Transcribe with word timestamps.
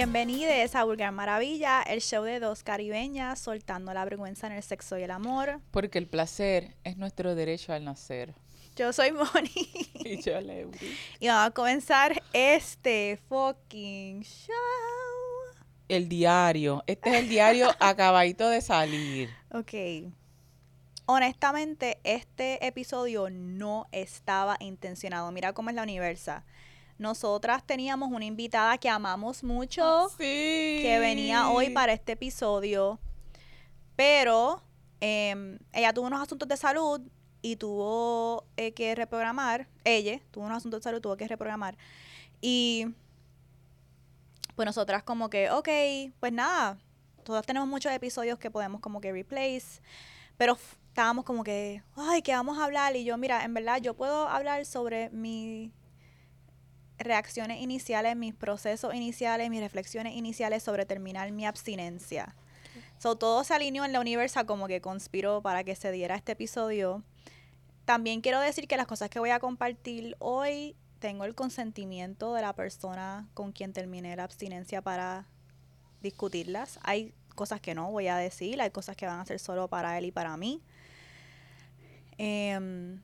Bienvenidos 0.00 0.74
a 0.76 0.84
Vulgar 0.84 1.12
Maravilla, 1.12 1.82
el 1.82 2.00
show 2.00 2.24
de 2.24 2.40
dos 2.40 2.62
caribeñas 2.62 3.38
soltando 3.38 3.92
la 3.92 4.02
vergüenza 4.06 4.46
en 4.46 4.54
el 4.54 4.62
sexo 4.62 4.98
y 4.98 5.02
el 5.02 5.10
amor. 5.10 5.60
Porque 5.72 5.98
el 5.98 6.06
placer 6.06 6.74
es 6.84 6.96
nuestro 6.96 7.34
derecho 7.34 7.74
al 7.74 7.84
nacer. 7.84 8.34
Yo 8.76 8.94
soy 8.94 9.12
Moni. 9.12 9.50
Y 10.02 10.22
yo, 10.22 10.40
Leuri. 10.40 10.96
Y 11.18 11.28
vamos 11.28 11.48
a 11.48 11.50
comenzar 11.50 12.22
este 12.32 13.20
fucking 13.28 14.22
show. 14.22 14.54
El 15.86 16.08
diario. 16.08 16.82
Este 16.86 17.10
es 17.10 17.16
el 17.16 17.28
diario 17.28 17.68
acabadito 17.78 18.48
de 18.48 18.62
salir. 18.62 19.28
Ok. 19.52 20.10
Honestamente, 21.04 21.98
este 22.04 22.66
episodio 22.66 23.28
no 23.28 23.86
estaba 23.92 24.56
intencionado. 24.60 25.30
Mira 25.30 25.52
cómo 25.52 25.68
es 25.68 25.76
la 25.76 25.82
universa. 25.82 26.46
Nosotras 27.00 27.66
teníamos 27.66 28.12
una 28.12 28.26
invitada 28.26 28.76
que 28.76 28.90
amamos 28.90 29.42
mucho, 29.42 30.10
Sí. 30.10 30.80
que 30.82 30.98
venía 31.00 31.48
hoy 31.48 31.70
para 31.70 31.94
este 31.94 32.12
episodio, 32.12 32.98
pero 33.96 34.62
em, 35.00 35.58
ella 35.72 35.94
tuvo 35.94 36.08
unos 36.08 36.20
asuntos 36.20 36.46
de 36.46 36.58
salud 36.58 37.00
y 37.40 37.56
tuvo 37.56 38.44
eh, 38.58 38.72
que 38.72 38.94
reprogramar. 38.94 39.66
Ella 39.82 40.20
tuvo 40.30 40.44
unos 40.44 40.58
asuntos 40.58 40.80
de 40.80 40.84
salud, 40.84 41.00
tuvo 41.00 41.16
que 41.16 41.26
reprogramar. 41.26 41.78
Y 42.42 42.88
pues 44.54 44.66
nosotras 44.66 45.02
como 45.02 45.30
que, 45.30 45.50
ok, 45.50 45.68
pues 46.20 46.34
nada, 46.34 46.76
todas 47.24 47.46
tenemos 47.46 47.66
muchos 47.66 47.92
episodios 47.92 48.38
que 48.38 48.50
podemos 48.50 48.82
como 48.82 49.00
que 49.00 49.10
replace, 49.10 49.80
pero 50.36 50.58
estábamos 50.88 51.24
como 51.24 51.44
que, 51.44 51.82
ay, 51.96 52.20
¿qué 52.20 52.32
vamos 52.34 52.58
a 52.58 52.64
hablar? 52.66 52.94
Y 52.94 53.04
yo, 53.04 53.16
mira, 53.16 53.42
en 53.42 53.54
verdad 53.54 53.80
yo 53.80 53.94
puedo 53.94 54.28
hablar 54.28 54.66
sobre 54.66 55.08
mis 55.08 55.70
reacciones 57.00 57.60
iniciales, 57.60 58.16
mis 58.16 58.34
procesos 58.34 58.94
iniciales, 58.94 59.50
mis 59.50 59.60
reflexiones 59.60 60.14
iniciales 60.14 60.62
sobre 60.62 60.86
terminar 60.86 61.32
mi 61.32 61.46
abstinencia. 61.46 62.36
So, 62.98 63.16
todo 63.16 63.44
se 63.44 63.54
alineó 63.54 63.84
en 63.84 63.92
la 63.92 64.00
universa 64.00 64.44
como 64.44 64.68
que 64.68 64.80
conspiró 64.80 65.40
para 65.42 65.64
que 65.64 65.74
se 65.74 65.90
diera 65.90 66.14
este 66.14 66.32
episodio. 66.32 67.02
También 67.84 68.20
quiero 68.20 68.40
decir 68.40 68.68
que 68.68 68.76
las 68.76 68.86
cosas 68.86 69.08
que 69.10 69.18
voy 69.18 69.30
a 69.30 69.40
compartir 69.40 70.16
hoy 70.18 70.76
tengo 70.98 71.24
el 71.24 71.34
consentimiento 71.34 72.34
de 72.34 72.42
la 72.42 72.52
persona 72.52 73.26
con 73.34 73.52
quien 73.52 73.72
terminé 73.72 74.14
la 74.14 74.24
abstinencia 74.24 74.82
para 74.82 75.26
discutirlas. 76.02 76.78
Hay 76.82 77.14
cosas 77.34 77.60
que 77.60 77.74
no 77.74 77.90
voy 77.90 78.08
a 78.08 78.16
decir, 78.16 78.60
hay 78.60 78.70
cosas 78.70 78.96
que 78.96 79.06
van 79.06 79.18
a 79.18 79.24
ser 79.24 79.38
solo 79.38 79.68
para 79.68 79.96
él 79.98 80.04
y 80.04 80.12
para 80.12 80.36
mí. 80.36 80.62
Em, 82.18 83.00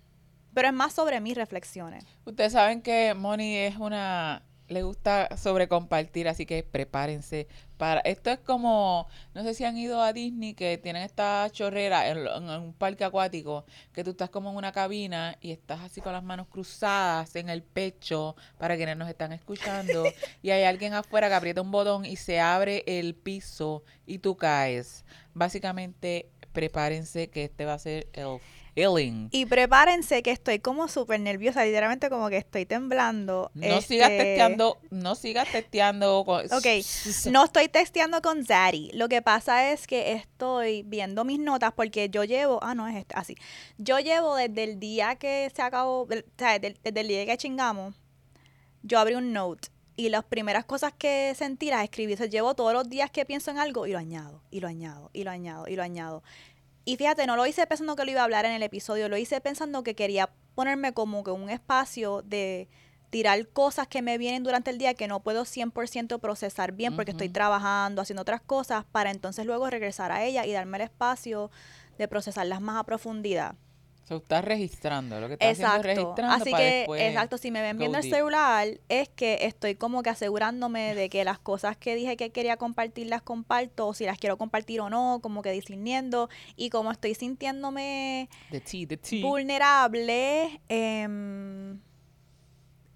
pero 0.56 0.68
es 0.68 0.74
más 0.74 0.94
sobre 0.94 1.20
mis 1.20 1.34
reflexiones. 1.34 2.06
Ustedes 2.24 2.54
saben 2.54 2.80
que 2.80 3.12
Moni 3.12 3.56
es 3.56 3.76
una... 3.76 4.42
Le 4.68 4.82
gusta 4.82 5.36
sobre 5.36 5.68
compartir, 5.68 6.28
así 6.28 6.46
que 6.46 6.62
prepárense 6.62 7.46
para... 7.76 8.00
Esto 8.00 8.30
es 8.30 8.38
como... 8.38 9.06
No 9.34 9.42
sé 9.42 9.52
si 9.52 9.66
han 9.66 9.76
ido 9.76 10.00
a 10.00 10.14
Disney, 10.14 10.54
que 10.54 10.78
tienen 10.78 11.02
esta 11.02 11.46
chorrera 11.52 12.08
en, 12.08 12.26
en 12.26 12.48
un 12.48 12.72
parque 12.72 13.04
acuático, 13.04 13.66
que 13.92 14.02
tú 14.02 14.12
estás 14.12 14.30
como 14.30 14.48
en 14.48 14.56
una 14.56 14.72
cabina 14.72 15.36
y 15.42 15.52
estás 15.52 15.80
así 15.82 16.00
con 16.00 16.14
las 16.14 16.24
manos 16.24 16.46
cruzadas 16.48 17.36
en 17.36 17.50
el 17.50 17.62
pecho, 17.62 18.34
para 18.56 18.76
quienes 18.76 18.96
nos 18.96 19.10
están 19.10 19.34
escuchando, 19.34 20.04
y 20.42 20.52
hay 20.52 20.64
alguien 20.64 20.94
afuera 20.94 21.28
que 21.28 21.34
aprieta 21.34 21.60
un 21.60 21.70
botón 21.70 22.06
y 22.06 22.16
se 22.16 22.40
abre 22.40 22.82
el 22.86 23.14
piso 23.14 23.84
y 24.06 24.20
tú 24.20 24.38
caes. 24.38 25.04
Básicamente, 25.34 26.30
prepárense 26.54 27.28
que 27.28 27.44
este 27.44 27.66
va 27.66 27.74
a 27.74 27.78
ser 27.78 28.08
el 28.14 28.40
Y 29.32 29.46
prepárense 29.46 30.22
que 30.22 30.30
estoy 30.30 30.58
como 30.58 30.86
súper 30.88 31.18
nerviosa, 31.20 31.64
literalmente 31.64 32.10
como 32.10 32.28
que 32.28 32.36
estoy 32.36 32.66
temblando. 32.66 33.50
No 33.54 33.80
sigas 33.80 34.10
Este, 34.10 34.24
testeando, 34.24 34.78
no 34.90 35.14
sigas 35.14 35.50
testeando. 35.50 36.24
con- 36.26 36.44
Ok, 36.52 36.66
No 37.30 37.44
estoy 37.44 37.68
testeando 37.68 38.20
con 38.20 38.44
Zaddy. 38.44 38.90
Lo 38.92 39.08
que 39.08 39.22
pasa 39.22 39.72
es 39.72 39.86
que 39.86 40.12
estoy 40.12 40.82
viendo 40.82 41.24
mis 41.24 41.38
notas 41.38 41.72
porque 41.74 42.10
yo 42.10 42.24
llevo, 42.24 42.58
ah, 42.62 42.74
no 42.74 42.86
es 42.86 42.96
este, 42.96 43.14
así. 43.16 43.34
Yo 43.78 43.98
llevo 43.98 44.36
desde 44.36 44.64
el 44.64 44.78
día 44.78 45.16
que 45.16 45.50
se 45.56 45.62
acabó, 45.62 46.02
o 46.02 46.08
sea, 46.36 46.58
desde, 46.58 46.76
desde 46.84 47.00
el 47.00 47.08
día 47.08 47.24
que 47.26 47.36
chingamos, 47.38 47.94
yo 48.82 48.98
abrí 48.98 49.14
un 49.14 49.32
note 49.32 49.68
y 49.96 50.10
las 50.10 50.24
primeras 50.24 50.66
cosas 50.66 50.92
que 50.92 51.32
sentí 51.34 51.70
las 51.70 51.82
escribí. 51.82 52.12
O 52.12 52.16
sea, 52.18 52.26
llevo 52.26 52.54
todos 52.54 52.74
los 52.74 52.88
días 52.90 53.10
que 53.10 53.24
pienso 53.24 53.50
en 53.50 53.58
algo 53.58 53.86
y 53.86 53.92
lo 53.92 53.98
añado, 53.98 54.42
y 54.50 54.60
lo 54.60 54.68
añado, 54.68 55.08
y 55.14 55.24
lo 55.24 55.30
añado, 55.30 55.66
y 55.66 55.76
lo 55.76 55.82
añado. 55.82 56.22
Y 56.88 56.96
fíjate, 56.96 57.26
no 57.26 57.34
lo 57.34 57.44
hice 57.46 57.66
pensando 57.66 57.96
que 57.96 58.04
lo 58.04 58.12
iba 58.12 58.20
a 58.20 58.24
hablar 58.24 58.44
en 58.44 58.52
el 58.52 58.62
episodio, 58.62 59.08
lo 59.08 59.16
hice 59.16 59.40
pensando 59.40 59.82
que 59.82 59.96
quería 59.96 60.30
ponerme 60.54 60.94
como 60.94 61.24
que 61.24 61.32
un 61.32 61.50
espacio 61.50 62.22
de 62.22 62.68
tirar 63.10 63.48
cosas 63.48 63.88
que 63.88 64.02
me 64.02 64.18
vienen 64.18 64.44
durante 64.44 64.70
el 64.70 64.78
día 64.78 64.94
que 64.94 65.08
no 65.08 65.18
puedo 65.18 65.44
100% 65.44 66.20
procesar 66.20 66.70
bien 66.70 66.94
porque 66.94 67.10
estoy 67.10 67.28
trabajando, 67.28 68.02
haciendo 68.02 68.22
otras 68.22 68.40
cosas, 68.40 68.84
para 68.84 69.10
entonces 69.10 69.46
luego 69.46 69.68
regresar 69.68 70.12
a 70.12 70.22
ella 70.24 70.46
y 70.46 70.52
darme 70.52 70.76
el 70.76 70.84
espacio 70.84 71.50
de 71.98 72.06
procesarlas 72.06 72.60
más 72.60 72.78
a 72.78 72.84
profundidad. 72.84 73.56
O 74.06 74.08
sea, 74.08 74.16
estás 74.18 74.44
registrando, 74.44 75.18
lo 75.20 75.26
que 75.26 75.32
estás 75.34 75.48
haciendo 75.50 75.66
Exacto. 75.74 75.88
es 75.90 75.96
registrando 75.96 76.34
Así 76.36 76.50
para 76.52 76.62
que, 76.62 76.70
después. 76.76 77.02
exacto, 77.02 77.38
si 77.38 77.50
me 77.50 77.60
ven 77.60 77.76
viendo 77.76 77.98
el 77.98 78.04
celular, 78.08 78.68
es 78.88 79.08
que 79.08 79.38
estoy 79.42 79.74
como 79.74 80.04
que 80.04 80.10
asegurándome 80.10 80.94
de 80.94 81.08
que 81.08 81.24
las 81.24 81.40
cosas 81.40 81.76
que 81.76 81.96
dije 81.96 82.16
que 82.16 82.30
quería 82.30 82.56
compartir 82.56 83.08
las 83.08 83.22
comparto, 83.22 83.88
o 83.88 83.94
si 83.94 84.04
las 84.04 84.16
quiero 84.18 84.38
compartir 84.38 84.80
o 84.80 84.88
no, 84.90 85.18
como 85.20 85.42
que 85.42 85.50
discerniendo. 85.50 86.28
Y 86.54 86.70
como 86.70 86.92
estoy 86.92 87.16
sintiéndome 87.16 88.28
The 88.52 88.60
tea, 88.60 88.86
the 88.86 88.96
tea. 88.96 89.22
vulnerable, 89.22 90.60
em, 90.68 91.80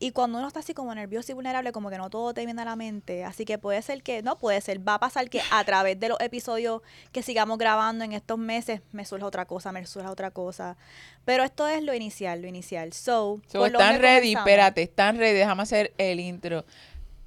y 0.03 0.13
cuando 0.13 0.39
uno 0.39 0.49
está 0.49 0.61
así 0.61 0.73
como 0.73 0.95
nervioso 0.95 1.31
y 1.31 1.35
vulnerable, 1.35 1.73
como 1.73 1.91
que 1.91 1.99
no 1.99 2.09
todo 2.09 2.33
te 2.33 2.45
viene 2.47 2.63
a 2.63 2.65
la 2.65 2.75
mente. 2.75 3.23
Así 3.23 3.45
que 3.45 3.59
puede 3.59 3.83
ser 3.83 4.03
que, 4.03 4.23
no 4.23 4.39
puede 4.39 4.61
ser, 4.63 4.87
va 4.87 4.95
a 4.95 4.99
pasar 4.99 5.29
que 5.29 5.43
a 5.53 5.63
través 5.65 6.01
de 6.01 6.09
los 6.09 6.19
episodios 6.21 6.81
que 7.13 7.23
sigamos 7.23 7.59
grabando 7.59 8.03
en 8.03 8.13
estos 8.13 8.39
meses, 8.39 8.81
me 8.93 9.05
surja 9.05 9.27
otra 9.27 9.45
cosa, 9.45 9.73
me 9.73 9.85
surja 9.87 10.11
otra 10.11 10.31
cosa. 10.31 10.79
Pero 11.27 11.45
esto 11.45 11.69
es 11.69 11.83
lo 11.85 11.93
inicial, 11.95 12.41
lo 12.41 12.49
inicial. 12.49 12.95
So, 12.95 13.41
So, 13.47 13.59
¿por 13.59 13.71
dónde 13.73 13.85
están 13.85 14.01
ready, 14.01 14.21
comenzamos? 14.33 14.49
espérate, 14.49 14.83
están 14.83 15.19
ready. 15.19 15.35
Déjame 15.39 15.63
hacer 15.63 15.93
el 15.99 16.19
intro. 16.19 16.65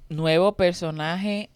Nuevo 0.08 0.52
personaje 0.56 1.50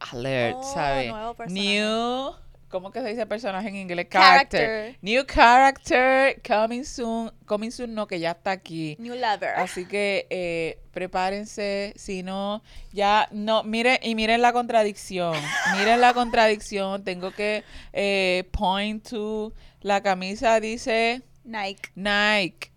alert, 0.00 0.56
Oh, 0.58 0.74
¿sabes? 0.74 1.10
nuevo 1.10 1.34
personaje. 1.34 1.62
New, 1.68 2.30
¿cómo 2.72 2.90
que 2.90 3.00
se 3.02 3.10
dice 3.10 3.26
personaje 3.26 3.68
en 3.68 3.76
inglés? 3.76 4.08
Character. 4.10 4.96
New 5.02 5.24
character, 5.24 6.40
coming 6.42 6.82
soon. 6.84 7.30
Coming 7.46 7.70
soon, 7.70 7.94
no, 7.94 8.08
que 8.08 8.18
ya 8.18 8.32
está 8.32 8.50
aquí. 8.50 8.96
New 8.98 9.14
lover. 9.14 9.50
Así 9.56 9.86
que 9.86 10.26
eh, 10.30 10.78
prepárense, 10.90 11.92
si 11.96 12.24
no, 12.24 12.62
ya 12.92 13.28
no, 13.30 13.62
miren, 13.62 13.98
y 14.02 14.14
miren 14.14 14.42
la 14.42 14.52
contradicción, 14.52 15.36
miren 15.76 16.00
la 16.00 16.14
contradicción, 16.14 17.04
tengo 17.04 17.30
que 17.30 17.62
eh, 17.92 18.48
point 18.50 19.06
to, 19.08 19.52
la 19.82 20.02
camisa 20.02 20.58
dice 20.58 21.22
Nike. 21.44 21.90
Nike, 21.94 22.72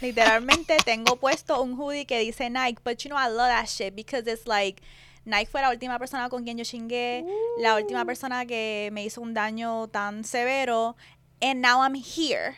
Literalmente 0.00 0.76
tengo 0.84 1.16
puesto 1.16 1.62
un 1.62 1.78
hoodie 1.78 2.06
que 2.06 2.18
dice 2.18 2.50
Nike, 2.50 2.80
but 2.84 2.98
you 3.04 3.10
know 3.10 3.18
I 3.18 3.28
love 3.28 3.48
that 3.48 3.68
shit 3.68 3.94
because 3.94 4.26
it's 4.26 4.46
like 4.46 4.82
Nike 5.26 5.50
fue 5.50 5.60
la 5.60 5.70
última 5.70 5.98
persona 5.98 6.28
con 6.28 6.44
quien 6.44 6.56
yo 6.56 6.64
chingué, 6.64 7.24
la 7.58 7.74
última 7.74 8.04
persona 8.04 8.46
que 8.46 8.90
me 8.92 9.04
hizo 9.04 9.20
un 9.20 9.34
daño 9.34 9.88
tan 9.88 10.22
severo, 10.24 10.96
and 11.42 11.60
now 11.60 11.82
I'm 11.82 11.96
here 11.96 12.56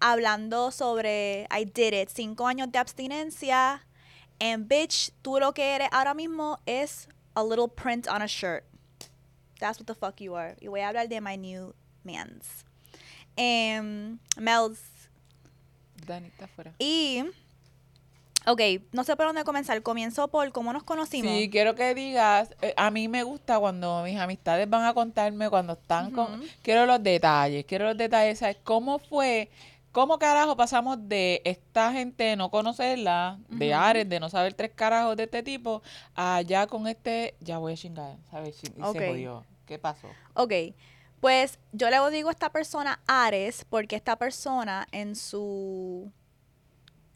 hablando 0.00 0.70
sobre 0.70 1.46
I 1.50 1.64
did 1.64 1.94
it, 1.94 2.10
cinco 2.10 2.46
años 2.46 2.70
de 2.70 2.78
abstinencia, 2.78 3.80
and 4.38 4.68
bitch, 4.68 5.12
tú 5.22 5.40
lo 5.40 5.52
que 5.52 5.74
eres 5.74 5.88
ahora 5.92 6.14
mismo 6.14 6.58
es 6.66 7.08
a 7.34 7.42
little 7.42 7.68
print 7.68 8.06
on 8.06 8.20
a 8.20 8.26
shirt. 8.26 8.64
That's 9.58 9.78
what 9.78 9.86
the 9.86 9.94
fuck 9.94 10.20
you 10.20 10.34
are. 10.34 10.56
Y 10.60 10.68
voy 10.68 10.80
a 10.80 10.88
hablar 10.88 11.08
de 11.08 11.20
my 11.20 11.36
new 11.36 11.74
mans. 12.04 12.64
Em, 13.36 14.18
Mel's 14.36 14.80
Dani 16.06 16.28
está 16.28 16.46
afuera. 16.46 16.74
y, 16.78 17.24
ok, 18.46 18.60
no 18.92 19.04
sé 19.04 19.16
por 19.16 19.26
dónde 19.26 19.44
comenzar. 19.44 19.80
Comienzo 19.82 20.28
por 20.28 20.50
cómo 20.52 20.72
nos 20.72 20.82
conocimos. 20.82 21.32
Sí, 21.32 21.50
quiero 21.50 21.74
que 21.74 21.94
digas, 21.94 22.54
eh, 22.62 22.74
a 22.76 22.90
mí 22.90 23.08
me 23.08 23.22
gusta 23.22 23.58
cuando 23.58 24.02
mis 24.02 24.18
amistades 24.18 24.68
van 24.68 24.84
a 24.84 24.94
contarme 24.94 25.50
cuando 25.50 25.74
están 25.74 26.10
con, 26.10 26.42
quiero 26.62 26.86
los 26.86 27.02
detalles, 27.02 27.64
quiero 27.64 27.86
los 27.86 27.96
detalles, 27.96 28.38
¿sabes? 28.38 28.56
¿Cómo 28.64 28.98
fue, 28.98 29.50
cómo 29.92 30.18
carajo 30.18 30.56
pasamos 30.56 31.08
de 31.08 31.42
esta 31.44 31.92
gente 31.92 32.24
de 32.24 32.36
no 32.36 32.50
conocerla, 32.50 33.38
de. 33.48 33.74
Ares, 33.74 34.08
de 34.08 34.20
no 34.20 34.28
saber 34.28 34.54
tres 34.54 34.72
carajos 34.74 35.16
de 35.16 35.24
este 35.24 35.42
tipo, 35.42 35.82
a 36.14 36.42
ya 36.42 36.66
con 36.66 36.86
este, 36.86 37.34
ya 37.40 37.58
voy 37.58 37.74
a 37.74 37.76
chingar, 37.76 38.16
¿sabes? 38.30 38.58
Y 38.62 38.66
se 38.66 38.82
jodió. 38.82 39.44
¿Qué 39.66 39.78
pasó? 39.78 40.08
Ok, 40.34 40.52
pues 41.20 41.58
yo 41.72 41.90
le 41.90 42.10
digo 42.10 42.28
a 42.28 42.32
esta 42.32 42.50
persona 42.50 42.98
Ares 43.06 43.64
porque 43.68 43.94
esta 43.94 44.16
persona 44.16 44.88
en 44.90 45.14
su 45.14 46.10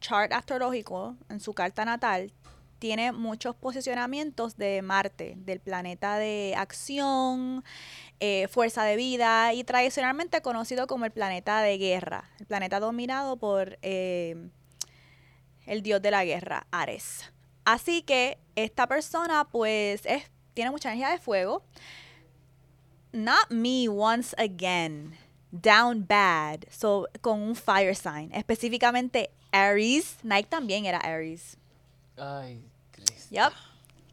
chart 0.04 0.32
astrológico, 0.34 1.16
en 1.30 1.40
su 1.40 1.54
carta 1.54 1.86
natal, 1.86 2.30
tiene 2.78 3.12
muchos 3.12 3.56
posicionamientos 3.56 4.58
de 4.58 4.82
Marte, 4.82 5.34
del 5.38 5.60
planeta 5.60 6.18
de 6.18 6.54
acción, 6.58 7.64
eh, 8.20 8.46
fuerza 8.48 8.84
de 8.84 8.96
vida 8.96 9.54
y 9.54 9.64
tradicionalmente 9.64 10.42
conocido 10.42 10.86
como 10.86 11.06
el 11.06 11.10
planeta 11.10 11.62
de 11.62 11.78
guerra, 11.78 12.28
el 12.38 12.44
planeta 12.44 12.80
dominado 12.80 13.38
por 13.38 13.78
eh, 13.80 14.50
el 15.64 15.82
dios 15.82 16.02
de 16.02 16.10
la 16.10 16.26
guerra, 16.26 16.66
Ares. 16.70 17.32
Así 17.64 18.02
que 18.02 18.36
esta 18.56 18.86
persona 18.86 19.48
pues 19.50 20.04
es 20.04 20.30
tiene 20.52 20.70
mucha 20.70 20.90
energía 20.90 21.10
de 21.10 21.18
fuego. 21.18 21.62
Not 23.12 23.50
me 23.50 23.88
once 23.88 24.36
again. 24.38 25.16
Down 25.50 26.06
bad. 26.06 26.64
So, 26.68 27.08
con 27.20 27.40
un 27.40 27.56
fire 27.56 27.94
sign. 27.94 28.32
Específicamente 28.32 29.30
Aries. 29.54 30.16
Nike 30.22 30.48
también 30.48 30.84
era 30.86 30.98
Aries. 30.98 31.56
Ay, 32.16 32.64
Cristo. 32.90 33.28
Yep. 33.30 33.52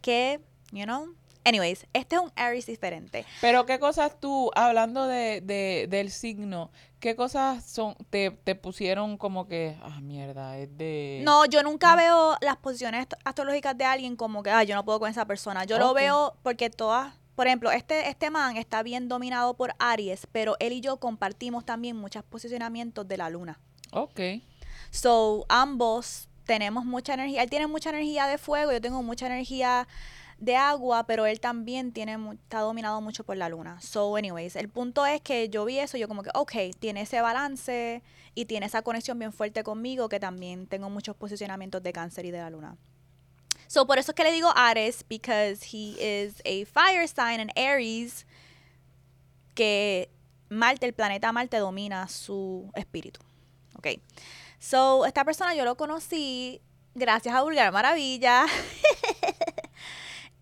Que, 0.02 0.40
you 0.72 0.84
know. 0.84 1.14
Anyways, 1.44 1.88
este 1.94 2.16
es 2.18 2.22
un 2.22 2.32
Aries 2.36 2.68
diferente. 2.68 3.26
Pero 3.42 3.66
qué 3.66 3.80
cosas 3.80 4.20
tú, 4.20 4.52
hablando 4.54 5.08
de, 5.08 5.42
de- 5.42 5.88
del 5.90 6.12
signo, 6.12 6.70
qué 7.00 7.16
cosas 7.16 7.66
son, 7.66 7.96
te, 8.12 8.30
te 8.30 8.54
pusieron 8.54 9.18
como 9.18 9.48
que, 9.48 9.76
ah, 9.82 10.00
mierda, 10.02 10.60
es 10.60 10.78
de... 10.78 11.22
No, 11.24 11.46
yo 11.46 11.64
nunca 11.64 11.92
no. 11.92 11.98
veo 11.98 12.38
las 12.42 12.58
posiciones 12.58 13.08
ast- 13.08 13.20
astrológicas 13.26 13.76
de 13.76 13.86
alguien 13.86 14.16
como 14.16 14.44
que, 14.44 14.52
ah, 14.52 14.64
yo 14.64 14.76
no 14.76 14.86
puedo 14.86 15.00
con 15.00 15.10
esa 15.10 15.26
persona. 15.26 15.64
Yo 15.66 15.80
lo 15.80 15.96
veo 15.96 16.36
porque 16.44 16.70
todas, 16.70 17.16
por 17.36 17.48
ejemplo, 17.48 17.72
este, 17.72 18.08
este 18.08 18.30
man 18.30 18.56
está 18.58 18.84
bien 18.84 19.08
dominado 19.08 19.56
por 19.56 19.74
Aries, 19.80 20.28
pero 20.32 20.58
él 20.60 20.74
y 20.74 20.82
yo 20.82 20.98
compartimos 20.98 21.66
también 21.66 21.96
muchos 21.98 22.24
posicionamientos 22.24 23.08
de 23.08 23.18
la 23.18 23.32
luna. 23.32 23.60
Ok. 23.94 24.20
So, 24.92 25.46
ambos 25.50 26.30
tenemos 26.46 26.86
mucha 26.86 27.14
energía. 27.14 27.44
Él 27.44 27.50
tiene 27.50 27.68
mucha 27.68 27.90
energía 27.90 28.28
de 28.28 28.38
fuego, 28.38 28.72
yo 28.72 28.82
tengo 28.82 29.02
mucha 29.02 29.26
energía 29.26 29.88
de 30.38 30.56
agua, 30.56 31.06
pero 31.06 31.26
él 31.26 31.40
también 31.40 31.92
tiene 31.92 32.18
está 32.34 32.60
dominado 32.60 33.00
mucho 33.00 33.24
por 33.24 33.38
la 33.38 33.48
luna. 33.48 33.80
So, 33.80 34.16
anyways, 34.16 34.56
el 34.56 34.70
punto 34.70 35.06
es 35.06 35.22
que 35.22 35.50
yo 35.50 35.66
vi 35.66 35.80
eso, 35.80 35.98
yo 35.98 36.08
como 36.08 36.24
que, 36.24 36.32
ok, 36.34 36.76
tiene 36.80 37.02
ese 37.02 37.22
balance 37.22 38.02
y 38.36 38.46
tiene 38.46 38.66
esa 38.66 38.82
conexión 38.82 39.18
bien 39.20 39.32
fuerte 39.32 39.64
conmigo, 39.64 40.10
que 40.10 40.20
también 40.20 40.68
tengo 40.68 40.90
muchos 40.90 41.16
posicionamientos 41.16 41.82
de 41.84 41.94
cáncer 41.94 42.26
y 42.26 42.32
de 42.32 42.40
la 42.40 42.50
luna. 42.50 42.76
So, 43.68 43.88
por 43.88 44.00
eso 44.00 44.12
es 44.12 44.16
que 44.16 44.24
le 44.24 44.32
digo 44.32 44.52
Ares, 44.56 45.06
because 45.08 45.64
he 45.72 45.96
is 46.00 46.42
a 46.44 46.66
fire 46.66 47.08
sign 47.08 47.40
and 47.40 47.52
Aries, 47.56 48.26
que 49.54 50.10
Marte, 50.50 50.88
el 50.88 50.94
planeta 50.94 51.32
Marte, 51.32 51.58
domina 51.58 52.08
su 52.10 52.70
espíritu. 52.76 53.22
Ok. 53.78 53.88
So, 54.62 55.08
esta 55.08 55.26
persona 55.26 55.56
yo 55.56 55.66
lo 55.66 55.76
conocí 55.76 56.62
gracias 56.94 57.34
a 57.34 57.42
Vulgar 57.42 57.74
Maravilla. 57.74 58.46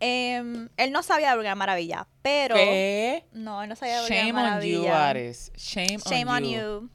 Em, 0.01 0.69
él 0.77 0.93
no 0.93 1.03
sabía 1.03 1.31
de 1.31 1.35
Vulgar 1.35 1.57
Maravilla, 1.57 2.07
pero... 2.21 2.55
¿Qué? 2.55 3.25
No, 3.33 3.61
él 3.63 3.67
no 3.69 3.75
sabía 3.75 3.95
de 3.95 4.01
Vulgar 4.01 4.17
Shame 4.17 4.55
on 4.55 4.61
you, 4.61 4.87
Ares. 4.87 5.51
Shame, 5.57 5.97
Shame 5.97 6.29
on 6.29 6.43
you. 6.43 6.49
you. 6.49 6.89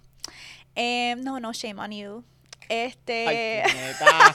Em, 0.75 1.21
no, 1.23 1.38
no, 1.38 1.53
shame 1.53 1.79
on 1.81 1.93
you. 1.93 2.25
Este... 2.69 3.29
Ay. 3.29 3.73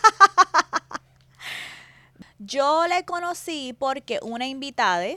Yo 2.39 2.88
le 2.88 3.06
conocí 3.06 3.75
porque 3.77 4.19
una 4.21 4.47
invitada 4.47 5.07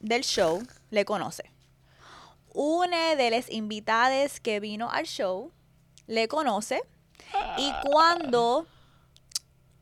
del 0.00 0.22
show 0.22 0.62
le 0.90 1.04
conoce. 1.04 1.50
Una 2.52 3.16
de 3.16 3.30
las 3.30 3.50
invitadas 3.50 4.38
que 4.40 4.60
vino 4.60 4.90
al 4.90 5.06
show 5.06 5.52
le 6.06 6.28
conoce. 6.28 6.82
Y 7.58 7.72
cuando 7.90 8.66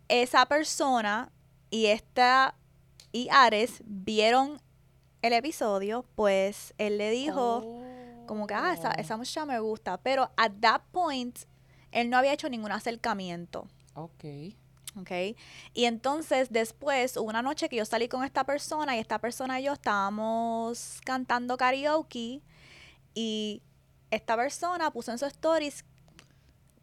esa 0.09 0.47
persona 0.47 1.31
y 1.71 1.87
esta 1.87 2.55
y 3.13 3.29
Ares 3.31 3.83
vieron 3.85 4.61
el 5.23 5.33
episodio, 5.33 6.05
pues 6.15 6.75
él 6.79 6.99
le 6.99 7.11
dijo 7.11 7.83
como 8.27 8.47
que, 8.47 8.55
ah, 8.55 8.73
esa, 8.73 8.91
Oh. 8.91 9.01
esa 9.01 9.17
muchacha 9.17 9.47
me 9.47 9.59
gusta. 9.61 9.99
Pero 9.99 10.31
at 10.37 10.53
that 10.61 10.83
point, 10.91 11.39
él 11.93 12.11
no 12.11 12.17
había 12.17 12.33
hecho 12.33 12.49
ningún 12.49 12.73
acercamiento. 12.73 13.69
Ok. 13.95 14.25
¿ok? 14.99 15.11
Y 15.75 15.85
entonces 15.87 16.51
después, 16.51 17.17
hubo 17.17 17.29
una 17.29 17.43
noche 17.43 17.69
que 17.69 17.77
yo 17.77 17.85
salí 17.85 18.09
con 18.09 18.25
esta 18.25 18.45
persona 18.45 18.97
y 18.97 19.01
esta 19.01 19.19
persona 19.19 19.61
y 19.61 19.65
yo 19.65 19.73
estábamos 19.73 21.01
cantando 21.05 21.57
karaoke 21.57 22.43
y 23.15 23.63
esta 24.11 24.37
persona 24.37 24.91
puso 24.93 25.11
en 25.13 25.19
su 25.19 25.27
stories 25.27 25.85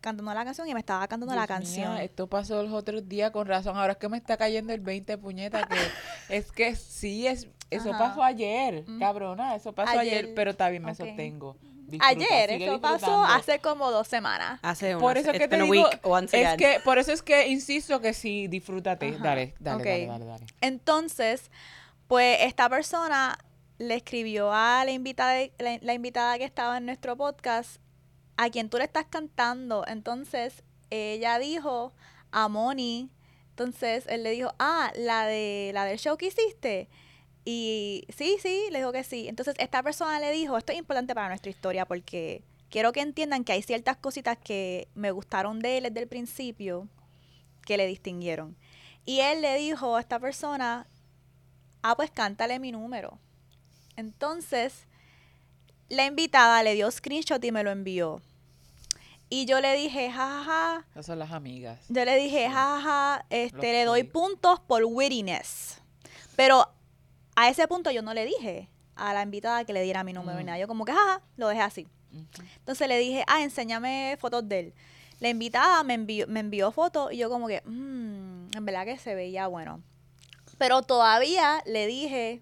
cantando 0.02 0.34
la 0.34 0.44
canción 0.44 0.68
y 0.68 0.74
me 0.74 0.80
estaba 0.80 1.08
cantando 1.08 1.34
la 1.34 1.42
mía, 1.42 1.48
canción. 1.48 1.98
esto 1.98 2.28
pasó 2.28 2.62
los 2.64 2.74
otros 2.74 3.08
días 3.08 3.32
con 3.32 3.48
razón. 3.48 3.78
Ahora 3.78 3.94
es 3.94 3.98
que 4.00 4.10
me 4.10 4.18
está 4.18 4.36
cayendo 4.36 4.74
el 4.74 4.82
20 4.82 5.18
puñeta 5.20 5.68
que 5.68 5.78
es 6.36 6.52
que 6.52 6.76
sí 6.76 7.28
es 7.28 7.48
eso 7.70 7.92
Ajá. 7.92 8.00
pasó 8.10 8.24
ayer, 8.24 8.84
Mm. 8.88 9.00
cabrona, 9.00 9.56
eso 9.56 9.72
pasó 9.74 9.98
ayer, 9.98 10.26
Ayer, 10.26 10.34
pero 10.36 10.56
también 10.56 10.84
me 10.84 10.92
ok. 10.92 10.98
sostengo. 10.98 11.56
Disfruta, 11.62 12.08
Ayer, 12.08 12.62
eso 12.62 12.80
pasó 12.80 13.24
hace 13.26 13.60
como 13.60 13.92
dos 13.92 14.08
semanas. 14.08 14.60
Hace 14.62 14.94
Por 14.96 15.12
unas- 15.12 15.18
eso 15.24 15.32
es 15.32 15.40
que 15.40 15.48
te 15.50 15.62
digo, 15.62 15.90
es 16.32 16.56
que 16.58 16.80
por 16.86 16.98
eso 17.00 17.12
es 17.12 17.22
que 17.22 17.48
insisto 17.50 18.00
que 18.00 18.14
sí, 18.14 18.48
disfrútate. 18.48 19.10
Ajá, 19.10 19.18
Dale, 19.24 19.54
dale, 19.60 19.84
dale, 19.84 20.06
dale, 20.08 20.26
dale. 20.26 20.46
Entonces, 20.62 21.52
pues 22.08 22.40
esta 22.42 22.70
persona 22.70 23.38
le 23.78 23.96
escribió 23.96 24.54
a 24.54 24.84
la 24.86 24.92
invitada, 24.92 25.36
la, 25.60 25.78
la 25.82 25.94
invitada 25.94 26.38
que 26.38 26.46
estaba 26.46 26.78
en 26.78 26.86
nuestro 26.86 27.18
podcast, 27.18 27.78
a 28.38 28.50
quien 28.50 28.70
tú 28.70 28.78
le 28.78 28.86
estás 28.86 29.06
cantando. 29.10 29.86
Entonces, 29.88 30.64
ella 30.90 31.40
dijo 31.40 31.94
a 32.32 32.48
Moni, 32.48 33.10
entonces 33.50 34.06
él 34.08 34.24
le 34.24 34.32
dijo, 34.32 34.54
ah, 34.60 34.92
la 34.96 35.26
de 35.26 35.72
la 35.74 35.86
del 35.86 36.00
show 36.00 36.18
que 36.18 36.28
hiciste. 36.28 36.90
Y 37.46 38.06
sí, 38.10 38.38
sí, 38.42 38.68
le 38.72 38.80
dijo 38.80 38.92
que 38.92 39.04
sí. 39.04 39.28
Entonces, 39.28 39.56
esta 39.58 39.84
persona 39.84 40.20
le 40.20 40.32
dijo, 40.32 40.58
esto 40.58 40.72
es 40.72 40.78
importante 40.80 41.16
para 41.16 41.30
nuestra 41.30 41.50
historia 41.50 41.86
porque 41.86 42.44
quiero 42.70 42.94
que 42.94 43.02
entiendan 43.02 43.44
que 43.44 43.54
hay 43.54 43.62
ciertas 43.62 43.98
cositas 43.98 44.38
que 44.38 44.88
me 44.96 45.12
gustaron 45.12 45.60
de 45.60 45.78
él 45.78 45.84
desde 45.86 46.02
el 46.02 46.08
principio 46.08 46.88
que 47.66 47.78
le 47.78 47.88
distinguieron. 47.88 48.56
Y 49.06 49.20
él 49.20 49.42
le 49.42 49.58
dijo 49.58 49.96
a 49.96 50.00
esta 50.00 50.20
persona, 50.20 50.88
ah, 51.82 51.96
pues 51.96 52.12
cántale 52.12 52.60
mi 52.60 52.72
número. 52.72 53.20
Entonces, 53.96 54.88
la 55.92 56.06
invitada 56.06 56.64
le 56.64 56.74
dio 56.74 56.90
screenshot 56.90 57.44
y 57.44 57.52
me 57.52 57.64
lo 57.64 57.72
envió. 57.72 58.22
Y 59.30 59.46
yo 59.46 59.62
le 59.62 59.74
dije, 59.76 60.12
jajaja, 60.12 60.86
Esas 60.92 61.06
son 61.06 61.20
las 61.20 61.32
amigas. 61.32 61.80
yo 61.88 62.04
le 62.04 62.16
dije, 62.18 62.50
jajaja, 62.50 63.26
este, 63.30 63.56
Los 63.56 63.64
le 63.66 63.86
doy 63.86 64.04
puntos 64.04 64.60
por 64.60 64.84
wittiness. 64.84 65.80
Pero 66.36 66.68
a 67.36 67.48
ese 67.50 67.68
punto 67.68 67.92
yo 67.92 68.02
no 68.02 68.14
le 68.14 68.26
dije 68.26 68.68
a 68.96 69.14
la 69.14 69.22
invitada 69.24 69.64
que 69.64 69.72
le 69.74 69.82
diera 69.84 70.04
mi 70.04 70.12
número 70.14 70.38
ni 70.38 70.44
Mm. 70.44 70.48
nada. 70.48 70.60
Yo 70.60 70.68
como 70.68 70.84
que, 70.86 70.92
jaja, 70.92 71.22
lo 71.38 71.48
dejé 71.48 71.62
así. 71.62 71.88
Entonces 72.58 72.88
le 72.90 72.98
dije, 72.98 73.24
ah, 73.28 73.42
enséñame 73.42 74.18
fotos 74.20 74.48
de 74.50 74.60
él. 74.60 74.74
La 75.22 75.30
invitada 75.30 75.82
me 75.84 75.94
envió, 75.94 76.28
me 76.28 76.42
envió 76.42 76.72
fotos 76.72 77.14
y 77.14 77.18
yo 77.18 77.30
como 77.30 77.48
que, 77.48 77.62
mmm, 77.66 78.48
en 78.54 78.66
verdad 78.66 78.84
que 78.86 78.98
se 78.98 79.16
veía 79.16 79.48
bueno. 79.48 79.82
Pero 80.58 80.82
todavía 80.82 81.62
le 81.66 81.88
dije, 81.88 82.42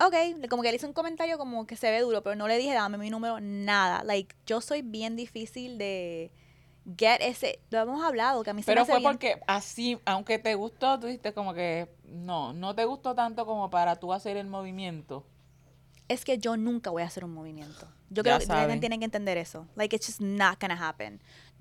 ok, 0.00 0.48
como 0.48 0.62
que 0.62 0.70
le 0.70 0.76
hice 0.76 0.86
un 0.86 0.92
comentario 0.92 1.38
como 1.38 1.66
que 1.66 1.76
se 1.76 1.90
ve 1.90 2.00
duro, 2.00 2.22
pero 2.22 2.36
no 2.36 2.48
le 2.48 2.56
dije, 2.58 2.72
dame 2.74 2.98
mi 2.98 3.10
número, 3.10 3.40
nada. 3.40 4.02
Like, 4.04 4.34
yo 4.46 4.60
soy 4.60 4.82
bien 4.82 5.16
difícil 5.16 5.78
de 5.78 6.30
get 6.96 7.20
ese, 7.20 7.58
lo 7.70 7.80
hemos 7.80 8.02
hablado, 8.02 8.42
que 8.42 8.50
a 8.50 8.54
mí 8.54 8.62
se 8.62 8.70
me 8.70 8.74
Pero 8.74 8.82
hace 8.82 8.92
fue 8.92 9.00
bien- 9.00 9.10
porque 9.12 9.40
así, 9.46 9.98
aunque 10.06 10.38
te 10.38 10.54
gustó, 10.54 10.98
tú 10.98 11.06
dijiste 11.06 11.34
como 11.34 11.52
que 11.52 11.88
no, 12.04 12.52
no 12.54 12.74
te 12.74 12.84
gustó 12.86 13.14
tanto 13.14 13.44
como 13.44 13.68
para 13.70 13.96
tú 13.96 14.12
hacer 14.12 14.36
el 14.36 14.46
movimiento. 14.46 15.26
es 16.08 16.24
que 16.24 16.38
yo 16.38 16.56
nunca 16.56 16.88
voy 16.88 17.02
a 17.02 17.06
hacer 17.06 17.22
un 17.24 17.34
movimiento. 17.34 17.86
Yo 18.08 18.22
Ya 18.22 18.22
creo 18.22 18.38
que 18.38 18.46
saben. 18.46 18.80
tienen 18.80 19.00
que 19.00 19.04
entender 19.04 19.36
eso. 19.36 19.66
Like, 19.76 19.94
it's 19.94 20.06
just 20.06 20.20
not 20.22 20.58
gonna 20.58 20.88
happen. 20.88 21.20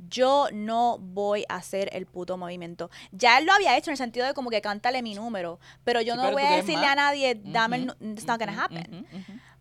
Yo 0.09 0.47
no 0.53 0.97
voy 0.99 1.45
a 1.49 1.55
hacer 1.55 1.89
el 1.93 2.05
puto 2.05 2.37
movimiento. 2.37 2.89
Ya 3.11 3.37
él 3.39 3.45
lo 3.45 3.53
había 3.53 3.75
hecho 3.77 3.89
en 3.89 3.93
el 3.93 3.97
sentido 3.97 4.25
de 4.25 4.33
como 4.33 4.49
que 4.49 4.61
cántale 4.61 5.01
mi 5.01 5.15
número. 5.15 5.59
Pero 5.83 6.01
yo 6.01 6.13
Sí, 6.13 6.17
no 6.17 6.23
pero 6.23 6.33
voy 6.33 6.43
a 6.43 6.51
decirle 6.51 6.81
más. 6.81 6.91
a 6.91 6.95
nadie, 6.95 7.39
dame 7.43 7.77
el... 7.77 7.89
Ujú, 7.89 7.95
nu- 7.99 8.11
It's 8.13 8.27
not 8.27 8.39
gonna 8.39 8.63
happen. 8.63 9.05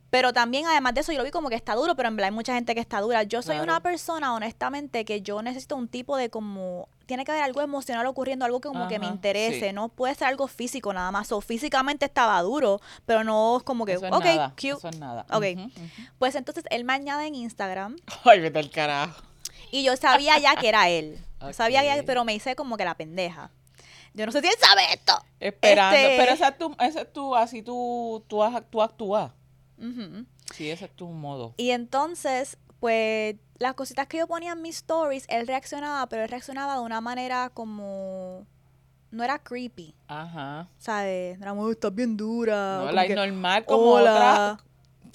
Pero 0.09 0.33
también, 0.33 0.67
además 0.67 0.95
de 0.95 1.01
eso, 1.01 1.11
yo 1.13 1.19
lo 1.19 1.25
vi 1.25 1.31
como 1.33 1.49
que 1.49 1.57
está 1.57 1.75
duro, 1.75 1.97
pero 1.97 2.09
en 2.09 2.17
verdad 2.17 2.29
hay 2.29 2.35
mucha 2.35 2.55
gente 2.55 2.75
que 2.75 2.81
está 2.81 3.01
dura. 3.01 3.25
Yo 3.25 3.43
soy 3.43 3.57
Claro. 3.57 3.65
una 3.65 3.81
persona, 3.81 4.35
honestamente, 4.35 5.05
que 5.05 5.21
yo 5.21 5.43
necesito 5.43 5.75
un 5.77 5.89
tipo 5.89 6.17
de 6.17 6.31
como... 6.31 6.89
Tiene 7.07 7.25
que 7.25 7.33
haber 7.33 7.43
algo 7.45 7.61
emocional 7.61 8.07
ocurriendo, 8.07 8.45
algo 8.45 8.61
que 8.61 8.69
como 8.69 8.89
que 8.89 8.99
me 8.99 9.07
interese. 9.07 9.69
sí. 9.69 9.73
No 9.73 9.89
puede 9.89 10.15
ser 10.15 10.29
algo 10.29 10.47
físico 10.49 10.93
nada 10.93 11.11
más. 11.11 11.33
O 11.33 11.41
físicamente 11.41 12.05
estaba 12.07 12.41
duro, 12.43 12.81
pero 13.05 13.25
no 13.25 13.57
es 13.59 13.63
como 13.65 13.85
que, 13.85 13.93
Eso 13.95 14.07
es 14.07 14.13
ok, 14.13 14.25
nada, 14.25 14.51
cute. 14.51 14.69
Eso 14.71 14.89
es 14.89 14.99
nada. 14.99 15.27
Ok. 15.31 15.45
Ujú, 15.55 15.63
ujú. 15.65 16.03
Pues 16.19 16.35
entonces 16.37 16.65
él 16.71 16.85
me 16.85 16.93
añade 16.95 17.27
en 17.27 17.35
Instagram 17.35 17.97
Ay, 18.25 18.41
vete 18.41 18.59
al 18.61 18.71
carajo. 18.71 19.23
Y 19.71 19.83
yo 19.85 19.97
sabía 19.97 20.39
ya 20.39 20.57
que 20.57 20.69
era 20.69 20.89
él. 20.89 21.19
Sabía 21.53 21.85
ya, 21.85 22.03
pero 22.05 22.25
me 22.25 22.35
hice 22.35 22.57
como 22.57 22.77
que 22.77 22.85
la 22.85 22.97
pendeja. 22.97 23.51
Yo 24.15 24.25
no 24.27 24.33
sé 24.33 24.41
si 24.41 24.47
él 24.49 24.55
sabe 24.59 24.83
esto. 24.95 25.13
Esperando. 25.41 25.97
Este- 25.97 26.17
Pero 26.17 26.33
esa 26.33 26.49
es 26.49 26.59
tu, 26.59 26.75
esa 26.81 27.01
es 27.03 27.13
tu, 27.13 27.37
así 27.37 27.63
tú, 27.63 28.25
tú, 28.27 28.41
tú 28.71 28.83
actúas. 28.83 29.33
Sí, 30.55 30.71
ese 30.71 30.87
es 30.87 30.91
tu 30.97 31.07
modo. 31.09 31.53
Y 31.59 31.71
entonces, 31.71 32.57
pues, 32.81 33.37
las 33.59 33.75
cositas 33.75 34.07
que 34.07 34.19
yo 34.19 34.27
ponía 34.27 34.53
en 34.53 34.63
mis 34.63 34.77
stories, 34.77 35.27
él 35.29 35.47
reaccionaba, 35.47 36.09
pero 36.09 36.23
él 36.23 36.29
reaccionaba 36.31 36.75
de 36.77 36.81
una 36.81 37.01
manera 37.01 37.51
como... 37.53 38.47
No 39.11 39.23
era 39.23 39.39
creepy, 39.39 39.95
Ajá. 40.09 40.69
¿sabes? 40.79 41.41
Era 41.41 41.55
muy, 41.55 41.73
estás 41.73 41.95
bien 41.95 42.17
dura. 42.17 42.83
No, 42.85 42.93
like 42.93 43.09
que, 43.09 43.15
normal 43.15 43.65
como 43.65 43.83
Hola. 43.93 44.13
otra. 44.13 44.65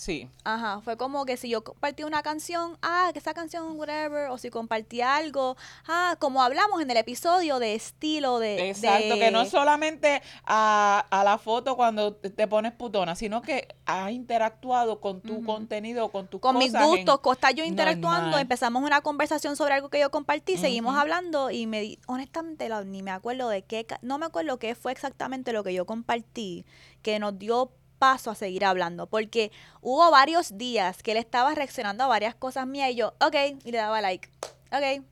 Sí. 0.01 0.27
Ajá, 0.45 0.81
fue 0.81 0.97
como 0.97 1.25
que 1.27 1.37
si 1.37 1.47
yo 1.47 1.63
compartí 1.63 2.01
una 2.03 2.23
canción, 2.23 2.75
ah, 2.81 3.11
que 3.13 3.19
esa 3.19 3.35
canción, 3.35 3.77
whatever, 3.77 4.31
o 4.31 4.39
si 4.39 4.49
compartí 4.49 5.01
algo, 5.01 5.55
ah, 5.87 6.15
como 6.17 6.41
hablamos 6.41 6.81
en 6.81 6.89
el 6.89 6.97
episodio 6.97 7.59
de 7.59 7.75
estilo, 7.75 8.39
de... 8.39 8.71
Exacto, 8.71 9.13
de- 9.13 9.19
que 9.19 9.29
no 9.29 9.41
es 9.41 9.49
solamente 9.51 10.23
a, 10.43 11.05
a 11.11 11.23
la 11.23 11.37
foto 11.37 11.75
cuando 11.75 12.15
te 12.15 12.47
pones 12.47 12.71
putona, 12.71 13.15
sino 13.15 13.43
que 13.43 13.67
has 13.85 14.09
interactuado 14.11 14.99
con 14.99 15.21
tu 15.21 15.43
contenido, 15.45 16.09
con 16.09 16.27
tus 16.27 16.41
con 16.41 16.57
mis 16.57 16.71
cosas 16.71 16.81
en- 16.81 16.89
gustos, 16.89 17.19
Costa 17.19 17.51
yo 17.51 17.63
interactuando, 17.63 18.21
normal. 18.23 18.41
empezamos 18.41 18.81
una 18.81 19.01
conversación 19.01 19.55
sobre 19.55 19.75
algo 19.75 19.89
que 19.91 19.99
yo 19.99 20.09
compartí, 20.09 20.57
seguimos 20.57 20.97
hablando 20.97 21.51
y 21.51 21.67
me 21.67 21.79
di- 21.81 21.99
honestamente 22.07 22.67
ni 22.87 23.03
me 23.03 23.11
acuerdo 23.11 23.49
de 23.49 23.61
qué, 23.61 23.85
no 24.01 24.17
me 24.17 24.25
acuerdo 24.25 24.57
qué 24.57 24.73
fue 24.73 24.93
exactamente 24.93 25.53
lo 25.53 25.63
que 25.63 25.75
yo 25.75 25.85
compartí 25.85 26.65
que 27.03 27.19
nos 27.19 27.37
dio 27.37 27.71
paso 28.01 28.31
a 28.31 28.35
seguir 28.35 28.65
hablando, 28.65 29.05
porque 29.05 29.51
hubo 29.79 30.09
varios 30.09 30.57
días 30.57 31.03
que 31.03 31.11
él 31.11 31.17
estaba 31.17 31.53
reaccionando 31.53 32.03
a 32.03 32.07
varias 32.07 32.33
cosas 32.33 32.65
mías 32.65 32.89
y 32.89 32.95
yo, 32.95 33.13
ok, 33.21 33.35
y 33.63 33.71
le 33.71 33.77
daba 33.77 34.01
like, 34.01 34.27
ok, 34.71 35.03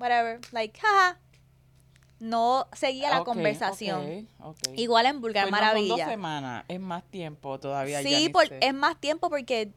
whatever, 0.00 0.40
like, 0.50 0.76
jaja. 0.80 1.20
No 2.18 2.66
seguía 2.72 3.10
la 3.10 3.22
conversación. 3.22 4.26
Igual 4.74 5.06
en 5.06 5.20
Vulgar 5.20 5.44
Pues 5.48 5.52
no 5.52 5.58
son 5.58 5.66
dos 5.66 5.74
Maravilla. 5.90 6.08
semanas, 6.08 6.64
es 6.66 6.80
más 6.80 7.04
tiempo 7.04 7.60
todavía. 7.60 8.02
Sí, 8.02 8.28
por- 8.30 8.52
es 8.52 8.74
más 8.74 8.98
tiempo 8.98 9.30
porque 9.30 9.70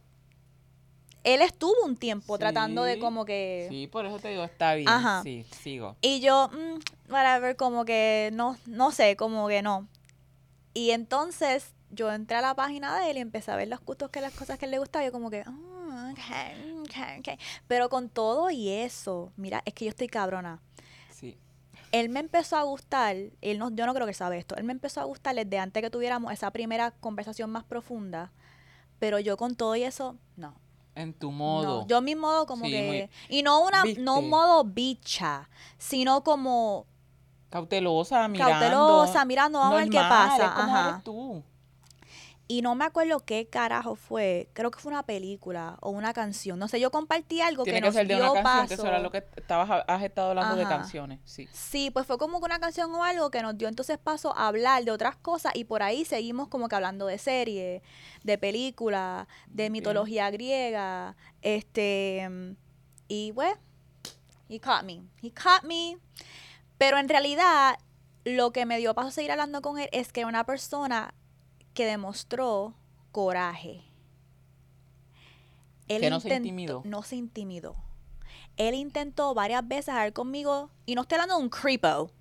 él 1.24 1.42
estuvo 1.42 1.76
un 1.86 1.98
tiempo 1.98 2.40
tratando 2.40 2.82
de 2.84 2.98
como 2.98 3.26
que... 3.26 3.68
Sí, 3.70 3.86
por 3.86 4.08
eso 4.08 4.18
te 4.18 4.30
digo, 4.30 4.44
está 4.44 4.74
bien. 4.74 4.90
Ajá. 4.90 5.22
Sí, 5.22 5.46
sigo. 5.62 5.98
Y 6.02 6.20
yo, 6.22 6.50
mm, 6.50 7.12
whatever, 7.14 7.56
como 7.58 7.86
que 7.86 8.32
no, 8.34 8.58
no 8.66 8.92
sé, 8.92 9.16
como 9.18 9.48
que 9.50 9.62
no. 9.62 9.88
Y 10.74 10.92
entonces 10.92 11.74
yo 11.92 12.12
entré 12.12 12.38
a 12.38 12.42
la 12.42 12.56
página 12.56 12.98
de 13.00 13.12
él 13.12 13.18
y 13.18 13.22
empecé 13.22 13.52
a 13.52 13.56
ver 13.56 13.68
los 13.68 13.80
gustos 13.84 14.10
que 14.10 14.22
las 14.22 14.34
cosas 14.34 14.58
que 14.60 14.66
él 14.66 14.72
le 14.72 14.80
gustaba. 14.80 15.06
Yo 15.06 15.12
como 15.12 15.30
que, 15.30 15.44
"Ah, 15.46 16.12
ok, 16.14 16.80
ok, 16.82 16.96
ok". 17.20 17.40
Pero 17.68 17.90
con 17.90 18.10
todo 18.10 18.50
y 18.52 18.70
eso, 18.70 19.32
mira, 19.38 19.62
es 19.66 19.74
que 19.74 19.86
yo 19.86 19.90
estoy 19.90 20.08
cabrona. 20.08 20.60
Sí. 21.10 21.38
Él 21.92 22.10
me 22.10 22.20
empezó 22.20 22.58
a 22.58 22.64
gustar, 22.64 23.16
él 23.42 23.58
no, 23.58 23.72
yo 23.72 23.86
no 23.86 23.94
creo 23.94 24.06
que 24.06 24.12
él 24.12 24.16
sabe 24.16 24.38
esto, 24.38 24.56
él 24.56 24.64
me 24.64 24.74
empezó 24.74 25.02
a 25.02 25.06
gustar 25.06 25.34
desde 25.36 25.58
antes 25.58 25.82
que 25.82 25.90
tuviéramos 25.90 26.32
esa 26.32 26.52
primera 26.52 26.92
conversación 26.92 27.50
más 27.50 27.64
profunda. 27.64 28.32
Pero 29.00 29.18
yo 29.20 29.38
con 29.38 29.56
todo 29.56 29.76
y 29.76 29.84
eso, 29.84 30.18
no. 30.36 30.54
En 30.94 31.14
tu 31.14 31.32
modo. 31.32 31.82
No, 31.82 31.88
yo 31.88 32.02
mi 32.02 32.16
modo 32.16 32.46
como 32.46 32.66
Sí, 32.66 32.72
que... 32.72 33.10
Y 33.30 33.42
no 33.44 33.62
una, 33.66 33.84
no 33.98 34.20
un 34.20 34.30
modo 34.30 34.64
bicha, 34.66 35.50
sino 35.78 36.24
como 36.24 36.86
Cautelosa, 37.50 38.28
mirando. 38.28 38.60
cautelosa, 38.60 39.26
mirando, 39.26 39.60
vamos 39.60 39.78
a 39.78 39.82
ver 39.82 39.90
qué 39.90 39.98
pasa. 39.98 40.46
Es 40.46 40.52
como 40.52 40.76
Ajá. 40.76 40.90
eres 40.90 41.04
tú. 41.04 41.44
Y 42.52 42.64
no 42.64 42.74
me 42.74 42.84
acuerdo 42.84 43.20
qué 43.20 43.48
carajo 43.48 43.96
fue. 43.96 44.50
Creo 44.54 44.72
que 44.72 44.80
fue 44.80 44.92
una 44.92 45.04
película 45.04 45.78
o 45.82 45.92
una 45.92 46.14
canción. 46.14 46.58
No 46.58 46.68
sé, 46.68 46.80
yo 46.80 46.90
compartí 46.90 47.42
algo 47.42 47.64
Tiene 47.64 47.78
que 47.78 47.82
que 47.84 47.88
nos 47.90 47.94
ser 47.96 48.08
de 48.08 48.16
dio 48.16 48.24
una 48.24 48.42
canción, 48.42 48.44
paso. 48.56 48.68
que 48.68 48.74
eso 48.74 48.88
era 48.88 48.98
lo 48.98 49.12
que 49.12 49.24
estabas, 49.36 49.84
has 49.88 50.02
estado 50.02 50.30
hablando 50.30 50.56
de 50.56 50.64
Ajá. 50.64 50.78
canciones. 50.80 51.20
Sí. 51.26 51.48
Sí, 51.54 51.92
pues 51.92 52.08
fue 52.08 52.18
como 52.18 52.40
que 52.40 52.46
una 52.46 52.60
canción 52.60 52.92
o 52.96 53.04
algo 53.04 53.30
que 53.30 53.44
nos 53.44 53.56
dio 53.56 53.68
entonces 53.68 54.00
paso 54.00 54.36
a 54.36 54.48
hablar 54.48 54.84
de 54.84 54.90
otras 54.90 55.16
cosas 55.16 55.52
y 55.56 55.66
por 55.66 55.84
ahí 55.84 56.06
seguimos 56.06 56.48
como 56.48 56.70
que 56.70 56.76
hablando 56.76 57.06
de 57.06 57.20
series, 57.20 57.84
de 58.24 58.38
películas, 58.40 59.28
de 59.46 59.64
Bien. 59.66 59.72
mitología 59.72 60.32
griega, 60.32 61.16
este 61.44 62.28
y 63.08 63.32
pues 63.34 63.54
he 64.50 64.60
caught 64.60 64.84
me, 64.86 65.04
he 65.22 65.30
caught 65.32 65.64
me, 65.66 66.00
pero 66.80 66.98
en 66.98 67.08
realidad 67.10 67.78
lo 68.26 68.52
que 68.52 68.66
me 68.66 68.80
dio 68.80 68.96
paso 68.96 69.10
a 69.10 69.12
seguir 69.12 69.32
hablando 69.32 69.62
con 69.62 69.78
él 69.78 69.88
es 69.92 70.12
que 70.12 70.26
una 70.26 70.44
persona 70.46 71.14
que 71.80 71.86
demostró 71.86 72.76
coraje. 73.14 73.86
Él 75.88 76.02
Que 76.02 76.10
no 76.10 76.20
se 76.20 76.36
intimidó. 76.36 76.82
No 76.84 77.04
se 77.04 77.16
intimidó. 77.16 77.78
Él 78.58 78.76
intentó 78.76 79.34
varias 79.34 79.66
veces 79.66 79.88
hablar 79.88 80.12
conmigo 80.12 80.72
y 80.86 80.96
no 80.96 81.04
estoy 81.04 81.16
hablando 81.16 81.38
de 81.38 81.44
un 81.44 81.50
creepo. 81.50 82.12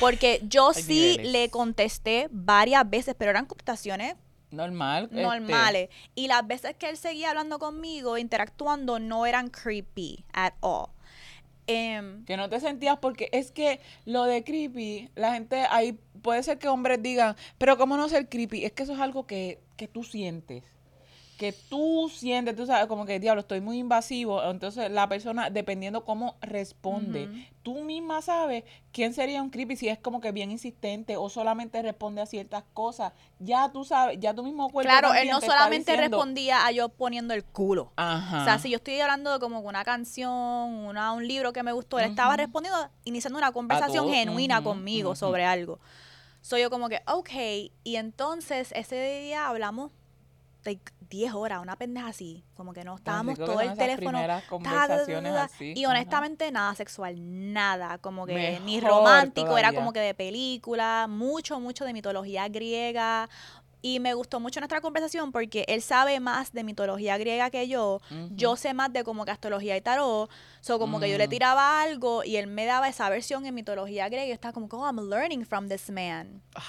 Porque 0.00 0.42
yo 0.50 0.74
sí 0.74 1.12
niveles. 1.16 1.32
le 1.32 1.48
contesté 1.48 2.28
varias 2.30 2.90
veces, 2.90 3.14
pero 3.18 3.30
eran 3.30 3.46
contestaciones 3.46 4.16
Normal. 4.50 5.04
este, 5.04 5.22
normales. 5.22 5.88
Y 6.14 6.26
las 6.28 6.46
veces 6.46 6.76
que 6.76 6.90
él 6.90 6.98
seguía 6.98 7.30
hablando 7.30 7.58
conmigo, 7.58 8.18
interactuando, 8.18 8.98
no 8.98 9.24
eran 9.24 9.48
creepy 9.48 10.26
at 10.34 10.52
all. 10.60 10.88
Em, 11.66 12.24
que 12.26 12.36
no 12.36 12.50
te 12.50 12.60
sentías 12.60 12.98
porque 12.98 13.30
es 13.32 13.50
que 13.50 13.80
lo 14.04 14.24
de 14.24 14.44
creepy, 14.44 15.08
la 15.14 15.32
gente 15.32 15.64
ahí 15.70 15.98
puede 16.20 16.42
ser 16.42 16.58
que 16.58 16.68
hombres 16.68 17.02
digan, 17.02 17.36
pero 17.56 17.78
¿cómo 17.78 17.96
no 17.96 18.08
ser 18.08 18.28
creepy? 18.28 18.64
Es 18.64 18.72
que 18.72 18.82
eso 18.82 18.92
es 18.92 19.00
algo 19.00 19.26
que, 19.26 19.60
que 19.76 19.88
tú 19.88 20.04
sientes. 20.04 20.73
Que 21.36 21.52
tú 21.52 22.10
sientes, 22.14 22.54
tú 22.54 22.64
sabes, 22.64 22.86
como 22.86 23.06
que 23.06 23.18
diablo, 23.18 23.40
estoy 23.40 23.60
muy 23.60 23.78
invasivo. 23.78 24.42
Entonces, 24.44 24.90
la 24.90 25.08
persona, 25.08 25.50
dependiendo 25.50 26.04
cómo 26.04 26.36
responde, 26.40 27.28
tú 27.62 27.82
misma 27.82 28.22
sabes 28.22 28.64
quién 28.92 29.14
sería 29.14 29.42
un 29.42 29.50
creepy 29.50 29.76
si 29.76 29.88
es 29.88 29.98
como 29.98 30.20
que 30.20 30.30
bien 30.30 30.52
insistente 30.52 31.16
o 31.16 31.28
solamente 31.28 31.82
responde 31.82 32.20
a 32.20 32.26
ciertas 32.26 32.64
cosas. 32.72 33.12
Ya 33.40 33.72
tú 33.72 33.84
sabes, 33.84 34.18
ya 34.20 34.32
tu 34.34 34.44
mismo 34.44 34.70
cuerpo. 34.70 34.88
claro, 34.88 35.12
él 35.14 35.28
no 35.28 35.40
solamente 35.40 35.92
diciendo, 35.92 36.18
respondía 36.18 36.66
a 36.66 36.70
yo 36.70 36.88
poniendo 36.88 37.34
el 37.34 37.44
culo. 37.44 37.92
Ajá. 37.96 38.42
O 38.42 38.44
sea, 38.44 38.58
si 38.58 38.70
yo 38.70 38.76
estoy 38.76 39.00
hablando 39.00 39.32
de 39.32 39.40
como 39.40 39.60
una 39.60 39.84
canción, 39.84 40.32
una, 40.32 41.12
un 41.12 41.26
libro 41.26 41.52
que 41.52 41.62
me 41.62 41.72
gustó, 41.72 41.98
él 41.98 42.10
estaba 42.10 42.36
respondiendo, 42.36 42.88
iniciando 43.04 43.38
una 43.38 43.52
conversación 43.52 44.08
genuina 44.08 44.60
ujú, 44.60 44.70
conmigo 44.70 45.16
sobre 45.16 45.44
algo. 45.44 45.80
Soy 46.42 46.60
yo 46.60 46.70
como 46.70 46.88
que, 46.88 47.00
ok. 47.06 47.30
Y 47.84 47.96
entonces 47.96 48.70
ese 48.72 49.20
día 49.22 49.48
hablamos 49.48 49.92
like 50.64 50.92
10 51.10 51.34
horas, 51.34 51.60
una 51.62 51.76
pendeja 51.76 52.08
así. 52.08 52.44
Como 52.54 52.72
que 52.72 52.84
no 52.84 52.96
estábamos 52.96 53.38
todo 53.38 53.60
el 53.60 53.74
teléfono. 53.74 54.18
ta, 54.20 54.42
ta, 54.88 55.04
ta, 55.06 55.42
así, 55.44 55.72
Y 55.76 55.84
honestamente 55.86 56.50
nada 56.50 56.74
sexual, 56.74 57.14
nada. 57.18 57.98
Como 57.98 58.26
que 58.26 58.60
ni 58.64 58.80
romántico, 58.80 59.56
era 59.58 59.72
como 59.72 59.92
que 59.92 60.00
de 60.00 60.14
película, 60.14 61.06
mucho, 61.08 61.60
mucho 61.60 61.84
de 61.84 61.92
mitología 61.92 62.48
griega. 62.48 63.28
Y 63.82 64.00
me 64.00 64.14
gustó 64.14 64.40
mucho 64.40 64.60
nuestra 64.60 64.80
conversación 64.80 65.30
porque 65.30 65.66
él 65.68 65.82
sabe 65.82 66.18
más 66.18 66.52
de 66.54 66.64
mitología 66.64 67.18
griega 67.18 67.50
que 67.50 67.68
yo. 67.68 68.00
Yo 68.30 68.56
sé 68.56 68.72
más 68.72 68.90
de 68.90 69.04
como 69.04 69.26
que 69.26 69.30
astrología 69.30 69.76
y 69.76 69.82
tarot. 69.82 70.30
So, 70.62 70.78
como 70.78 71.00
que 71.00 71.10
yo 71.10 71.18
le 71.18 71.26
Mm. 71.26 71.30
tiraba 71.30 71.82
algo 71.82 72.24
y 72.24 72.36
él 72.36 72.46
me 72.46 72.64
daba 72.64 72.88
esa 72.88 73.10
versión 73.10 73.44
en 73.44 73.54
mitología 73.54 74.08
griega 74.08 74.24
y 74.24 74.28
yo 74.28 74.34
estaba 74.34 74.52
como, 74.54 74.68
oh, 74.70 74.86
I'm 74.86 75.10
learning 75.10 75.44
from 75.44 75.68
this 75.68 75.90
man. 75.90 76.40
Ah. 76.54 76.62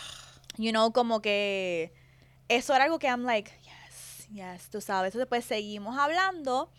You 0.57 0.71
know, 0.71 0.91
como 0.91 1.21
que 1.21 1.93
eso 2.49 2.75
era 2.75 2.83
algo 2.83 2.99
que 2.99 3.07
I'm 3.07 3.23
like, 3.23 3.49
yes, 4.35 4.69
tú 4.69 4.81
sabes. 4.81 5.09
Entonces, 5.09 5.27
pues 5.27 5.45
seguimos 5.45 5.97
hablando. 5.97 6.69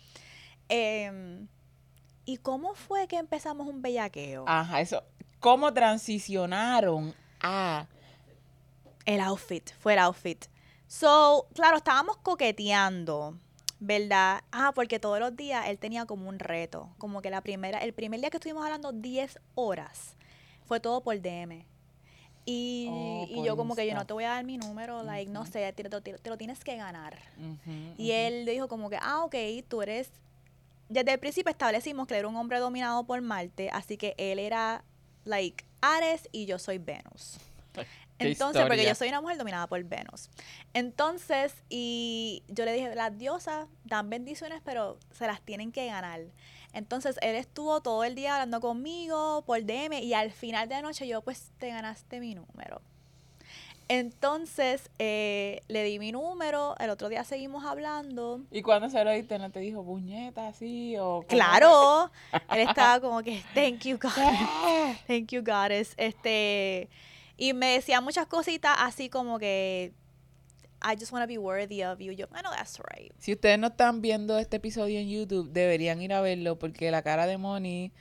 em, 0.69 1.47
¿Y 2.25 2.37
cómo 2.37 2.75
fue 2.75 3.07
que 3.07 3.17
empezamos 3.17 3.67
un 3.67 3.81
bellaqueo? 3.81 4.43
Ajá, 4.47 4.81
eso. 4.81 5.01
¿Cómo 5.39 5.73
transicionaron 5.73 7.13
a 7.41 7.87
El 9.05 9.21
outfit, 9.21 9.71
fue 9.79 9.93
el 9.93 9.99
outfit. 9.99 10.45
So, 10.87 11.47
claro, 11.53 11.77
estábamos 11.77 12.17
coqueteando, 12.17 13.37
¿verdad? 13.79 14.41
Ah, 14.51 14.73
porque 14.75 14.99
todos 14.99 15.19
los 15.19 15.35
días 15.37 15.67
él 15.67 15.77
tenía 15.79 16.05
como 16.05 16.27
un 16.27 16.39
reto. 16.39 16.89
Como 16.97 17.21
que 17.21 17.29
la 17.29 17.39
primera, 17.41 17.79
el 17.79 17.93
primer 17.93 18.19
día 18.19 18.29
que 18.29 18.37
estuvimos 18.37 18.65
hablando 18.65 18.91
10 18.91 19.39
horas, 19.55 20.17
fue 20.65 20.81
todo 20.81 21.01
por 21.01 21.21
DM. 21.21 21.65
Y, 22.49 22.87
Oh, 22.89 23.25
y 23.29 23.35
por 23.35 23.45
yo 23.45 23.57
como 23.57 23.75
que 23.75 23.85
yo 23.85 23.93
no 23.93 24.05
te 24.07 24.13
voy 24.13 24.23
a 24.23 24.29
dar 24.29 24.45
mi 24.45 24.57
número, 24.57 25.03
like, 25.03 25.29
no 25.29 25.45
sé, 25.45 25.71
te, 25.73 25.83
te- 25.83 26.13
te 26.13 26.29
lo 26.29 26.37
tienes 26.37 26.63
que 26.63 26.77
ganar. 26.77 27.17
Y 27.97 28.11
él 28.11 28.45
le 28.45 28.53
dijo 28.53 28.67
como 28.69 28.89
que, 28.89 28.97
ah, 29.01 29.23
ok, 29.25 29.35
tú 29.67 29.81
eres... 29.81 30.09
Desde 30.87 31.11
el 31.11 31.19
principio 31.19 31.49
establecimos 31.51 32.07
que 32.07 32.13
él 32.13 32.19
era 32.19 32.27
un 32.29 32.37
hombre 32.37 32.59
dominado 32.59 33.03
por 33.03 33.19
Marte, 33.21 33.69
así 33.73 33.97
que 33.97 34.15
él 34.17 34.39
era, 34.39 34.81
like, 35.25 35.65
Ares 35.81 36.29
y 36.31 36.45
yo 36.45 36.57
soy 36.57 36.77
Venus. 36.77 37.37
Entonces, 38.19 38.65
porque 38.65 38.85
yo 38.85 38.95
soy 38.95 39.09
una 39.09 39.21
mujer 39.21 39.37
dominada 39.37 39.67
por 39.67 39.83
Venus. 39.83 40.29
Entonces, 40.73 41.53
y 41.69 42.43
yo 42.47 42.65
le 42.65 42.73
dije, 42.73 42.93
las 42.95 43.17
diosas 43.17 43.67
dan 43.83 44.09
bendiciones, 44.09 44.61
pero 44.63 44.97
se 45.11 45.27
las 45.27 45.41
tienen 45.41 45.71
que 45.71 45.85
ganar. 45.85 46.21
Entonces, 46.73 47.17
él 47.21 47.35
estuvo 47.35 47.81
todo 47.81 48.03
el 48.03 48.15
día 48.15 48.35
hablando 48.35 48.59
conmigo 48.59 49.43
por 49.45 49.63
DM 49.63 49.93
y 50.01 50.13
al 50.13 50.31
final 50.31 50.67
de 50.67 50.75
la 50.75 50.81
noche 50.81 51.07
yo, 51.07 51.21
pues, 51.21 51.51
te 51.57 51.69
ganaste 51.69 52.19
mi 52.19 52.35
número. 52.35 52.81
Entonces, 53.89 54.89
eh, 54.99 55.61
le 55.69 55.83
di 55.83 55.97
mi 55.97 56.11
número, 56.11 56.75
el 56.79 56.89
otro 56.89 57.07
día 57.07 57.23
seguimos 57.23 57.63
hablando. 57.65 58.41
¿Y 58.51 58.61
cuando 58.61 58.89
se 58.89 59.01
lo 59.01 59.11
diste, 59.11 59.39
no 59.39 59.49
te 59.49 59.59
dijo 59.61 59.83
puñeta 59.83 60.49
así 60.49 60.97
o? 60.99 61.23
Claro, 61.27 62.11
él 62.51 62.67
estaba 62.67 62.99
como 62.99 63.23
que, 63.23 63.41
thank 63.53 63.83
you, 63.83 63.97
God. 63.97 64.11
Thank 65.07 65.31
you, 65.31 65.41
goddess. 65.41 65.93
Este, 65.95 66.89
y 67.37 67.53
me 67.53 67.73
decía 67.73 68.01
muchas 68.01 68.27
cositas 68.27 68.75
así 68.79 69.09
como 69.09 69.39
que 69.39 69.93
I 70.81 70.95
just 70.99 71.11
want 71.11 71.23
to 71.23 71.27
be 71.27 71.37
worthy 71.37 71.83
of 71.83 71.99
you. 71.99 72.11
Yo, 72.11 72.27
I 72.35 72.41
know 72.41 72.51
that's 72.51 72.79
right. 72.79 73.11
Si 73.17 73.33
ustedes 73.33 73.57
no 73.57 73.67
están 73.67 74.01
viendo 74.01 74.37
este 74.37 74.57
episodio 74.57 74.99
en 74.99 75.09
YouTube, 75.09 75.49
deberían 75.51 76.01
ir 76.01 76.13
a 76.13 76.21
verlo 76.21 76.59
porque 76.59 76.91
la 76.91 77.01
cara 77.01 77.25
de 77.25 77.37
Moni 77.37 77.91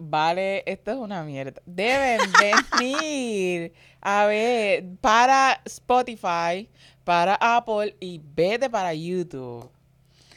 vale, 0.00 0.62
esto 0.66 0.90
es 0.90 0.96
una 0.96 1.22
mierda. 1.22 1.60
Deben 1.66 2.20
venir 2.78 3.72
a 4.00 4.26
ver 4.26 4.84
para 5.00 5.60
Spotify, 5.64 6.68
para 7.04 7.36
Apple 7.40 7.96
y 8.00 8.20
vete 8.22 8.68
para 8.70 8.94
YouTube. 8.94 9.70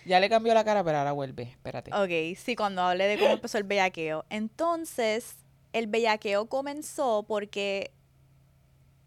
Ya 0.06 0.20
le 0.20 0.30
cambió 0.30 0.54
la 0.54 0.66
cara, 0.66 0.84
pero 0.84 0.98
ahora 0.98 1.14
vuelve. 1.14 1.44
Espérate. 1.44 1.92
Ok, 1.94 2.38
sí, 2.38 2.56
cuando 2.56 2.82
hablé 2.82 3.08
de 3.08 3.18
cómo 3.18 3.32
empezó 3.32 3.58
el 3.58 3.64
bellaqueo. 3.64 4.26
Entonces, 4.30 5.38
el 5.72 5.88
bellaqueo 5.88 6.48
comenzó 6.48 7.24
porque 7.24 7.92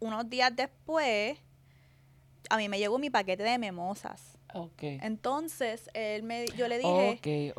unos 0.00 0.28
días 0.28 0.54
después, 0.54 1.38
a 2.50 2.56
mí 2.56 2.68
me 2.68 2.78
llegó 2.78 2.98
mi 2.98 3.10
paquete 3.10 3.42
de 3.42 3.58
memosas. 3.58 4.36
Ok. 4.54 4.82
Entonces, 4.82 5.90
él 5.92 6.22
me, 6.22 6.46
yo 6.56 6.68
le 6.68 6.78
dije, 6.78 7.52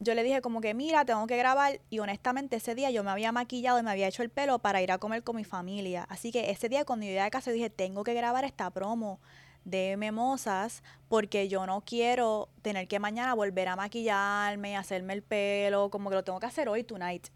yo 0.00 0.14
le 0.14 0.22
dije 0.22 0.40
como 0.40 0.60
que, 0.60 0.74
mira, 0.74 1.04
tengo 1.04 1.26
que 1.26 1.36
grabar. 1.36 1.80
Y 1.90 2.00
honestamente, 2.00 2.56
ese 2.56 2.74
día 2.74 2.90
yo 2.90 3.04
me 3.04 3.10
había 3.10 3.30
maquillado 3.30 3.78
y 3.78 3.82
me 3.82 3.90
había 3.90 4.08
hecho 4.08 4.22
el 4.22 4.30
pelo 4.30 4.58
para 4.58 4.82
ir 4.82 4.90
a 4.90 4.98
comer 4.98 5.22
con 5.22 5.36
mi 5.36 5.44
familia. 5.44 6.06
Así 6.08 6.32
que 6.32 6.50
ese 6.50 6.68
día 6.68 6.84
cuando 6.84 7.04
yo 7.04 7.10
llegué 7.10 7.20
a 7.20 7.30
casa 7.30 7.52
dije, 7.52 7.70
tengo 7.70 8.02
que 8.02 8.14
grabar 8.14 8.44
esta 8.44 8.70
promo 8.70 9.20
de 9.64 9.96
Memosas 9.96 10.82
porque 11.08 11.48
yo 11.48 11.66
no 11.66 11.82
quiero 11.82 12.48
tener 12.62 12.86
que 12.88 12.98
mañana 12.98 13.34
volver 13.34 13.68
a 13.68 13.76
maquillarme 13.76 14.72
y 14.72 14.74
hacerme 14.74 15.14
el 15.14 15.22
pelo, 15.22 15.90
como 15.90 16.10
que 16.10 16.16
lo 16.16 16.24
tengo 16.24 16.40
que 16.40 16.46
hacer 16.46 16.68
hoy, 16.68 16.84
tonight. 16.84 17.28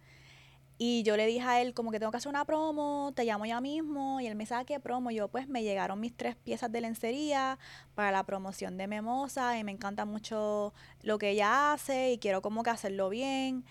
Y 0.81 1.03
yo 1.03 1.17
le 1.17 1.27
dije 1.27 1.43
a 1.43 1.61
él 1.61 1.75
como 1.75 1.91
que 1.91 1.99
tengo 1.99 2.13
que 2.13 2.19
hacer 2.19 2.31
una 2.31 2.45
promo, 2.45 3.13
te 3.15 3.25
llamo 3.25 3.45
ya 3.47 3.61
mismo. 3.61 4.21
Y 4.21 4.27
él 4.29 4.37
me 4.37 4.45
dice, 4.45 4.55
"Ah, 4.55 4.65
¿qué 4.65 4.79
promo? 4.79 5.11
Yo 5.11 5.27
pues 5.29 5.49
me 5.49 5.65
llegaron 5.65 5.99
mis 6.01 6.17
tres 6.17 6.37
piezas 6.37 6.71
de 6.71 6.81
lencería 6.81 7.59
para 7.97 8.13
la 8.13 8.25
promoción 8.25 8.77
de 8.77 8.87
Memosa 8.87 9.59
y 9.59 9.65
me 9.65 9.73
encanta 9.73 10.05
mucho 10.05 10.73
lo 11.03 11.19
que 11.19 11.31
ella 11.31 11.73
hace 11.73 12.13
y 12.13 12.19
quiero 12.19 12.43
como 12.43 12.63
que 12.63 12.71
hacerlo 12.71 13.09
bien. 13.09 13.65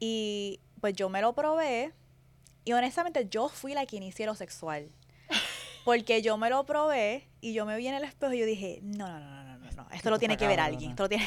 Y 0.00 0.58
pues 0.80 0.94
yo 0.94 1.08
me 1.08 1.20
lo 1.20 1.32
probé 1.32 1.92
y 2.64 2.72
honestamente 2.72 3.28
yo 3.30 3.48
fui 3.48 3.74
la 3.74 3.86
que 3.86 3.96
inicié 3.96 4.26
lo 4.26 4.34
sexual. 4.34 4.88
Porque 5.84 6.22
yo 6.22 6.36
me 6.38 6.50
lo 6.50 6.64
probé 6.66 7.28
y 7.40 7.52
yo 7.54 7.66
me 7.66 7.76
vi 7.76 7.86
en 7.86 7.94
el 7.94 8.04
espejo 8.04 8.32
y 8.32 8.38
yo 8.40 8.46
dije, 8.46 8.80
no, 8.82 9.08
no, 9.08 9.20
no, 9.20 9.44
no, 9.44 9.51
no, 9.84 9.94
esto 9.96 10.10
lo 10.10 10.18
tiene 10.18 10.36
que 10.36 10.46
ver 10.46 10.60
alguien, 10.60 10.90
esto 10.90 11.04
lo 11.04 11.08
tiene, 11.08 11.26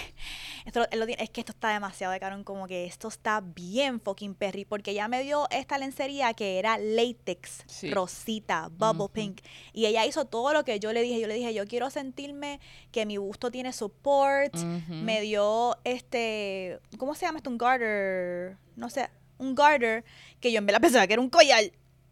esto 0.65 0.79
lo- 0.81 0.87
él 0.91 0.99
lo 0.99 1.05
tiene- 1.05 1.23
es 1.23 1.29
que 1.29 1.41
esto 1.41 1.51
está 1.51 1.69
demasiado 1.69 2.13
de 2.13 2.19
caro, 2.19 2.43
como 2.43 2.67
que 2.67 2.85
esto 2.85 3.07
está 3.07 3.41
bien 3.41 3.99
fucking 3.99 4.35
perry, 4.35 4.65
porque 4.65 4.91
ella 4.91 5.07
me 5.07 5.21
dio 5.23 5.47
esta 5.51 5.77
lencería 5.77 6.33
que 6.33 6.59
era 6.59 6.77
látex, 6.77 7.63
Sí. 7.67 7.91
rosita, 7.91 8.69
bubble 8.71 9.09
pink, 9.11 9.41
y 9.73 9.85
ella 9.85 10.05
hizo 10.05 10.25
todo 10.25 10.53
lo 10.53 10.63
que 10.63 10.79
yo 10.79 10.91
le 10.93 11.01
dije, 11.01 11.19
yo 11.19 11.27
le 11.27 11.35
dije, 11.35 11.53
yo 11.53 11.65
quiero 11.67 11.89
sentirme 11.89 12.59
que 12.91 13.05
mi 13.05 13.17
busto 13.17 13.51
tiene 13.51 13.73
support, 13.73 14.55
me 14.89 15.21
dio 15.21 15.77
este, 15.83 16.79
¿cómo 16.97 17.15
se 17.15 17.25
llama 17.25 17.37
esto? 17.39 17.49
Un 17.49 17.57
garter, 17.57 18.57
no 18.75 18.89
sé, 18.89 19.09
un 19.37 19.53
garter 19.55 20.03
que 20.39 20.51
yo 20.51 20.59
en 20.59 20.65
verdad 20.65 20.81
pensaba 20.81 21.05
que 21.07 21.13
era 21.13 21.21
un 21.21 21.29
collar. 21.29 21.63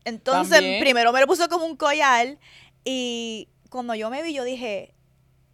Entonces, 0.05 0.55
También. 0.57 0.81
primero 0.81 1.13
me 1.13 1.21
lo 1.21 1.27
puso 1.27 1.47
como 1.47 1.65
un 1.65 1.77
collar 1.77 2.37
y 2.83 3.47
cuando 3.69 3.95
yo 3.95 4.09
me 4.09 4.21
vi, 4.21 4.33
yo 4.33 4.43
dije, 4.43 4.93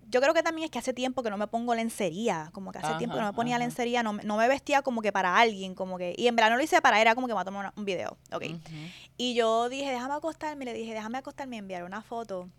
yo 0.10 0.22
creo 0.22 0.34
que 0.34 0.42
también 0.44 0.66
es 0.66 0.72
que 0.72 0.80
hace 0.80 0.94
tiempo 0.94 1.22
que 1.24 1.30
no 1.30 1.38
me 1.38 1.48
pongo 1.48 1.76
lencería, 1.76 2.50
como 2.54 2.72
que 2.72 2.80
hace 2.80 2.94
tiempo 2.98 3.16
que 3.16 3.22
no 3.22 3.28
me 3.28 3.34
ponía 3.34 3.56
ajá. 3.58 3.64
lencería, 3.66 4.02
no, 4.04 4.14
me- 4.14 4.24
no 4.24 4.38
me 4.38 4.48
vestía 4.48 4.82
como 4.82 5.02
que 5.02 5.12
para 5.12 5.38
alguien, 5.38 5.76
como 5.76 5.98
que, 5.98 6.16
y 6.18 6.28
en 6.28 6.36
verdad 6.36 6.50
no 6.52 6.58
lo 6.58 6.64
hice 6.64 6.82
para, 6.82 7.00
era 7.00 7.16
como 7.16 7.28
que 7.28 7.32
me 7.32 7.36
voy 7.36 7.42
a 7.42 7.46
tomar 7.46 7.60
una- 7.66 7.74
un 7.76 7.86
video, 7.86 8.18
ok. 8.32 8.44
Y 9.18 9.34
yo 9.36 9.70
dije, 9.70 9.92
déjame 9.92 10.14
acostarme, 10.16 10.66
le 10.66 10.74
dije, 10.74 10.94
déjame 10.94 11.18
acostarme 11.20 11.58
y 11.58 11.60
enviar 11.60 11.84
una 11.84 12.02
foto. 12.02 12.50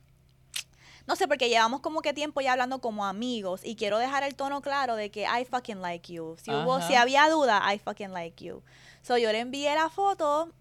No 1.07 1.17
sé, 1.17 1.27
porque 1.27 1.49
llevamos 1.49 1.81
como 1.81 2.03
que 2.03 2.13
tiempo 2.13 2.41
ya 2.41 2.53
hablando 2.53 2.81
como 2.81 3.05
amigos 3.05 3.63
y 3.65 3.75
quiero 3.75 3.99
dejar 3.99 4.23
el 4.23 4.37
tono 4.37 4.61
claro 4.61 4.95
de 4.95 5.11
que 5.11 5.23
I 5.23 5.45
fucking 5.45 5.81
like 5.81 6.13
you. 6.13 6.37
Si 6.41 6.51
hubo, 6.53 6.79
si 6.87 6.95
había 6.95 7.29
duda, 7.29 7.63
I 7.75 7.79
fucking 7.79 8.13
like 8.13 8.45
you. 8.45 8.63
So 9.03 9.17
yo 9.17 9.33
le 9.33 9.41
envié 9.41 9.75
la 9.75 9.89
foto 9.89 10.53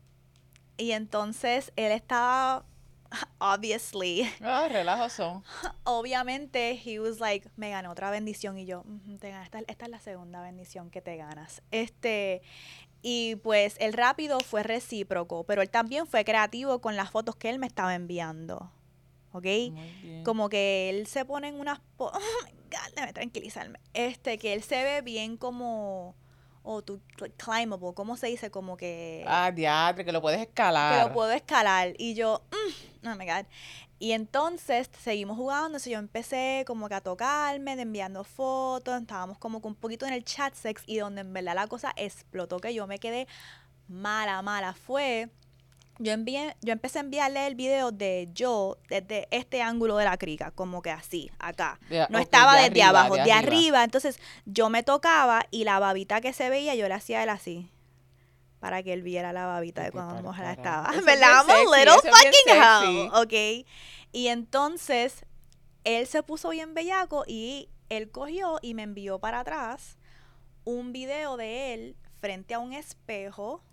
y 0.78 0.94
entonces 0.94 1.72
él 1.76 1.92
estaba, 1.92 2.64
obviously, 3.40 4.30
Ah, 4.42 4.68
relajos 4.70 5.14
son. 5.14 5.44
obviamente, 5.84 6.80
he 6.86 7.00
was 7.00 7.20
like, 7.20 7.50
me 7.56 7.70
gané 7.72 7.88
otra 7.88 8.12
bendición 8.12 8.58
y 8.58 8.66
yo, 8.66 8.82
"Ujú, 8.82 9.18
te 9.18 9.30
ganas, 9.30 9.46
esta, 9.46 9.60
esta 9.68 9.86
es 9.86 9.92
la 9.92 10.00
segunda 10.00 10.42
bendición 10.42 10.90
que 10.90 11.02
te 11.02 11.18
ganas. 11.18 11.62
Este, 11.72 12.42
y 13.02 13.36
pues 13.38 13.76
el 13.80 13.94
rápido 13.94 14.40
fue 14.40 14.64
recíproco, 14.64 15.44
pero 15.46 15.62
él 15.62 15.70
también 15.70 16.06
fue 16.06 16.24
creativo 16.26 16.80
con 16.82 16.96
las 16.96 17.10
fotos 17.12 17.36
que 17.36 17.50
él 17.50 17.60
me 17.60 17.68
estaba 17.68 17.96
enviando. 17.96 18.72
¿Ok? 19.32 19.46
Muy 19.72 19.94
bien. 20.02 20.24
Como 20.24 20.50
que 20.50 20.90
él 20.90 21.06
se 21.08 21.24
pone 21.24 21.48
en 21.50 21.60
unas... 21.60 21.80
Oh 21.98 22.12
my 22.46 22.52
God, 22.72 22.94
déjame 22.96 23.14
tranquilizarme. 23.14 23.80
Este, 23.94 24.38
que 24.38 24.54
él 24.54 24.64
se 24.64 24.84
ve 24.84 25.02
bien 25.02 25.38
como... 25.38 26.16
O 26.64 26.82
tu 26.82 27.00
climbable, 27.38 27.94
¿cómo 27.96 28.18
se 28.18 28.28
dice? 28.28 28.52
Como 28.52 28.76
que 28.78 29.24
Ah, 29.28 29.52
diatre, 29.52 30.04
que 30.06 30.12
lo 30.12 30.22
puedes 30.22 30.38
que 30.40 30.44
escalar. 30.44 31.08
lo 31.08 31.14
puedo 31.14 31.32
escalar. 31.32 31.94
Y 31.98 32.14
yo, 32.16 32.42
mm, 33.04 33.08
oh 33.08 33.16
my 33.16 33.26
God. 33.26 33.46
Y 34.02 34.14
entonces 34.14 34.90
seguimos 35.02 35.36
jugando, 35.36 35.68
entonces 35.68 35.92
yo 35.92 36.00
empecé 36.00 36.64
como 36.66 36.88
que 36.88 36.96
a 36.96 37.02
tocarme, 37.02 37.76
de 37.76 37.82
enviando 37.82 38.24
fotos, 38.24 39.02
estábamos 39.02 39.38
como 39.38 39.62
que 39.62 39.68
un 39.68 39.76
poquito 39.76 40.06
en 40.06 40.14
el 40.14 40.24
chat 40.24 40.54
sex 40.54 40.84
y 40.86 40.98
donde 41.00 41.22
en 41.22 41.34
verdad 41.34 41.56
la 41.56 41.68
cosa 41.68 41.92
explotó, 41.98 42.60
que 42.60 42.74
yo 42.74 42.88
me 42.88 43.00
quedé 43.00 43.28
mala, 43.90 44.42
mala, 44.42 44.74
fue, 44.74 45.30
yo 46.00 46.14
envié, 46.14 46.56
yo 46.62 46.72
empecé 46.72 47.00
a 47.00 47.02
enviarle 47.02 47.46
el 47.46 47.56
video 47.56 47.92
de 47.92 48.30
yo 48.34 48.78
desde 48.90 49.28
este 49.32 49.62
ángulo 49.62 49.98
de 49.98 50.06
la 50.06 50.18
crica, 50.18 50.52
como 50.52 50.82
que 50.82 50.92
así, 50.92 51.30
acá. 51.40 51.78
No 52.10 52.20
estaba 52.20 52.56
de 52.56 52.70
desde 52.70 52.84
arriba, 52.84 53.02
abajo, 53.02 53.16
de 53.16 53.24
de, 53.24 53.32
arriba. 53.34 53.58
arriba. 53.58 53.84
Entonces 53.84 54.20
yo 54.46 54.70
me 54.70 54.82
tocaba 54.82 55.46
y 55.52 55.66
la 55.66 55.78
babita 55.80 56.22
que 56.22 56.32
se 56.32 56.50
veía, 56.50 56.74
yo 56.76 56.88
le 56.88 56.94
hacía 56.94 57.22
él 57.22 57.30
así. 57.30 57.70
Para 58.60 58.82
que 58.82 58.94
él 58.94 59.04
viera 59.04 59.32
la 59.34 59.46
babita 59.46 59.84
de 59.84 59.92
cuando 59.92 60.22
mujer 60.22 60.46
estaba. 60.46 60.90
Eso 60.90 61.00
es 61.00 61.06
¿Verdad? 61.06 61.44
I'm 61.48 61.50
a 61.50 61.78
little 61.78 61.94
fucking 61.94 63.10
hoe, 63.12 63.22
¿ok? 63.22 63.68
Y 64.12 64.28
entonces 64.28 65.26
él 65.84 66.08
se 66.08 66.24
puso 66.24 66.50
bien 66.50 66.74
bellaco 66.74 67.24
y 67.28 67.70
él 67.90 68.10
cogió 68.10 68.60
y 68.62 68.74
me 68.74 68.84
envió 68.84 69.20
para 69.20 69.42
atrás 69.42 69.98
un 70.64 70.94
video 70.94 71.36
de 71.36 71.74
él 71.74 71.96
frente 72.20 72.54
a 72.54 72.60
un 72.60 72.74
espejo 72.74 73.64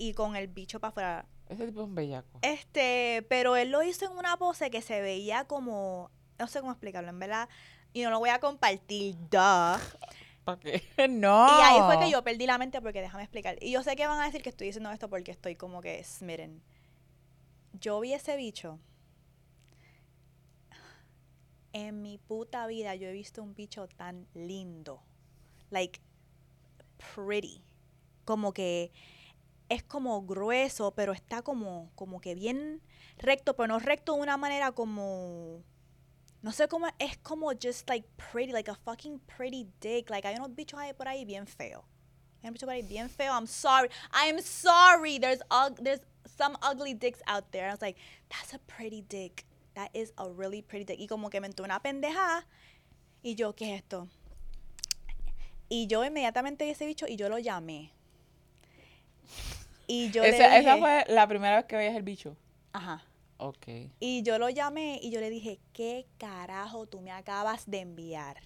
y 0.00 0.14
con 0.14 0.34
el 0.34 0.48
bicho 0.48 0.80
para 0.80 0.88
afuera. 0.88 1.26
Ese 1.46 1.66
tipo 1.66 1.82
es 1.82 1.86
un 1.86 1.94
bellaco. 1.94 2.38
Este, 2.40 3.24
pero 3.28 3.54
él 3.56 3.70
lo 3.70 3.82
hizo 3.82 4.06
en 4.06 4.12
una 4.12 4.38
pose 4.38 4.70
que 4.70 4.80
se 4.80 5.02
veía 5.02 5.44
como, 5.44 6.10
no 6.38 6.46
sé 6.46 6.60
cómo 6.60 6.72
explicarlo, 6.72 7.10
en 7.10 7.18
verdad, 7.18 7.50
y 7.92 8.00
no 8.02 8.08
lo 8.08 8.18
voy 8.18 8.30
a 8.30 8.40
compartir, 8.40 9.14
duh. 9.30 9.78
¿Para 10.44 10.58
qué? 10.58 10.82
No. 11.10 11.46
Y 11.46 11.62
ahí 11.62 11.80
fue 11.82 11.98
que 12.02 12.10
yo 12.10 12.24
perdí 12.24 12.46
la 12.46 12.56
mente 12.56 12.80
porque 12.80 13.02
déjame 13.02 13.24
explicar. 13.24 13.58
Y 13.60 13.72
yo 13.72 13.82
sé 13.82 13.94
que 13.94 14.06
van 14.06 14.18
a 14.20 14.24
decir 14.24 14.42
que 14.42 14.48
estoy 14.48 14.68
diciendo 14.68 14.90
esto 14.90 15.10
porque 15.10 15.32
estoy 15.32 15.54
como 15.54 15.82
que 15.82 16.02
smitten. 16.02 16.62
Yo 17.78 18.00
vi 18.00 18.14
ese 18.14 18.38
bicho. 18.38 18.78
En 21.74 22.00
mi 22.00 22.16
puta 22.16 22.66
vida 22.66 22.94
yo 22.94 23.08
he 23.08 23.12
visto 23.12 23.42
un 23.42 23.54
bicho 23.54 23.86
tan 23.86 24.26
lindo. 24.32 25.02
Like, 25.68 26.00
pretty. 27.14 27.62
Como 28.24 28.54
que 28.54 28.92
es 29.70 29.82
como 29.82 30.22
grueso, 30.26 30.92
pero 30.94 31.12
está 31.12 31.40
como, 31.40 31.90
como 31.94 32.20
que 32.20 32.34
bien 32.34 32.82
recto, 33.16 33.56
pero 33.56 33.68
no 33.68 33.78
recto 33.78 34.14
de 34.14 34.20
una 34.20 34.36
manera 34.36 34.72
como 34.72 35.64
no 36.42 36.52
sé 36.52 36.68
cómo, 36.68 36.86
es 36.98 37.18
como 37.18 37.52
just 37.52 37.88
like 37.88 38.08
pretty, 38.16 38.52
like 38.52 38.70
a 38.70 38.74
fucking 38.74 39.20
pretty 39.20 39.66
dick. 39.80 40.08
Like 40.08 40.26
hay 40.26 40.36
unos 40.36 40.54
bichos 40.54 40.78
ahí 40.78 40.92
por 40.94 41.06
ahí 41.06 41.24
bien 41.24 41.46
feo. 41.46 41.84
Hay 42.42 42.48
unos 42.48 42.54
bichos 42.54 42.66
por 42.66 42.74
ahí 42.74 42.82
bien 42.82 43.10
feo. 43.10 43.32
I'm 43.32 43.46
sorry. 43.46 43.90
I'm 44.12 44.40
sorry. 44.40 45.18
There's 45.18 45.40
there's 45.82 46.00
some 46.38 46.56
ugly 46.62 46.94
dicks 46.94 47.20
out 47.26 47.50
there. 47.52 47.68
I 47.68 47.72
was 47.72 47.82
like, 47.82 47.98
that's 48.30 48.54
a 48.54 48.58
pretty 48.60 49.02
dick. 49.02 49.44
That 49.74 49.90
is 49.94 50.12
a 50.16 50.30
really 50.30 50.62
pretty 50.62 50.84
dick. 50.84 50.98
Y 50.98 51.06
como 51.06 51.28
que 51.28 51.40
me 51.40 51.48
entró 51.48 51.64
una 51.64 51.80
pendeja. 51.80 52.46
Y 53.22 53.34
yo, 53.34 53.54
¿qué 53.54 53.74
es 53.74 53.82
esto? 53.82 54.08
Y 55.68 55.86
yo 55.86 56.02
inmediatamente 56.04 56.64
vi 56.64 56.70
ese 56.70 56.86
bicho 56.86 57.06
y 57.06 57.16
yo 57.16 57.28
lo 57.28 57.38
llamé. 57.38 57.92
Y 59.92 60.12
yo 60.12 60.22
esa, 60.22 60.48
le 60.48 60.58
dije, 60.58 60.58
esa 60.60 60.76
fue 60.76 61.04
la 61.08 61.26
primera 61.26 61.56
vez 61.56 61.64
que 61.64 61.74
veías 61.74 61.96
el 61.96 62.04
bicho. 62.04 62.36
ajá. 62.72 63.04
Ok. 63.38 63.66
Y 63.98 64.22
yo 64.22 64.38
lo 64.38 64.48
llamé 64.48 65.00
y 65.02 65.10
yo 65.10 65.18
le 65.18 65.30
dije, 65.30 65.58
¿qué 65.72 66.06
carajo 66.16 66.86
tú 66.86 67.00
me 67.00 67.10
acabas 67.10 67.68
de 67.68 67.80
enviar? 67.80 68.36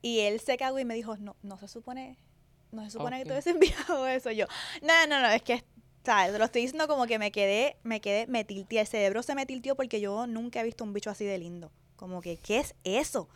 Y 0.00 0.20
él 0.20 0.40
se 0.40 0.56
cagó 0.56 0.78
y 0.78 0.86
me 0.86 0.94
dijo, 0.94 1.18
no, 1.18 1.36
no 1.42 1.58
se 1.58 1.68
supone, 1.68 2.16
no 2.70 2.82
se 2.84 2.92
supone 2.92 3.18
que 3.18 3.26
tú 3.26 3.32
hayas 3.32 3.46
enviado 3.48 4.06
eso. 4.06 4.30
Y 4.30 4.36
yo, 4.36 4.46
no, 4.80 5.06
no, 5.06 5.20
no, 5.20 5.28
es 5.28 5.42
que, 5.42 5.64
¿sabes? 6.02 6.38
Lo 6.38 6.46
estoy 6.46 6.62
diciendo 6.62 6.88
como 6.88 7.06
que 7.06 7.18
me 7.18 7.30
quedé, 7.30 7.76
me 7.82 8.00
quedé, 8.00 8.26
me 8.26 8.44
tilteé, 8.44 8.80
el 8.80 8.86
cerebro 8.86 9.22
se 9.22 9.34
me 9.34 9.44
tilteó 9.44 9.76
porque 9.76 10.00
yo 10.00 10.26
nunca 10.26 10.60
he 10.60 10.64
visto 10.64 10.82
un 10.82 10.94
bicho 10.94 11.10
así 11.10 11.26
de 11.26 11.36
lindo. 11.36 11.72
Como 11.96 12.22
que, 12.22 12.38
¿qué 12.38 12.60
es 12.60 12.74
eso? 12.84 13.28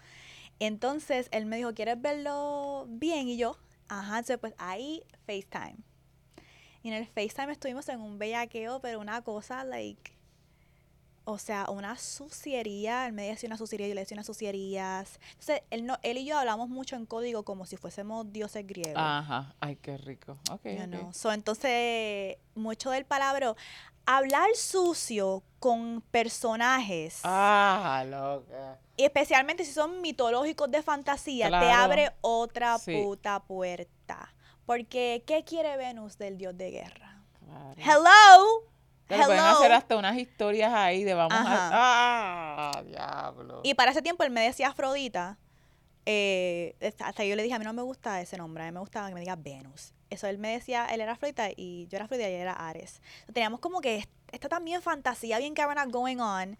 Entonces 0.60 1.28
él 1.30 1.44
me 1.44 1.58
dijo, 1.58 1.74
¿quieres 1.74 2.00
verlo 2.00 2.86
bien? 2.88 3.28
Y 3.28 3.36
yo, 3.36 3.58
ajá, 3.88 4.20
entonces 4.20 4.38
pues 4.38 4.54
ahí 4.56 5.02
FaceTime. 5.26 5.76
Y 6.86 6.90
en 6.90 6.94
el 6.94 7.06
FaceTime 7.08 7.50
estuvimos 7.50 7.88
en 7.88 8.00
un 8.00 8.16
bellaqueo, 8.16 8.78
pero 8.78 9.00
una 9.00 9.20
cosa, 9.22 9.64
like, 9.64 10.12
o 11.24 11.36
sea, 11.36 11.68
una 11.68 11.98
suciería. 11.98 13.08
Él 13.08 13.12
me 13.12 13.26
decía 13.26 13.48
una 13.48 13.56
suciería, 13.56 13.88
yo 13.88 13.94
le 13.96 14.02
decía 14.02 14.14
unas 14.14 14.26
sucierías. 14.26 15.18
Entonces, 15.30 15.62
él, 15.70 15.84
no, 15.84 15.98
él 16.04 16.18
y 16.18 16.26
yo 16.26 16.38
hablamos 16.38 16.68
mucho 16.68 16.94
en 16.94 17.04
código 17.04 17.42
como 17.44 17.66
si 17.66 17.76
fuésemos 17.76 18.32
dioses 18.32 18.64
griegos. 18.64 18.94
Ajá. 18.94 19.56
Ay, 19.58 19.74
qué 19.82 19.96
rico. 19.96 20.38
Ok. 20.52 20.60
You 20.66 20.82
ok. 20.82 20.86
know. 20.86 21.12
So, 21.12 21.32
entonces, 21.32 22.36
mucho 22.54 22.92
del 22.92 23.04
palabra. 23.04 23.56
hablar 24.08 24.46
sucio 24.54 25.42
con 25.58 26.00
personajes, 26.12 27.18
Ah, 27.24 28.04
loca. 28.08 28.78
y 28.96 29.02
especialmente 29.02 29.64
si 29.64 29.72
son 29.72 30.00
mitológicos 30.00 30.70
de 30.70 30.80
fantasía, 30.84 31.48
te 31.48 31.72
abre 31.72 32.12
otra 32.20 32.78
Sí. 32.78 33.02
puta 33.02 33.40
puerta. 33.40 34.32
Porque, 34.66 35.22
¿qué 35.26 35.44
quiere 35.44 35.76
Venus 35.76 36.18
del 36.18 36.36
dios 36.38 36.56
de 36.58 36.70
guerra? 36.70 37.22
Claro. 37.44 37.74
Hello. 37.78 38.62
Pero 39.06 39.24
pueden 39.26 39.40
Hello. 39.40 39.56
hacer 39.58 39.72
hasta 39.72 39.96
unas 39.96 40.16
historias 40.16 40.72
ahí 40.74 41.04
de 41.04 41.14
vamos 41.14 41.32
Ajá. 41.38 41.68
a... 41.72 42.72
¡Ah, 42.72 42.82
diablo! 42.82 43.60
Y 43.62 43.74
para 43.74 43.92
ese 43.92 44.02
tiempo 44.02 44.24
él 44.24 44.30
me 44.30 44.40
decía 44.40 44.68
Afrodita. 44.68 45.38
eh, 46.06 46.74
hasta 47.00 47.24
yo 47.24 47.36
le 47.36 47.42
dije, 47.44 47.54
a 47.54 47.58
mí 47.60 47.64
no 47.64 47.72
me 47.72 47.82
gusta 47.82 48.20
ese 48.20 48.36
nombre, 48.36 48.64
a 48.64 48.66
mí 48.66 48.72
me 48.72 48.80
gustaba 48.80 49.06
que 49.08 49.14
me 49.14 49.20
diga 49.20 49.36
Venus. 49.36 49.92
Eso 50.10 50.26
él 50.26 50.38
me 50.38 50.50
decía, 50.52 50.86
él 50.86 51.00
era 51.00 51.12
Afrodita 51.12 51.48
y 51.56 51.86
yo 51.88 51.96
era 51.96 52.04
Afrodita 52.06 52.28
y 52.28 52.34
él 52.34 52.40
era 52.40 52.52
Ares. 52.52 53.00
Teníamos 53.32 53.60
como 53.60 53.80
que 53.80 53.96
est- 53.96 54.10
esta 54.32 54.48
también 54.48 54.82
fantasía 54.82 55.38
bien 55.38 55.54
cabrona 55.54 55.86
going 55.86 56.18
on. 56.18 56.58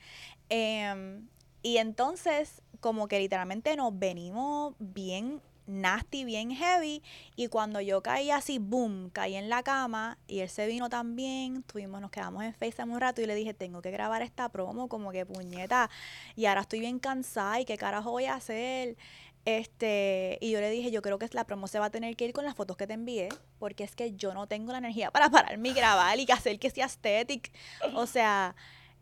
Em, 0.48 1.28
y 1.62 1.78
entonces, 1.78 2.62
como 2.80 3.08
que 3.08 3.18
literalmente 3.18 3.74
nos 3.76 3.96
venimos 3.98 4.74
bien 4.78 5.40
nasty, 5.66 6.24
bien 6.24 6.50
heavy. 6.50 7.02
Y 7.34 7.48
cuando 7.48 7.80
yo 7.80 8.02
caí 8.02 8.30
así, 8.30 8.58
boom, 8.58 9.10
caí 9.10 9.34
en 9.34 9.48
la 9.48 9.62
cama 9.62 10.18
y 10.26 10.40
él 10.40 10.48
se 10.48 10.66
vino 10.66 10.88
también. 10.88 11.62
Tuvimos, 11.62 12.00
nos 12.00 12.10
quedamos 12.10 12.44
en 12.44 12.54
FaceTime 12.54 12.92
un 12.92 13.00
rato 13.00 13.20
y 13.20 13.26
le 13.26 13.34
dije, 13.34 13.54
tengo 13.54 13.82
que 13.82 13.90
grabar 13.90 14.22
esta 14.22 14.48
promo, 14.48 14.88
como 14.88 15.12
que 15.12 15.26
puñeta. 15.26 15.90
Y 16.34 16.46
ahora 16.46 16.62
estoy 16.62 16.80
bien 16.80 16.98
cansada 16.98 17.60
y 17.60 17.64
qué 17.64 17.76
carajo 17.76 18.10
voy 18.10 18.26
a 18.26 18.34
hacer. 18.34 18.96
Este, 19.46 20.38
y 20.40 20.50
yo 20.50 20.60
le 20.60 20.70
dije, 20.70 20.90
yo 20.90 21.02
creo 21.02 21.18
que 21.20 21.28
la 21.32 21.44
promo 21.44 21.68
se 21.68 21.78
va 21.78 21.86
a 21.86 21.90
tener 21.90 22.16
que 22.16 22.24
ir 22.24 22.32
con 22.32 22.44
las 22.44 22.56
fotos 22.56 22.76
que 22.76 22.88
te 22.88 22.94
envié, 22.94 23.28
porque 23.60 23.84
es 23.84 23.94
que 23.94 24.12
yo 24.12 24.34
no 24.34 24.48
tengo 24.48 24.72
la 24.72 24.78
energía 24.78 25.10
para 25.12 25.30
pararme 25.30 25.68
y 25.68 25.72
grabar 25.72 26.18
y 26.18 26.26
hacer 26.30 26.58
que 26.58 26.70
sea 26.70 26.86
aesthetic. 26.86 27.52
O 27.94 28.06
sea, 28.06 28.56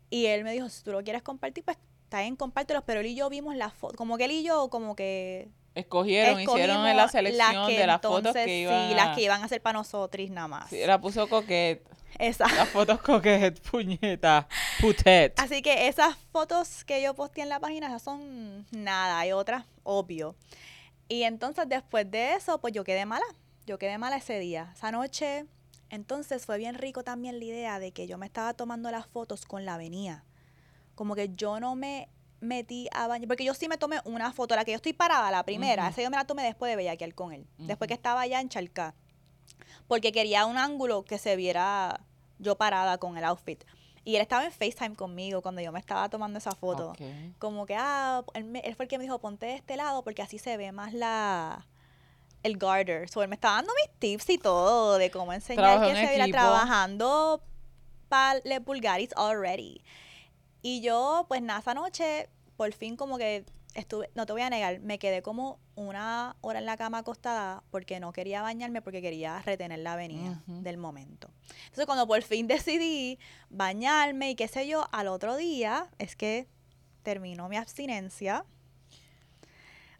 y 0.09 0.27
él 0.27 0.43
me 0.43 0.53
dijo, 0.53 0.69
si 0.69 0.83
tú 0.83 0.91
lo 0.91 1.03
quieres 1.03 1.23
compartir, 1.23 1.63
pues 1.63 1.77
está 2.03 2.21
bien, 2.21 2.35
compártelos. 2.35 2.83
Pero 2.85 2.99
él 2.99 3.07
y 3.07 3.15
yo 3.15 3.27
vimos 3.29 3.55
las 3.55 3.73
fotos, 3.73 3.97
como 3.97 4.17
que 4.17 4.25
él 4.25 4.31
y 4.31 4.43
yo, 4.43 4.69
como 4.69 4.95
que 4.95 5.49
Escogieron, 5.75 6.39
hicieron 6.39 6.87
en 6.87 6.95
la 6.95 7.09
selección 7.09 7.67
que 7.67 7.77
de 7.77 7.85
las 7.85 8.01
fotos 8.01 8.19
entonces, 8.19 8.45
que 8.45 8.61
iban 8.61 8.89
Sí, 8.89 8.95
las 8.95 9.15
que 9.15 9.23
iban 9.23 9.43
a 9.43 9.47
ser 9.49 9.61
para 9.61 9.77
nosotros 9.77 10.29
nada 10.29 10.47
más. 10.47 10.69
Sí, 10.69 10.79
la 10.85 10.99
puso 11.01 11.27
coquet. 11.27 11.85
Esa. 12.17 12.47
Las 12.47 12.69
fotos 12.69 13.01
coquet, 13.01 13.59
puñeta. 13.69 14.47
Putet. 14.79 15.37
Así 15.37 15.61
que 15.61 15.87
esas 15.89 16.15
fotos 16.31 16.85
que 16.85 17.01
yo 17.01 17.13
posteé 17.13 17.43
en 17.43 17.49
la 17.49 17.59
página 17.59 17.87
esas 17.87 18.03
son 18.03 18.65
nada, 18.71 19.19
hay 19.19 19.33
otras, 19.33 19.65
obvio. 19.83 20.35
Y 21.09 21.23
entonces 21.23 21.67
después 21.67 22.09
de 22.09 22.35
eso, 22.35 22.59
pues 22.61 22.73
yo 22.73 22.85
quedé 22.85 23.05
mala. 23.05 23.25
Yo 23.65 23.77
quedé 23.77 23.97
mala 23.97 24.15
ese 24.15 24.39
día, 24.39 24.71
esa 24.73 24.91
noche. 24.91 25.45
Entonces 25.89 26.45
fue 26.45 26.57
bien 26.57 26.75
rico 26.75 27.03
también 27.03 27.37
la 27.39 27.45
idea 27.45 27.79
de 27.79 27.91
que 27.91 28.07
yo 28.07 28.17
me 28.17 28.25
estaba 28.25 28.53
tomando 28.53 28.89
las 28.91 29.07
fotos 29.07 29.45
con 29.45 29.65
la 29.65 29.73
avenida. 29.73 30.23
Como 30.95 31.15
que 31.15 31.35
yo 31.35 31.59
no 31.59 31.75
me 31.75 32.07
metí 32.45 32.87
a 32.93 33.07
bañar, 33.07 33.27
porque 33.27 33.43
yo 33.43 33.53
sí 33.53 33.67
me 33.67 33.77
tomé 33.77 33.99
una 34.05 34.31
foto, 34.33 34.55
la 34.55 34.63
que 34.65 34.71
yo 34.71 34.77
estoy 34.77 34.93
parada, 34.93 35.29
la 35.31 35.43
primera, 35.43 35.87
esa 35.89 36.01
yo 36.01 36.09
me 36.09 36.17
la 36.17 36.25
tomé 36.25 36.43
después 36.43 36.69
de 36.71 36.75
bellaquear 36.75 37.13
con 37.13 37.33
él, 37.33 37.45
después 37.57 37.87
que 37.87 37.93
estaba 37.93 38.21
allá 38.21 38.39
en 38.41 38.49
Chalcá, 38.49 38.93
porque 39.87 40.11
quería 40.11 40.45
un 40.45 40.57
ángulo 40.57 41.03
que 41.05 41.17
se 41.17 41.35
viera 41.35 41.99
yo 42.39 42.55
parada 42.57 42.97
con 42.97 43.17
el 43.17 43.23
outfit. 43.23 43.63
Y 44.03 44.15
él 44.17 44.21
estaba 44.21 44.45
en 44.45 44.51
FaceTime 44.51 44.95
conmigo 44.95 45.41
cuando 45.41 45.61
yo 45.61 45.71
me 45.71 45.79
estaba 45.79 46.09
tomando 46.09 46.37
esa 46.37 46.51
foto. 46.51 46.93
Como 47.39 47.65
que, 47.65 47.75
ah, 47.75 48.23
él, 48.35 48.43
me- 48.43 48.59
él 48.59 48.75
fue 48.75 48.85
el 48.85 48.89
que 48.89 48.97
me 48.99 49.03
dijo, 49.03 49.17
ponte 49.19 49.47
de 49.47 49.55
este 49.55 49.75
lado 49.77 50.03
porque 50.03 50.21
así 50.21 50.37
se 50.37 50.57
ve 50.57 50.71
más 50.71 50.93
la 50.93 51.65
el 52.43 52.57
garter. 52.57 53.09
So, 53.09 53.23
él 53.23 53.29
me 53.29 53.33
estaba 53.35 53.55
dando 53.55 53.73
mis 53.83 53.97
tips 53.99 54.29
y 54.29 54.37
todo 54.37 54.99
de 54.99 55.09
cómo 55.09 55.33
enseñar 55.33 55.79
que 55.85 55.89
en 55.89 55.95
se 55.95 56.01
viera 56.09 56.25
trabajando 56.31 57.41
para 58.07 58.39
le 58.43 58.59
Bulgaris 58.59 59.09
already. 59.15 59.81
Y 60.61 60.81
yo, 60.81 61.25
pues 61.27 61.41
nada, 61.41 61.59
esa 61.61 61.73
noche, 61.73 62.29
por 62.57 62.71
fin 62.73 62.95
como 62.95 63.17
que 63.17 63.45
estuve, 63.73 64.09
no 64.15 64.25
te 64.25 64.33
voy 64.33 64.41
a 64.41 64.49
negar, 64.49 64.79
me 64.79 64.97
quedé 64.97 65.21
como 65.21 65.59
una 65.75 66.35
hora 66.41 66.59
en 66.59 66.65
la 66.65 66.77
cama 66.77 66.99
acostada 66.99 67.63
porque 67.69 67.99
no 67.99 68.13
quería 68.13 68.41
bañarme 68.41 68.81
porque 68.81 69.01
quería 69.01 69.41
retener 69.41 69.79
la 69.79 69.93
avenida 69.93 70.41
del 70.47 70.77
momento. 70.77 71.29
Entonces 71.65 71.85
cuando 71.85 72.07
por 72.07 72.21
fin 72.23 72.47
decidí 72.47 73.19
bañarme 73.49 74.31
y 74.31 74.35
qué 74.35 74.47
sé 74.47 74.67
yo, 74.67 74.87
al 74.91 75.07
otro 75.07 75.35
día 75.35 75.89
es 75.99 76.15
que 76.15 76.47
terminó 77.03 77.49
mi 77.49 77.57
abstinencia. 77.57 78.45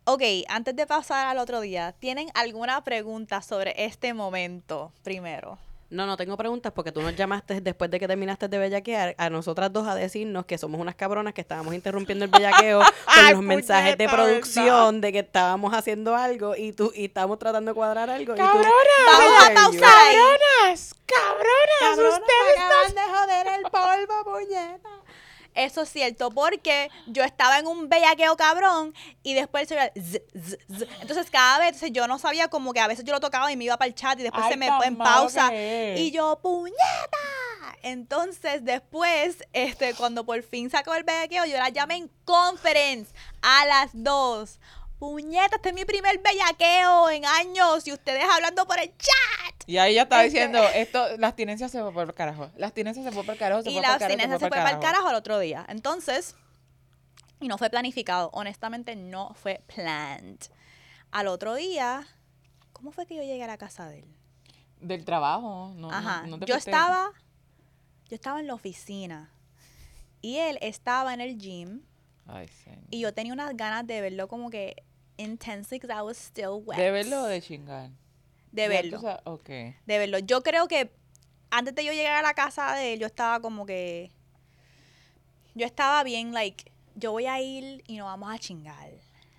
Ok, 0.06 0.22
antes 0.50 0.76
de 0.76 0.86
pasar 0.86 1.28
al 1.28 1.40
otro 1.40 1.62
día, 1.62 1.92
¿tienen 1.94 2.30
alguna 2.36 2.84
pregunta 2.84 3.42
sobre 3.42 3.86
este 3.86 4.14
momento 4.14 4.94
primero? 5.04 5.58
No, 5.92 6.08
no 6.08 6.18
tengo 6.18 6.36
preguntas 6.36 6.72
porque 6.74 6.92
tú 6.92 7.02
nos 7.02 7.16
llamaste 7.16 7.62
después 7.62 7.92
de 7.92 8.00
que 8.00 8.08
terminaste 8.08 8.48
de 8.48 8.58
bellaquear 8.58 9.14
a 9.20 9.30
nosotras 9.30 9.72
dos 9.72 9.88
a 9.88 9.94
decirnos 9.94 10.46
que 10.46 10.58
somos 10.58 10.82
unas 10.82 10.96
cabronas 10.96 11.34
que 11.36 11.42
estábamos 11.42 11.76
interrumpiendo 11.76 12.26
el 12.26 12.32
bellaqueo 12.32 12.80
con 13.06 13.26
Ay, 13.26 13.34
los 13.34 13.44
mensajes 13.44 13.96
de 13.98 14.10
producción 14.10 15.00
de 15.00 15.12
que 15.12 15.20
estábamos 15.20 15.74
haciendo 15.76 16.16
algo 16.16 16.56
y 16.56 16.74
tú 16.74 16.92
y 16.96 17.06
estábamos 17.06 17.38
tratando 17.38 17.72
de 17.72 17.76
cuadrar 17.76 18.10
algo. 18.10 18.34
y 18.34 18.36
tú- 18.36 18.42
¡Cabronas! 18.44 18.74
Vamos 19.06 19.44
a 19.44 19.48
Ay, 19.48 19.56
pausar 19.56 19.84
ahí. 19.96 20.16
¡Cabronas! 20.16 20.96
¡Cabronas! 21.06 21.80
Cabronas, 21.80 22.20
¡Ustedes 22.20 22.58
acaban 22.58 22.96
de 22.96 23.18
joder 23.18 23.48
el 23.60 23.64
polvo, 23.72 24.24
puñeta. 24.34 24.90
Eso 25.56 25.82
es 25.84 25.90
cierto, 25.90 26.32
porque 26.32 26.90
yo 27.08 27.24
estaba 27.24 27.60
en 27.60 27.68
un 27.68 27.90
bellaqueo 27.90 28.36
cabrón 28.36 28.94
y 29.24 29.34
después 29.34 29.68
se 29.70 29.76
z, 29.76 29.92
z, 29.96 30.58
z. 30.68 30.86
Entonces 31.02 31.32
cada 31.32 31.60
vez 31.60 31.76
entonces, 31.76 31.92
yo 31.94 32.08
no 32.08 32.20
sabía 32.20 32.48
como 32.48 32.74
que 32.74 32.80
a 32.80 32.88
veces 32.88 33.06
yo 33.06 33.14
lo 33.14 33.20
tocaba 33.20 33.52
y 33.52 33.56
me 33.56 33.66
iba 33.66 33.78
para 33.78 33.88
el 33.88 33.96
chat 33.96 34.20
y 34.20 34.24
después 34.24 34.46
Ay, 34.46 34.52
se 34.52 34.58
me 34.58 34.68
en 34.68 34.98
pausa 34.98 35.54
y 35.54 36.12
yo 36.12 36.40
puñeta. 36.42 36.78
Entonces 37.82 38.64
después, 38.64 39.44
este, 39.54 39.94
cuando 39.94 40.26
por 40.26 40.42
fin 40.44 40.70
sacó 40.70 40.94
el 40.96 41.04
bellaqueo, 41.04 41.46
yo 41.46 41.58
la 41.58 41.70
llamé 41.70 41.98
en 41.98 42.12
conference 42.24 43.14
a 43.42 43.66
las 43.66 43.92
dos. 43.94 44.60
Puñeta, 45.00 45.58
este 45.58 45.70
es 45.70 45.76
mi 45.76 45.86
primer 45.86 46.20
bellaqueo 46.20 47.10
en 47.10 47.26
años 47.26 47.86
y 47.88 47.94
ustedes 47.94 48.24
hablando 48.24 48.66
por 48.66 48.80
el 48.80 48.90
chat. 48.98 49.55
Y 49.68 49.78
ahí 49.78 49.96
ya 49.96 50.04
estaba 50.04 50.24
Este- 50.24 50.38
diciendo, 50.40 50.60
esto, 50.76 51.18
la 51.18 51.28
abstinencia 51.28 51.68
se 51.70 51.82
fue 51.82 51.92
por 51.92 52.08
el 52.08 52.14
carajo. 52.14 52.52
La 52.56 52.68
abstinencia 52.68 53.04
se 53.04 53.12
fue 53.12 53.24
por 53.24 53.34
el 53.34 53.40
carajo, 53.40 53.64
se 53.64 53.72
y 53.72 53.74
fue 53.74 53.82
la 53.82 53.94
abstinencia 53.96 54.38
se 54.38 54.40
fue 54.40 54.50
para 54.50 54.72
el 54.72 54.80
carajo 54.80 55.08
al 55.08 55.16
otro 55.16 55.40
día. 55.40 55.66
Entonces, 55.70 56.36
y 57.40 57.48
no 57.48 57.58
fue 57.58 57.70
planificado. 57.70 58.30
Honestamente, 58.34 58.96
no 58.96 59.34
fue 59.34 59.62
planned. 59.74 60.40
Al 61.12 61.28
otro 61.28 61.56
día, 61.56 62.06
¿cómo 62.74 62.92
fue 62.92 63.06
que 63.08 63.16
yo 63.16 63.24
llegué 63.24 63.44
a 63.44 63.48
la 63.48 63.58
casa 63.58 63.88
de 63.90 64.00
él? 64.00 64.16
Del 64.82 65.04
trabajo, 65.04 65.72
no, 65.76 65.90
no- 65.90 65.92
Ajá. 65.92 66.28
no 66.28 66.38
te 66.38 66.46
yo 66.46 66.56
estaba, 66.56 67.10
yo 68.10 68.16
estaba 68.16 68.40
en 68.40 68.48
la 68.48 68.54
oficina 68.54 69.32
y 70.22 70.38
él 70.38 70.60
estaba 70.62 71.14
en 71.14 71.22
el 71.22 71.38
gym 71.40 71.82
Ay, 72.28 72.48
señor. 72.50 72.84
y 72.92 73.00
yo 73.00 73.14
tenía 73.14 73.34
unas 73.34 73.56
ganas 73.58 73.88
de 73.88 74.02
verlo 74.02 74.28
como 74.28 74.50
que 74.52 74.76
intensely 75.18 75.80
because 75.80 75.92
I 75.98 76.04
was 76.04 76.18
still 76.18 76.62
wet. 76.66 76.78
¿De 76.78 76.92
verlo 76.92 77.22
o 77.24 77.26
de 77.26 77.42
chingar? 77.42 77.90
De 78.56 78.68
verlo. 78.68 79.00
sabes- 79.00 79.22
de 79.86 79.98
verlo. 79.98 80.20
Yo 80.20 80.42
creo 80.42 80.68
que 80.68 80.92
antes 81.52 81.76
de 81.76 81.84
yo 81.86 81.92
llegar 81.94 82.14
a 82.18 82.22
la 82.22 82.34
casa 82.34 82.74
de 82.76 82.94
él, 82.94 83.00
yo 83.00 83.08
estaba 83.08 83.40
como 83.42 83.66
que. 83.66 84.12
Yo 85.54 85.66
estaba 85.66 86.04
bien, 86.04 86.34
like, 86.34 86.72
yo 86.96 87.12
voy 87.12 87.28
a 87.28 87.40
ir 87.42 87.84
y 87.88 87.98
nos 87.98 88.08
vamos 88.08 88.34
a 88.34 88.38
chingar. 88.40 88.90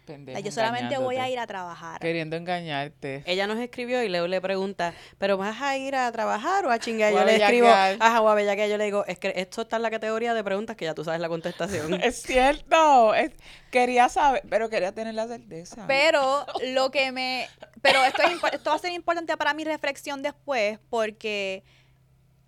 Yo 0.06 0.50
solamente 0.52 0.98
voy 0.98 1.16
a 1.16 1.28
ir 1.28 1.38
a 1.38 1.46
trabajar. 1.46 2.00
Queriendo 2.00 2.36
engañarte. 2.36 3.22
Ella 3.26 3.46
nos 3.46 3.58
escribió 3.58 4.02
y 4.02 4.08
Leo 4.08 4.26
le 4.28 4.40
pregunta, 4.40 4.94
¿pero 5.18 5.36
vas 5.36 5.60
a 5.60 5.76
ir 5.76 5.94
a 5.96 6.10
trabajar 6.12 6.64
o 6.66 6.70
a 6.70 6.78
chingar? 6.78 7.12
Yo 7.12 7.24
le 7.24 7.36
escribo, 7.36 7.68
ajá, 7.68 8.20
o 8.20 8.28
a 8.28 8.34
bellaquear. 8.34 8.68
Yo 8.68 8.76
le 8.76 8.84
digo, 8.84 9.04
es 9.06 9.18
que 9.18 9.32
esto 9.36 9.62
está 9.62 9.76
en 9.76 9.82
la 9.82 9.90
categoría 9.90 10.34
de 10.34 10.44
preguntas 10.44 10.76
que 10.76 10.84
ya 10.84 10.94
tú 10.94 11.04
sabes 11.04 11.20
la 11.20 11.28
contestación. 11.28 11.94
Es 12.02 12.22
cierto. 12.22 13.14
es- 13.14 13.32
quería 13.70 14.08
saber, 14.08 14.42
pero 14.48 14.68
quería 14.70 14.92
tener 14.92 15.14
la 15.14 15.26
certeza. 15.26 15.84
Pero 15.86 16.46
lo 16.68 16.90
que 16.90 17.10
me. 17.12 17.48
Pero 17.82 18.04
esto, 18.04 18.22
es 18.22 18.54
esto 18.54 18.70
va 18.70 18.76
a 18.76 18.78
ser 18.78 18.92
importante 18.92 19.36
para 19.36 19.54
mi 19.54 19.64
reflexión 19.64 20.22
después, 20.22 20.78
porque 20.88 21.62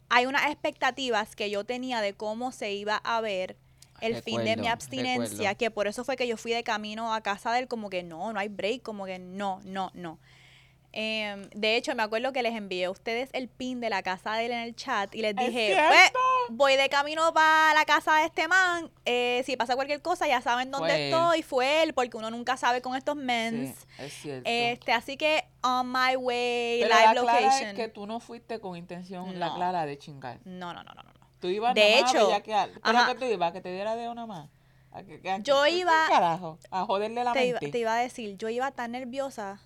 hay 0.09 0.27
unas 0.27 0.47
expectativas 0.51 1.37
que 1.37 1.51
yo 1.51 1.65
tenía 1.65 2.01
de 2.01 2.15
cómo 2.15 2.53
se 2.53 2.73
iba 2.73 2.97
a 2.97 3.21
ver 3.21 3.57
el 4.01 4.23
fin 4.23 4.45
de 4.45 4.57
mi 4.57 4.69
abstinencia, 4.69 5.29
recuerdo. 5.39 5.59
que 5.59 5.71
por 5.71 5.87
eso 5.87 6.05
fue 6.05 6.17
que 6.17 6.27
yo 6.27 6.37
fui 6.37 6.53
de 6.53 6.63
camino 6.63 7.13
a 7.15 7.21
casa 7.21 7.53
de 7.53 7.61
él, 7.61 7.69
como 7.69 7.91
que 7.91 8.03
no, 8.03 8.33
no 8.33 8.39
hay 8.41 8.49
break, 8.49 8.83
como 8.83 9.05
que 9.07 9.19
no, 9.19 9.61
no, 9.65 9.91
no. 9.95 10.19
Em, 10.91 11.51
de 11.51 11.77
hecho, 11.77 11.95
me 11.95 12.03
acuerdo 12.03 12.33
que 12.33 12.43
les 12.43 12.55
envié 12.55 12.87
a 12.87 12.91
ustedes 12.91 13.29
el 13.35 13.49
pin 13.49 13.79
de 13.79 13.91
la 13.91 14.03
casa 14.03 14.33
de 14.37 14.47
él 14.47 14.53
en 14.53 14.59
el 14.61 14.75
chat 14.75 15.15
y 15.15 15.21
les 15.21 15.37
¡Es 15.37 15.47
dije, 15.47 15.77
pues, 15.87 16.13
voy 16.49 16.77
de 16.77 16.89
camino 16.89 17.33
para 17.35 17.75
la 17.75 17.85
casa 17.85 18.17
de 18.17 18.25
este 18.25 18.49
man. 18.49 18.91
eh, 19.05 19.43
si 19.45 19.55
pasa 19.57 19.75
cualquier 19.77 20.01
cosa, 20.01 20.27
ya 20.27 20.41
saben 20.41 20.71
dónde 20.71 20.89
Fue 20.89 21.09
él. 21.09 21.13
estoy. 21.15 21.43
Fue 21.43 21.83
él, 21.83 21.93
porque 21.93 22.17
uno 22.17 22.31
nunca 22.31 22.57
sabe 22.57 22.81
con 22.81 22.97
estos 22.97 23.17
Sí, 23.17 23.21
mens. 23.23 23.87
es 23.99 24.13
cierto. 24.15 24.49
Este, 24.51 24.93
así 24.93 25.19
que 25.19 25.45
on 25.63 25.93
my 25.93 26.17
way, 26.17 26.81
pero 26.81 26.95
live 26.95 27.05
la 27.05 27.13
clara 27.13 27.15
location. 27.43 27.69
es 27.69 27.75
que 27.75 27.89
tú 27.89 28.07
no 28.07 28.19
fuiste 28.19 28.59
con 28.59 28.75
intención, 28.75 29.39
la 29.39 29.55
clara, 29.55 29.85
de 29.85 29.99
chingar. 29.99 30.39
No, 30.47 30.73
no, 30.73 30.83
no, 30.83 30.95
no, 30.95 31.03
no. 31.03 31.18
Tú 31.41 31.49
ibas 31.49 31.75
De 31.75 31.99
hecho, 31.99 32.19
a 32.19 32.25
bellaquear. 32.27 32.71
¿Pero 32.83 32.99
ajá. 32.99 33.13
que 33.13 33.19
tú 33.19 33.25
ibas? 33.27 33.51
¿A 33.51 33.53
que 33.53 33.61
te 33.61 33.73
diera 33.73 33.95
de 33.97 34.09
una 34.09 34.27
más? 34.27 34.49
¿A 34.91 35.03
que- 35.03 35.21
que- 35.21 35.39
Yo 35.43 35.63
¿qué 35.65 35.71
iba- 35.79 36.09
carajo? 36.09 36.59
A 36.71 36.85
joderle 36.87 37.23
la 37.25 37.33
Te 37.33 37.47
iba, 37.47 37.59
mente. 37.61 37.73
te 37.73 37.79
iba 37.79 37.95
a 37.95 37.99
decir, 38.01 38.37
yo 38.39 38.49
iba 38.49 38.71
tan 38.73 38.93
nerviosa 38.93 39.61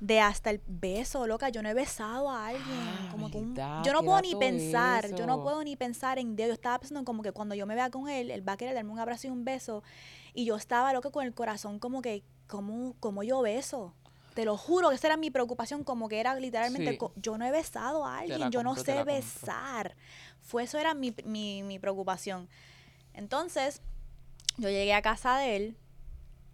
de 0.00 0.20
hasta 0.20 0.50
el 0.50 0.62
beso, 0.66 1.26
loca. 1.26 1.48
Yo 1.48 1.62
no 1.62 1.68
he 1.68 1.74
besado 1.74 2.30
a 2.30 2.48
alguien. 2.48 2.64
Ah, 2.68 3.08
como 3.10 3.30
que 3.30 3.38
un- 3.38 3.54
yo 3.54 3.92
no 3.92 4.02
puedo 4.02 4.20
ni 4.22 4.34
pensar. 4.34 5.14
Yo 5.14 5.26
no 5.26 5.42
puedo 5.42 5.62
ni 5.64 5.76
pensar 5.76 6.18
en 6.18 6.36
Dios. 6.36 6.48
Yo 6.48 6.54
estaba 6.54 6.78
pensando 6.78 7.04
como 7.04 7.22
que 7.22 7.32
cuando 7.32 7.54
yo 7.54 7.66
me 7.66 7.74
vea 7.74 7.90
con 7.90 8.08
él, 8.08 8.30
él 8.30 8.46
va 8.48 8.52
a 8.52 8.56
querer 8.56 8.74
darme 8.74 8.92
un 8.92 8.98
abrazo 8.98 9.26
y 9.26 9.30
un 9.30 9.44
beso. 9.44 9.82
Y 10.32 10.44
yo 10.44 10.56
estaba 10.56 10.92
loca 10.92 11.10
con 11.10 11.24
el 11.26 11.34
corazón 11.34 11.78
como 11.78 12.00
que, 12.02 12.22
¿cómo, 12.46 12.94
cómo 13.00 13.22
yo 13.22 13.42
beso? 13.42 13.94
Te 14.34 14.44
lo 14.44 14.56
juro 14.56 14.90
que 14.90 14.94
esa 14.94 15.08
era 15.08 15.16
mi 15.16 15.30
preocupación, 15.30 15.82
como 15.84 16.08
que 16.08 16.20
era 16.20 16.34
literalmente, 16.36 16.92
Sí. 17.00 17.06
yo 17.16 17.36
no 17.36 17.44
he 17.44 17.50
besado 17.50 18.04
a 18.06 18.18
alguien, 18.18 18.50
yo 18.50 18.62
no 18.62 18.74
compro, 18.74 18.84
sé 18.84 19.04
besar. 19.04 19.96
Fue 20.40 20.62
eso 20.62 20.78
era 20.78 20.94
mi, 20.94 21.14
mi, 21.24 21.62
mi 21.62 21.78
preocupación. 21.78 22.48
Entonces, 23.12 23.82
yo 24.56 24.68
llegué 24.68 24.94
a 24.94 25.02
casa 25.02 25.36
de 25.38 25.56
él 25.56 25.76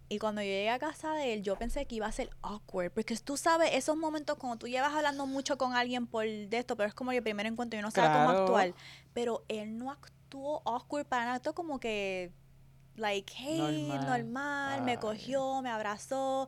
y 0.09 0.19
cuando 0.19 0.41
yo 0.41 0.47
llegué 0.47 0.69
a 0.69 0.79
casa 0.79 1.13
de 1.13 1.33
él, 1.33 1.43
yo 1.43 1.57
pensé 1.57 1.85
que 1.85 1.95
iba 1.95 2.07
a 2.07 2.11
ser 2.11 2.29
awkward, 2.41 2.91
porque 2.91 3.15
tú 3.17 3.35
sabes, 3.35 3.71
esos 3.73 3.97
momentos 3.97 4.37
cuando 4.37 4.57
tú 4.57 4.67
llevas 4.67 4.93
hablando 4.93 5.25
mucho 5.25 5.57
con 5.57 5.73
alguien 5.75 6.07
por 6.07 6.23
de 6.25 6.57
esto, 6.57 6.77
pero 6.77 6.87
es 6.87 6.95
como 6.95 7.11
el 7.11 7.21
primer 7.21 7.45
encuentro 7.45 7.77
y 7.77 7.81
no 7.83 7.91
sabe 7.91 8.07
cómo 8.13 8.29
Claro. 8.29 8.39
actuar. 8.39 8.73
Pero 9.13 9.43
él 9.49 9.77
no 9.77 9.91
actuó 9.91 10.61
awkward 10.65 11.05
para 11.05 11.25
nada, 11.25 11.35
actuó 11.37 11.53
como 11.53 11.79
que, 11.79 12.31
like, 12.95 13.33
hey, 13.35 13.85
Normal. 13.89 14.05
normal, 14.05 14.81
me 14.83 14.97
cogió, 14.97 15.61
me 15.61 15.69
abrazó. 15.69 16.47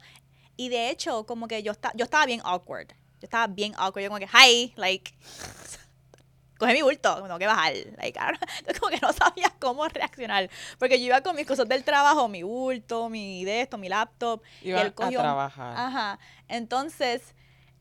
Y 0.60 0.68
de 0.68 0.90
hecho, 0.90 1.26
como 1.26 1.48
que 1.48 1.64
yo, 1.64 1.72
esta- 1.72 1.94
yo 1.96 2.04
estaba 2.04 2.26
bien 2.26 2.42
awkward. 2.44 2.90
Yo 2.90 3.24
estaba 3.24 3.48
bien 3.48 3.74
awkward. 3.78 4.04
Yo 4.04 4.10
como 4.10 4.20
que, 4.20 4.28
hi, 4.28 4.74
like, 4.76 5.14
coge 6.60 6.74
mi 6.74 6.82
bulto, 6.82 7.16
me 7.22 7.24
tengo 7.24 7.40
que 7.40 7.48
bajar. 7.48 7.74
Like, 7.98 8.20
como 8.80 8.90
que 8.92 9.00
no 9.02 9.14
sabía 9.14 9.54
cómo 9.60 9.88
reaccionar. 9.88 10.50
Porque 10.78 11.00
yo 11.00 11.06
iba 11.06 11.22
con 11.22 11.38
mis 11.38 11.48
cosas 11.48 11.66
del 11.70 11.86
trabajo, 11.86 12.28
mi 12.28 12.44
bulto, 12.44 13.08
mi 13.08 13.46
de 13.46 13.62
esto, 13.62 13.78
mi 13.78 13.88
laptop. 13.88 14.42
Iban 14.62 14.88
él 14.88 14.94
cogió- 14.94 15.20
a 15.20 15.24
trabajar. 15.24 15.78
Ajá. 15.78 16.20
Entonces, 16.50 17.22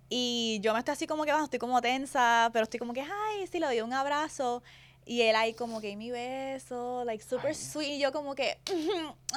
y 0.08 0.60
yo 0.62 0.72
me 0.72 0.78
estoy 0.78 0.92
así 0.92 1.08
como 1.08 1.24
que, 1.24 1.32
bajo, 1.32 1.44
estoy 1.44 1.58
como 1.58 1.80
tensa, 1.82 2.50
pero 2.52 2.62
estoy 2.62 2.78
como 2.78 2.92
que, 2.92 3.00
ay, 3.02 3.46
sí, 3.50 3.58
le 3.58 3.66
doy 3.66 3.80
un 3.80 3.92
abrazo. 3.92 4.62
Y 5.04 5.22
él 5.22 5.34
ahí 5.34 5.54
como 5.54 5.80
que 5.80 5.96
mi 5.96 6.10
beso, 6.12 7.02
like 7.04 7.24
super 7.24 7.48
Ay. 7.48 7.54
sweet. 7.56 7.88
Y 7.94 7.98
yo 7.98 8.12
como 8.12 8.36
que, 8.36 8.58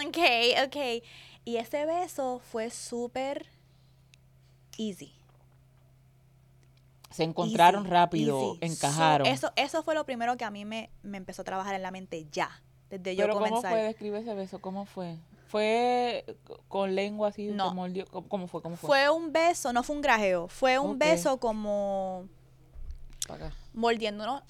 ok, 0.05 0.67
ok. 0.67 1.03
Y 1.45 1.57
ese 1.57 1.85
beso 1.85 2.39
fue 2.51 2.69
súper 2.69 3.47
easy. 4.77 5.13
Se 7.09 7.23
encontraron 7.23 7.83
easy, 7.83 7.91
rápido, 7.91 8.53
easy. 8.61 8.73
encajaron. 8.73 9.27
So, 9.27 9.33
eso, 9.33 9.51
eso 9.55 9.83
fue 9.83 9.95
lo 9.95 10.05
primero 10.05 10.37
que 10.37 10.45
a 10.45 10.51
mí 10.51 10.63
me, 10.65 10.89
me 11.03 11.17
empezó 11.17 11.41
a 11.41 11.45
trabajar 11.45 11.75
en 11.75 11.81
la 11.81 11.91
mente 11.91 12.25
ya, 12.31 12.61
desde 12.89 13.15
yo 13.15 13.23
Pero 13.23 13.33
¿cómo 13.33 13.45
comenzar. 13.47 13.71
fue? 13.71 13.81
Describe 13.83 14.19
ese 14.19 14.33
beso, 14.33 14.59
¿cómo 14.59 14.85
fue? 14.85 15.17
¿Fue 15.47 16.23
co- 16.45 16.61
con 16.69 16.95
lengua 16.95 17.29
así? 17.29 17.47
No. 17.47 17.73
mordió? 17.73 18.05
¿Cómo 18.07 18.29
cómo 18.29 18.47
fue? 18.47 18.61
¿Cómo 18.61 18.77
fue? 18.77 18.87
Fue 18.87 19.09
un 19.09 19.33
beso, 19.33 19.73
no 19.73 19.83
fue 19.83 19.97
un 19.97 20.01
grajeo, 20.01 20.47
fue 20.47 20.79
un 20.79 20.97
beso 20.97 21.37
como 21.37 22.27
mordiéndonos 23.73 24.43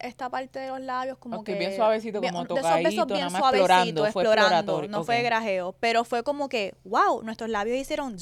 esta 0.00 0.30
parte 0.30 0.58
de 0.58 0.68
los 0.68 0.80
labios 0.80 1.18
como 1.18 1.38
Ok, 1.38 1.46
que 1.46 1.54
bien 1.54 1.74
suavecito, 1.74 2.20
como 2.20 2.46
tocadito, 2.46 3.06
bien 3.06 3.20
nada 3.20 3.30
más 3.30 3.40
suavecitos, 3.40 3.68
explorando, 3.68 4.12
fue 4.12 4.22
exploratorio, 4.22 4.90
no 4.90 5.00
ok. 5.00 5.06
fue 5.06 5.22
grajeo, 5.22 5.74
pero 5.80 6.04
fue 6.04 6.22
como 6.22 6.48
que 6.48 6.74
wow, 6.84 7.22
nuestros 7.22 7.50
labios 7.50 7.76
hicieron 7.76 8.16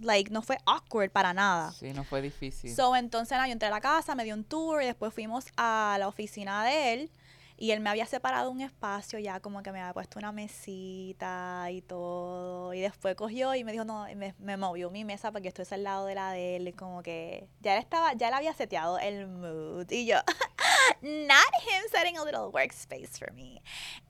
like 0.00 0.30
no 0.30 0.42
fue 0.42 0.58
awkward 0.66 1.10
para 1.10 1.32
nada. 1.32 1.72
Sí, 1.72 1.92
no 1.92 2.04
fue 2.04 2.20
difícil. 2.22 2.74
So, 2.74 2.94
entonces 2.96 3.32
nada, 3.32 3.46
yo 3.46 3.52
entré 3.52 3.68
a 3.68 3.70
la 3.70 3.80
casa, 3.80 4.14
me 4.14 4.24
dio 4.24 4.34
un 4.34 4.44
tour 4.44 4.82
y 4.82 4.86
después 4.86 5.12
fuimos 5.12 5.46
a 5.56 5.96
la 5.98 6.08
oficina 6.08 6.64
de 6.64 6.92
él 6.92 7.10
y 7.56 7.70
él 7.70 7.80
me 7.80 7.90
había 7.90 8.06
separado 8.06 8.50
un 8.50 8.60
espacio 8.60 9.18
ya 9.18 9.40
como 9.40 9.62
que 9.62 9.70
me 9.70 9.80
había 9.80 9.94
puesto 9.94 10.18
una 10.18 10.32
mesita 10.32 11.68
y 11.70 11.82
todo 11.82 12.74
y 12.74 12.80
después 12.80 13.14
cogió 13.14 13.54
y 13.54 13.64
me 13.64 13.72
dijo 13.72 13.84
no, 13.84 14.06
me, 14.16 14.56
movió 14.56 14.90
mi 14.90 15.04
mesa 15.04 15.30
porque 15.30 15.48
estoy 15.48 15.64
al 15.70 15.84
lado 15.84 16.06
de 16.06 16.14
la 16.14 16.32
de 16.32 16.56
él 16.56 16.68
y 16.68 16.72
como 16.72 17.02
que 17.02 17.46
ya 17.60 17.78
estaba, 17.78 18.12
ya 18.14 18.28
él 18.28 18.34
había 18.34 18.54
seteado 18.54 18.98
el 18.98 19.28
mood 19.28 19.90
y 19.90 20.06
yo 20.06 20.16
not 21.02 21.52
him 21.62 21.82
setting 21.90 22.16
a 22.16 22.24
little 22.24 22.48
workspace 22.52 23.18
for 23.18 23.32
me. 23.32 23.62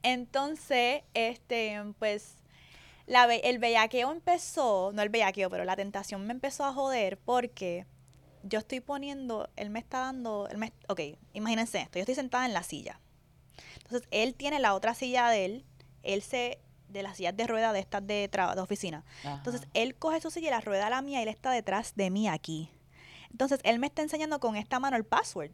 Entonces, 0.03 1.03
este, 1.13 1.81
pues 1.99 2.37
la, 3.05 3.25
el 3.33 3.59
bellaqueo 3.59 4.11
empezó, 4.11 4.91
no 4.93 5.01
el 5.01 5.09
bellaqueo, 5.09 5.49
pero 5.49 5.65
la 5.65 5.75
tentación 5.75 6.25
me 6.25 6.33
empezó 6.33 6.65
a 6.65 6.73
joder 6.73 7.17
porque 7.17 7.85
yo 8.43 8.59
estoy 8.59 8.79
poniendo, 8.79 9.49
él 9.55 9.69
me 9.69 9.79
está 9.79 9.99
dando, 9.99 10.47
él 10.49 10.57
me, 10.57 10.73
ok, 10.87 11.01
imagínense 11.33 11.81
esto, 11.81 11.99
yo 11.99 12.01
estoy 12.01 12.15
sentada 12.15 12.45
en 12.45 12.53
la 12.53 12.63
silla. 12.63 12.99
Entonces, 13.85 14.07
él 14.11 14.33
tiene 14.33 14.59
la 14.59 14.73
otra 14.73 14.95
silla 14.95 15.29
de 15.29 15.45
él, 15.45 15.65
él 16.01 16.23
se, 16.23 16.59
de 16.89 17.03
las 17.03 17.17
sillas 17.17 17.37
de 17.37 17.45
rueda 17.45 17.71
de 17.71 17.79
estas 17.79 18.05
de, 18.05 18.27
de 18.27 18.61
oficina. 18.61 19.03
Entonces, 19.23 19.67
él 19.75 19.95
coge 19.95 20.19
su 20.21 20.31
silla 20.31 20.47
y 20.47 20.51
la 20.51 20.61
rueda 20.61 20.89
la 20.89 21.03
mía 21.03 21.19
y 21.19 21.23
él 21.23 21.29
está 21.29 21.51
detrás 21.51 21.95
de 21.95 22.09
mí 22.09 22.27
aquí. 22.27 22.71
Entonces, 23.29 23.59
él 23.63 23.77
me 23.77 23.87
está 23.87 24.01
enseñando 24.01 24.39
con 24.39 24.55
esta 24.55 24.79
mano 24.79 24.97
el 24.97 25.03
password. 25.03 25.51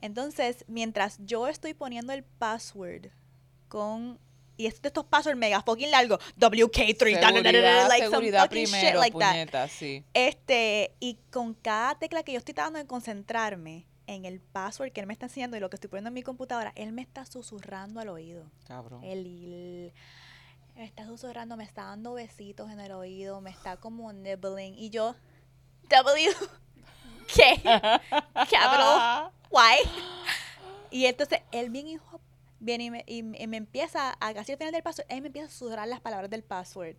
Entonces, 0.00 0.64
mientras 0.66 1.18
yo 1.20 1.46
estoy 1.46 1.74
poniendo 1.74 2.12
el 2.12 2.24
password 2.24 3.10
con... 3.68 4.18
Y 4.56 4.66
es 4.66 4.82
de 4.82 4.88
estos 4.88 5.04
passwords 5.04 5.38
mega 5.38 5.62
fucking 5.62 5.92
largos. 5.92 6.18
WK3, 6.36 7.20
da, 7.20 7.30
da, 7.30 7.42
da, 7.42 7.52
da, 7.52 7.60
da, 7.60 7.86
seguridad, 7.86 7.88
like 7.88 8.04
some 8.06 8.10
seguridad 8.10 8.42
fucking 8.42 8.64
shit 8.64 8.70
primero, 8.70 8.98
like 8.98 9.18
that. 9.52 9.68
sí. 9.68 10.04
Este, 10.14 10.96
y 10.98 11.16
con 11.30 11.54
cada 11.54 11.96
tecla 11.96 12.24
que 12.24 12.32
yo 12.32 12.38
estoy 12.38 12.54
tratando 12.54 12.80
de 12.80 12.86
concentrarme 12.86 13.86
en 14.08 14.24
el 14.24 14.40
password 14.40 14.90
que 14.92 15.00
él 15.00 15.06
me 15.06 15.12
está 15.12 15.26
enseñando 15.26 15.56
y 15.56 15.60
lo 15.60 15.70
que 15.70 15.76
estoy 15.76 15.88
poniendo 15.88 16.08
en 16.08 16.14
mi 16.14 16.22
computadora, 16.22 16.72
él 16.74 16.92
me 16.92 17.02
está 17.02 17.24
susurrando 17.26 18.00
al 18.00 18.08
oído. 18.08 18.50
Cabrón. 18.66 19.04
El- 19.04 19.92
me 20.74 20.84
está 20.84 21.06
susurrando, 21.06 21.56
me 21.56 21.64
está 21.64 21.84
dando 21.84 22.14
besitos 22.14 22.70
en 22.70 22.80
el 22.80 22.92
oído, 22.92 23.40
me 23.40 23.50
está 23.50 23.76
como 23.76 24.12
nibbling. 24.12 24.74
Y 24.78 24.90
yo, 24.90 25.14
W, 25.88 26.28
¿qué? 27.34 27.60
Capital, 28.34 29.30
why? 29.50 29.76
Y 30.90 31.06
entonces 31.06 31.40
él 31.52 31.70
bien 31.70 31.88
hijo, 31.88 32.20
viene 32.60 32.84
y 32.84 32.90
me, 32.90 33.04
y 33.06 33.18
y 33.18 33.46
me 33.46 33.56
empieza, 33.56 34.16
a 34.20 34.34
casi 34.34 34.52
al 34.52 34.58
final 34.58 34.72
del 34.72 34.82
password, 34.82 35.06
él 35.10 35.20
me 35.20 35.26
empieza 35.26 35.48
a 35.48 35.50
susurrar 35.50 35.86
las 35.88 36.00
palabras 36.00 36.30
del 36.30 36.42
password. 36.44 36.96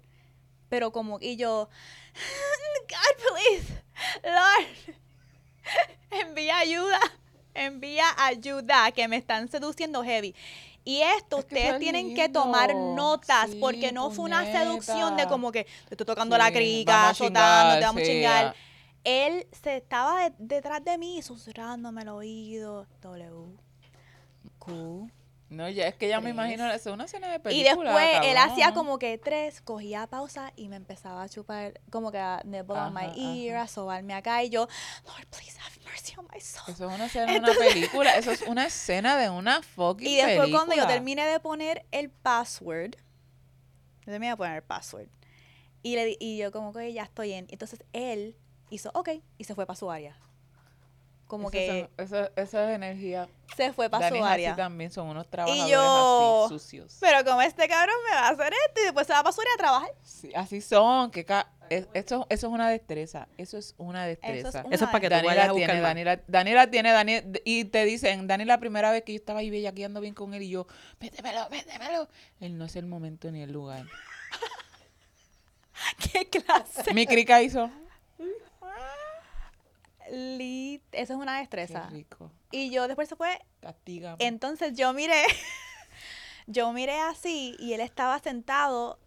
Pero 0.69 0.91
como, 0.91 1.17
y 1.19 1.38
yo, 1.38 1.69
God, 2.89 3.24
please, 3.34 3.84
Lord, 4.24 4.95
envía 6.12 6.58
ayuda, 6.60 7.00
envía 7.54 8.06
ayuda, 8.18 8.92
que 8.92 9.08
me 9.08 9.18
están 9.18 9.50
seduciendo 9.50 10.04
heavy. 10.04 10.36
Y 10.86 11.02
esto 11.02 11.40
Es 11.40 11.46
que 11.46 11.56
eso 11.56 11.58
ustedes 11.58 11.74
es 11.74 11.80
tienen 11.80 12.16
que 12.16 12.30
tomar 12.30 12.74
notas, 12.76 13.52
Sí, 13.52 13.58
porque 13.60 13.92
no 13.92 14.10
fue 14.10 14.26
una 14.26 14.46
seducción 14.46 15.18
de 15.18 15.28
como 15.28 15.52
que 15.52 15.66
te 15.66 15.94
estoy 15.94 16.06
tocando 16.06 16.38
la 16.38 16.52
crica, 16.52 17.10
azotando, 17.10 17.76
te 17.80 17.86
vamos 17.86 18.02
a 18.02 18.06
chingar. 18.06 18.56
Él 19.04 19.48
se 19.52 19.78
estaba 19.78 20.30
de- 20.30 20.36
detrás 20.40 20.84
de 20.84 20.98
mí, 20.98 21.22
susurrándome 21.22 22.02
el 22.02 22.10
oído. 22.10 22.88
W, 23.02 23.56
Q. 24.58 25.10
No, 25.50 25.68
ya 25.68 25.88
es 25.88 25.96
que 25.96 26.08
ya 26.08 26.22
me 26.22 26.30
imagino, 26.30 26.66
eso 26.72 26.90
es 26.90 26.94
una 26.94 27.06
escena 27.06 27.28
de 27.28 27.36
Y 27.38 27.40
película. 27.40 27.92
después 27.92 28.28
él 28.32 28.38
hacía 28.38 28.72
como 28.74 29.00
que 29.00 29.18
tres, 29.18 29.62
cogía 29.62 30.06
pausa 30.06 30.54
y 30.56 30.70
me 30.70 30.76
empezaba 30.76 31.24
a 31.24 31.30
chupar, 31.30 31.82
como 31.90 32.12
que 32.12 32.20
a 32.20 32.42
nibble 32.46 32.78
on 32.78 32.94
my 32.94 33.06
Ajá, 33.06 33.14
ear, 33.18 33.56
ajá. 33.56 33.64
a 33.64 33.68
sobarme 33.68 34.14
acá. 34.14 34.44
Y 34.44 34.50
yo, 34.52 34.68
Lord, 35.06 35.26
please 35.32 35.58
have 35.60 35.76
mercy 35.84 36.14
on 36.20 36.28
my 36.32 36.40
soul. 36.40 36.64
Eso 36.72 36.88
es 36.88 36.96
una 36.96 37.06
escena 37.08 37.32
de 37.34 37.40
una 37.40 37.54
película. 37.54 38.16
Eso 38.16 38.32
es 38.32 38.42
una 38.48 38.66
escena 38.68 39.18
de 39.18 39.32
una 39.32 39.64
fucking 39.64 40.08
Y 40.08 40.18
después 40.18 40.38
película. 40.38 40.60
cuando 40.66 40.76
yo 40.76 40.86
terminé 40.88 41.26
de 41.26 41.40
poner 41.40 41.84
el 41.92 42.12
password, 42.12 42.92
yo 44.06 44.12
terminé 44.12 44.30
de 44.30 44.38
poner 44.38 44.58
el 44.58 44.64
password. 44.64 45.08
Y, 45.82 45.96
le, 45.96 46.16
y 46.20 46.38
yo 46.38 46.52
como 46.52 46.74
que 46.74 46.94
ya 46.94 47.04
estoy 47.04 47.34
en. 47.34 47.48
Entonces 47.50 47.84
él 47.94 48.36
hizo, 48.70 48.92
ok, 48.94 49.10
y 49.40 49.46
se 49.46 49.56
fue 49.56 49.66
para 49.66 49.78
su 49.78 49.90
área. 49.90 50.16
Como 51.30 51.52
Esas 51.52 51.54
que 51.60 51.68
son- 51.68 51.89
esa, 52.06 52.32
esa 52.42 52.70
es 52.72 52.76
energía. 52.76 53.30
se 53.56 53.72
fue 53.72 53.88
para 53.88 54.10
su 54.10 54.26
área. 54.26 54.56
también 54.56 54.89
son 54.89 55.10
unos 55.10 55.30
trabajadores 55.30 55.72
yo- 55.72 56.46
así 56.48 56.58
sucios. 56.60 56.98
Pero 57.00 57.24
como 57.24 57.39
este 57.44 57.68
cabrón 57.68 57.94
me 58.10 58.15
va 58.15 58.28
a 58.28 58.30
hacer 58.32 58.52
esto 58.68 58.82
y 58.82 58.84
después 58.86 59.06
se 59.06 59.13
va 59.13 59.22
para 59.22 59.32
su 59.32 59.42
área 59.42 59.54
a 59.54 59.58
trabajar. 59.58 59.92
Sí, 60.02 60.32
así 60.36 60.60
son. 60.60 61.12
Que 61.12 61.26
ca- 61.26 61.52
es- 61.70 61.88
eso, 61.94 62.26
eso 62.30 62.48
es 62.48 62.52
una 62.54 62.68
destreza. 62.68 63.28
Eso 63.38 63.60
es 63.60 63.76
una 63.78 64.08
destreza. 64.08 64.63
Eso 64.72 64.86
es 64.86 64.89
para 64.89 65.00
que 65.02 65.08
tú 65.08 65.13
vayas 65.13 65.24
Daniela 65.24 65.44
a 65.44 65.52
buscar 65.52 65.70
tiene. 65.70 65.82
Daniela, 65.82 66.20
Daniela 66.28 66.72
tiene, 66.72 66.92
Daniela, 66.92 67.28
y 67.46 67.65
te 67.65 67.86
dicen, 67.86 68.26
Dani, 68.26 68.46
la 68.46 68.60
primera 68.60 68.89
vez 68.92 69.04
que 69.04 69.13
yo 69.13 69.20
estaba 69.20 69.42
ahí 69.42 69.52
bellaqueando 69.52 70.02
bien 70.02 70.15
con 70.15 70.34
él 70.34 70.42
y 70.42 70.50
yo, 70.50 70.65
métemelo, 71.00 71.48
métemelo. 71.52 72.08
Él 72.39 72.58
no 72.58 72.65
es 72.65 72.76
el 72.76 72.88
momento 72.88 73.30
ni 73.32 73.44
el 73.44 73.52
lugar. 73.52 73.86
¿Qué 76.12 76.28
clase? 76.28 76.94
Mi 76.94 77.06
crica 77.06 77.42
hizo, 77.42 77.70
Lit, 80.12 80.82
eso 80.91 81.13
es 81.13 81.19
una 81.19 81.34
qué 81.36 81.39
destreza. 81.39 81.88
rico, 81.89 82.32
Y 82.52 82.69
yo 82.72 82.88
después 82.88 83.10
se 83.10 83.15
fue. 83.15 83.39
castiga. 83.62 84.15
Entonces 84.19 84.74
yo 84.76 84.93
miré, 84.93 85.24
yo 86.48 86.72
miré 86.74 87.00
así 87.00 87.56
y 87.60 87.74
él 87.74 87.82
estaba 87.82 88.19
sentado 88.19 89.00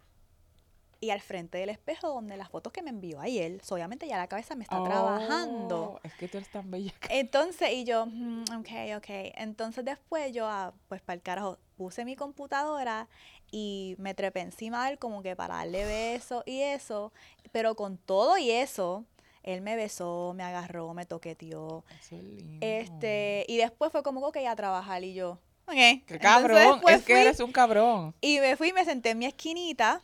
y 1.00 1.10
al 1.10 1.20
frente 1.20 1.58
del 1.58 1.68
espejo 1.70 2.08
donde 2.10 2.36
las 2.36 2.48
fotos 2.48 2.72
que 2.72 2.80
me 2.80 2.90
envió 2.90 3.20
ayer, 3.20 3.60
obviamente 3.70 4.06
ya 4.06 4.18
la 4.18 4.28
cabeza 4.28 4.54
me 4.54 4.62
está 4.62 4.80
trabajando. 4.84 5.94
Oh, 5.94 6.00
Es 6.04 6.14
que 6.14 6.28
tú 6.28 6.36
eres 6.36 6.48
tan 6.48 6.70
bella. 6.70 6.92
Entonces, 7.10 7.72
y 7.72 7.82
yo, 7.84 8.06
mm, 8.06 8.44
ok, 8.60 8.68
ok. 8.98 9.06
Entonces 9.34 9.84
después 9.84 10.32
yo, 10.32 10.46
ah, 10.46 10.72
pues 10.86 11.02
para 11.02 11.16
el 11.16 11.22
carajo, 11.22 11.58
puse 11.76 12.04
mi 12.04 12.14
computadora 12.14 13.08
y 13.50 13.96
me 13.98 14.14
trepé 14.14 14.42
encima 14.42 14.84
de 14.86 14.92
él 14.92 14.98
como 15.00 15.22
que 15.24 15.34
para 15.34 15.56
darle 15.56 15.84
besos 15.84 16.44
y 16.46 16.60
eso, 16.62 17.12
pero 17.50 17.74
con 17.74 17.98
todo 17.98 18.38
y 18.38 18.52
eso, 18.52 19.04
él 19.42 19.60
me 19.60 19.76
besó, 19.76 20.32
me 20.36 20.42
agarró, 20.44 20.94
me 20.94 21.04
toqueteó. 21.06 21.84
Eso 22.00 22.16
es 22.16 22.22
lindo. 22.22 22.64
Este, 22.66 23.44
y 23.48 23.56
después 23.56 23.90
fue 23.90 24.02
como 24.02 24.30
que 24.32 24.46
a 24.46 24.54
trabajar 24.56 25.02
y 25.04 25.14
yo, 25.14 25.38
ok. 25.66 25.74
Qué 26.06 26.18
cabrón, 26.20 26.80
pues, 26.80 26.96
es 27.00 27.04
que 27.04 27.20
eres 27.20 27.40
un 27.40 27.52
cabrón. 27.52 28.14
Y 28.20 28.38
me 28.40 28.56
fui 28.56 28.68
y 28.68 28.72
me 28.72 28.84
senté 28.84 29.10
en 29.10 29.18
mi 29.18 29.26
esquinita. 29.26 30.00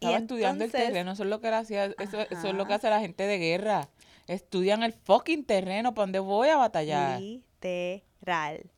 y 0.00 0.06
Estaba 0.06 0.18
estudiando 0.18 0.64
entonces- 0.64 0.80
el 0.88 0.92
terreno, 0.92 1.12
eso 1.12 1.22
es 1.24 1.28
lo 1.30 1.40
que 1.40 1.48
hacía, 1.48 1.86
eso, 1.86 2.20
eso 2.20 2.48
es 2.48 2.54
lo 2.54 2.66
que 2.66 2.74
hace 2.74 2.90
la 2.90 3.00
gente 3.00 3.24
de 3.26 3.38
guerra. 3.38 3.88
Estudian 4.26 4.82
el 4.82 4.92
fucking 4.92 5.44
terreno, 5.44 5.94
¿para 5.94 6.04
dónde 6.04 6.18
voy 6.18 6.48
a 6.48 6.56
batallar? 6.56 7.20
Literal. 7.20 8.70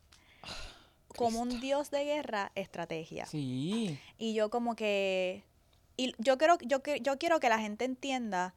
Como 1.16 1.40
un 1.40 1.60
dios 1.60 1.90
de 1.90 2.04
guerra, 2.04 2.52
estrategia. 2.54 3.26
Sí. 3.26 3.98
Y 4.18 4.34
yo 4.34 4.50
como 4.50 4.76
que... 4.76 5.44
Y 5.96 6.12
yo, 6.18 6.36
quiero, 6.36 6.58
yo, 6.60 6.82
yo 7.00 7.16
quiero 7.18 7.40
que 7.40 7.48
la 7.48 7.58
gente 7.58 7.86
entienda 7.86 8.54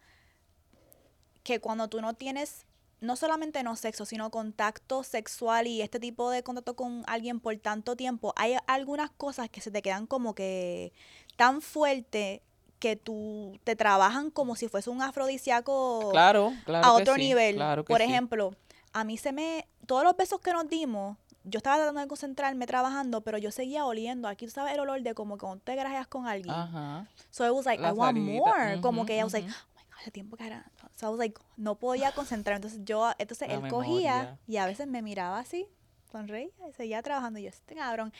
que 1.49 1.59
cuando 1.59 1.88
tú 1.88 1.99
no 1.99 2.13
tienes, 2.13 2.67
no 3.01 3.15
solamente 3.15 3.63
no 3.63 3.75
sexo, 3.75 4.05
sino 4.05 4.29
contacto 4.29 5.03
sexual 5.03 5.65
y 5.65 5.81
este 5.81 5.99
tipo 5.99 6.29
de 6.29 6.43
contacto 6.43 6.75
con 6.75 7.03
alguien 7.07 7.39
por 7.39 7.57
tanto 7.57 7.95
tiempo, 7.95 8.33
hay 8.35 8.55
algunas 8.67 9.09
cosas 9.09 9.49
que 9.49 9.59
se 9.59 9.71
te 9.71 9.81
quedan 9.81 10.05
como 10.05 10.35
que 10.35 10.93
tan 11.38 11.62
fuerte 11.63 12.43
que 12.77 12.95
tú 12.95 13.59
te 13.63 13.75
trabajan 13.75 14.29
como 14.29 14.55
si 14.55 14.67
fuese 14.67 14.91
un 14.91 15.01
afrodisíaco 15.01 16.09
Claro, 16.12 16.53
claro. 16.65 16.88
a 16.88 16.95
que 16.97 17.01
otro 17.01 17.15
sí, 17.15 17.21
nivel. 17.21 17.55
claro 17.55 17.83
que 17.83 17.91
Por 17.93 18.01
sí. 18.01 18.03
ejemplo, 18.07 18.53
a 18.93 19.03
mí 19.03 19.17
se 19.17 19.31
me. 19.31 19.67
Todos 19.88 20.03
los 20.03 20.15
besos 20.15 20.39
que 20.39 20.53
nos 20.53 20.69
dimos, 20.69 21.17
yo 21.45 21.57
estaba 21.57 21.77
tratando 21.77 22.01
de 22.01 22.07
concentrarme 22.07 22.67
trabajando, 22.67 23.21
pero 23.21 23.39
yo 23.39 23.49
seguía 23.49 23.85
oliendo. 23.85 24.27
Aquí 24.27 24.45
tú 24.45 24.51
sabes 24.51 24.73
el 24.75 24.79
olor 24.81 25.01
de 25.01 25.15
como 25.15 25.38
cuando 25.39 25.63
te 25.63 25.73
grajeas 25.75 26.05
con 26.07 26.27
alguien. 26.27 26.53
Ajá. 26.53 27.07
So 27.31 27.43
I 27.43 27.49
was 27.49 27.65
like, 27.65 27.81
La 27.81 27.89
I 27.89 27.91
want 27.93 28.17
more. 28.19 28.79
como 28.81 29.05
que 29.07 29.17
I 29.17 29.23
was 29.23 29.33
like, 29.33 29.47
ujú. 29.47 29.55
oh 29.57 29.75
my 29.75 29.83
God, 29.83 29.93
hace 29.99 30.12
tiempo 30.12 30.38
que 30.38 30.45
era. 30.45 30.69
So 30.99 31.07
I 31.07 31.09
was 31.12 31.19
like, 31.19 31.39
no 31.55 31.75
podía 31.75 32.12
concentrar. 32.15 32.57
Entonces 32.57 32.81
yo, 32.83 33.12
entonces 33.17 33.47
La 33.47 33.53
él 33.55 33.62
cogía 33.69 34.38
y 34.47 34.57
a 34.57 34.65
veces 34.65 34.88
me 34.88 35.01
miraba 35.01 35.39
así, 35.39 35.65
sonreía 36.12 36.49
y 36.69 36.73
seguía 36.73 37.01
trabajando. 37.01 37.39
Y 37.39 37.43
yo, 37.43 37.49
este 37.49 37.75
cabrón. 37.75 38.12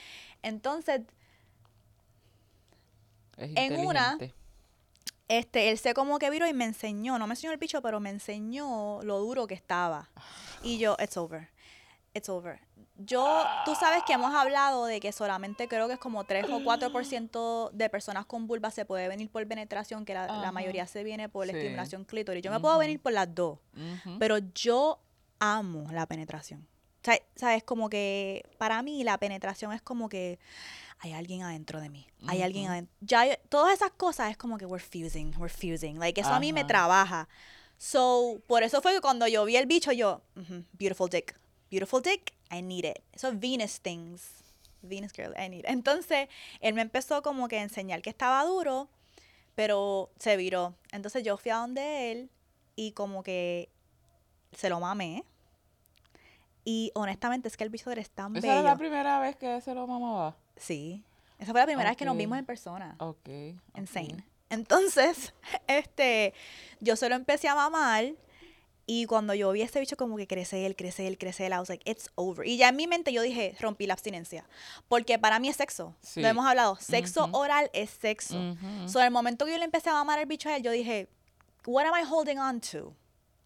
Entonces, 0.42 1.02
Es 3.38 3.52
En 3.56 3.86
una- 3.86 4.18
este, 5.30 5.70
él 5.70 5.78
se 5.78 5.94
como 5.94 6.20
que 6.20 6.30
viró 6.30 6.48
y 6.48 6.54
me 6.54 6.66
enseñó, 6.66 7.18
no 7.20 7.28
me 7.28 7.34
enseñó 7.34 7.52
el 7.54 7.58
bicho, 7.60 7.82
pero 7.82 8.00
me 8.00 8.10
enseñó 8.10 9.00
lo 9.04 9.20
duro 9.20 9.46
que 9.48 9.54
estaba. 9.54 10.10
Y 10.64 10.78
yo, 10.78 10.98
it's 11.02 11.16
over. 11.18 11.48
It's 12.20 12.30
over. 12.30 12.60
Yo, 12.98 13.44
tú 13.66 13.76
sabes 13.76 14.04
que 14.06 14.14
hemos 14.14 14.34
hablado 14.36 14.86
de 14.86 15.00
que 15.00 15.12
solamente 15.14 15.68
creo 15.70 15.88
que 15.88 15.94
es 15.94 16.00
como 16.00 16.26
3 16.26 16.46
o 16.50 16.60
4% 16.60 17.72
de 17.72 17.90
personas 17.90 18.26
con 18.26 18.46
vulva 18.46 18.72
se 18.72 18.84
puede 18.86 19.08
venir 19.08 19.30
por 19.30 19.48
penetración, 19.48 20.04
que 20.06 20.14
la, 20.14 20.28
la 20.28 20.52
mayoría 20.52 20.86
se 20.86 21.04
viene 21.04 21.30
por 21.30 21.48
la 21.48 21.54
Sí. 21.54 21.60
estimulación 21.60 22.04
clítoris. 22.04 22.44
Yo 22.44 22.52
me 22.52 22.60
puedo 22.60 22.78
venir 22.78 23.00
por 23.02 23.14
las 23.14 23.34
dos, 23.34 23.60
Ujú. 23.74 24.20
pero 24.20 24.38
yo 24.54 25.00
amo 25.40 25.88
la 25.92 26.06
penetración. 26.08 26.68
Sa- 27.02 27.18
¿Sabes? 27.36 27.64
Como 27.64 27.90
que 27.90 28.46
para 28.58 28.82
mí 28.84 29.04
la 29.06 29.18
penetración 29.18 29.72
es 29.72 29.82
como 29.82 30.10
que 30.10 30.38
hay 31.00 31.14
alguien 31.14 31.44
adentro 31.44 31.80
de 31.80 31.90
mí. 31.90 32.06
Hay 32.28 32.42
alguien 32.42 32.68
adentro. 32.70 32.94
Ya, 33.00 33.26
yo- 33.26 33.36
todas 33.48 33.74
esas 33.74 33.92
cosas 33.92 34.32
es 34.32 34.36
como 34.38 34.58
que 34.58 34.66
we're 34.66 34.84
fusing, 34.84 35.34
we're 35.38 35.48
fusing. 35.54 35.98
Like, 36.00 36.20
eso 36.20 36.34
a 36.34 36.40
mí 36.42 36.52
me 36.52 36.66
trabaja. 36.66 37.30
So, 37.78 38.42
por 38.46 38.64
eso 38.64 38.82
fue 38.82 38.92
que 38.94 39.00
cuando 39.00 39.26
yo 39.28 39.46
vi 39.46 39.56
el 39.56 39.66
bicho, 39.66 39.94
yo, 39.94 40.22
"Ujú, 40.36 40.66
beautiful 40.74 41.10
dick. 41.10 41.40
Beautiful 41.70 42.02
dick, 42.02 42.34
I 42.52 42.62
need 42.62 42.86
it. 42.86 43.00
Eso 43.14 43.30
es 43.30 43.40
Venus 43.40 43.80
things. 43.80 44.44
Venus 44.82 45.12
girl, 45.14 45.34
I 45.38 45.50
need 45.50 45.60
it. 45.60 45.66
Entonces, 45.68 46.30
él 46.62 46.74
me 46.74 46.82
empezó 46.82 47.22
como 47.22 47.48
que 47.48 47.60
a 47.60 47.64
enseñar 47.64 48.02
que 48.02 48.10
estaba 48.10 48.44
duro, 48.44 48.90
pero 49.56 50.10
se 50.20 50.38
viró. 50.38 50.76
Entonces 50.92 51.24
yo 51.24 51.38
fui 51.38 51.52
a 51.52 51.58
donde 51.58 52.12
él 52.12 52.30
y 52.76 52.94
como 52.94 53.24
que 53.24 53.70
se 54.54 54.70
lo 54.70 54.80
mamé. 54.80 55.24
Y 56.64 56.92
honestamente 56.96 57.48
es 57.48 57.58
que 57.58 57.64
el 57.64 57.70
bicho 57.70 57.92
es 57.92 58.10
tan 58.10 58.36
¿Esa 58.36 58.48
bello. 58.48 58.60
era 58.60 58.70
la 58.70 58.78
primera 58.78 59.20
vez 59.20 59.36
que 59.36 59.60
se 59.62 59.74
lo 59.74 59.88
mamaba? 59.88 60.36
Sí. 60.56 61.04
Esa 61.40 61.52
fue 61.52 61.62
la 61.62 61.66
primera 61.66 61.90
vez 61.90 61.98
que 61.98 62.06
nos 62.06 62.18
vimos 62.18 62.38
en 62.38 62.46
persona. 62.46 62.96
Ok. 63.00 63.30
Insane. 63.76 64.14
ok. 64.14 64.24
Entonces, 64.50 65.34
este, 65.68 66.34
yo 66.80 66.96
se 66.96 67.10
lo 67.10 67.16
empecé 67.16 67.48
a 67.48 67.56
mamar 67.56 68.14
y 68.92 69.06
cuando 69.06 69.36
yo 69.36 69.52
vi 69.52 69.62
a 69.62 69.66
ese 69.66 69.80
bicho 69.80 69.96
como 69.96 70.18
que 70.18 70.26
crece 70.26 70.66
él, 70.66 70.76
crece 70.76 71.06
él, 71.06 71.20
crece 71.20 71.46
él, 71.46 71.54
I 71.54 71.60
was 71.60 71.70
like, 71.70 71.88
it's 71.88 72.10
over. 72.16 72.48
Y 72.48 72.58
ya 72.58 72.70
en 72.70 72.76
mi 72.76 72.88
mente 72.88 73.14
yo 73.14 73.22
dije, 73.22 73.56
rompí 73.60 73.86
la 73.86 73.94
abstinencia. 73.94 74.46
Porque 74.88 75.20
para 75.20 75.38
mí 75.38 75.48
es 75.48 75.58
sexo. 75.58 75.94
Sí. 76.02 76.22
Lo 76.22 76.28
hemos 76.28 76.44
hablado. 76.44 76.76
Sexo 76.78 77.30
oral 77.32 77.70
es 77.74 77.92
sexo. 77.92 78.36
Ujú. 78.36 78.90
So, 78.90 78.98
en 79.00 79.06
el 79.06 79.12
momento 79.12 79.46
que 79.46 79.52
yo 79.52 79.60
le 79.60 79.66
empecé 79.66 79.92
a 79.92 79.94
mamar 79.94 80.18
el 80.18 80.26
bicho 80.26 80.50
a 80.50 80.56
él, 80.56 80.64
yo 80.64 80.72
dije, 80.72 81.08
what 81.68 81.86
am 81.86 81.94
I 81.96 82.04
holding 82.04 82.40
on 82.40 82.62
to? 82.62 82.96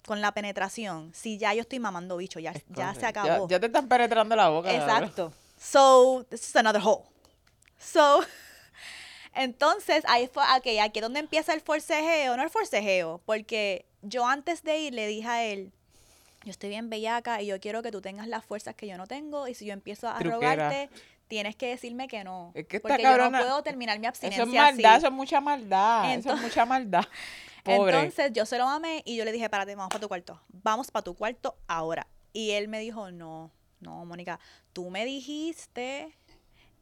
Con 0.08 0.22
la 0.22 0.32
penetración. 0.32 1.14
Si 1.14 1.38
ya 1.38 1.54
yo 1.54 1.60
estoy 1.60 1.80
mamando 1.80 2.16
bicho, 2.16 2.40
ya, 2.40 2.52
Es 2.52 2.64
ya 2.70 2.94
se 2.94 3.06
acabó. 3.06 3.50
Ya, 3.50 3.60
te 3.60 3.66
están 3.66 3.90
penetrando 3.90 4.38
la 4.38 4.48
boca. 4.48 4.74
Exacto. 4.74 5.34
So, 5.60 6.26
this 6.30 6.48
is 6.48 6.56
another 6.56 6.82
hole. 6.82 7.04
So, 7.78 8.22
entonces, 9.34 10.06
ahí 10.08 10.30
fue, 10.32 10.42
ok, 10.42 10.80
aquí 10.82 11.00
es 11.00 11.02
donde 11.02 11.20
empieza 11.20 11.54
el 11.54 11.60
forcejeo, 11.60 12.38
no 12.38 12.44
el 12.44 12.50
forcejeo, 12.50 13.20
porque 13.26 13.86
yo 14.04 14.28
antes 14.28 14.62
de 14.64 14.78
ir 14.78 14.94
le 14.94 15.08
dije 15.08 15.28
a 15.28 15.44
él, 15.44 15.72
yo 16.44 16.52
estoy 16.52 16.70
bien 16.70 16.90
bellaca 16.90 17.42
y 17.42 17.48
yo 17.48 17.60
quiero 17.60 17.82
que 17.82 17.90
tú 17.92 18.02
tengas 18.02 18.28
las 18.28 18.46
fuerzas 18.46 18.76
que 18.76 18.86
yo 18.88 18.98
no 18.98 19.08
tengo 19.08 19.48
y 19.48 19.56
si 19.56 19.66
yo 19.66 19.74
empiezo 19.74 20.08
a 20.10 20.20
Truquera. 20.20 20.56
rogarte, 20.56 20.90
tienes 21.28 21.56
que 21.56 21.68
decirme 21.70 22.08
que 22.08 22.24
no. 22.24 22.52
Es 22.54 22.68
que 22.68 22.80
porque 22.80 23.02
yo 23.02 23.10
no 23.12 23.18
cabrona- 23.18 23.40
puedo 23.40 23.64
terminar 23.64 23.98
mi 24.00 24.06
Eso 24.06 24.10
abstinencia 24.10 24.44
es 24.44 24.50
maldad, 24.50 24.92
así. 24.92 24.98
eso 25.00 25.08
es 25.08 25.14
mucha 25.14 25.42
maldad. 25.42 26.04
eso 26.06 26.10
es 26.12 26.16
Entonces- 26.26 26.44
mucha 26.50 26.66
maldad. 26.66 27.04
Pobre. 27.64 27.98
Entonces 27.98 28.32
yo 28.34 28.46
se 28.46 28.58
lo 28.58 28.66
mamé 28.66 29.02
y 29.06 29.16
yo 29.16 29.24
le 29.26 29.32
dije, 29.32 29.50
párate, 29.50 29.74
vamos 29.76 29.90
para 29.90 30.02
tu 30.02 30.08
cuarto. 30.10 30.42
Vamos 30.50 30.92
para 30.92 31.04
tu 31.04 31.16
cuarto 31.16 31.56
ahora. 31.68 32.08
Y 32.34 32.52
él 32.52 32.68
me 32.68 32.80
dijo, 32.80 33.10
no, 33.12 33.52
no, 33.80 34.04
Mónica, 34.06 34.38
tú 34.74 34.90
me 34.90 35.06
dijiste 35.06 36.14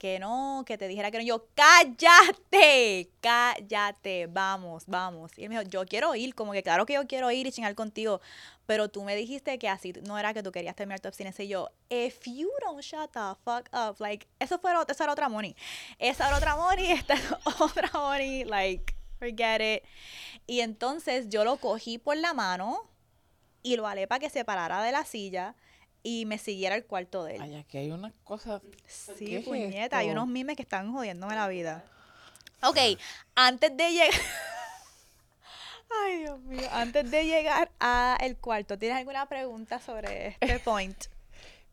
que 0.01 0.17
no, 0.17 0.63
que 0.65 0.79
te 0.79 0.87
dijera 0.87 1.11
que 1.11 1.19
no. 1.19 1.23
Yo, 1.23 1.45
cállate, 1.53 3.11
cállate, 3.21 4.25
vamos, 4.25 4.85
vamos. 4.87 5.31
Y 5.37 5.43
él 5.43 5.49
me 5.49 5.59
dijo, 5.59 5.69
yo 5.69 5.85
quiero 5.85 6.15
ir, 6.15 6.33
como 6.33 6.53
que 6.53 6.63
claro 6.63 6.87
que 6.87 6.93
yo 6.93 7.05
quiero 7.05 7.29
ir 7.29 7.45
y 7.45 7.51
chingar 7.51 7.75
contigo, 7.75 8.19
pero 8.65 8.89
tú 8.89 9.03
me 9.03 9.15
dijiste 9.15 9.59
que 9.59 9.69
así 9.69 9.93
no 10.07 10.17
era 10.17 10.33
que 10.33 10.41
tú 10.41 10.51
querías 10.51 10.75
terminar 10.75 11.01
tu 11.01 11.07
abstinencia. 11.07 11.45
Y 11.45 11.49
yo, 11.49 11.69
if 11.89 12.25
you 12.25 12.49
don't 12.65 12.81
shut 12.81 13.11
the 13.11 13.35
fuck 13.45 13.69
up, 13.73 13.97
like, 13.99 14.27
eso 14.39 14.57
fue, 14.57 14.71
esa 14.87 15.03
era 15.03 15.13
otra 15.13 15.29
money. 15.29 15.55
Esa 15.99 16.29
era 16.29 16.37
otra 16.37 16.55
money, 16.55 16.87
esta 16.93 17.13
es 17.13 17.31
otra 17.59 17.91
money, 17.93 18.43
like, 18.45 18.95
forget 19.19 19.61
it. 19.61 19.83
Y 20.47 20.61
entonces 20.61 21.29
yo 21.29 21.43
lo 21.43 21.57
cogí 21.57 21.99
por 21.99 22.17
la 22.17 22.33
mano 22.33 22.89
y 23.61 23.75
lo 23.75 23.85
alé 23.85 24.07
para 24.07 24.17
que 24.17 24.31
se 24.31 24.43
parara 24.45 24.81
de 24.81 24.93
la 24.93 25.05
silla 25.05 25.53
y 26.03 26.25
me 26.25 26.37
siguiera 26.37 26.75
al 26.75 26.85
cuarto 26.85 27.23
de 27.23 27.35
él. 27.35 27.41
Ay, 27.41 27.55
aquí 27.55 27.77
hay 27.77 27.91
unas 27.91 28.13
cosas. 28.23 28.61
Sí, 28.87 29.25
¿Qué 29.25 29.37
es 29.37 29.45
puñeta, 29.45 29.97
hay 29.97 30.09
unos 30.09 30.27
mimes 30.27 30.55
que 30.55 30.63
están 30.63 30.91
jodiéndome 30.91 31.35
la 31.35 31.47
vida. 31.47 31.83
Ok, 32.63 32.77
antes 33.35 33.75
de 33.75 33.91
llegar... 33.91 34.09
Ay, 36.05 36.19
Dios 36.19 36.39
mío. 36.39 36.67
Antes 36.71 37.11
de 37.11 37.25
llegar 37.25 37.69
a 37.79 38.17
el 38.21 38.37
cuarto, 38.37 38.77
¿tienes 38.77 38.97
alguna 38.97 39.25
pregunta 39.27 39.79
sobre 39.79 40.37
este 40.39 40.59
point? 40.63 40.97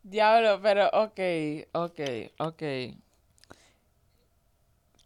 Diablo, 0.03 0.61
pero 0.63 0.89
ok, 0.89 1.21
ok, 1.73 2.01
ok. 2.39 2.63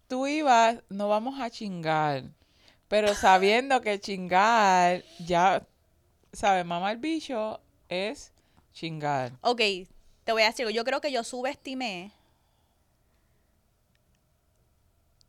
Tú 0.09 0.27
ibas, 0.27 0.83
no 0.89 1.09
vamos 1.09 1.41
a 1.41 1.51
chingar, 1.51 2.25
pero 2.89 3.15
sabiendo 3.15 3.81
que 3.81 3.99
chingar, 3.99 5.03
ya, 5.19 5.67
¿sabes? 6.33 6.65
Mamá 6.65 6.93
el 6.93 6.99
bicho 6.99 7.61
es 7.89 8.32
chingar. 8.73 9.33
Ok, 9.41 9.61
te 10.25 10.33
voy 10.33 10.43
a 10.43 10.47
decir, 10.47 10.67
algo. 10.67 10.75
yo 10.75 10.85
creo 10.85 11.01
que 11.01 11.13
yo 11.13 11.25
subestimé. 11.25 12.13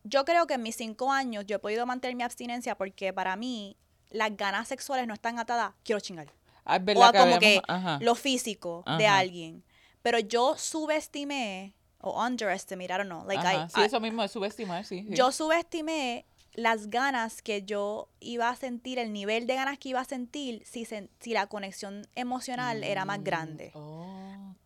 Yo 0.03 0.25
creo 0.25 0.47
que 0.47 0.56
en 0.56 0.63
mis 0.63 0.75
cinco 0.75 1.12
años 1.12 1.45
yo 1.45 1.56
he 1.56 1.60
podido 1.60 1.86
mantener 1.86 2.15
mi 2.15 2.23
abstinencia 2.23 2.75
porque 2.75 3.13
para 3.13 3.36
mí 3.36 3.77
las 4.10 4.36
ganas 4.36 4.67
sexuales 4.67 5.08
no 5.08 5.13
están 5.13 5.39
atadas, 5.39 5.73
quiero 5.84 5.99
chingar. 6.01 6.27
Ah, 6.65 6.77
es 6.86 6.97
O 6.97 7.03
a 7.03 7.12
como 7.13 7.39
que 7.39 7.62
ajá. 7.67 7.99
lo 8.01 8.15
físico 8.15 8.84
de 8.97 9.08
alguien. 9.08 9.63
Pero 10.01 10.19
yo 10.19 10.56
subestimé, 10.58 11.73
o 11.99 12.21
underestimate, 12.25 12.86
I 12.93 12.97
don't 12.97 13.06
know. 13.08 13.25
Like 13.25 13.43
I- 13.45 13.69
sí, 13.69 13.82
I- 13.82 13.86
eso 13.86 13.99
mismo 14.01 14.21
es 14.23 14.32
subestimar, 14.32 14.84
sí. 14.86 15.03
sí. 15.08 15.15
yo 15.15 15.32
subestimé 15.32 16.25
las 16.53 16.89
ganas 16.89 17.41
que 17.41 17.63
yo 17.63 18.10
iba 18.19 18.49
a 18.49 18.56
sentir, 18.56 18.99
el 18.99 19.12
nivel 19.12 19.47
de 19.47 19.56
ganas 19.56 19.77
que 19.79 19.89
iba 19.89 19.99
a 20.01 20.06
sentir 20.06 20.63
si, 20.65 20.85
sen- 20.85 21.10
si 21.19 21.33
la 21.33 21.47
conexión 21.47 22.08
emocional 22.15 22.83
era 22.83 23.06
más 23.06 23.23
grande. 23.23 23.71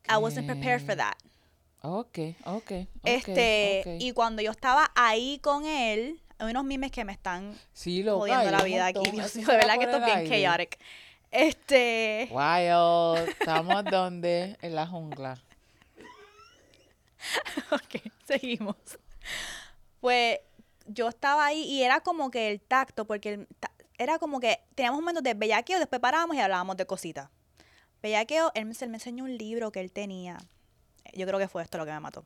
I 0.09 0.17
wasn't 0.19 0.45
prepared 0.47 0.81
for 0.85 0.95
that. 0.95 1.15
Ok, 1.81 2.19
ok. 2.45 2.71
este, 3.03 3.81
ok. 3.85 4.01
y 4.01 4.11
cuando 4.11 4.41
yo 4.41 4.51
estaba 4.51 4.91
ahí 4.95 5.39
con 5.39 5.65
él, 5.65 6.19
hay 6.39 6.49
unos 6.51 6.65
mimes 6.65 6.91
que 6.91 7.05
me 7.05 7.13
están 7.13 7.57
sí, 7.73 8.03
loca, 8.03 8.19
jodiendo 8.19 8.45
hay 8.45 8.51
la 8.51 8.63
vida 8.63 8.85
aquí. 8.87 8.99
montón, 8.99 9.15
Dios 9.15 9.27
eso 9.27 9.39
mío, 9.39 9.47
de 9.47 9.57
verdad 9.57 9.77
que 9.77 9.83
esto 9.85 9.97
es 9.97 10.05
bien 10.05 10.17
aire. 10.17 10.43
chaotic. 10.43 10.79
Este, 11.31 12.29
Wild, 12.31 13.29
estamos 13.39 13.85
donde? 13.85 14.57
En 14.61 14.75
la 14.75 14.87
jungla. 14.87 15.37
ok, 17.71 18.01
seguimos. 18.25 18.75
Pues 19.99 20.39
yo 20.87 21.07
estaba 21.09 21.45
ahí 21.45 21.61
y 21.63 21.83
era 21.83 21.99
como 22.01 22.31
que 22.31 22.49
el 22.49 22.59
tacto, 22.61 23.05
porque 23.05 23.29
el 23.33 23.47
ta- 23.59 23.71
era 23.97 24.19
como 24.19 24.39
que 24.39 24.59
teníamos 24.75 24.99
momentos 25.01 25.23
de 25.23 25.33
bellaqueo, 25.33 25.79
después 25.79 25.99
parábamos 26.01 26.35
y 26.35 26.39
hablábamos 26.39 26.77
de 26.77 26.85
cositas. 26.85 27.29
Bellaqueo, 28.01 28.51
él 28.53 28.65
me, 28.65 28.73
él 28.79 28.89
me 28.89 28.97
enseñó 28.97 29.23
un 29.23 29.37
libro 29.37 29.71
que 29.71 29.79
él 29.79 29.91
tenía. 29.91 30.37
Yo 31.13 31.25
creo 31.25 31.39
que 31.39 31.47
fue 31.47 31.63
esto 31.63 31.77
lo 31.77 31.85
que 31.85 31.91
me 31.91 31.99
mató. 31.99 32.25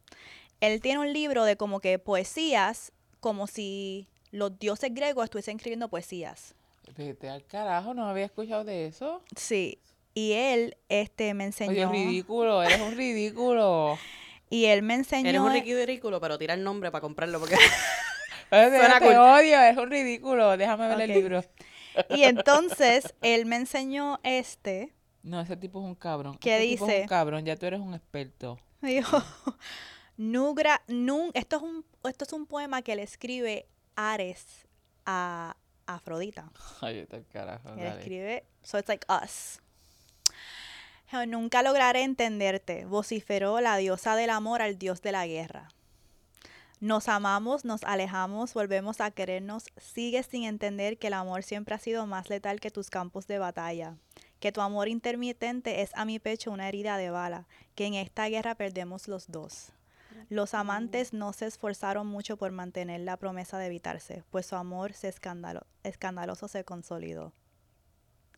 Él 0.59 0.81
tiene 0.81 0.99
un 0.99 1.13
libro 1.13 1.43
de 1.45 1.55
como 1.55 1.79
que 1.79 1.97
poesías, 1.97 2.91
como 3.19 3.47
si 3.47 4.07
los 4.31 4.57
dioses 4.59 4.93
griegos 4.93 5.25
estuviesen 5.25 5.57
escribiendo 5.57 5.87
poesías. 5.89 6.55
Vete 6.97 7.29
al 7.29 7.45
carajo, 7.45 7.93
no 7.93 8.05
había 8.05 8.25
escuchado 8.25 8.63
de 8.65 8.87
eso. 8.87 9.21
Sí. 9.35 9.79
Y 10.13 10.33
él 10.33 10.75
este, 10.89 11.33
me 11.33 11.45
Oye, 11.45 11.47
enseñó. 11.47 11.89
ridículo, 11.91 12.61
eres 12.63 12.81
un 12.81 12.95
ridículo. 12.95 13.97
Y 14.53 14.65
él 14.65 14.81
me 14.83 14.95
enseñó. 14.95 15.29
Eres 15.29 15.39
un 15.39 15.53
ridículo, 15.53 16.19
pero 16.19 16.37
tira 16.37 16.53
el 16.53 16.61
nombre 16.61 16.91
para 16.91 16.99
comprarlo 17.01 17.39
porque 17.39 17.55
Oye, 17.55 17.63
Suena 18.51 18.99
te 18.99 19.05
cool. 19.05 19.15
odio, 19.15 19.59
eres 19.61 19.77
un 19.77 19.89
ridículo. 19.89 20.57
Déjame 20.57 20.87
ver 20.89 21.01
el 21.01 21.09
libro. 21.11 21.43
Y 22.09 22.23
entonces 22.23 23.13
él 23.21 23.45
me 23.45 23.55
enseñó 23.55 24.19
este. 24.23 24.93
No, 25.23 25.39
ese 25.39 25.55
tipo 25.57 25.79
es 25.79 25.85
un 25.85 25.95
cabrón. 25.95 26.37
¿Qué 26.37 26.57
Ese 26.57 26.67
tipo 26.67 26.85
es 26.85 26.91
dice? 26.91 27.01
un 27.03 27.07
cabrón, 27.07 27.45
ya 27.45 27.55
tú 27.55 27.65
eres 27.65 27.79
un 27.79 27.93
experto. 27.93 28.57
Me 28.81 28.91
dijo, 28.91 29.21
Nugra, 30.17 30.81
nun, 30.87 31.31
esto 31.33 31.57
es 31.57 31.61
un, 31.61 31.85
esto 32.03 32.25
es 32.25 32.33
un 32.33 32.45
poema 32.45 32.81
que 32.81 32.95
le 32.95 33.03
escribe 33.03 33.67
Ares 33.95 34.67
a 35.05 35.55
Afrodita. 35.85 36.51
Ay, 36.81 37.01
vete 37.01 37.15
al 37.17 37.27
carajo. 37.27 37.69
Él 37.69 37.77
dale. 37.83 37.99
escribe, 37.99 38.45
so 38.63 38.77
it's 38.77 38.87
like 38.89 39.05
us. 39.09 39.59
Nunca 41.27 41.61
lograré 41.61 42.03
entenderte, 42.03 42.85
vociferó 42.85 43.59
la 43.59 43.75
diosa 43.77 44.15
del 44.15 44.29
amor 44.29 44.61
al 44.61 44.77
dios 44.77 45.01
de 45.01 45.11
la 45.11 45.27
guerra. 45.27 45.67
Nos 46.81 47.07
amamos, 47.09 47.63
nos 47.63 47.83
alejamos, 47.83 48.53
volvemos 48.55 49.01
a 49.01 49.11
querernos, 49.11 49.65
sigues 49.77 50.25
sin 50.25 50.43
entender 50.45 50.97
que 50.97 51.07
el 51.07 51.13
amor 51.13 51.43
siempre 51.43 51.75
ha 51.75 51.77
sido 51.77 52.07
más 52.07 52.27
letal 52.29 52.59
que 52.59 52.71
tus 52.71 52.89
campos 52.89 53.27
de 53.27 53.37
batalla, 53.37 53.97
que 54.39 54.51
tu 54.51 54.61
amor 54.61 54.87
intermitente 54.87 55.81
es 55.83 55.91
a 55.93 56.05
mi 56.05 56.17
pecho 56.17 56.49
una 56.49 56.67
herida 56.67 56.97
de 56.97 57.11
bala, 57.11 57.47
que 57.75 57.85
en 57.85 57.93
esta 57.93 58.25
guerra 58.29 58.55
perdemos 58.55 59.07
los 59.07 59.29
dos. 59.31 59.73
Los 60.29 60.55
amantes 60.55 61.13
no 61.13 61.33
se 61.33 61.45
esforzaron 61.45 62.07
mucho 62.07 62.35
por 62.35 62.51
mantener 62.51 63.01
la 63.01 63.15
promesa 63.15 63.59
de 63.59 63.67
evitarse, 63.67 64.23
pues 64.31 64.47
su 64.47 64.55
amor 64.55 64.93
se 64.93 65.07
escandalo- 65.13 65.65
escandaloso 65.83 66.47
se 66.47 66.63
consolidó. 66.63 67.31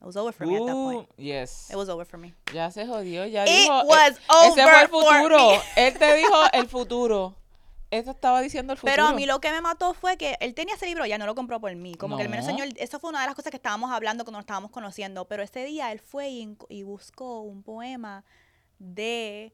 It 0.01 0.05
was 0.07 0.17
over 0.17 0.33
for 0.33 0.45
me 0.45 0.57
at 0.57 0.65
that 0.65 0.73
point. 0.73 1.09
Yes. 1.15 1.69
It 1.69 1.77
was 1.77 1.87
over 1.87 2.05
for 2.05 2.19
me. 2.19 2.33
Ya 2.53 2.69
se 2.71 2.85
jodió, 2.85 3.25
ya 3.25 3.45
It 3.45 3.49
dijo. 3.51 3.81
eh, 3.83 3.85
was 3.85 4.09
ese 4.11 4.21
fue 4.27 4.63
over 4.63 4.81
el 4.83 4.89
for 4.89 5.03
futuro. 5.05 5.37
me. 5.37 5.87
Él 5.87 5.97
te 5.97 6.13
dijo 6.15 6.35
el 6.51 6.67
futuro. 6.67 7.35
Eso 7.93 8.11
estaba 8.11 8.41
diciendo 8.41 8.73
el 8.73 8.79
futuro. 8.79 8.91
Pero 8.91 9.05
a 9.07 9.13
mí 9.13 9.25
lo 9.27 9.39
que 9.39 9.51
me 9.51 9.61
mató 9.61 9.93
fue 9.93 10.17
que 10.17 10.35
él 10.39 10.55
tenía 10.55 10.73
ese 10.75 10.87
libro, 10.87 11.05
ya 11.05 11.17
no 11.17 11.25
lo 11.27 11.35
compró 11.35 11.61
por 11.61 11.75
mí. 11.75 11.93
Como 11.95 12.17
que 12.17 12.23
él 12.23 12.29
me 12.29 12.37
No. 12.37 12.41
enseñó. 12.43 12.63
Eso 12.77 12.99
fue 12.99 13.11
una 13.11 13.21
de 13.21 13.27
las 13.27 13.35
cosas 13.35 13.51
que 13.51 13.57
estábamos 13.57 13.91
hablando 13.91 14.23
cuando 14.23 14.39
nos 14.39 14.43
estábamos 14.43 14.71
conociendo. 14.71 15.27
Pero 15.27 15.43
ese 15.43 15.63
día 15.63 15.91
él 15.91 15.99
fue 15.99 16.29
y, 16.29 16.83
buscó 16.83 17.41
un 17.41 17.61
poema 17.61 18.25
de 18.79 19.53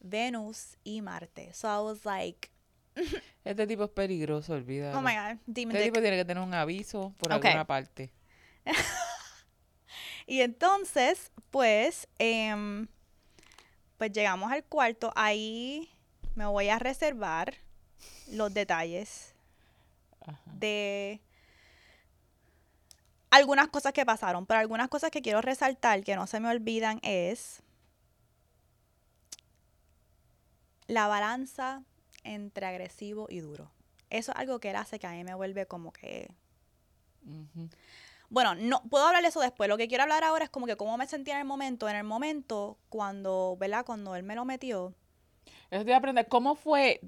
Venus 0.00 0.76
y 0.84 1.00
Marte. 1.00 1.54
So 1.54 1.68
I 1.68 1.82
was 1.84 2.04
like, 2.04 2.50
Este 3.44 3.66
tipo 3.66 3.84
es 3.84 3.90
peligroso, 3.90 4.52
olvídalo. 4.52 4.98
oh 4.98 5.00
my 5.00 5.14
God, 5.14 5.38
demon 5.46 5.74
Este 5.76 5.84
dick. 5.84 5.94
tipo 5.94 6.02
tiene 6.02 6.16
que 6.18 6.24
tener 6.24 6.42
un 6.42 6.52
aviso 6.52 7.14
por 7.18 7.32
alguna 7.32 7.66
parte. 7.66 8.12
Y 10.26 10.42
entonces, 10.42 11.32
pues, 11.50 12.06
em, 12.18 12.86
pues 13.96 14.12
llegamos 14.12 14.52
al 14.52 14.62
cuarto. 14.62 15.12
Ahí 15.16 15.90
me 16.36 16.46
voy 16.46 16.68
a 16.68 16.78
reservar 16.78 17.54
los 18.30 18.52
detalles 18.52 19.34
Ajá. 20.26 20.40
de 20.46 21.20
algunas 23.30 23.68
cosas 23.68 23.92
que 23.92 24.04
pasaron, 24.04 24.46
pero 24.46 24.60
algunas 24.60 24.88
cosas 24.88 25.10
que 25.10 25.22
quiero 25.22 25.40
resaltar 25.40 26.02
que 26.02 26.16
no 26.16 26.26
se 26.26 26.40
me 26.40 26.48
olvidan 26.48 26.98
es 27.02 27.62
la 30.86 31.06
balanza 31.06 31.82
entre 32.24 32.66
agresivo 32.66 33.26
y 33.30 33.40
duro. 33.40 33.70
Eso 34.10 34.32
es 34.32 34.38
algo 34.38 34.58
que 34.58 34.70
él 34.70 34.76
hace 34.76 34.98
que 34.98 35.06
a 35.06 35.12
mí 35.12 35.22
me 35.22 35.34
vuelve 35.34 35.66
como 35.66 35.92
que 35.92 36.28
bueno, 38.30 38.54
no 38.54 38.82
puedo 38.88 39.06
hablar 39.06 39.22
de 39.22 39.28
eso 39.28 39.40
después. 39.40 39.68
Lo 39.68 39.76
que 39.76 39.88
quiero 39.88 40.04
hablar 40.04 40.22
ahora 40.22 40.44
es 40.44 40.50
como 40.50 40.66
que 40.66 40.76
cómo 40.76 40.96
me 40.96 41.06
sentía 41.06 41.34
en 41.34 41.40
el 41.40 41.46
momento. 41.46 41.88
En 41.88 41.96
el 41.96 42.04
momento, 42.04 42.78
cuando, 42.88 43.56
¿verdad? 43.58 43.84
Cuando 43.84 44.14
él 44.14 44.22
me 44.22 44.36
lo 44.36 44.44
metió. 44.44 44.94
Eso 45.70 45.84
te 45.84 45.90
iba 45.90 45.96
a 45.96 45.98
aprender. 45.98 46.26
¿Cómo 46.28 46.54
fue? 46.56 47.00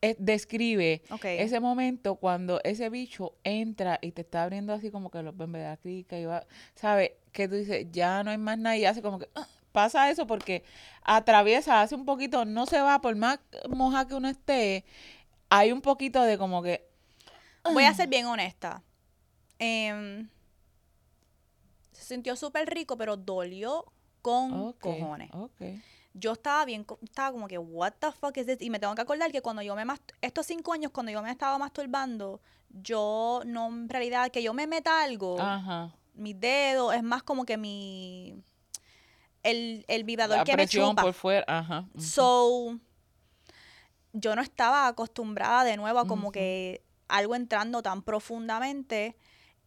Eh, 0.00 0.16
describe 0.18 1.02
ese 1.42 1.60
momento 1.60 2.16
cuando 2.16 2.60
ese 2.62 2.88
bicho 2.90 3.34
entra 3.42 3.98
y 4.02 4.12
te 4.12 4.20
está 4.22 4.42
abriendo 4.44 4.72
así 4.72 4.90
como 4.90 5.10
que 5.10 5.22
los 5.22 5.36
bembes 5.36 5.62
de 5.62 5.68
la 5.68 5.76
crica 5.78 6.18
y 6.18 6.24
va, 6.26 6.46
¿sabes? 6.74 7.12
Que 7.32 7.48
tú 7.48 7.54
dices, 7.56 7.86
ya 7.90 8.22
no 8.22 8.30
hay 8.30 8.38
más 8.38 8.58
nada 8.58 8.76
y 8.76 8.84
hace 8.84 9.02
como 9.02 9.18
que 9.18 9.28
"Ah", 9.34 9.46
pasa 9.72 10.08
eso 10.10 10.26
porque 10.26 10.62
atraviesa, 11.02 11.80
hace 11.80 11.94
un 11.96 12.04
poquito, 12.04 12.44
no 12.44 12.66
se 12.66 12.80
va, 12.80 13.00
por 13.00 13.16
más 13.16 13.40
moja 13.68 14.06
que 14.06 14.14
uno 14.14 14.28
esté, 14.28 14.84
hay 15.48 15.72
un 15.72 15.80
poquito 15.80 16.22
de 16.22 16.38
como 16.38 16.62
que, 16.62 16.86
Voy 17.72 17.84
a 17.84 17.94
ser 17.94 18.08
bien 18.08 18.26
honesta. 18.26 18.82
Em, 19.58 20.28
se 21.92 22.04
sintió 22.04 22.36
súper 22.36 22.68
rico, 22.68 22.96
pero 22.98 23.16
dolió 23.16 23.86
con 24.20 24.72
cojones. 24.74 25.30
ok. 25.32 25.62
Yo 26.14 26.32
estaba 26.32 26.64
bien, 26.64 26.86
estaba 27.02 27.32
como 27.32 27.48
que, 27.48 27.58
what 27.58 27.92
the 27.98 28.12
fuck 28.12 28.36
is 28.36 28.46
this? 28.46 28.62
Y 28.62 28.70
me 28.70 28.78
tengo 28.78 28.94
que 28.94 29.02
acordar 29.02 29.32
que 29.32 29.42
cuando 29.42 29.62
yo 29.62 29.74
me, 29.74 29.84
estos 30.20 30.46
cinco 30.46 30.72
años, 30.72 30.92
cuando 30.92 31.10
yo 31.10 31.20
me 31.22 31.30
estaba 31.30 31.58
masturbando, 31.58 32.40
yo 32.68 33.42
no, 33.44 33.66
en 33.66 33.88
realidad, 33.88 34.30
que 34.30 34.42
yo 34.42 34.54
me 34.54 34.66
meta 34.66 35.02
algo, 35.02 35.40
Ajá. 35.40 35.92
mis 36.14 36.38
dedos, 36.38 36.94
es 36.94 37.02
más 37.02 37.24
como 37.24 37.44
que 37.44 37.56
mi, 37.56 38.36
el, 39.42 39.84
el 39.88 40.04
vibrador 40.04 40.38
La 40.38 40.44
que 40.44 40.56
me 40.56 40.68
chupa. 40.68 41.02
por 41.02 41.14
fuera, 41.14 41.44
ajá. 41.48 41.88
So, 41.98 42.78
yo 44.12 44.36
no 44.36 44.42
estaba 44.42 44.86
acostumbrada 44.86 45.64
de 45.64 45.76
nuevo 45.76 45.98
a 45.98 46.06
como 46.06 46.30
que 46.30 46.82
algo 47.08 47.34
entrando 47.34 47.82
tan 47.82 48.02
profundamente 48.02 49.16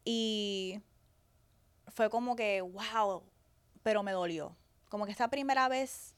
y 0.04 0.80
fue 1.88 2.08
como 2.08 2.34
que, 2.36 2.62
wow, 2.62 3.22
pero 3.82 4.02
me 4.02 4.12
dolió. 4.12 4.56
Como 4.88 5.04
que 5.04 5.12
esa 5.12 5.28
primera 5.28 5.68
vez 5.68 6.14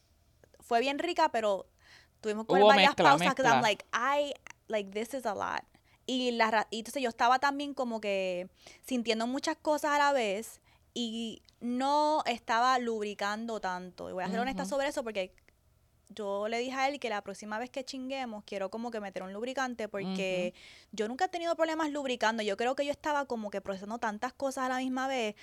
fue 0.61 0.81
bien 0.81 0.99
rica, 0.99 1.31
pero 1.31 1.67
tuvimos 2.21 2.47
que 2.47 2.53
varias 2.53 2.91
mezcla, 2.91 3.11
pausas 3.11 3.29
because 3.31 3.49
I'm 3.49 3.63
like, 3.63 3.85
I, 3.93 4.35
like, 4.69 4.91
this 4.91 5.15
is 5.15 5.27
a 5.27 5.35
lot. 5.35 5.65
Y, 6.07 6.33
la, 6.33 6.67
y 6.71 6.79
entonces 6.79 7.03
yo 7.03 7.09
estaba 7.09 7.39
también 7.39 7.75
como 7.75 8.01
que 8.01 8.49
sintiendo 8.83 9.27
muchas 9.27 9.57
cosas 9.57 9.93
a 9.93 9.99
la 9.99 10.13
vez 10.13 10.61
y 10.93 11.43
no 11.61 12.23
estaba 12.27 12.79
lubricando 12.79 13.61
tanto. 13.61 14.11
Y 14.11 14.13
voy 14.13 14.25
a 14.25 14.29
ser 14.29 14.41
honesta 14.41 14.63
Ujú. 14.63 14.71
sobre 14.71 14.89
eso 14.89 15.05
porque 15.05 15.33
yo 16.09 16.49
le 16.49 16.59
dije 16.59 16.75
a 16.75 16.89
él 16.89 16.99
que 16.99 17.09
la 17.09 17.23
próxima 17.23 17.59
vez 17.59 17.71
que 17.71 17.85
chinguemos 17.85 18.43
quiero 18.45 18.71
como 18.71 18.91
que 18.91 19.01
meter 19.01 19.23
un 19.23 19.33
lubricante 19.33 19.89
porque 19.89 20.53
yo 20.91 21.07
nunca 21.07 21.27
he 21.27 21.29
tenido 21.29 21.55
problemas 21.55 21.91
lubricando. 21.91 22.43
Yo 22.43 22.57
creo 22.57 22.75
que 22.75 22.85
yo 22.85 22.91
estaba 22.91 23.27
como 23.27 23.51
que 23.51 23.61
procesando 23.61 23.99
tantas 23.99 24.33
cosas 24.33 24.65
a 24.65 24.69
la 24.69 24.79
misma 24.79 25.07
vez 25.07 25.37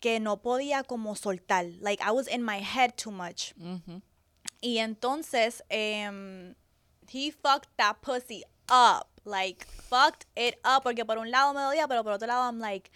que 0.00 0.18
no 0.18 0.42
podía 0.42 0.82
como 0.82 1.14
soltar. 1.14 1.66
Like 1.80 2.02
I 2.02 2.10
was 2.10 2.26
in 2.26 2.42
my 2.42 2.58
head 2.58 2.94
too 2.94 3.12
much. 3.12 3.52
Ujú. 3.56 4.02
Y 4.60 4.78
entonces, 4.78 5.64
em, 5.68 6.54
he 7.12 7.32
fucked 7.32 7.68
that 7.76 7.96
pussy 8.02 8.44
up. 8.70 9.06
Like, 9.24 9.64
fucked 9.88 10.26
it 10.36 10.56
up. 10.64 10.82
Porque 10.82 11.04
por 11.04 11.18
un 11.18 11.30
lado 11.30 11.52
me 11.54 11.60
dolía, 11.60 11.86
pero 11.88 12.02
por 12.02 12.12
otro 12.12 12.26
lado, 12.26 12.42
I'm 12.44 12.58
like, 12.58 12.90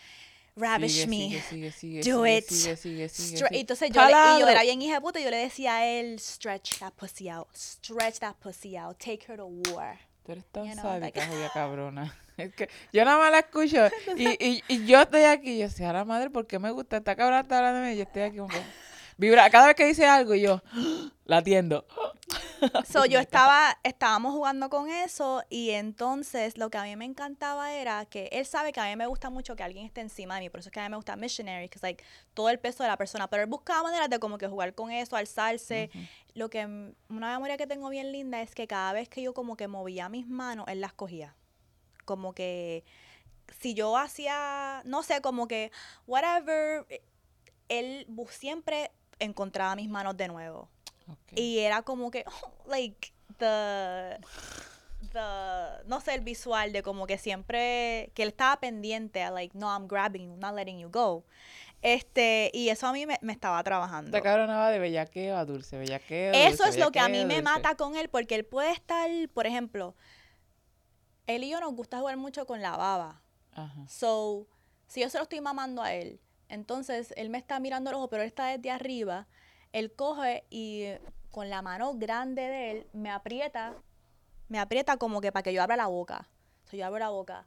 ravish 0.57 1.07
me. 1.07 1.17
sigue, 1.31 1.43
sigue, 1.43 1.73
sigue, 1.73 2.03
Do 2.03 2.27
it. 2.27 2.45
Sigue, 2.49 2.77
sigue, 2.77 3.09
sigue, 3.09 3.39
Stre- 3.39 3.49
sigue. 3.49 3.61
Entonces 3.61 3.91
yo, 3.91 4.05
le, 4.05 4.11
y 4.13 4.41
yo 4.41 4.49
era 4.49 4.63
bien 4.63 4.81
hija 4.83 4.95
de 4.95 5.01
puta 5.01 5.21
y 5.21 5.25
yo 5.25 5.31
le 5.31 5.39
decía 5.39 5.77
a 5.77 5.87
él, 5.87 6.19
stretch 6.21 6.79
that 6.79 6.93
pussy 6.93 7.29
out, 7.29 7.49
stretch 7.57 8.19
that 8.21 8.37
pussy 8.41 8.77
out, 8.77 8.97
take 8.99 9.25
her 9.29 9.37
to 9.37 9.47
war. 9.47 9.99
Tú 10.25 10.33
eres 10.33 10.45
tan 10.53 10.65
you 10.65 10.73
know, 10.75 10.83
sádica, 10.85 11.21
like- 11.21 11.27
jodida 11.27 11.51
cabrona. 11.55 12.19
Es 12.37 12.53
que 12.53 12.69
yo 12.93 13.05
nada 13.05 13.19
más 13.19 13.31
la 13.31 13.39
escucho 13.41 13.87
y, 14.17 14.29
y, 14.45 14.65
y 14.67 14.87
yo 14.87 15.01
estoy 15.01 15.23
aquí 15.23 15.51
y 15.53 15.59
yo 15.59 15.69
decía, 15.69 15.91
a 15.91 15.93
la 15.93 16.05
madre, 16.05 16.31
¿por 16.31 16.47
qué 16.49 16.59
me 16.59 16.71
gusta? 16.73 16.97
Esta 16.97 17.15
cabrona 17.15 17.41
está 17.43 17.59
hablando 17.59 17.81
de 17.83 17.91
mí 17.91 17.97
yo 17.97 18.03
estoy 18.03 18.23
aquí 18.23 18.39
como. 18.39 18.53
Vibra, 19.17 19.49
cada 19.51 19.69
vez 19.69 19.77
que 19.77 19.87
dice 19.87 20.07
algo 20.07 20.35
yo 20.35 20.63
la 21.25 21.39
atiendo. 21.39 21.87
So 22.91 23.05
yo 23.05 23.19
estaba, 23.19 23.79
estábamos 23.83 24.33
jugando 24.33 24.71
con 24.71 24.89
eso 24.89 25.43
y 25.51 25.71
entonces 25.71 26.57
lo 26.57 26.71
que 26.71 26.79
a 26.79 26.85
mí 26.85 26.97
me 26.97 27.05
encantaba 27.05 27.75
era 27.75 28.07
que 28.07 28.29
él 28.33 28.47
sabe 28.47 28.73
que 28.73 28.81
a 28.81 28.85
mí 28.85 28.97
me 28.97 29.07
gusta 29.07 29.29
mucho 29.29 29.55
que 29.55 29.63
alguien 29.63 29.85
esté 29.85 30.01
encima 30.01 30.37
de 30.37 30.43
mí, 30.43 30.51
por 30.51 30.61
eso 30.61 30.71
es 30.71 30.73
que 30.73 30.81
a 30.81 30.85
mí 30.85 30.89
me 30.89 30.97
gusta 30.97 31.17
missionary, 31.17 31.69
que 31.69 31.77
es 31.77 31.83
like 31.83 32.03
todo 32.33 32.49
el 32.49 32.59
peso 32.59 32.83
de 32.83 32.89
la 32.89 32.97
persona, 32.97 33.29
pero 33.29 33.43
él 33.43 33.49
buscaba 33.49 33.83
maneras 33.83 34.09
de 34.09 34.19
como 34.19 34.39
que 34.39 34.49
jugar 34.49 34.75
con 34.75 34.91
eso, 34.91 35.17
alzarse. 35.17 35.91
Lo 36.35 36.49
que 36.49 36.67
mm, 36.67 36.95
una 37.11 37.35
memoria 37.35 37.57
que 37.57 37.67
tengo 37.67 37.89
bien 37.91 38.13
linda 38.13 38.41
es 38.41 38.55
que 38.55 38.67
cada 38.67 38.93
vez 38.93 39.09
que 39.09 39.21
yo 39.23 39.35
como 39.35 39.57
que 39.57 39.69
movía 39.69 40.09
mis 40.09 40.27
manos, 40.27 40.67
él 40.69 40.81
las 40.81 40.95
cogía. 40.95 41.35
Como 42.07 42.33
que 42.33 42.85
si 43.61 43.75
yo 43.75 43.97
hacía, 43.97 44.83
no 44.85 45.03
sé, 45.03 45.21
como 45.21 45.49
que 45.49 45.71
whatever, 46.07 46.87
eh, 46.89 47.03
él 47.69 48.07
siempre 48.31 48.91
encontraba 49.25 49.75
mis 49.77 49.89
manos 49.89 50.17
de 50.17 50.29
nuevo. 50.29 50.69
Y 51.35 51.59
era 51.59 51.83
como 51.83 52.11
que, 52.11 52.25
like, 52.67 53.13
the, 53.39 54.19
the, 55.13 55.85
no 55.87 56.01
sé, 56.01 56.15
el 56.15 56.21
visual 56.23 56.73
de 56.73 56.83
como 56.83 57.07
que 57.07 57.19
siempre, 57.19 58.11
que 58.15 58.23
él 58.23 58.31
estaba 58.31 58.59
pendiente 58.59 59.23
a 59.23 59.31
like, 59.31 59.57
no, 59.57 59.67
I'm 59.67 59.87
grabbing 59.87 60.29
you, 60.29 60.37
not 60.37 60.55
letting 60.55 60.79
you 60.79 60.89
go. 60.91 61.25
Este, 61.83 62.51
y 62.55 62.71
eso 62.71 62.87
a 62.87 62.93
mí 62.93 63.05
me, 63.05 63.19
me 63.21 63.35
estaba 63.35 63.63
trabajando. 63.63 64.17
Esta 64.17 64.23
cabrona 64.23 64.57
va 64.57 64.71
de 64.71 64.79
bellaqueo 64.79 65.37
a 65.37 65.45
dulce, 65.45 65.77
bellaqueo. 65.77 66.33
Eso 66.33 66.65
dulce, 66.65 66.71
es 66.71 66.85
lo 66.85 66.91
que 66.91 67.01
a 67.01 67.09
mí 67.09 67.27
me 67.27 67.43
mata 67.43 67.75
con 67.75 67.97
él, 67.97 68.09
porque 68.09 68.37
él 68.37 68.47
puede 68.47 68.73
estar, 68.73 69.11
por 69.35 69.47
ejemplo, 69.47 69.95
él 71.27 71.45
y 71.45 71.51
yo 71.51 71.61
nos 71.61 71.75
gusta 71.75 71.99
jugar 71.99 72.17
mucho 72.17 72.47
con 72.47 72.63
la 72.63 72.77
baba. 72.77 73.21
Ajá. 73.53 73.87
So, 73.89 74.47
si 74.87 75.03
yo 75.03 75.11
se 75.11 75.19
lo 75.19 75.25
estoy 75.25 75.43
mamando 75.43 75.83
a 75.83 75.93
él, 75.93 76.21
entonces 76.49 77.13
él 77.17 77.31
me 77.31 77.39
está 77.39 77.61
mirando 77.61 77.91
el 77.91 77.97
ojo, 77.97 78.09
pero 78.09 78.23
él 78.23 78.29
está 78.29 78.47
desde 78.47 78.71
arriba, 78.71 79.27
él 79.73 79.93
coge 79.93 80.45
y 80.51 80.87
con 81.31 81.51
la 81.51 81.63
mano 81.63 81.95
grande 81.95 82.43
de 82.43 82.71
él 82.71 82.87
me 82.93 83.11
aprieta, 83.11 83.75
me 84.49 84.59
aprieta 84.59 84.97
como 84.97 85.21
que 85.21 85.33
para 85.33 85.43
que 85.43 85.53
yo 85.53 85.63
abra 85.63 85.77
la 85.77 85.87
boca. 85.89 86.29
O 86.67 86.69
sea, 86.69 86.79
yo 86.79 86.87
abro 86.87 86.99
la 86.99 87.11
boca, 87.11 87.47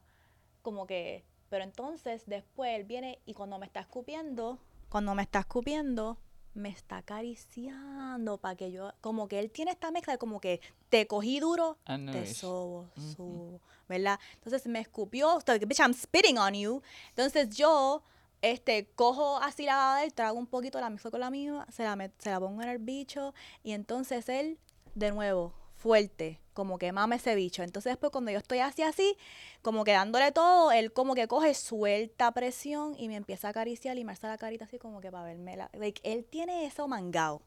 como 0.62 0.86
que, 0.86 1.24
pero 1.48 1.64
entonces 1.64 2.24
después 2.26 2.78
él 2.78 2.84
viene 2.84 3.18
y 3.24 3.34
cuando 3.34 3.58
me 3.58 3.66
está 3.66 3.80
escupiendo, 3.80 4.58
cuando 4.88 5.14
me 5.14 5.22
está 5.22 5.40
escupiendo, 5.40 6.18
me 6.54 6.70
está 6.70 6.98
acariciando 6.98 8.38
para 8.38 8.56
que 8.56 8.72
yo, 8.72 8.92
como 9.00 9.28
que 9.28 9.38
él 9.38 9.50
tiene 9.50 9.70
esta 9.70 9.90
mezcla 9.90 10.14
de 10.14 10.18
como 10.18 10.40
que 10.40 10.60
te 10.88 11.06
cogí 11.06 11.40
duro, 11.40 11.78
te 11.84 12.34
sobo, 12.34 12.90
Ujú. 12.96 13.12
subo, 13.12 13.60
¿verdad? 13.88 14.18
Entonces 14.34 14.66
me 14.66 14.80
escupió, 14.80 15.38
bitch, 15.66 15.80
I'm 15.80 15.94
spitting 15.94 16.38
on 16.38 16.54
you. 16.54 16.82
Entonces 17.10 17.50
yo, 17.50 18.02
este, 18.42 18.86
cojo 18.94 19.38
así 19.38 19.64
la 19.64 19.76
baba 19.76 19.98
de 19.98 20.04
él, 20.06 20.14
trago 20.14 20.38
un 20.38 20.46
poquito, 20.46 20.80
la 20.80 20.90
mezclo 20.90 21.10
con 21.10 21.20
la 21.20 21.30
misma, 21.30 21.66
se 21.70 21.84
la, 21.84 21.96
met- 21.96 22.12
se 22.18 22.30
la 22.30 22.40
pongo 22.40 22.62
en 22.62 22.68
el 22.68 22.78
bicho 22.78 23.34
y 23.62 23.72
entonces 23.72 24.28
él, 24.28 24.58
de 24.94 25.10
nuevo, 25.12 25.54
fuerte, 25.76 26.40
como 26.54 26.78
que 26.78 26.90
mame 26.92 27.16
ese 27.16 27.34
bicho. 27.36 27.62
Entonces 27.62 27.92
después 27.92 28.10
cuando 28.10 28.30
yo 28.32 28.38
estoy 28.38 28.58
así, 28.58 28.82
así, 28.82 29.16
como 29.62 29.84
que 29.84 29.92
dándole 29.92 30.32
todo, 30.32 30.72
él 30.72 30.92
como 30.92 31.14
que 31.14 31.28
coge, 31.28 31.54
suelta 31.54 32.32
presión 32.32 32.94
y 32.98 33.08
me 33.08 33.16
empieza 33.16 33.46
a 33.46 33.50
acariciar 33.50 33.96
y 33.96 34.04
me 34.04 34.10
alza 34.12 34.28
la 34.28 34.38
carita 34.38 34.64
así 34.64 34.78
como 34.78 35.00
que 35.00 35.10
para 35.10 35.24
verme 35.24 35.56
la... 35.56 35.70
Like, 35.72 36.00
él 36.04 36.24
tiene 36.24 36.66
eso 36.66 36.88
mangado. 36.88 37.42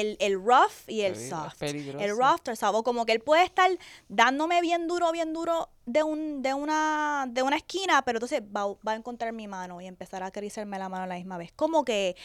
El, 0.00 0.16
el 0.20 0.34
rough 0.34 0.88
y 0.88 1.02
el 1.02 1.16
soft. 1.16 1.58
peligroso. 1.58 2.04
El 2.04 2.10
rough, 2.16 2.48
o 2.50 2.56
sea, 2.56 2.70
o 2.70 2.82
como 2.82 3.04
que 3.06 3.12
él 3.12 3.20
puede 3.20 3.44
estar 3.44 3.70
dándome 4.08 4.60
bien 4.60 4.86
duro, 4.88 5.12
bien 5.12 5.32
duro 5.32 5.68
de 5.86 6.02
un, 6.02 6.42
de 6.42 6.54
una, 6.54 7.26
de 7.28 7.42
una 7.42 7.56
esquina, 7.56 8.02
pero 8.02 8.18
entonces 8.18 8.42
va, 8.42 8.66
va 8.86 8.92
a 8.92 8.94
encontrar 8.96 9.32
mi 9.32 9.46
mano 9.48 9.80
y 9.80 9.86
empezar 9.86 10.22
a 10.22 10.26
acariciarme 10.26 10.78
la 10.78 10.88
mano 10.88 11.04
a 11.04 11.06
la 11.06 11.16
misma 11.16 11.38
vez. 11.38 11.52
Como 11.52 11.84
que 11.84 12.16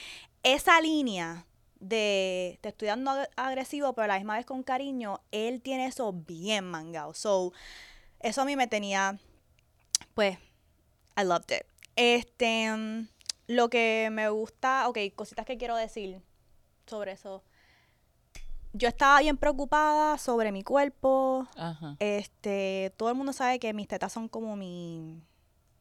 esa 0.44 0.80
línea 0.82 1.46
de 1.80 2.58
te 2.62 2.70
estoy 2.70 2.88
dando 2.90 3.12
ag- 3.12 3.30
agresivo, 3.36 3.94
pero 3.94 4.06
a 4.06 4.08
la 4.08 4.16
misma 4.18 4.36
vez 4.38 4.46
con 4.46 4.64
cariño, 4.64 5.22
él 5.32 5.62
tiene 5.62 5.86
eso 5.86 6.12
bien 6.14 6.66
mangado. 6.66 7.14
So, 7.14 7.54
eso 8.20 8.42
a 8.42 8.46
mí 8.46 8.56
me 8.56 8.68
tenía, 8.68 9.18
pues, 10.14 10.38
I 11.18 11.24
loved 11.24 11.52
it. 11.52 11.66
Este, 11.96 12.70
mm, 12.72 13.08
lo 13.48 13.70
que 13.70 14.10
me 14.12 14.30
gusta, 14.30 14.88
ok, 14.90 14.98
cositas 15.16 15.46
que 15.46 15.58
quiero 15.58 15.76
decir 15.76 16.22
sobre 16.86 17.12
eso. 17.14 17.44
Yo 18.74 18.88
estaba 18.88 19.20
bien 19.20 19.38
preocupada 19.38 20.18
sobre 20.18 20.52
mi 20.52 20.64
cuerpo. 20.64 21.48
Ajá. 21.56 21.96
Este, 22.00 22.94
todo 22.98 23.10
el 23.10 23.16
mundo 23.16 23.34
sabe 23.34 23.60
que 23.60 23.74
mis 23.74 23.88
tetas 23.88 24.14
son 24.14 24.28
como 24.28 24.56
mi 24.56 25.24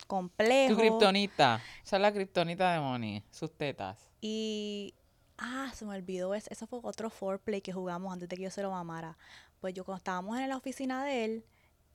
complejo. 0.07 0.75
Tu 0.75 0.81
kriptonita. 0.81 1.61
Esa 1.85 1.97
es 1.97 2.03
la 2.03 2.13
kriptonita 2.13 2.73
de 2.73 2.81
Moni. 2.81 3.23
Sus 3.31 3.53
tetas. 3.57 4.09
Y. 4.21 4.95
Ah, 5.37 5.71
se 5.75 5.85
me 5.85 5.95
olvidó. 5.95 6.35
Eso, 6.35 6.49
eso 6.51 6.67
fue 6.67 6.81
otro 6.83 7.11
foreplay 7.11 7.61
que 7.61 7.73
jugamos 7.73 8.13
antes 8.13 8.29
de 8.29 8.37
que 8.37 8.43
yo 8.43 8.51
se 8.51 8.63
lo 8.63 8.71
mamara. 8.71 9.17
Pues 9.61 9.75
yo, 9.75 9.85
cuando 9.85 9.99
estábamos 9.99 10.39
en 10.39 10.49
la 10.49 10.57
oficina 10.57 11.05
de 11.05 11.25
él, 11.25 11.45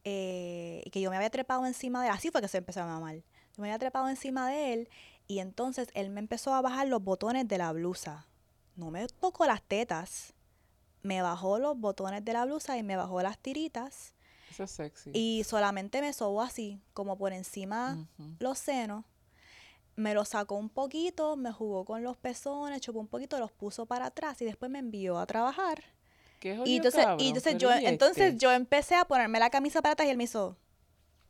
eh, 0.06 0.82
y 0.86 0.90
que 0.90 1.02
yo 1.02 1.10
me 1.10 1.16
había 1.16 1.30
trepado 1.30 1.66
encima 1.66 2.02
de 2.02 2.08
él, 2.08 2.14
así 2.14 2.30
fue 2.30 2.42
que 2.42 2.48
se 2.48 2.58
empezó 2.58 2.82
a 2.82 2.86
mamar. 2.86 3.16
Yo 3.16 3.62
me 3.62 3.70
había 3.70 3.80
trepado 3.80 4.10
encima 4.10 4.50
de 4.50 4.74
él, 4.74 4.90
y 5.28 5.40
entonces 5.40 5.90
él 5.94 6.10
me 6.10 6.20
empezó 6.20 6.54
a 6.54 6.62
bajar 6.62 6.88
los 6.88 7.04
botones 7.04 7.48
de 7.48 7.58
la 7.58 7.72
blusa. 7.72 8.28
No 8.76 8.92
me 8.92 9.08
tocó 9.08 9.46
las 9.46 9.62
tetas, 9.62 10.34
me 11.04 11.22
bajó 11.22 11.60
los 11.60 11.78
botones 11.78 12.26
de 12.26 12.34
la 12.34 12.46
blusa 12.46 12.78
y 12.78 12.84
me 12.84 12.96
bajó 12.96 13.22
las 13.22 13.38
tiritas, 13.38 14.14
Eso 14.50 14.64
es 14.64 14.72
sexy. 14.72 15.12
y 15.14 15.44
solamente 15.46 16.02
me 16.02 16.12
sobó 16.14 16.42
así, 16.42 16.82
como 16.94 17.18
por 17.18 17.34
encima 17.34 17.98
los 18.40 18.58
senos, 18.58 19.06
me 19.96 20.14
los 20.16 20.30
sacó 20.30 20.56
un 20.56 20.70
poquito, 20.70 21.36
me 21.36 21.52
jugó 21.52 21.86
con 21.86 22.04
los 22.04 22.18
pezones, 22.18 22.82
chupó 22.82 23.00
un 23.00 23.08
poquito, 23.08 23.38
los 23.40 23.52
puso 23.52 23.86
para 23.86 24.08
atrás 24.08 24.42
y 24.42 24.46
después 24.46 24.72
me 24.72 24.80
envió 24.80 25.20
a 25.20 25.26
trabajar. 25.28 25.84
Qué 26.40 26.54
Y 26.54 26.58
jodido, 26.58 26.76
entonces, 26.78 27.06
cabrón, 27.06 27.20
y 27.20 27.28
entonces 27.28 27.54
pero 27.54 27.60
yo, 27.76 27.80
¿y 27.82 27.86
entonces 27.86 28.26
este? 28.34 28.38
yo 28.40 28.52
empecé 28.52 28.96
a 28.96 29.06
ponerme 29.06 29.40
la 29.40 29.50
camisa 29.52 29.82
para 29.82 29.94
atrás 29.94 30.08
y 30.08 30.12
él 30.12 30.18
me 30.18 30.24
hizo, 30.24 30.58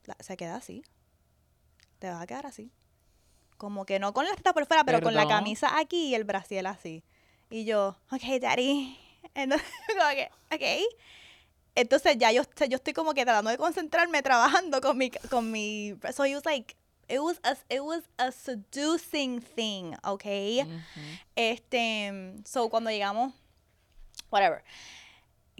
"La- 0.05 0.15
se 0.21 0.37
queda 0.37 0.55
así, 0.55 0.83
te 1.99 2.09
vas 2.09 2.21
a 2.21 2.27
quedar 2.27 2.45
así. 2.45 2.71
Como 3.57 3.85
que 3.85 3.99
no 3.99 4.13
con 4.13 4.25
la 4.25 4.33
teta 4.35 4.53
por 4.53 4.65
fuera, 4.65 4.83
pero 4.83 4.97
con 5.01 5.13
la 5.13 5.23
camisa 5.27 5.77
aquí 5.79 6.07
y 6.07 6.15
el 6.15 6.23
brasiel 6.23 6.65
así. 6.65 7.03
Y 7.49 7.65
yo, 7.65 7.97
ok, 8.11 8.21
daddy. 8.41 8.97
Entonces, 9.35 9.67
como 9.87 10.09
que, 10.09 10.29
ok. 10.51 10.95
Entonces 11.75 12.17
ya 12.17 12.31
yo, 12.31 12.43
yo 12.69 12.75
estoy 12.75 12.93
como 12.93 13.13
que 13.13 13.23
tratando 13.23 13.49
de 13.49 13.57
concentrarme 13.57 14.21
trabajando 14.21 14.79
con 14.79 14.97
mi, 14.97 15.09
con 15.09 15.51
mi, 15.51 15.95
so 16.15 16.23
he 16.23 16.35
was 16.35 16.45
like, 16.45 16.75
it 17.09 17.19
was 17.19 17.39
a, 17.43 17.57
it 17.69 17.81
was 17.81 18.03
a 18.17 18.31
seducing 18.31 19.41
thing, 19.41 19.95
okay? 20.03 20.61
Ujú. 20.61 21.01
Este, 21.35 22.41
so 22.45 22.69
cuando 22.69 22.91
llegamos, 22.91 23.33
whatever. 24.29 24.63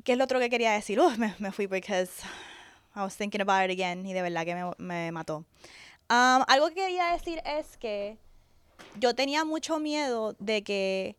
¿Qué 0.04 0.12
es 0.14 0.18
lo 0.18 0.26
otro 0.26 0.40
que 0.40 0.50
quería 0.50 0.74
decir? 0.74 1.00
Uf, 1.00 1.18
me, 1.18 1.34
me 1.40 1.52
fui 1.52 1.66
because 1.66 2.22
I 2.96 3.02
was 3.02 3.16
thinking 3.16 3.42
about 3.42 3.70
it 3.70 3.72
again 3.72 4.06
y 4.06 4.14
de 4.14 4.22
verdad 4.22 4.46
que 4.46 4.54
me, 4.54 4.72
me 4.78 5.12
mató. 5.12 5.46
Um, 6.10 6.44
algo 6.48 6.68
que 6.70 6.76
quería 6.76 7.12
decir 7.12 7.42
es 7.46 7.78
que 7.78 8.18
yo 9.00 9.16
tenía 9.16 9.46
mucho 9.46 9.80
miedo 9.80 10.36
de 10.40 10.64
que 10.64 11.16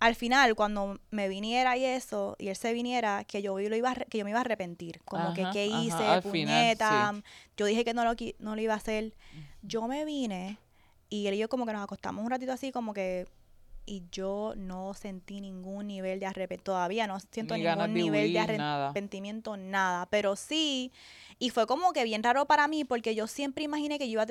al 0.00 0.14
final 0.14 0.54
cuando 0.54 1.00
me 1.10 1.28
viniera 1.28 1.76
y 1.76 1.84
eso 1.84 2.36
y 2.38 2.48
él 2.48 2.56
se 2.56 2.72
viniera 2.72 3.24
que 3.24 3.42
yo 3.42 3.58
lo 3.58 3.76
iba 3.76 3.90
a 3.90 3.94
que 3.94 4.18
yo 4.18 4.24
me 4.24 4.30
iba 4.30 4.38
a 4.38 4.42
arrepentir. 4.42 5.00
Como 5.04 5.34
que 5.34 5.42
Ajá, 5.42 5.52
qué 5.52 5.68
ajá, 5.72 5.82
hice 5.82 5.96
final, 5.96 6.22
puñeta. 6.22 7.12
sí. 7.14 7.22
yo 7.56 7.66
dije 7.66 7.84
que 7.84 7.94
no 7.94 8.04
lo 8.04 8.14
no 8.38 8.54
lo 8.54 8.60
iba 8.60 8.74
a 8.74 8.76
hacer. 8.76 9.14
Yo 9.62 9.88
me 9.88 10.04
vine 10.04 10.58
y 11.10 11.26
él 11.26 11.34
y 11.34 11.38
yo 11.38 11.48
como 11.48 11.66
que 11.66 11.72
nos 11.72 11.82
acostamos 11.82 12.24
un 12.24 12.30
ratito 12.30 12.52
así 12.52 12.70
como 12.70 12.94
que 12.94 13.26
y 13.86 14.02
yo 14.12 14.52
no 14.56 14.92
sentí 14.92 15.40
ningún 15.40 15.86
nivel 15.86 16.20
de 16.20 16.26
arrepentimiento 16.26 16.72
todavía 16.72 17.06
no 17.06 17.18
siento 17.32 17.56
Ni 17.56 17.62
ningún 17.64 17.94
de 17.94 18.02
nivel 18.02 18.32
de 18.34 18.40
huir, 18.40 18.58
nada. 18.58 18.84
arrepentimiento 18.90 19.56
nada. 19.56 20.06
Pero 20.10 20.36
sí 20.36 20.92
y 21.38 21.50
fue 21.50 21.66
como 21.66 21.92
que 21.92 22.04
bien 22.04 22.22
raro 22.22 22.44
para 22.46 22.68
mí 22.68 22.84
porque 22.84 23.14
yo 23.14 23.26
siempre 23.26 23.64
imaginé 23.64 23.98
que 23.98 24.06
yo 24.08 24.12
iba 24.12 24.22
a 24.24 24.26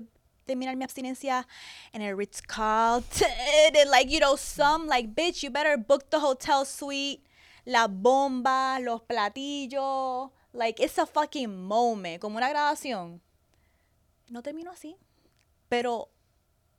terminar 0.47 0.75
mi 0.75 0.83
abstinencia 0.83 1.47
en 1.93 2.01
el 2.01 2.17
Ritz 2.17 2.41
Carlton. 2.41 3.27
And 3.67 3.91
like 3.91 4.09
you 4.09 4.19
know 4.19 4.35
some 4.35 4.87
like 4.87 5.13
bitch 5.13 5.43
you 5.43 5.51
better 5.51 5.77
book 5.77 6.09
the 6.09 6.19
hotel 6.19 6.65
suite. 6.65 7.23
La 7.65 7.87
bomba 7.87 8.79
los 8.81 9.01
platillos. 9.01 10.31
Like 10.53 10.83
it's 10.83 10.97
a 10.97 11.05
fucking 11.05 11.67
moment 11.67 12.19
como 12.19 12.37
una 12.37 12.49
grabación. 12.49 13.21
No 14.29 14.41
terminó 14.41 14.71
así 14.71 14.97
pero 15.69 16.09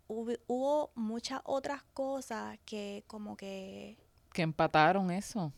hubo, 0.07 0.33
hubo 0.47 0.93
muchas 0.95 1.41
otras 1.45 1.83
cosas 1.95 2.59
que 2.64 3.05
como 3.07 3.37
que 3.37 3.97
Que 4.33 4.43
empataron 4.43 5.11
eso. 5.11 5.53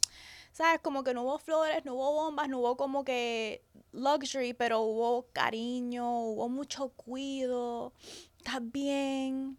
¿Sabes? 0.53 0.81
Como 0.81 1.05
que 1.05 1.15
no 1.15 1.23
hubo 1.23 1.39
flores, 1.39 1.85
no 1.85 1.95
hubo 1.95 2.13
bombas, 2.13 2.49
no 2.49 2.59
hubo 2.59 2.77
como 2.77 3.05
que 3.05 3.63
luxury, 3.93 4.53
pero 4.55 4.81
hubo 4.81 5.27
cariño, 5.33 6.21
hubo 6.25 6.49
mucho 6.49 6.91
cuido, 6.91 7.93
estás 8.39 8.61
bien, 8.71 9.57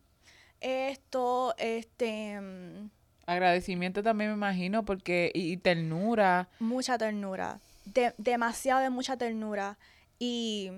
esto, 0.60 1.54
este, 1.58 2.40
mm, 2.40 2.90
Agradecimiento 3.26 4.04
también 4.04 4.32
me 4.32 4.36
imagino 4.36 4.84
porque 4.84 5.32
y, 5.34 5.54
y 5.54 5.58
ternura. 5.58 6.50
mucha 6.60 6.98
ternura, 6.98 7.60
de- 7.86 8.14
demasiado 8.18 8.82
de 8.82 8.90
mucha 8.90 9.16
ternura. 9.18 9.78
Y 10.20 10.70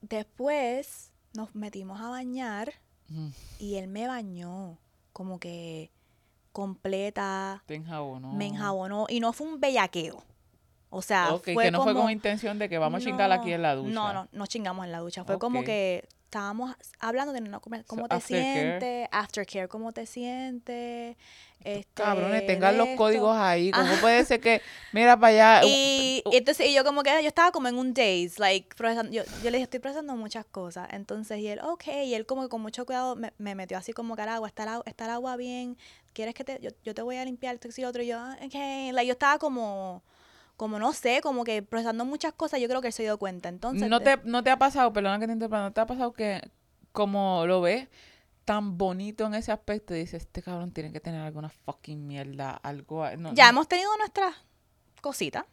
después 0.00 1.10
nos 1.34 1.54
metimos 1.54 2.00
a 2.00 2.08
bañar 2.10 2.72
Mm, 3.08 3.28
y 3.58 3.74
él 3.74 3.88
me 3.88 4.06
bañó, 4.06 4.78
como 5.12 5.38
que 5.38 5.90
completa, 6.52 7.62
Te 7.66 7.74
enjabonó. 7.74 8.32
me 8.32 8.46
enjabonó 8.46 9.06
y 9.08 9.20
no 9.20 9.32
fue 9.32 9.46
un 9.46 9.60
bellaqueo. 9.60 10.22
O 10.90 11.00
sea, 11.02 11.32
Ok, 11.34 11.44
fue 11.54 11.64
que 11.64 11.70
no 11.70 11.82
fue 11.82 11.94
con 11.94 12.10
intención 12.10 12.58
de 12.58 12.68
que 12.68 12.76
vamos 12.78 13.00
a 13.00 13.04
chingar 13.04 13.32
aquí 13.32 13.52
en 13.52 13.62
la 13.62 13.74
ducha. 13.74 13.90
No, 13.94 14.12
no, 14.12 14.28
no 14.30 14.46
chingamos 14.46 14.84
en 14.84 14.92
la 14.92 14.98
ducha. 14.98 15.24
Fue 15.24 15.38
como 15.38 15.64
que 15.64 16.06
estábamos 16.24 16.74
hablando 16.98 17.32
de 17.32 17.40
no, 17.40 17.60
cómo 17.60 17.76
cómo 17.86 18.02
So, 18.02 18.08
te 18.08 18.20
sientes, 18.20 19.08
aftercare, 19.10 19.68
cómo 19.68 19.92
te 19.92 20.04
sientes. 20.06 21.16
Este, 21.64 21.86
Cabrones, 21.94 22.44
tengan 22.44 22.76
los 22.76 22.88
códigos 22.96 23.36
ahí. 23.36 23.70
¿Cómo 23.70 23.84
Ajá. 23.84 24.00
puede 24.00 24.24
ser 24.24 24.40
que, 24.40 24.60
mira 24.92 25.16
para 25.18 25.60
allá? 25.60 25.62
Y, 25.68 26.22
y 26.30 26.36
entonces 26.36 26.66
y 26.66 26.74
yo 26.74 26.84
como 26.84 27.02
que 27.02 27.10
yo 27.22 27.28
estaba 27.28 27.52
como 27.52 27.68
en 27.68 27.78
un 27.78 27.94
daze, 27.94 28.32
like, 28.38 28.74
yo, 29.10 29.22
yo 29.42 29.50
le 29.50 29.52
dije, 29.52 29.62
estoy 29.62 29.78
procesando 29.80 30.16
muchas 30.16 30.44
cosas. 30.44 30.88
Entonces, 30.90 31.38
y 31.38 31.46
él, 31.48 31.60
ok, 31.62 31.84
y 32.04 32.14
él 32.14 32.26
como 32.26 32.42
que 32.42 32.48
con 32.48 32.60
mucho 32.60 32.84
cuidado 32.84 33.14
me, 33.16 33.32
me 33.38 33.54
metió 33.54 33.78
así 33.78 33.92
como 33.92 34.16
que 34.16 34.22
al 34.22 34.30
agua, 34.30 34.48
está 34.48 34.64
el, 34.64 34.70
agua- 34.70 34.84
está 34.86 35.04
el 35.04 35.10
agua 35.12 35.36
bien, 35.36 35.76
¿quieres 36.12 36.34
que 36.34 36.44
te, 36.44 36.58
yo, 36.60 36.70
yo 36.84 36.94
te 36.94 37.02
voy 37.02 37.16
a 37.16 37.24
limpiar 37.24 37.54
esto 37.54 37.68
y 37.80 37.84
otro? 37.84 38.02
Y 38.02 38.06
yo, 38.08 38.18
"Ah, 38.18 38.36
ok, 38.42 38.54
like, 38.92 39.06
yo 39.06 39.12
estaba 39.12 39.38
como, 39.38 40.02
como 40.56 40.78
no 40.78 40.92
sé, 40.92 41.20
como 41.22 41.44
que 41.44 41.62
procesando 41.62 42.04
muchas 42.04 42.32
cosas, 42.34 42.60
yo 42.60 42.68
creo 42.68 42.80
que 42.80 42.88
él 42.88 42.92
se 42.92 43.02
dio 43.02 43.18
cuenta. 43.18 43.48
Entonces, 43.48 43.88
¿No 43.88 43.98
de- 44.00 44.16
te, 44.16 44.22
¿No 44.24 44.42
te 44.42 44.50
ha 44.50 44.58
pasado, 44.58 44.92
perdona 44.92 45.18
que 45.18 45.26
te 45.26 45.32
interrumpa, 45.32 45.60
no 45.60 45.72
te 45.72 45.80
ha 45.80 45.86
pasado 45.86 46.12
que 46.12 46.40
como 46.92 47.46
lo 47.46 47.60
ves 47.60 47.88
tan 48.44 48.76
bonito 48.76 49.24
en 49.26 49.34
ese 49.34 49.52
aspecto, 49.52 49.94
dices, 49.94 50.22
este 50.24 50.42
cabrón 50.42 50.72
tiene 50.72 50.92
que 50.92 51.00
tener 51.00 51.20
alguna 51.20 51.48
fucking 51.48 52.06
mierda, 52.06 52.50
algo... 52.50 53.04
No, 53.16 53.32
ya 53.34 53.44
no- 53.44 53.50
hemos 53.50 53.68
tenido 53.68 53.96
nuestras 53.98 54.34
cositas. 55.00 55.44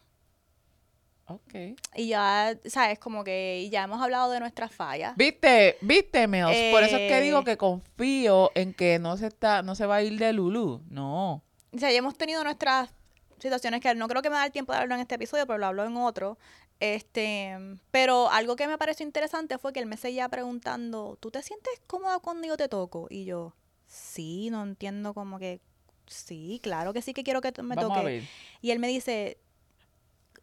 Ok. 1.30 1.78
Y 1.96 2.08
ya, 2.08 2.58
¿sabes? 2.66 3.00
Como 3.00 3.24
que 3.24 3.68
ya 3.72 3.84
hemos 3.84 4.02
hablado 4.02 4.32
de 4.32 4.40
nuestras 4.40 4.74
fallas. 4.74 5.16
¿Viste? 5.16 5.78
¿Viste, 5.82 6.28
Mills? 6.28 6.72
Por 6.72 6.84
eso 6.84 6.98
es 6.98 7.12
que 7.12 7.22
digo 7.22 7.40
Eh. 7.40 7.44
que 7.44 7.58
confío 7.58 8.52
en 8.56 8.74
que 8.74 9.00
no 9.00 9.16
se 9.18 9.28
está, 9.28 9.62
no 9.62 9.76
se 9.76 9.86
va 9.86 9.98
a 9.98 10.04
ir 10.04 10.18
de 10.18 10.34
Lulu. 10.34 10.82
No. 10.90 11.44
O 11.72 11.78
sea, 11.78 11.92
ya 11.92 11.98
hemos 12.00 12.18
tenido 12.18 12.44
nuestras 12.44 12.90
situaciones 13.38 13.80
que 13.80 13.94
no 13.96 14.08
creo 14.08 14.22
que 14.22 14.30
me 14.30 14.36
da 14.36 14.46
el 14.46 14.52
tiempo 14.52 14.72
de 14.74 14.78
hablarlo 14.80 14.96
en 14.96 15.02
este 15.02 15.16
episodio, 15.16 15.46
pero 15.46 15.60
lo 15.60 15.68
hablo 15.68 15.86
en 15.86 15.96
otro. 15.98 16.38
Este, 16.80 17.56
pero 17.92 18.30
algo 18.32 18.56
que 18.56 18.68
me 18.68 18.78
pareció 18.78 19.06
interesante 19.06 19.58
fue 19.58 19.74
que 19.74 19.80
él 19.80 19.86
me 19.86 19.98
seguía 19.98 20.30
preguntando, 20.30 21.18
¿tú 21.20 21.30
te 21.30 21.44
sientes 21.44 21.74
cómoda 21.88 22.20
cuando 22.20 22.48
yo 22.48 22.58
te 22.58 22.68
toco? 22.70 23.08
Y 23.10 23.26
yo, 23.26 23.54
sí, 23.86 24.50
no 24.50 24.64
entiendo 24.64 25.14
como 25.14 25.40
que, 25.40 25.60
sí, 26.08 26.60
claro 26.64 26.94
que 26.94 27.02
sí 27.02 27.14
que 27.14 27.24
quiero 27.24 27.42
que 27.42 27.52
me 27.62 27.76
Vamos 27.76 28.04
ver. 28.04 28.24
Y 28.62 28.72
él 28.72 28.80
me 28.80 28.88
dice, 28.88 29.38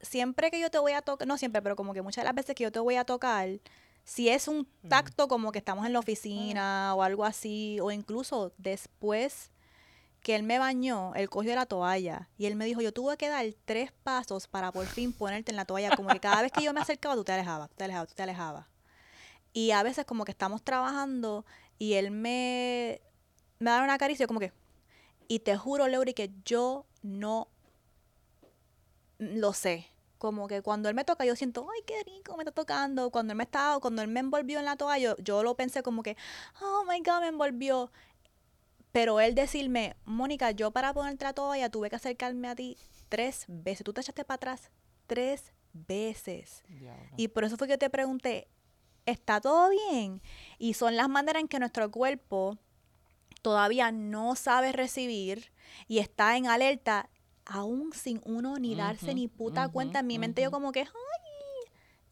siempre 0.00 0.50
que 0.50 0.60
yo 0.60 0.70
te 0.70 0.78
voy 0.78 0.92
a 0.92 1.02
tocar, 1.02 1.26
no 1.26 1.38
siempre, 1.38 1.62
pero 1.62 1.76
como 1.76 1.92
que 1.94 2.02
muchas 2.02 2.22
de 2.22 2.26
las 2.26 2.34
veces 2.34 2.54
que 2.54 2.64
yo 2.64 2.72
te 2.72 2.78
voy 2.78 2.96
a 2.96 3.04
tocar, 3.04 3.48
si 4.04 4.28
es 4.28 4.46
un 4.46 4.68
tacto 4.88 5.26
como 5.26 5.50
que 5.50 5.58
estamos 5.58 5.84
en 5.84 5.92
la 5.92 5.98
oficina 5.98 6.94
o 6.94 7.02
algo 7.02 7.24
así, 7.24 7.78
o 7.80 7.90
incluso 7.90 8.52
después 8.56 9.50
que 10.20 10.34
él 10.34 10.42
me 10.42 10.58
bañó, 10.58 11.14
él 11.14 11.28
cogió 11.28 11.54
la 11.54 11.66
toalla 11.66 12.28
y 12.38 12.46
él 12.46 12.56
me 12.56 12.64
dijo, 12.64 12.80
yo 12.80 12.92
tuve 12.92 13.16
que 13.16 13.28
dar 13.28 13.46
tres 13.64 13.92
pasos 14.02 14.48
para 14.48 14.72
por 14.72 14.86
fin 14.86 15.12
ponerte 15.12 15.52
en 15.52 15.56
la 15.56 15.64
toalla, 15.64 15.94
como 15.96 16.08
que 16.08 16.20
cada 16.20 16.42
vez 16.42 16.52
que 16.52 16.62
yo 16.64 16.72
me 16.72 16.80
acercaba, 16.80 17.14
tú 17.14 17.24
te 17.24 17.32
alejabas, 17.32 17.68
tú 17.70 17.76
te 17.76 17.84
alejabas, 17.84 18.08
tú 18.08 18.14
te 18.14 18.22
alejabas. 18.22 18.66
Y 19.52 19.70
a 19.70 19.82
veces 19.82 20.04
como 20.04 20.24
que 20.24 20.32
estamos 20.32 20.62
trabajando 20.62 21.44
y 21.78 21.94
él 21.94 22.10
me, 22.10 23.00
me 23.58 23.70
da 23.70 23.82
una 23.82 23.98
caricia 23.98 24.26
como 24.26 24.40
que, 24.40 24.52
y 25.28 25.40
te 25.40 25.56
juro, 25.56 25.88
Leury, 25.88 26.14
que 26.14 26.30
yo 26.44 26.86
no 27.02 27.48
lo 29.18 29.52
sé. 29.52 29.86
Como 30.18 30.48
que 30.48 30.62
cuando 30.62 30.88
él 30.88 30.94
me 30.94 31.04
toca, 31.04 31.24
yo 31.24 31.36
siento, 31.36 31.66
ay, 31.70 31.82
qué 31.86 32.02
rico, 32.04 32.36
me 32.36 32.42
está 32.42 32.52
tocando. 32.52 33.10
Cuando 33.10 33.32
él 33.32 33.36
me 33.36 33.44
estaba, 33.44 33.78
cuando 33.80 34.02
él 34.02 34.08
me 34.08 34.20
envolvió 34.20 34.58
en 34.58 34.64
la 34.64 34.76
toalla, 34.76 34.98
yo, 34.98 35.16
yo 35.18 35.42
lo 35.42 35.56
pensé 35.56 35.82
como 35.82 36.02
que, 36.02 36.16
oh 36.62 36.84
my 36.88 37.00
God, 37.00 37.20
me 37.20 37.28
envolvió. 37.28 37.92
Pero 38.92 39.20
él 39.20 39.34
decirme, 39.34 39.94
Mónica, 40.06 40.52
yo 40.52 40.70
para 40.70 40.94
ponerte 40.94 41.24
la 41.24 41.34
toalla 41.34 41.68
tuve 41.68 41.90
que 41.90 41.96
acercarme 41.96 42.48
a 42.48 42.56
ti 42.56 42.78
tres 43.10 43.44
veces. 43.46 43.84
Tú 43.84 43.92
te 43.92 44.00
echaste 44.00 44.24
para 44.24 44.36
atrás 44.36 44.70
tres 45.06 45.52
veces. 45.72 46.64
Y 47.16 47.28
por 47.28 47.44
eso 47.44 47.56
fue 47.56 47.68
que 47.68 47.78
te 47.78 47.90
pregunté, 47.90 48.48
¿está 49.04 49.40
todo 49.40 49.70
bien? 49.70 50.22
Y 50.58 50.74
son 50.74 50.96
las 50.96 51.08
maneras 51.08 51.42
en 51.42 51.48
que 51.48 51.58
nuestro 51.58 51.90
cuerpo 51.90 52.58
todavía 53.42 53.92
no 53.92 54.34
sabe 54.34 54.72
recibir 54.72 55.52
y 55.86 55.98
está 55.98 56.36
en 56.36 56.46
alerta, 56.46 57.08
aún 57.46 57.92
sin 57.92 58.20
uno 58.24 58.58
ni 58.58 58.74
darse 58.74 59.14
ni 59.14 59.28
puta 59.28 59.68
cuenta. 59.68 60.00
En 60.00 60.06
mi 60.06 60.18
mente 60.18 60.42
yo 60.42 60.50
como 60.50 60.72
que, 60.72 60.80
¡ay! 60.80 60.88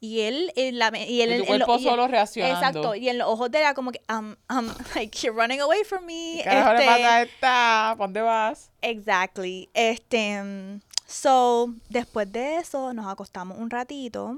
Y 0.01 0.21
él, 0.21 0.51
en 0.55 0.77
la 0.77 0.91
y 0.97 1.21
él, 1.21 1.33
Y 1.41 1.45
tu 1.45 1.53
en 1.53 1.59
lo- 1.59 1.65
cuerpo 1.65 1.73
y 1.79 1.83
él- 1.83 1.89
solo 1.89 2.07
reaccionando. 2.07 2.55
Exacto, 2.57 2.95
y 2.95 3.09
en 3.09 3.17
los 3.17 3.27
ojos 3.27 3.49
de 3.49 3.59
era 3.59 3.73
como 3.73 3.91
que, 3.91 4.01
um, 4.09 4.35
um, 4.55 4.67
like, 4.95 5.17
you're 5.25 5.35
running 5.39 5.61
away 5.61 5.83
from 5.83 6.05
me. 6.05 6.35
¿Qué 6.37 6.43
carajo 6.43 6.73
le 6.73 6.79
este, 6.79 6.85
pasa 6.85 7.15
a 7.15 7.21
esta? 7.23 7.95
¿Pa' 7.97 8.03
dónde 8.03 8.21
vas? 8.21 8.69
Exactly. 8.81 9.69
Este, 9.73 10.43
mm, 10.43 10.81
so, 11.07 11.73
después 11.89 12.31
de 12.31 12.57
eso, 12.57 12.93
nos 12.93 13.07
acostamos 13.07 13.57
un 13.57 13.69
ratito. 13.69 14.37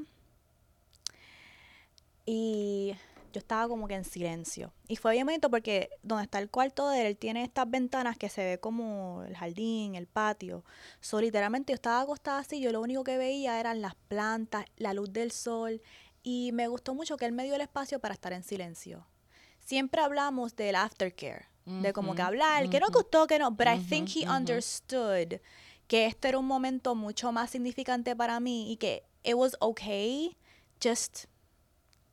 Y 2.25 2.93
yo 3.31 3.39
estaba 3.39 3.67
como 3.67 3.87
que 3.87 3.95
en 3.95 4.03
silencio. 4.03 4.73
Y 4.87 4.95
fue 4.95 5.13
bien 5.13 5.25
bonito 5.25 5.49
porque 5.49 5.89
donde 6.03 6.23
está 6.23 6.39
el 6.39 6.49
cuarto 6.49 6.89
de 6.89 7.07
él, 7.07 7.17
tiene 7.17 7.43
estas 7.43 7.69
ventanas 7.69 8.17
que 8.17 8.29
se 8.29 8.43
ve 8.43 8.59
como 8.59 9.23
el 9.23 9.35
jardín, 9.35 9.95
el 9.95 10.07
patio. 10.07 10.63
So, 11.01 11.19
literalmente 11.21 11.71
yo 11.71 11.75
estaba 11.75 12.01
acostada 12.01 12.39
así, 12.39 12.59
yo 12.61 12.71
lo 12.71 12.81
único 12.81 13.03
que 13.03 13.17
veía 13.17 13.59
eran 13.59 13.81
las 13.81 13.95
plantas, 13.95 14.65
la 14.77 14.93
luz 14.93 15.11
del 15.11 15.31
sol. 15.31 15.81
Y 16.23 16.51
me 16.53 16.67
gustó 16.67 16.93
mucho 16.93 17.17
que 17.17 17.25
él 17.25 17.31
me 17.31 17.43
dio 17.43 17.55
el 17.55 17.61
espacio 17.61 17.99
para 17.99 18.13
estar 18.13 18.33
en 18.33 18.43
silencio. 18.43 19.05
Siempre 19.59 20.01
hablamos 20.01 20.55
del 20.55 20.75
aftercare, 20.75 21.45
de 21.65 21.91
como 21.93 22.15
que 22.15 22.21
hablar, 22.21 22.69
que 22.69 22.79
no 22.79 22.87
gustó, 22.93 23.27
que 23.27 23.37
no, 23.39 23.51
but 23.51 23.67
I 23.67 23.77
Ujú, 23.77 23.85
think 23.89 24.09
he 24.15 24.25
understood 24.29 25.41
que 25.87 26.05
este 26.05 26.29
era 26.29 26.37
un 26.37 26.45
momento 26.47 26.95
mucho 26.95 27.31
más 27.31 27.49
significante 27.51 28.15
para 28.15 28.39
mí 28.39 28.71
y 28.71 28.77
que 28.77 29.03
it 29.23 29.35
was 29.35 29.55
okay, 29.59 30.37
just, 30.81 31.25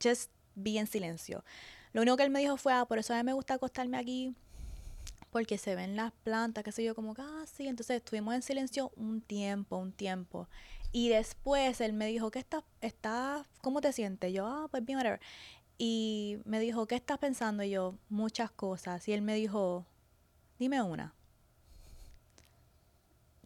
just 0.03 0.31
be 0.55 0.79
en 0.79 0.87
silencio. 0.87 1.45
Lo 1.93 2.03
único 2.03 2.17
que 2.17 2.25
él 2.25 2.31
me 2.31 2.41
dijo 2.41 2.57
fue, 2.57 2.73
ah, 2.73 2.85
por 2.87 2.99
eso 2.99 3.15
a 3.15 3.19
mí 3.19 3.23
me 3.23 3.33
gusta 3.33 3.55
acostarme 3.55 3.97
aquí, 3.97 4.35
porque 5.31 5.59
se 5.59 5.75
ven 5.75 5.97
las 5.97 6.13
plantas, 6.25 6.65
qué 6.65 6.73
sé 6.73 6.85
yo, 6.85 6.95
como 6.95 7.15
que, 7.15 7.23
ah. 7.23 7.45
Entonces 7.59 7.97
estuvimos 7.97 8.35
en 8.35 8.43
silencio 8.43 8.93
un 8.97 9.21
tiempo, 9.21 9.77
un 9.77 9.93
tiempo. 9.93 10.49
Y 10.93 11.09
después 11.09 11.81
él 11.81 11.93
me 11.93 12.07
dijo, 12.07 12.31
¿qué 12.31 12.39
estás, 12.39 12.63
estás, 12.81 13.47
cómo 13.63 13.81
te 13.81 13.93
sientes? 13.93 14.33
Yo, 14.33 14.47
ah, 14.47 14.69
pues 14.71 14.85
bien, 14.85 14.99
whatever. 14.99 15.21
Y 15.77 16.39
me 16.45 16.61
dijo, 16.61 16.87
¿qué 16.87 16.95
estás 16.95 17.19
pensando? 17.19 17.63
Y 17.65 17.71
yo, 17.71 17.97
muchas 18.09 18.51
cosas. 18.53 19.09
Y 19.09 19.13
él 19.13 19.23
me 19.23 19.35
dijo, 19.35 19.85
dime 20.59 20.81
una. 20.83 21.15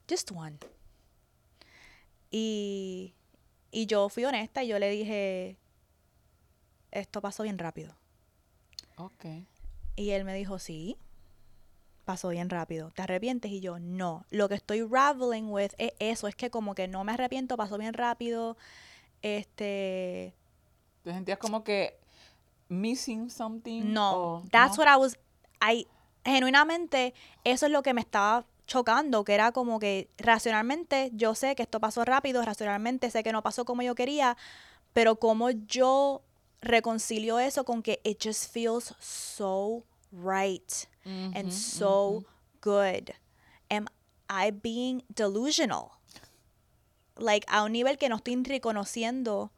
Just 0.08 0.30
one. 0.32 0.58
Y, 2.30 3.14
y 3.70 3.86
yo 3.86 4.08
fui 4.08 4.24
honesta 4.24 4.62
y 4.62 4.68
yo 4.68 4.78
le 4.78 4.90
dije, 4.90 5.56
esto 6.90 7.20
pasó 7.20 7.42
bien 7.42 7.58
rápido. 7.58 7.94
Ok. 8.96 9.24
Y 9.96 10.10
él 10.10 10.24
me 10.24 10.34
dijo, 10.34 10.58
sí, 10.58 10.96
pasó 12.04 12.28
bien 12.28 12.50
rápido. 12.50 12.90
¿Te 12.92 13.02
arrepientes? 13.02 13.50
Y 13.50 13.60
yo, 13.60 13.78
no. 13.78 14.24
Lo 14.30 14.48
que 14.48 14.54
estoy 14.54 14.82
raveling 14.82 15.50
with 15.50 15.72
es 15.78 15.92
eso, 15.98 16.26
es 16.28 16.34
que 16.34 16.50
como 16.50 16.74
que 16.74 16.88
no 16.88 17.04
me 17.04 17.12
arrepiento, 17.12 17.56
pasó 17.56 17.78
bien 17.78 17.94
rápido. 17.94 18.56
Este, 19.22 20.34
¿Te 21.02 21.12
sentías 21.12 21.38
como 21.38 21.64
que 21.64 21.98
missing 22.68 23.30
something? 23.30 23.92
no. 23.92 24.12
o 24.12 24.42
That's 24.50 24.78
no? 24.78 24.84
what 24.84 24.94
I 24.94 25.00
was, 25.00 25.18
I, 25.60 25.86
genuinamente, 26.24 27.14
eso 27.44 27.66
es 27.66 27.72
lo 27.72 27.82
que 27.82 27.94
me 27.94 28.00
estaba 28.00 28.46
chocando, 28.66 29.24
que 29.24 29.34
era 29.34 29.50
como 29.52 29.78
que 29.78 30.08
racionalmente 30.18 31.10
yo 31.14 31.34
sé 31.34 31.56
que 31.56 31.62
esto 31.62 31.80
pasó 31.80 32.04
rápido, 32.04 32.42
racionalmente 32.42 33.10
sé 33.10 33.22
que 33.22 33.32
no 33.32 33.42
pasó 33.42 33.64
como 33.64 33.82
yo 33.82 33.94
quería, 33.94 34.36
pero 34.92 35.16
como 35.16 35.50
yo 35.50 36.22
reconcilio 36.60 37.38
eso 37.38 37.64
con 37.64 37.82
que 37.82 38.00
it 38.04 38.22
just 38.22 38.52
feels 38.52 38.94
so 39.00 39.84
right. 40.12 40.86
and 41.34 41.52
so 41.52 42.24
good. 42.60 43.12
Am 43.70 43.88
I 44.28 44.50
being 44.50 45.02
delusional? 45.14 45.92
Like, 47.16 47.46
a 47.48 47.64
un 47.64 47.72
nivel 47.72 47.98
que 47.98 48.08
no 48.08 48.16
estoy 48.16 48.36
reconociendo 48.44 49.50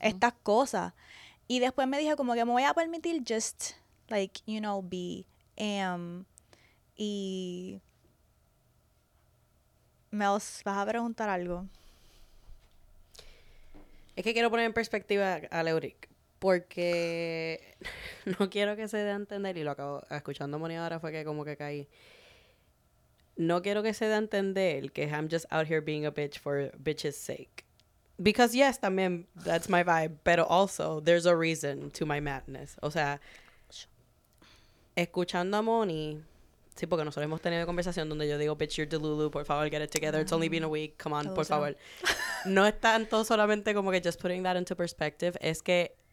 estas 0.00 0.34
cosas. 0.42 0.92
Y 1.48 1.60
después 1.60 1.86
me 1.88 1.98
dije 1.98 2.16
como 2.16 2.34
que 2.34 2.44
me 2.44 2.52
voy 2.52 2.64
a 2.64 2.74
permitir 2.74 3.22
just, 3.26 3.72
like, 4.08 4.40
you 4.46 4.60
know, 4.60 4.82
be. 4.82 5.26
Um, 5.56 6.24
y... 6.96 7.80
Mels, 10.10 10.62
¿vas 10.64 10.78
a 10.78 10.86
preguntar 10.86 11.28
algo? 11.28 11.66
Es 14.14 14.22
que 14.22 14.32
quiero 14.32 14.48
poner 14.48 14.66
en 14.66 14.72
perspectiva 14.72 15.40
a 15.50 15.62
Leuric. 15.62 16.08
Porque 16.44 17.74
no 18.38 18.50
quiero 18.50 18.76
que 18.76 18.86
se 18.86 18.98
dé 18.98 19.12
a 19.12 19.14
entender, 19.14 19.56
y 19.56 19.64
lo 19.64 19.70
acabo 19.70 20.02
escuchando 20.10 20.58
a 20.58 20.60
Moni 20.60 20.76
ahora 20.76 21.00
fue 21.00 21.10
que 21.10 21.24
como 21.24 21.42
que 21.42 21.56
caí. 21.56 21.88
No 23.38 23.62
quiero 23.62 23.82
que 23.82 23.94
se 23.94 24.04
dé 24.04 24.12
a 24.12 24.18
entender 24.18 24.92
que 24.92 25.04
I'm 25.04 25.30
just 25.30 25.46
out 25.50 25.66
here 25.66 25.80
being 25.80 26.04
a 26.04 26.10
bitch 26.10 26.38
for 26.38 26.70
bitch's 26.76 27.16
sake. 27.16 27.64
Because 28.18 28.54
yes, 28.54 28.78
también, 28.78 29.24
that's 29.42 29.70
my 29.70 29.82
vibe. 29.82 30.18
Pero 30.22 30.44
also, 30.44 31.00
there's 31.00 31.24
a 31.24 31.34
reason 31.34 31.90
to 31.92 32.04
my 32.04 32.20
madness. 32.20 32.76
O 32.82 32.90
sea, 32.90 33.20
escuchando 34.94 35.56
a 35.56 35.62
Moni, 35.62 36.20
sí, 36.76 36.86
porque 36.86 37.06
nosotros 37.06 37.24
hemos 37.24 37.40
tenido 37.40 37.64
conversación 37.64 38.10
donde 38.10 38.28
yo 38.28 38.36
digo, 38.36 38.54
bitch, 38.54 38.76
you're 38.76 38.86
Delulu, 38.86 39.30
por 39.30 39.46
favor, 39.46 39.70
get 39.70 39.80
it 39.80 39.90
together. 39.90 40.20
It's 40.20 40.32
only 40.34 40.50
been 40.50 40.64
a 40.64 40.68
week, 40.68 40.98
come 40.98 41.14
on, 41.14 41.32
por 41.34 41.46
favor. 41.46 41.74
No 42.44 42.66
es 42.66 42.78
tanto 42.78 43.24
solamente 43.24 43.72
como 43.72 43.90
que 43.90 44.02
just 44.02 44.20
putting 44.20 44.42
that 44.42 44.58
into 44.58 44.76
perspective, 44.76 45.38
es 45.40 45.62
que 45.62 46.03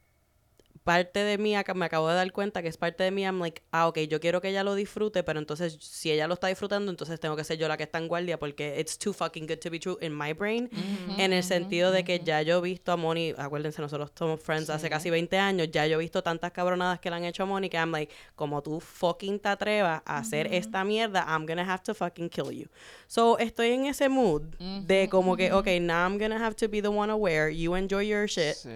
parte 0.84 1.19
de 1.23 1.38
mí, 1.38 1.55
acá- 1.55 1.73
me 1.73 1.86
acabo 1.86 2.07
de 2.09 2.15
dar 2.15 2.32
cuenta 2.32 2.61
que 2.61 2.67
es 2.67 2.77
parte 2.77 3.03
de 3.03 3.11
mí, 3.11 3.23
I'm 3.23 3.39
like, 3.39 3.61
ah, 3.71 3.88
ok, 3.88 3.99
yo 4.09 4.19
quiero 4.19 4.41
que 4.41 4.49
ella 4.49 4.63
lo 4.63 4.73
disfrute, 4.75 5.21
pero 5.23 5.39
entonces 5.39 5.77
si 5.79 6.09
ella 6.11 6.27
lo 6.27 6.34
está 6.34 6.47
disfrutando, 6.47 6.89
entonces 6.89 7.19
tengo 7.19 7.36
que 7.36 7.43
ser 7.43 7.57
yo 7.59 7.67
la 7.67 7.77
que 7.77 7.84
está 7.84 7.99
en 7.99 8.07
guardia 8.07 8.39
porque 8.39 8.77
it's 8.79 8.97
too 8.97 9.13
fucking 9.13 9.45
good 9.45 9.59
to 9.59 9.69
be 9.69 9.79
true 9.79 9.97
in 10.01 10.11
my 10.17 10.34
brain. 10.34 10.69
en 11.17 11.34
el 11.34 11.43
sentido 11.43 11.91
de 11.91 12.03
que 12.03 12.19
ya 12.23 12.41
yo 12.41 12.57
he 12.59 12.61
visto 12.61 12.91
a 12.91 12.97
Moni, 12.97 13.34
acuérdense, 13.38 13.82
nosotros 13.82 14.11
somos 14.17 14.41
friends 14.41 14.69
hace 14.69 14.89
casi 14.89 15.09
20 15.09 15.38
años, 15.38 15.69
ya 15.71 15.86
yo 15.86 15.97
he 15.97 15.99
visto 15.99 16.23
tantas 16.23 16.51
cabronadas 16.51 16.99
que 16.99 17.09
le 17.09 17.15
han 17.17 17.25
hecho 17.25 17.43
a 17.43 17.45
Moni 17.45 17.69
que 17.69 17.77
I'm 17.77 17.91
like, 17.91 18.11
como 18.36 18.61
tú 18.63 18.79
fucking 18.79 19.39
te 19.39 19.49
atrevas 19.49 20.01
a 20.05 20.17
hacer 20.17 20.53
esta 20.53 20.84
mierda, 20.84 21.25
I'm 21.27 21.45
gonna 21.45 21.63
have 21.63 21.84
to 21.84 21.93
fucking 21.93 22.29
kill 22.29 22.51
you. 22.51 22.67
So 23.07 23.38
estoy 23.38 23.71
en 23.71 23.86
ese 23.86 24.09
mood 24.09 24.41
de 24.88 25.07
como 25.09 25.36
que, 25.38 25.51
ok, 25.51 25.67
now 25.79 26.05
I'm 26.07 26.17
gonna 26.17 26.39
have 26.43 26.55
to 26.55 26.67
be 26.67 26.82
the 26.82 26.88
one 26.89 27.11
aware, 27.11 27.49
you 27.53 27.75
enjoy 27.75 28.01
your 28.07 28.27
shit, 28.27 28.55
Sí. 28.55 28.69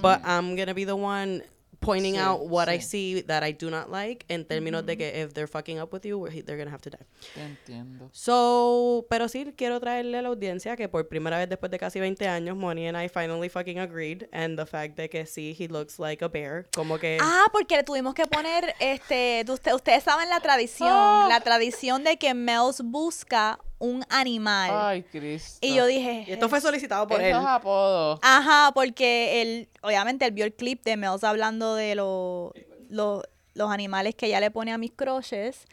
but 0.00 0.20
I'm 0.24 0.54
gonna 0.56 0.74
be 0.74 0.84
the 0.84 0.92
one 0.94 1.42
pointing 1.80 2.14
Sí, 2.14 2.20
out 2.20 2.40
what 2.42 2.68
I 2.68 2.78
see 2.80 3.22
that 3.22 3.42
I 3.42 3.52
do 3.52 3.70
not 3.70 3.90
like 3.90 4.24
en 4.28 4.44
términos 4.44 4.84
de 4.84 4.96
que 4.98 5.22
if 5.22 5.32
they're 5.32 5.48
fucking 5.48 5.80
up 5.80 5.92
with 5.92 6.02
you, 6.04 6.28
they're 6.44 6.58
gonna 6.58 6.70
have 6.70 6.82
to 6.82 6.90
die. 6.90 7.06
Te 7.34 7.40
entiendo. 7.42 8.10
So, 8.12 9.06
pero 9.08 9.28
sí 9.28 9.52
quiero 9.56 9.80
traerle 9.80 10.18
a 10.18 10.22
la 10.22 10.28
audiencia 10.28 10.76
que 10.76 10.88
por 10.88 11.08
primera 11.08 11.38
vez 11.38 11.48
después 11.48 11.70
de 11.70 11.78
casi 11.78 11.98
20 11.98 12.28
años, 12.28 12.56
Money 12.56 12.86
and 12.86 12.96
I 13.02 13.08
finally 13.08 13.48
fucking 13.48 13.78
agreed. 13.78 14.28
And 14.32 14.58
the 14.58 14.66
fact 14.66 14.96
de 14.96 15.08
que 15.08 15.24
sí, 15.26 15.56
he 15.58 15.68
looks 15.68 15.98
like 15.98 16.22
a 16.24 16.28
bear. 16.28 16.66
Como 16.74 16.98
que. 16.98 17.18
Ah, 17.20 17.46
porque 17.52 17.76
le 17.76 17.82
tuvimos 17.82 18.14
que 18.14 18.26
poner, 18.26 18.74
este, 18.78 19.44
usted- 19.48 19.74
ustedes 19.74 20.04
saben 20.04 20.28
la 20.28 20.40
tradición, 20.40 20.88
Ah. 20.92 21.26
la 21.28 21.40
tradición 21.40 22.04
de 22.04 22.18
que 22.18 22.34
Mels 22.34 22.82
busca 22.84 23.58
un 23.80 24.04
animal. 24.10 24.70
Ay, 24.72 25.02
Cristo. 25.02 25.58
y 25.60 25.74
yo 25.74 25.86
dije, 25.86 26.24
y 26.28 26.32
esto 26.32 26.48
fue 26.48 26.60
solicitado 26.60 27.08
por 27.08 27.20
él. 27.20 27.34
apodos. 27.34 28.20
ajá, 28.22 28.70
porque 28.74 29.42
él, 29.42 29.68
obviamente 29.82 30.24
él 30.26 30.32
vio 30.32 30.44
el 30.44 30.52
clip 30.54 30.84
de 30.84 30.96
Mels 30.96 31.24
hablando 31.24 31.74
de 31.74 31.94
lo- 31.96 32.52
lo- 32.88 33.22
los 33.54 33.70
animales 33.72 34.14
que 34.14 34.26
ella 34.26 34.38
le 34.38 34.50
pone 34.52 34.72
a 34.72 34.78
mis 34.78 34.92
crushes. 34.92 35.64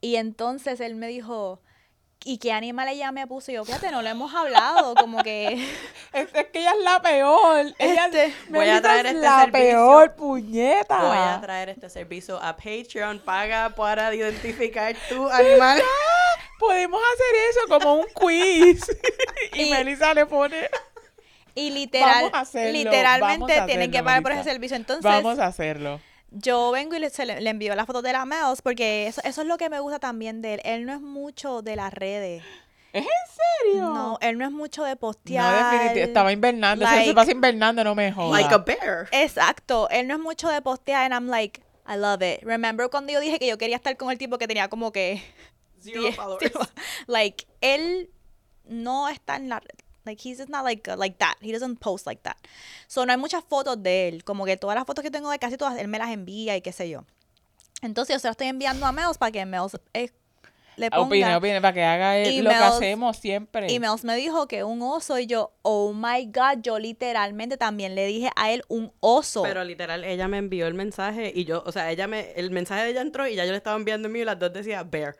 Y 0.00 0.16
entonces 0.16 0.80
él 0.80 0.94
me 0.96 1.06
dijo, 1.08 1.60
¿y 2.24 2.38
qué 2.38 2.52
animal 2.52 2.88
ella 2.88 3.12
me 3.12 3.26
puso? 3.26 3.50
Y 3.50 3.54
yo, 3.54 3.64
fíjate, 3.64 3.90
no 3.90 4.00
lo 4.02 4.08
hemos 4.08 4.34
hablado, 4.34 4.94
como 4.94 5.22
que... 5.22 5.66
Es, 6.12 6.28
es 6.34 6.46
que 6.46 6.58
ella 6.60 6.72
es 6.76 6.82
la 6.84 7.00
peor. 7.00 7.66
Ella 7.78 8.06
Este, 8.06 8.34
voy 8.48 8.68
a 8.68 8.82
traer 8.82 9.06
es 9.06 9.12
este 9.14 9.24
la 9.26 9.40
servicio. 9.42 9.60
peor 9.70 10.14
puñeta. 10.16 10.98
Voy 11.04 11.16
a 11.16 11.38
traer 11.40 11.68
este 11.68 11.88
servicio 11.88 12.36
a 12.42 12.56
Patreon. 12.56 13.20
Paga 13.20 13.68
para 13.76 14.12
identificar 14.14 14.96
tu 15.08 15.28
animal. 15.28 15.80
Podemos 16.60 17.00
hacer 17.14 17.36
eso 17.50 17.60
como 17.68 17.94
un 17.94 18.06
quiz. 18.14 18.84
y, 19.54 19.62
Y- 19.62 19.70
Melissa 19.70 20.14
le 20.14 20.26
pone. 20.26 20.68
Y 21.54 21.70
literal, 21.70 22.14
Vamos 22.26 22.30
a 22.34 22.40
hacerlo, 22.40 22.72
literalmente 22.78 23.38
vamos 23.40 23.50
a 23.50 23.66
tienen 23.66 23.90
que 23.90 24.02
pagar 24.04 24.22
por 24.22 24.32
ese 24.32 24.44
servicio. 24.44 24.76
Entonces, 24.76 25.02
Vamos 25.02 25.38
a 25.40 25.46
hacerlo. 25.46 26.00
yo 26.30 26.70
vengo 26.70 26.94
y 26.94 27.00
le, 27.00 27.10
se 27.10 27.26
le, 27.26 27.40
le 27.40 27.50
envío 27.50 27.74
la 27.74 27.86
foto 27.86 28.02
de 28.02 28.12
la 28.12 28.24
Mels 28.24 28.62
porque 28.62 29.08
eso, 29.08 29.20
eso 29.24 29.40
es 29.42 29.48
lo 29.48 29.58
que 29.58 29.68
me 29.68 29.80
gusta 29.80 29.98
también 29.98 30.42
de 30.42 30.54
él. 30.54 30.60
Él 30.64 30.86
no 30.86 30.92
es 30.92 31.00
mucho 31.00 31.60
de 31.62 31.74
las 31.74 31.92
redes. 31.92 32.44
¿Es 32.92 33.02
en 33.04 33.72
serio? 33.72 33.82
No, 33.84 34.18
él 34.20 34.38
no 34.38 34.44
es 34.44 34.50
mucho 34.52 34.84
de 34.84 34.90
No, 34.92 34.96
postear. 34.96 35.52
definitivamente. 35.54 36.02
Estaba 36.04 36.32
invernando. 36.32 36.84
Ese 36.84 36.94
se 36.94 37.00
like- 37.00 37.14
pasa 37.14 37.32
invernando, 37.32 37.82
no 37.84 37.94
me 37.96 38.12
jodas. 38.12 38.40
Like 38.42 38.54
a 38.54 38.58
bear. 38.58 39.08
Exacto, 39.12 39.88
él 39.90 40.06
no 40.06 40.14
es 40.14 40.20
mucho 40.20 40.48
de 40.48 40.62
postear 40.62 41.04
and 41.04 41.12
I'm 41.14 41.28
like, 41.28 41.60
I 41.88 41.96
love 41.96 42.22
it. 42.22 42.42
Remember 42.44 42.88
cuando 42.90 43.12
yo 43.12 43.18
dije 43.20 43.38
que 43.40 43.48
yo 43.48 43.58
quería 43.58 43.74
estar 43.76 43.96
con 43.96 44.10
el 44.12 44.18
tipo 44.18 44.38
que 44.38 44.46
tenía 44.46 44.68
como 44.68 44.92
que 44.92 45.20
Zero 45.80 46.02
10 46.02 46.16
followers. 46.16 46.52
like 47.06 47.46
él 47.60 48.10
no 48.68 49.08
está 49.08 49.36
en 49.36 49.48
la 49.48 49.60
like 50.04 50.20
he's 50.26 50.38
just 50.38 50.48
not 50.50 50.64
like 50.64 50.88
uh, 50.90 50.96
like 50.96 51.16
that. 51.18 51.34
He 51.40 51.52
doesn't 51.52 51.78
post 51.80 52.06
like 52.06 52.22
that. 52.22 52.36
So 52.86 53.04
no 53.04 53.12
hay 53.12 53.18
muchas 53.18 53.44
fotos 53.44 53.82
de 53.82 54.08
él, 54.08 54.24
como 54.24 54.44
que 54.44 54.56
todas 54.56 54.74
las 54.76 54.84
fotos 54.86 55.02
que 55.02 55.10
tengo 55.10 55.30
de 55.30 55.38
casi 55.38 55.56
todas 55.56 55.78
él 55.78 55.88
me 55.88 55.98
las 55.98 56.10
envía 56.10 56.56
y 56.56 56.62
qué 56.62 56.72
sé 56.72 56.88
yo. 56.88 57.04
Entonces 57.82 58.14
yo 58.16 58.20
se 58.20 58.28
las 58.28 58.34
estoy 58.34 58.48
enviando 58.48 58.86
a 58.86 58.92
Mels 58.92 59.18
para 59.18 59.32
que 59.32 59.44
Mels 59.46 59.78
eh, 59.94 60.10
le 60.76 60.90
ponga 60.90 61.06
Opine, 61.06 61.36
opine, 61.36 61.60
para 61.60 61.74
que 61.74 61.82
haga 61.84 62.16
el- 62.18 62.44
lo 62.44 62.50
que 62.50 62.56
Emails- 62.56 62.76
hacemos 62.76 63.16
siempre. 63.18 63.70
y 63.72 63.78
Mels 63.80 64.04
me 64.04 64.16
dijo 64.16 64.46
que 64.48 64.64
un 64.64 64.80
oso 64.82 65.18
y 65.18 65.26
yo, 65.26 65.52
oh 65.62 65.92
my 65.92 66.26
god, 66.26 66.62
yo 66.62 66.78
literalmente 66.78 67.56
también 67.58 67.94
le 67.94 68.06
dije 68.06 68.30
a 68.36 68.50
él 68.52 68.62
un 68.68 68.92
oso. 69.00 69.42
Pero 69.42 69.64
literal, 69.64 70.04
ella 70.04 70.28
me 70.28 70.38
envió 70.38 70.66
el 70.66 70.74
mensaje 70.74 71.32
y 71.34 71.44
yo, 71.44 71.62
o 71.66 71.72
sea, 71.72 71.90
ella 71.90 72.06
me, 72.06 72.32
el 72.32 72.50
mensaje 72.50 72.84
de 72.84 72.90
ella 72.90 73.02
entró 73.02 73.26
y 73.26 73.34
ya 73.34 73.44
yo 73.44 73.50
le 73.50 73.56
estaba 73.58 73.76
enviando 73.76 74.08
el 74.08 74.12
mío 74.12 74.22
y 74.22 74.26
las 74.26 74.38
dos 74.38 74.52
decía 74.52 74.82
bear. 74.82 75.16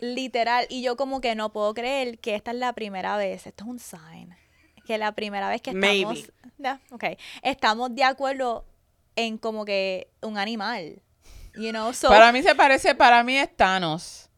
Literal, 0.00 0.66
y 0.68 0.82
yo 0.82 0.96
como 0.96 1.20
que 1.20 1.34
no 1.34 1.52
puedo 1.52 1.72
creer 1.74 2.18
que 2.18 2.34
esta 2.34 2.50
es 2.50 2.56
la 2.58 2.72
primera 2.74 3.16
vez, 3.16 3.46
esto 3.46 3.64
es 3.64 3.70
un 3.70 3.78
sign, 3.78 4.36
que 4.86 4.98
la 4.98 5.12
primera 5.12 5.48
vez 5.48 5.62
que 5.62 5.70
estamos, 5.70 6.28
Maybe. 6.58 6.80
Okay, 6.90 7.16
estamos 7.42 7.94
de 7.94 8.04
acuerdo 8.04 8.64
en 9.16 9.38
como 9.38 9.64
que 9.64 10.08
un 10.22 10.36
animal, 10.38 11.00
you 11.54 11.70
know, 11.70 11.92
so, 11.92 12.08
Para 12.08 12.30
mí 12.32 12.42
se 12.42 12.54
parece, 12.54 12.94
para 12.94 13.22
mí 13.24 13.36
es 13.38 13.54
Thanos. 13.56 14.28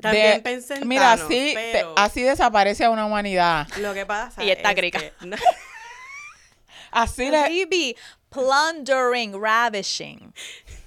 También 0.00 0.40
pensé 0.44 0.76
en 0.76 0.86
Mira, 0.86 1.16
Thanos, 1.16 1.24
así, 1.24 1.54
te- 1.54 1.70
pero- 1.72 1.94
así 1.96 2.22
desaparece 2.22 2.84
a 2.84 2.90
una 2.90 3.04
humanidad. 3.04 3.66
Lo 3.80 3.92
que 3.94 4.06
pasa 4.06 4.44
Y 4.44 4.50
está 4.50 4.70
es 4.70 4.76
crica. 4.76 5.00
que- 5.00 5.12
Así 6.90 7.28
le... 7.30 7.96
plundering, 8.30 9.34
ravishing, 9.40 10.32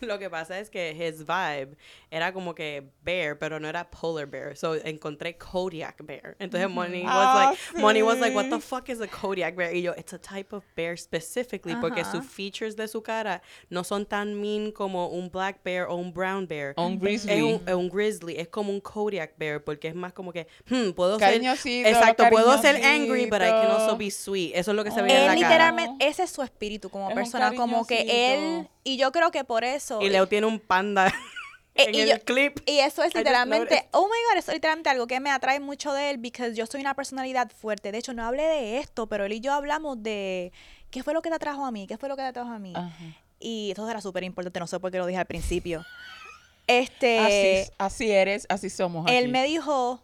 Lo 0.01 0.17
que 0.17 0.29
pasa 0.29 0.59
es 0.59 0.69
que 0.69 0.91
his 0.91 1.19
vibe 1.25 1.75
era 2.11 2.33
como 2.33 2.53
que 2.53 2.83
bear, 3.03 3.39
pero 3.39 3.57
no 3.59 3.69
era 3.69 3.89
polar 3.89 4.27
bear. 4.27 4.57
So 4.57 4.75
encontré 4.75 5.37
Kodiak 5.37 6.05
bear. 6.05 6.35
Entonces 6.39 6.69
Money 6.69 7.03
was 7.03 7.09
Ah, 7.15 7.49
like, 7.73 7.81
Money 7.81 8.01
was 8.03 8.19
like, 8.19 8.35
what 8.35 8.49
the 8.49 8.57
sí. 8.57 8.61
fuck 8.61 8.89
is 8.89 8.99
a 8.99 9.07
Kodiak 9.07 9.55
bear? 9.55 9.73
Y 9.73 9.81
yo, 9.81 9.93
it's 9.97 10.11
a 10.11 10.17
type 10.19 10.53
of 10.53 10.63
bear 10.75 10.97
specifically 10.97 11.73
porque 11.75 12.03
sus 12.03 12.25
features 12.25 12.75
de 12.75 12.87
su 12.89 13.01
cara 13.01 13.41
no 13.69 13.83
son 13.85 14.05
tan 14.05 14.39
mean 14.41 14.71
como 14.73 15.07
un 15.07 15.29
black 15.29 15.63
bear 15.63 15.87
o 15.87 15.95
un 15.95 16.11
brown 16.11 16.45
bear. 16.45 16.73
O 16.75 16.85
un 16.85 16.99
grizzly. 16.99 17.31
Es 17.31 17.41
un, 17.43 17.61
es 17.65 17.73
un 17.75 17.87
grizzly, 17.89 18.35
es 18.37 18.49
como 18.49 18.73
un 18.73 18.81
Kodiak 18.81 19.37
bear 19.37 19.63
porque 19.63 19.87
es 19.87 19.95
más 19.95 20.11
como 20.11 20.33
que, 20.33 20.47
hmm, 20.69 20.91
puedo 20.91 21.17
Cariñosito, 21.17 21.87
ser, 21.87 21.95
exacto, 21.95 22.25
puedo 22.29 22.57
ser 22.61 22.83
angry, 22.83 23.25
but 23.27 23.39
I 23.41 23.45
can 23.51 23.71
also 23.71 23.95
be 23.95 24.11
sweet. 24.11 24.51
Eso 24.53 24.71
es 24.71 24.75
lo 24.77 24.83
que 24.83 24.91
se 24.91 25.01
ve 25.01 25.09
en 25.11 25.27
la 25.27 25.27
cara. 25.27 25.35
literalmente, 25.35 26.05
ese 26.05 26.23
es 26.23 26.29
su 26.31 26.41
espíritu 26.43 26.89
como 26.89 27.07
Es 27.09 27.15
persona, 27.15 27.53
como 27.55 27.87
que 27.87 28.33
él, 28.33 28.67
y 28.83 28.97
yo 28.97 29.13
creo 29.13 29.31
que 29.31 29.45
por 29.45 29.63
eso, 29.63 30.01
Y 30.01 30.09
Leo 30.09 30.27
tiene 30.27 30.45
un 30.47 30.59
panda 30.59 31.13
en 31.75 31.95
y 31.95 32.01
el 32.01 32.09
yo- 32.09 32.19
clip. 32.25 32.59
Y 32.65 32.79
eso 32.79 33.03
es 33.03 33.13
literalmente, 33.15 33.87
oh 33.91 34.03
my 34.05 34.09
god, 34.29 34.37
eso 34.39 34.51
es 34.51 34.55
literalmente 34.55 34.89
algo 34.89 35.07
que 35.07 35.19
me 35.19 35.31
atrae 35.31 35.59
mucho 35.59 35.93
de 35.93 36.09
él, 36.11 36.19
porque 36.21 36.53
yo 36.53 36.65
soy 36.65 36.81
una 36.81 36.93
personalidad 36.95 37.49
fuerte. 37.51 37.91
De 37.91 37.97
hecho, 37.97 38.13
no 38.13 38.25
hablé 38.25 38.43
de 38.43 38.79
esto, 38.79 39.07
pero 39.07 39.25
él 39.25 39.33
y 39.33 39.39
yo 39.39 39.53
hablamos 39.53 40.01
de 40.03 40.51
qué 40.89 41.03
fue 41.03 41.13
lo 41.13 41.21
que 41.21 41.29
te 41.29 41.35
atrajo 41.35 41.65
a 41.65 41.71
mí, 41.71 41.87
qué 41.87 41.97
fue 41.97 42.09
lo 42.09 42.15
que 42.15 42.21
te 42.23 42.27
atrajo 42.27 42.49
a 42.51 42.59
mí. 42.59 42.73
Ajá. 42.75 42.93
Y 43.39 43.71
eso 43.71 43.89
era 43.89 44.01
súper 44.01 44.23
importante, 44.23 44.59
no 44.59 44.67
sé 44.67 44.79
por 44.79 44.91
qué 44.91 44.97
lo 44.99 45.05
dije 45.05 45.19
al 45.19 45.25
principio. 45.25 45.85
Así, 46.67 46.83
Este, 46.83 47.71
así 47.77 48.11
eres, 48.11 48.45
así 48.47 48.69
somos 48.69 49.05
él 49.09 49.23
aquí. 49.23 49.27
me 49.31 49.43
dijo, 49.43 50.01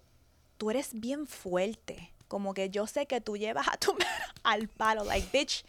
tú 0.57 0.69
eres 0.71 0.89
bien 0.91 1.25
fuerte, 1.27 2.11
como 2.27 2.53
que 2.53 2.69
yo 2.69 2.87
sé 2.87 3.05
que 3.05 3.21
tú 3.21 3.37
llevas 3.37 3.67
a 3.69 3.77
tu 3.77 3.95
al 4.43 4.67
palo, 4.67 5.05
like, 5.05 5.27
bitch, 5.31 5.63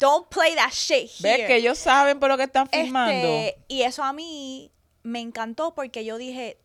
don't 0.00 0.28
play 0.28 0.54
that 0.56 0.72
shit 0.72 1.08
here. 1.20 1.36
¿Ves 1.38 1.46
que 1.46 1.56
ellos 1.56 1.78
saben 1.78 2.18
por 2.18 2.30
lo 2.30 2.36
que 2.36 2.44
están 2.44 2.68
filmando? 2.68 3.28
Este, 3.28 3.58
y 3.68 3.82
eso 3.82 4.02
a 4.02 4.12
mí 4.12 4.72
me 5.02 5.20
encantó 5.20 5.74
porque 5.74 6.04
yo 6.04 6.18
dije, 6.18 6.58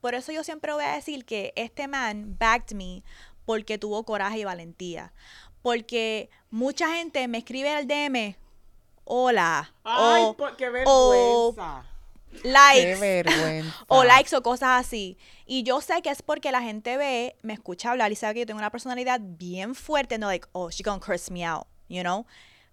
por 0.00 0.14
eso 0.14 0.32
yo 0.32 0.44
siempre 0.44 0.72
voy 0.72 0.84
a 0.84 0.92
decir 0.94 1.24
que 1.24 1.52
este 1.56 1.88
man 1.88 2.36
backed 2.38 2.76
me 2.76 3.02
porque 3.44 3.78
tuvo 3.78 4.04
coraje 4.04 4.38
y 4.40 4.44
valentía. 4.44 5.12
Porque 5.62 6.30
mucha 6.50 6.88
gente 6.94 7.26
me 7.28 7.38
escribe 7.38 7.70
al 7.70 7.86
DM, 7.88 8.36
hola, 9.04 9.72
o 9.84 10.36
qué 10.56 10.70
o- 10.86 11.54
Qué 12.42 12.48
likes, 12.48 13.00
vergüenza. 13.00 13.74
o 13.88 14.04
likes 14.04 14.36
o 14.36 14.42
cosas 14.42 14.86
así. 14.86 15.16
Y 15.46 15.62
yo 15.62 15.80
sé 15.80 16.02
que 16.02 16.10
es 16.10 16.20
porque 16.22 16.52
la 16.52 16.60
gente 16.62 16.96
ve, 16.98 17.36
me 17.42 17.54
escucha 17.54 17.90
hablar 17.90 18.12
y 18.12 18.16
sabe 18.16 18.34
que 18.34 18.40
yo 18.40 18.46
tengo 18.46 18.58
una 18.58 18.70
personalidad 18.70 19.18
bien 19.22 19.74
fuerte, 19.74 20.18
no 20.18 20.26
like, 20.28 20.46
oh, 20.52 20.70
she 20.70 20.82
gonna 20.82 21.00
curse 21.00 21.32
me 21.32 21.44
out, 21.44 21.66
you 21.88 22.02
know? 22.02 22.26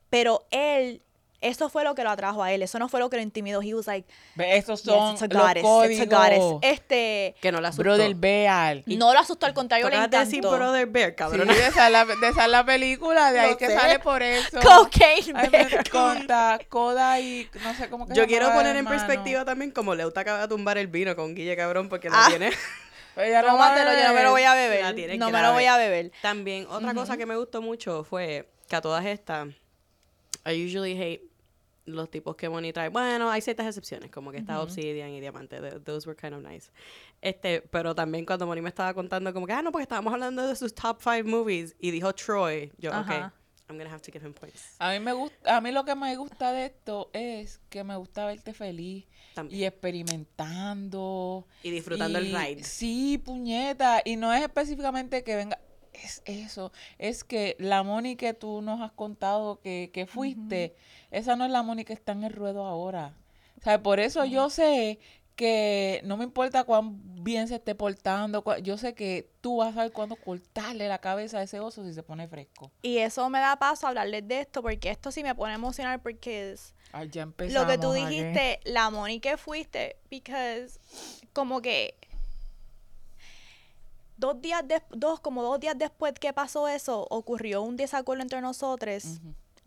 Pero 0.09 0.45
él, 0.51 1.01
eso 1.47 1.69
fue 1.69 1.83
lo 1.83 1.95
que 1.95 2.03
lo 2.03 2.09
atrajo 2.09 2.43
a 2.43 2.51
él, 2.51 2.61
eso 2.61 2.79
no 2.79 2.89
fue 2.89 2.99
lo 2.99 3.09
que 3.09 3.17
lo 3.17 3.23
intimidó. 3.23 3.61
He 3.61 3.73
was 3.73 3.87
like, 3.87 4.07
Estos 4.37 4.83
yes, 4.83 4.91
son 4.93 5.13
it's 5.13 5.21
a 5.23 5.27
los 5.27 5.41
códigos. 5.61 5.89
it's 5.91 6.01
a 6.01 6.05
goddess. 6.05 6.43
Este, 6.61 7.35
Que 7.41 7.51
no 7.51 7.61
la 7.61 7.69
asustó. 7.69 7.83
Brother 7.83 8.15
Bear. 8.15 8.83
no 8.87 9.13
lo 9.13 9.19
asustó, 9.19 9.45
al 9.45 9.53
contrario, 9.53 9.89
le 9.89 9.97
de 9.99 10.07
decir 10.07 10.39
encantó. 10.39 10.57
Brother 10.57 10.87
Bear, 10.87 11.09
Sí, 11.11 11.15
cabrón. 11.15 11.47
de 11.47 11.67
esa, 11.67 11.85
es 11.87 11.91
la, 11.91 12.05
de 12.05 12.27
esa 12.29 12.45
es 12.45 12.51
la 12.51 12.65
película, 12.65 13.31
de 13.31 13.39
ahí 13.39 13.51
No 13.51 13.57
que 13.57 13.67
sé. 13.67 13.75
sale 13.75 13.99
por 13.99 14.21
eso. 14.23 14.59
Cocaine 14.61 15.33
Ay, 15.35 15.49
bear. 15.49 15.89
conta, 15.89 16.59
Coda 16.69 17.19
y 17.19 17.49
no 17.63 17.73
sé 17.75 17.89
cómo 17.89 18.05
que 18.07 18.13
se 18.13 18.19
Yo 18.19 18.27
quiero 18.27 18.47
poner 18.49 18.67
en 18.75 18.77
hermano. 18.77 18.97
perspectiva 18.97 19.45
también 19.45 19.71
como 19.71 19.95
Leuta 19.95 20.21
acaba 20.21 20.41
de 20.41 20.47
tumbar 20.47 20.77
el 20.77 20.87
vino 20.87 21.15
con 21.15 21.35
Guille 21.35 21.55
Cabrón 21.55 21.89
porque 21.89 22.09
lo 22.09 22.15
Ah. 22.17 22.25
tiene. 22.29 22.51
Ella 23.17 23.41
no 23.43 23.51
Tómatelo, 23.51 23.93
yo 23.93 24.07
no 24.09 24.13
me 24.13 24.23
lo 24.23 24.31
voy 24.31 24.43
a 24.43 24.53
beber. 24.55 25.17
No 25.17 25.29
me 25.29 25.41
lo 25.41 25.53
voy 25.53 25.65
a 25.65 25.77
beber. 25.77 26.11
También 26.21 26.67
otra 26.69 26.93
cosa 26.93 27.15
que 27.15 27.25
me 27.25 27.37
gustó 27.37 27.61
mucho 27.61 28.03
fue 28.03 28.49
que 28.67 28.75
a 28.75 28.81
todas 28.81 29.05
estas, 29.05 29.47
I 30.45 30.65
usually 30.65 31.01
hate 31.01 31.21
los 31.85 32.09
tipos 32.09 32.35
que 32.35 32.49
Moni 32.49 32.73
trae. 32.73 32.89
Bueno, 32.89 33.29
hay 33.29 33.41
ciertas 33.41 33.67
excepciones, 33.67 34.09
como 34.11 34.31
que 34.31 34.37
está 34.37 34.61
Obsidian 34.61 35.09
y 35.11 35.19
Diamante. 35.21 35.59
th- 35.61 35.83
Those 35.83 36.07
were 36.09 36.19
kind 36.19 36.33
of 36.33 36.41
nice. 36.41 36.71
Este, 37.21 37.61
pero 37.61 37.93
también 37.95 38.25
cuando 38.25 38.45
Moni 38.47 38.61
me 38.61 38.69
estaba 38.69 38.93
contando 38.93 39.33
como 39.33 39.45
que, 39.47 39.53
ah, 39.53 39.61
no, 39.61 39.71
porque 39.71 39.83
estábamos 39.83 40.13
hablando 40.13 40.47
de 40.47 40.55
sus 40.55 40.73
top 40.73 40.99
five 40.99 41.23
movies 41.23 41.75
y 41.79 41.91
dijo 41.91 42.13
Troy. 42.13 42.71
Yo, 42.77 42.91
Ajá. 42.93 43.27
ok. 43.27 43.33
I'm 43.67 43.77
gonna 43.79 43.89
have 43.91 44.01
to 44.03 44.11
give 44.11 44.23
him 44.23 44.31
points. 44.33 44.75
A 44.77 44.91
mí 44.91 44.99
me 44.99 45.11
gusta, 45.13 45.57
a 45.57 45.59
mí 45.59 45.71
lo 45.71 45.83
que 45.85 45.95
me 45.95 46.15
gusta 46.17 46.51
de 46.51 46.65
esto 46.67 47.09
es 47.13 47.59
que 47.69 47.83
me 47.83 47.95
gusta 47.95 48.25
verte 48.27 48.53
feliz 48.53 49.05
También. 49.33 49.59
y 49.59 49.65
experimentando 49.65 51.47
Y 51.63 51.71
disfrutando 51.71 52.19
el 52.19 52.25
ride. 52.27 52.63
Sí, 52.63 53.17
puñeta, 53.23 54.01
y 54.05 54.17
no 54.17 54.31
es 54.33 54.43
específicamente 54.43 55.23
que 55.23 55.35
venga 55.35 55.59
es 56.03 56.21
eso, 56.25 56.71
es 56.97 57.23
que 57.23 57.55
la 57.59 57.83
Moni 57.83 58.15
que 58.15 58.33
tú 58.33 58.61
nos 58.61 58.81
has 58.81 58.91
contado 58.91 59.59
que, 59.61 59.91
que 59.93 60.05
fuiste, 60.05 60.75
esa 61.11 61.35
no 61.35 61.45
es 61.45 61.51
la 61.51 61.63
Moni 61.63 61.85
que 61.85 61.93
está 61.93 62.11
en 62.11 62.23
el 62.23 62.33
ruedo 62.33 62.65
ahora. 62.65 63.13
O 63.59 63.63
sea, 63.63 63.81
por 63.81 63.99
eso 63.99 64.25
yo 64.25 64.49
sé 64.49 64.99
que 65.35 66.01
no 66.05 66.17
me 66.17 66.23
importa 66.23 66.63
cuán 66.63 67.23
bien 67.23 67.47
se 67.47 67.55
esté 67.55 67.75
portando, 67.75 68.43
yo 68.61 68.77
sé 68.77 68.93
que 68.93 69.29
tú 69.41 69.57
vas 69.57 69.71
a 69.71 69.73
saber 69.73 69.91
cuándo 69.91 70.15
cortarle 70.15 70.87
la 70.87 70.99
cabeza 70.99 71.39
a 71.39 71.43
ese 71.43 71.59
oso 71.59 71.83
si 71.83 71.93
se 71.93 72.03
pone 72.03 72.27
fresco. 72.27 72.71
Y 72.81 72.99
eso 72.99 73.29
me 73.29 73.39
da 73.39 73.57
paso 73.57 73.85
a 73.85 73.89
hablarles 73.89 74.27
de 74.27 74.41
esto, 74.41 74.61
porque 74.61 74.89
esto 74.89 75.11
sí 75.11 75.23
me 75.23 75.35
pone 75.35 75.53
emocional, 75.53 75.99
porque 76.01 76.51
es 76.51 76.73
Ay, 76.93 77.09
ya 77.09 77.25
lo 77.25 77.67
que 77.67 77.77
tú 77.77 77.91
dijiste, 77.91 78.61
la 78.63 78.89
Moni 78.89 79.19
que 79.19 79.35
fuiste, 79.35 79.97
because 80.09 80.79
como 81.33 81.61
que 81.61 81.95
dos 84.17 84.41
días 84.41 84.67
des- 84.67 84.83
dos 84.89 85.19
como 85.19 85.43
dos 85.43 85.59
días 85.59 85.77
después 85.77 86.13
que 86.19 86.31
pasó 86.33 86.67
eso, 86.67 87.05
ocurrió 87.09 87.61
un 87.61 87.75
desacuerdo 87.77 88.21
entre 88.23 88.41
nosotros. 88.41 89.03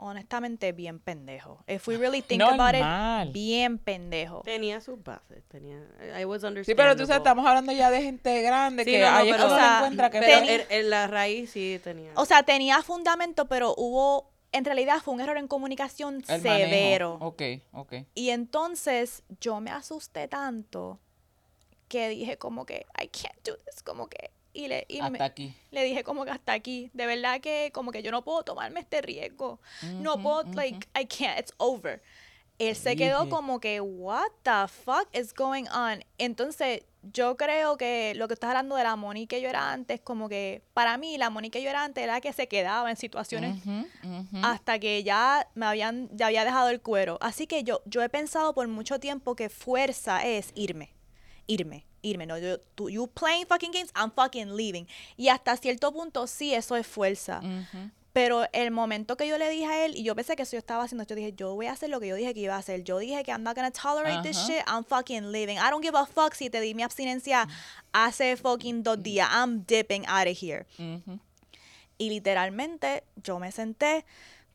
Honestamente, 0.01 0.71
bien 0.71 1.01
pendejo. 1.01 1.59
If 1.67 1.89
we 1.89 1.97
really 1.97 2.23
think 2.23 2.41
about 2.41 2.73
Normal. 2.73 3.27
it, 3.29 3.33
bien 3.35 3.79
pendejo. 3.79 4.43
Tenía 4.43 4.81
sus 4.81 5.03
bases, 5.03 5.43
tenía... 5.49 5.85
I 6.21 6.25
was 6.25 6.43
Sí, 6.65 6.77
pero 6.77 6.95
tú 6.95 7.05
sabes, 7.05 7.17
estamos 7.19 7.45
hablando 7.45 7.73
ya 7.73 7.91
de 7.91 8.01
gente 8.03 8.41
grande 8.43 8.85
Sí, 8.85 8.93
que 8.93 9.01
no, 9.01 9.11
no, 9.11 9.17
ahí 9.17 9.29
es 9.31 9.35
pero- 9.37 9.49
cuando 9.49 9.57
o 9.57 9.59
sea, 9.59 9.71
se 9.71 9.77
encuentra 9.79 10.11
que 10.11 10.21
Pero 10.21 10.39
en, 10.47 10.63
en 10.71 10.91
la 10.91 11.07
raíz 11.09 11.51
sí 11.51 11.81
tenía. 11.83 12.13
O 12.15 12.25
sea, 12.27 12.45
tenía 12.45 12.81
fundamento, 12.83 13.47
pero 13.49 13.75
hubo, 13.77 14.31
en 14.53 14.65
realidad 14.65 15.01
fue 15.03 15.15
un 15.15 15.21
error 15.21 15.37
en 15.37 15.49
comunicación 15.49 16.23
el 16.29 16.43
severo. 16.43 17.19
manejo. 17.19 17.27
Ok, 17.27 17.43
ok. 17.73 17.93
Y 18.15 18.31
entonces 18.31 19.25
yo 19.41 19.59
me 19.61 19.73
asusté 19.73 20.29
tanto 20.29 21.01
que 21.89 22.09
dije 22.09 22.37
como 22.39 22.67
que, 22.67 22.87
I 23.03 23.09
can't 23.09 23.35
do 23.45 23.57
this, 23.65 23.83
como 23.83 24.07
que, 24.07 24.31
y 24.53 24.69
le, 24.69 24.85
y 24.89 25.01
me- 25.03 25.23
aquí. 25.23 25.55
le 25.71 25.85
dije 25.85 26.03
como 26.05 26.25
que 26.25 26.31
hasta 26.31 26.53
aquí, 26.53 26.91
de 26.95 27.07
verdad 27.07 27.41
que 27.41 27.71
como 27.73 27.93
que 27.93 28.03
yo 28.03 28.11
no 28.11 28.23
puedo 28.25 28.43
tomarme 28.43 28.81
este 28.81 29.01
riesgo, 29.03 29.61
no 30.01 30.21
puedo, 30.23 30.45
like, 30.55 30.89
I 30.99 31.07
can't, 31.07 31.39
it's 31.39 31.53
over. 31.59 32.03
Él 32.59 32.75
se 32.75 32.97
quedó 32.97 33.29
como 33.29 33.61
que, 33.61 33.81
what 33.81 34.31
the 34.43 34.67
fuck 34.67 35.07
is 35.17 35.33
going 35.33 35.67
on? 35.69 36.03
Entonces, 36.19 36.83
yo 37.13 37.37
creo 37.37 37.77
que 37.77 38.15
lo 38.17 38.27
que 38.27 38.35
estás 38.35 38.49
hablando 38.49 38.75
de 38.75 38.83
la 38.83 38.97
Moni 38.97 39.29
que 39.29 39.41
yo 39.41 39.49
era 39.49 39.71
antes, 39.71 40.01
como 40.01 40.29
que, 40.29 40.63
para 40.75 40.99
mí, 40.99 41.17
la 41.19 41.31
Moni 41.31 41.51
que 41.51 41.63
yo 41.63 41.71
era 41.71 41.85
antes 41.85 42.03
era 42.03 42.15
la 42.15 42.21
que 42.21 42.33
se 42.33 42.49
quedaba 42.49 42.91
en 42.91 42.97
situaciones 42.97 43.63
hasta 44.43 44.81
que 44.81 45.05
ya 45.05 45.49
me 45.55 45.67
habían 45.67 46.09
ya 46.17 46.27
había 46.27 46.45
dejado 46.45 46.69
el 46.71 46.81
cuero. 46.81 47.19
Así 47.21 47.47
que 47.47 47.63
yo 47.63 47.81
yo 47.87 48.03
he 48.03 48.09
pensado 48.09 48.53
por 48.55 48.67
mucho 48.67 48.99
tiempo 48.99 49.37
que 49.37 49.49
fuerza 49.51 50.27
es 50.27 50.51
irme. 50.57 50.93
Irme, 51.47 51.87
irme, 52.03 52.27
no 52.27 52.39
yo 52.39 52.59
tú 52.75 52.89
you 52.91 53.07
playing 53.09 53.47
fucking 53.47 53.73
games, 53.73 53.91
I'm 53.95 54.11
fucking 54.13 54.57
leaving. 54.57 54.87
Y 55.17 55.29
hasta 55.29 55.57
cierto 55.57 55.93
punto 55.93 56.27
sí 56.27 56.55
eso 56.55 56.77
es 56.77 56.87
fuerza. 56.87 57.41
Pero 58.15 58.47
el 58.53 58.71
momento 58.73 59.17
que 59.17 59.29
yo 59.29 59.39
le 59.39 59.49
dije 59.49 59.67
a 59.67 59.85
él, 59.85 59.95
y 59.95 60.03
yo 60.03 60.17
pensé 60.17 60.35
que 60.35 60.43
eso 60.43 60.53
yo 60.53 60.59
estaba 60.59 60.83
haciendo, 60.83 61.05
yo 61.05 61.15
dije, 61.15 61.35
yo 61.37 61.55
voy 61.55 61.67
a 61.67 61.73
hacer 61.73 61.89
lo 61.91 62.01
que 62.01 62.09
yo 62.09 62.17
dije 62.17 62.35
que 62.35 62.41
iba 62.41 62.55
a 62.57 62.59
hacer. 62.59 62.83
Yo 62.83 62.99
dije 62.99 63.23
que 63.23 63.31
I'm 63.31 63.43
not 63.45 63.55
gonna 63.55 63.71
tolerate 63.71 64.23
this 64.23 64.37
shit, 64.47 64.63
I'm 64.67 64.83
fucking 64.85 65.31
leaving. 65.31 65.57
I 65.59 65.71
don't 65.71 65.85
give 65.85 65.97
a 65.97 66.05
fuck 66.07 66.35
si 66.35 66.51
te 66.51 66.61
di 66.61 66.75
mi 66.75 66.83
abstinencia 66.83 67.47
hace 67.93 68.37
fucking 68.37 68.83
dos 68.83 69.01
días. 69.03 69.29
I'm 69.31 69.65
dipping 69.67 70.05
out 70.07 70.27
of 70.27 70.37
here. 70.43 70.67
Y 71.99 72.11
literalmente 72.11 73.05
yo 73.23 73.39
me 73.39 73.53
senté 73.53 74.05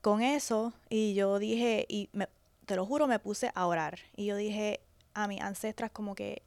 con 0.02 0.22
eso 0.22 0.74
y 0.90 1.14
yo 1.14 1.40
dije, 1.40 1.86
y 1.88 2.10
me- 2.14 2.28
te 2.66 2.76
lo 2.76 2.86
juro, 2.86 3.08
me 3.08 3.20
puse 3.20 3.52
a 3.54 3.66
orar. 3.68 4.00
Y 4.16 4.26
yo 4.26 4.36
dije 4.36 4.80
a 5.14 5.28
mis 5.28 5.40
ancestras 5.42 5.92
como 5.92 6.16
que 6.16 6.42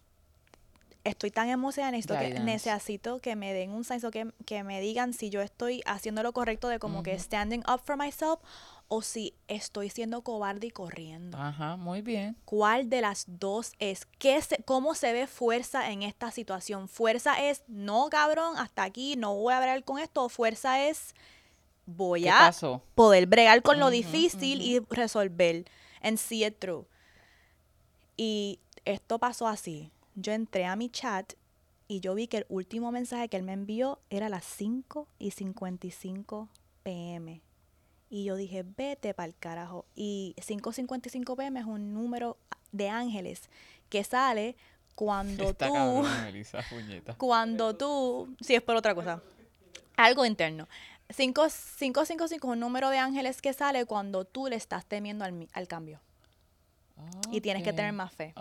estoy 1.09 1.31
tan 1.31 1.49
emocionada, 1.49 1.93
necesito 1.93 2.19
que, 2.19 2.41
necesito 2.41 3.19
que 3.21 3.37
me 3.37 3.53
den 3.53 3.71
un 3.71 3.85
senso, 3.85 4.11
que, 4.11 4.33
que 4.45 4.63
me 4.65 4.81
digan 4.81 5.13
si 5.13 5.31
yo 5.31 5.41
estoy 5.41 5.83
haciendo 5.87 6.23
lo 6.23 6.33
correcto 6.33 6.69
de 6.69 6.79
como 6.79 7.03
que 7.03 7.19
standing 7.19 7.63
up 7.73 7.81
for 7.85 7.97
myself 7.97 8.41
o 8.89 9.03
si 9.03 9.35
estoy 9.49 9.91
siendo 9.91 10.23
cobarde 10.23 10.69
y 10.69 10.71
corriendo. 10.71 11.39
Ajá, 11.39 11.77
muy 11.77 12.03
bien. 12.03 12.37
¿Cuál 12.45 12.89
de 12.89 13.01
las 13.01 13.25
dos 13.27 13.73
es? 13.79 14.07
¿Qué 14.19 14.41
se, 14.43 14.63
¿Cómo 14.65 14.95
se 14.95 15.13
ve 15.13 15.27
fuerza 15.27 15.91
en 15.91 16.03
esta 16.03 16.31
situación? 16.31 16.89
¿Fuerza 16.89 17.43
es, 17.43 17.63
no 17.69 18.09
cabrón, 18.11 18.57
hasta 18.59 18.85
aquí, 18.85 19.17
no 19.17 19.35
voy 19.35 19.55
a 19.55 19.59
bregar 19.61 19.85
con 19.85 19.99
esto? 19.99 20.25
¿O 20.25 20.29
fuerza 20.29 20.87
es, 20.87 21.15
voy 21.87 22.23
¿Qué 22.23 22.31
a 22.31 22.39
pasó? 22.39 22.83
poder 22.95 23.27
bregar 23.27 23.63
con 23.63 23.79
lo 23.81 23.91
difícil 23.91 24.61
y 24.63 24.81
resolver 24.91 25.65
and 26.01 26.19
see 26.19 26.45
it 26.45 26.59
through? 26.59 26.87
Y 28.17 28.61
esto 28.85 29.19
pasó 29.19 29.47
así. 29.49 29.91
Yo 30.17 30.33
entré 30.33 30.65
a 30.65 30.77
mi 30.77 30.89
chat 30.89 31.35
y 31.89 32.01
yo 32.01 32.15
vi 32.15 32.27
que 32.27 32.39
el 32.39 32.47
último 32.49 32.91
mensaje 32.91 33.29
que 33.29 33.37
él 33.37 33.43
me 33.43 33.53
envió 33.53 34.01
era 34.11 34.27
a 34.27 34.29
las 34.31 34.45
5 34.45 35.07
y 35.19 35.31
55 35.31 36.49
pm. 36.83 37.43
Y 38.09 38.25
yo 38.25 38.37
dije, 38.37 38.65
vete 38.65 39.15
para 39.15 39.27
el 39.27 39.37
carajo. 39.37 39.85
Y 39.95 40.35
5.55 40.39 41.37
pm 41.37 41.61
es 41.61 41.67
un 41.67 41.93
número 41.93 42.39
de 42.73 42.89
ángeles 42.89 43.51
que 43.89 44.03
sale 44.05 44.57
cuando 44.95 45.51
Está 45.51 45.69
tú 45.69 45.75
cabrón, 45.75 46.07
puñeta. 46.71 47.15
cuando 47.19 47.77
tú, 47.77 48.35
si 48.41 48.55
es 48.55 48.63
por 48.63 48.75
otra 48.77 48.95
cosa, 48.95 49.23
algo 49.97 50.25
interno. 50.25 50.67
555 51.15 52.25
es 52.25 52.43
un 52.43 52.59
número 52.61 52.91
de 52.91 52.99
ángeles 52.99 53.43
que 53.43 53.53
sale 53.53 53.85
cuando 53.85 54.25
tú 54.25 54.49
le 54.49 54.57
estás 54.57 54.87
temiendo 54.87 55.25
al, 55.25 55.47
al 55.53 55.69
cambio 55.69 56.01
y 57.31 57.41
tienes 57.41 57.63
que 57.63 57.73
tener 57.73 57.93
más 57.93 58.13
fe. 58.13 58.33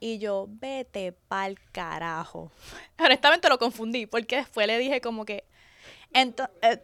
Y 0.00 0.18
yo, 0.18 0.46
vete 0.48 1.12
pa'l 1.12 1.58
carajo. 1.72 2.50
Honestamente 2.98 3.48
lo 3.48 3.58
confundí 3.58 4.06
porque 4.06 4.36
después 4.36 4.66
le 4.66 4.78
dije 4.78 5.00
como 5.00 5.24
que... 5.24 5.44
Ento 6.12 6.44
eh, 6.60 6.82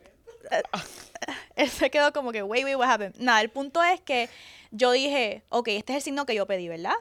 eh, 0.51 0.63
él 1.57 1.69
se 1.69 1.91
quedó 1.91 2.13
como 2.13 2.33
que, 2.33 2.43
wait, 2.43 2.65
wait, 2.65 2.77
what 2.77 2.89
happened? 2.91 3.15
Nada, 3.19 3.41
el 3.43 3.51
punto 3.51 3.83
es 3.83 4.01
que 4.01 4.29
yo 4.71 4.93
dije, 4.93 5.43
ok, 5.51 5.69
este 5.69 5.93
es 5.93 5.97
el 5.99 6.03
signo 6.03 6.25
que 6.27 6.35
yo 6.35 6.47
pedí, 6.47 6.69
¿verdad? 6.69 6.95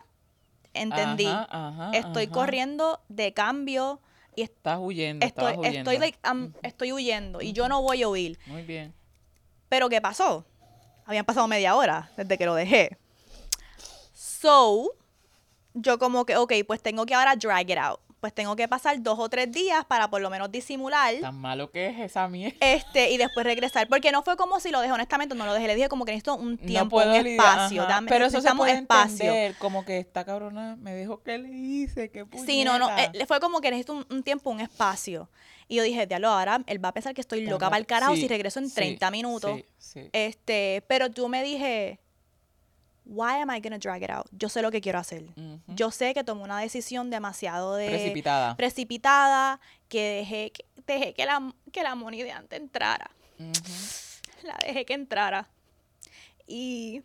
Entendí. 0.74 1.26
Ajá, 1.26 1.48
ajá, 1.50 1.92
estoy 1.94 2.26
ajá. 2.26 2.34
corriendo 2.34 3.00
de 3.10 3.34
cambio 3.34 4.00
y 4.36 4.44
est- 4.44 4.56
Estás 4.58 4.80
huyendo, 4.82 5.26
estoy, 5.26 5.54
huyendo. 5.56 5.78
estoy, 5.80 5.98
like, 5.98 6.20
am- 6.22 6.54
estoy 6.62 6.92
huyendo 6.92 7.42
y 7.42 7.54
yo 7.54 7.68
no 7.70 7.82
voy 7.82 8.04
a 8.04 8.10
huir. 8.10 8.38
Muy 8.46 8.64
bien. 8.64 8.94
Pero 9.70 9.90
¿qué 9.90 10.02
pasó? 10.02 10.46
Habían 11.06 11.26
pasado 11.26 11.48
media 11.48 11.76
hora 11.76 12.12
desde 12.18 12.38
que 12.38 12.46
lo 12.46 12.54
dejé. 12.54 12.98
So, 14.48 14.94
yo 15.74 16.00
como 16.00 16.26
que, 16.26 16.38
ok, 16.38 16.54
pues 16.66 16.82
tengo 16.82 17.06
que 17.06 17.14
ahora 17.14 17.36
drag 17.36 17.70
it 17.70 17.78
out. 17.78 18.00
Pues 18.22 18.34
tengo 18.34 18.56
que 18.56 18.66
pasar 18.68 19.00
dos 19.04 19.20
o 19.20 19.28
tres 19.30 19.52
días 19.52 19.84
para 19.86 20.10
por 20.10 20.22
lo 20.22 20.30
menos 20.30 20.50
disimular. 20.52 21.14
Tan 21.20 21.38
malo 21.40 21.70
que 21.70 21.88
es 21.88 22.00
esa 22.00 22.28
mierda. 22.30 22.56
Este, 22.62 23.12
y 23.12 23.18
después 23.18 23.46
regresar. 23.46 23.88
Porque 23.90 24.12
no 24.14 24.24
fue 24.24 24.38
como 24.38 24.60
si 24.62 24.72
lo 24.72 24.80
dejé, 24.80 24.94
honestamente, 24.94 25.36
no 25.36 25.46
lo 25.46 25.54
dejé. 25.54 25.68
Le 25.68 25.76
dije 25.76 25.90
como 25.90 26.06
que 26.06 26.14
necesito 26.14 26.36
un 26.36 26.58
tiempo, 26.58 27.00
no 27.02 27.06
puedo 27.12 27.20
un 27.20 27.28
espacio. 27.28 27.84
dame- 27.86 28.08
Pero 28.10 28.26
eso 28.26 28.40
se 28.42 28.56
puede 28.56 28.72
espacio. 28.72 29.12
entender, 29.26 29.56
como 29.60 29.84
que 29.86 30.00
esta 30.00 30.24
cabrona 30.26 30.78
me 30.78 30.96
dijo 30.96 31.22
que 31.22 31.38
le 31.38 31.50
hice, 31.50 32.10
que 32.10 32.26
Sí, 32.46 32.64
no, 32.64 32.80
no. 32.80 32.88
puñeta. 32.88 33.12
eh, 33.20 33.26
fue 33.28 33.40
como 33.42 33.60
que 33.62 33.70
necesito 33.70 33.94
un, 33.94 34.06
un 34.10 34.24
tiempo, 34.24 34.50
un 34.50 34.62
espacio. 34.62 35.30
Y 35.68 35.76
yo 35.76 35.84
dije, 35.84 36.08
diablo, 36.08 36.30
ahora 36.30 36.64
él 36.68 36.84
va 36.84 36.90
a 36.90 36.94
pensar 36.94 37.14
que 37.14 37.22
estoy 37.22 37.46
loca 37.46 37.66
para 37.70 37.78
el 37.80 37.84
ra- 37.84 37.88
carajo 37.88 38.16
sí, 38.16 38.22
si 38.22 38.28
regreso 38.30 38.60
en 38.60 38.70
sí, 38.70 38.76
30 38.76 39.12
minutos. 39.12 39.58
Sí, 39.58 39.66
sí. 39.78 40.10
Este, 40.14 40.84
pero 40.88 41.12
tú 41.12 41.28
me 41.28 41.44
dije, 41.44 42.00
why 43.08 43.42
am 43.42 43.50
I 43.50 43.60
gonna 43.62 43.78
drag 43.80 44.04
it 44.04 44.10
out? 44.10 44.28
Yo 44.32 44.50
sé 44.50 44.62
lo 44.62 44.70
que 44.72 44.82
quiero 44.82 45.00
hacer. 45.00 45.24
Ujú. 45.36 45.60
Yo 45.68 45.92
sé 45.92 46.14
que 46.14 46.24
tomé 46.24 46.44
una 46.44 46.60
decisión 46.60 47.10
demasiado 47.10 47.76
de 47.76 47.88
Precipitada. 47.88 48.56
precipitada, 48.58 49.60
que 49.90 50.02
dejé 50.20 50.52
que, 50.52 50.66
dejé 50.86 51.14
que 51.14 51.26
la 51.26 51.54
que 51.72 51.84
la 51.84 51.96
Moni 51.96 52.22
de 52.24 52.32
antes 52.32 52.60
entrara. 52.60 53.10
Ujú. 53.40 53.52
La 54.44 54.58
dejé 54.66 54.86
que 54.86 54.94
entrara. 54.94 55.48
Y 56.46 57.02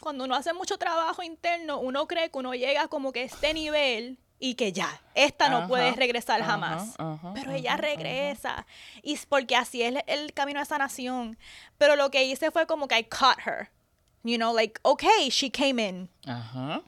cuando 0.00 0.24
uno 0.24 0.34
hace 0.34 0.52
mucho 0.52 0.78
trabajo 0.78 1.22
interno, 1.22 1.78
uno 1.78 2.06
cree 2.06 2.30
que 2.30 2.38
uno 2.38 2.54
llega 2.54 2.88
como 2.88 3.12
que 3.12 3.20
a 3.20 3.24
este 3.24 3.52
nivel 3.52 4.18
y 4.38 4.54
que 4.54 4.72
ya, 4.72 4.88
esta 5.14 5.50
no 5.50 5.58
Ajá, 5.58 5.68
puede 5.68 5.92
regresar 5.92 6.42
jamás. 6.42 6.94
ajá, 6.98 7.32
Pero 7.34 7.52
ella 7.52 7.76
regresa. 7.76 8.66
Y 9.02 9.18
porque 9.28 9.54
así 9.56 9.82
es 9.82 10.02
el 10.06 10.32
camino 10.32 10.60
de 10.60 10.64
sanación. 10.66 11.36
Pero 11.76 11.94
lo 11.96 12.10
que 12.10 12.24
hice 12.24 12.50
fue 12.50 12.66
como 12.66 12.88
que 12.88 12.98
I 12.98 13.04
caught 13.04 13.38
her. 13.46 13.68
You 14.22 14.36
know, 14.36 14.52
like, 14.52 14.80
okay, 14.84 15.30
she 15.30 15.50
came 15.50 15.78
in. 15.78 16.08
Ajá. 16.26 16.82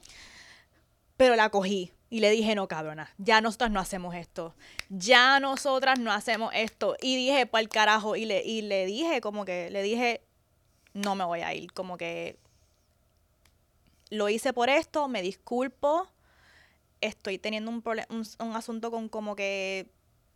Pero 1.17 1.35
la 1.35 1.49
cogí 1.49 1.91
y 2.09 2.19
le 2.19 2.29
dije, 2.29 2.53
no, 2.53 2.67
cabrona, 2.67 3.09
ya 3.17 3.41
nosotras 3.41 3.71
no 3.71 3.79
hacemos 3.79 4.13
esto. 4.13 4.53
Ya 4.89 5.39
nosotras 5.39 5.97
no 5.97 6.11
hacemos 6.11 6.51
esto. 6.53 6.95
Y 7.01 7.15
dije, 7.15 7.49
el 7.51 7.69
carajo. 7.69 8.15
Y 8.15 8.25
le, 8.25 8.43
y 8.43 8.61
le 8.61 8.85
dije, 8.85 9.19
como 9.19 9.45
que, 9.45 9.71
le 9.71 9.81
dije, 9.81 10.21
no 10.93 11.15
me 11.15 11.23
voy 11.23 11.41
a 11.41 11.55
ir. 11.55 11.73
Como 11.73 11.97
que 11.97 12.37
lo 14.11 14.29
hice 14.29 14.53
por 14.53 14.69
esto, 14.69 15.07
me 15.07 15.23
disculpo. 15.23 16.07
Estoy 17.01 17.39
teniendo 17.39 17.71
un, 17.71 17.83
un, 18.09 18.27
un 18.39 18.55
asunto 18.55 18.91
con 18.91 19.09
como 19.09 19.35
que 19.35 19.89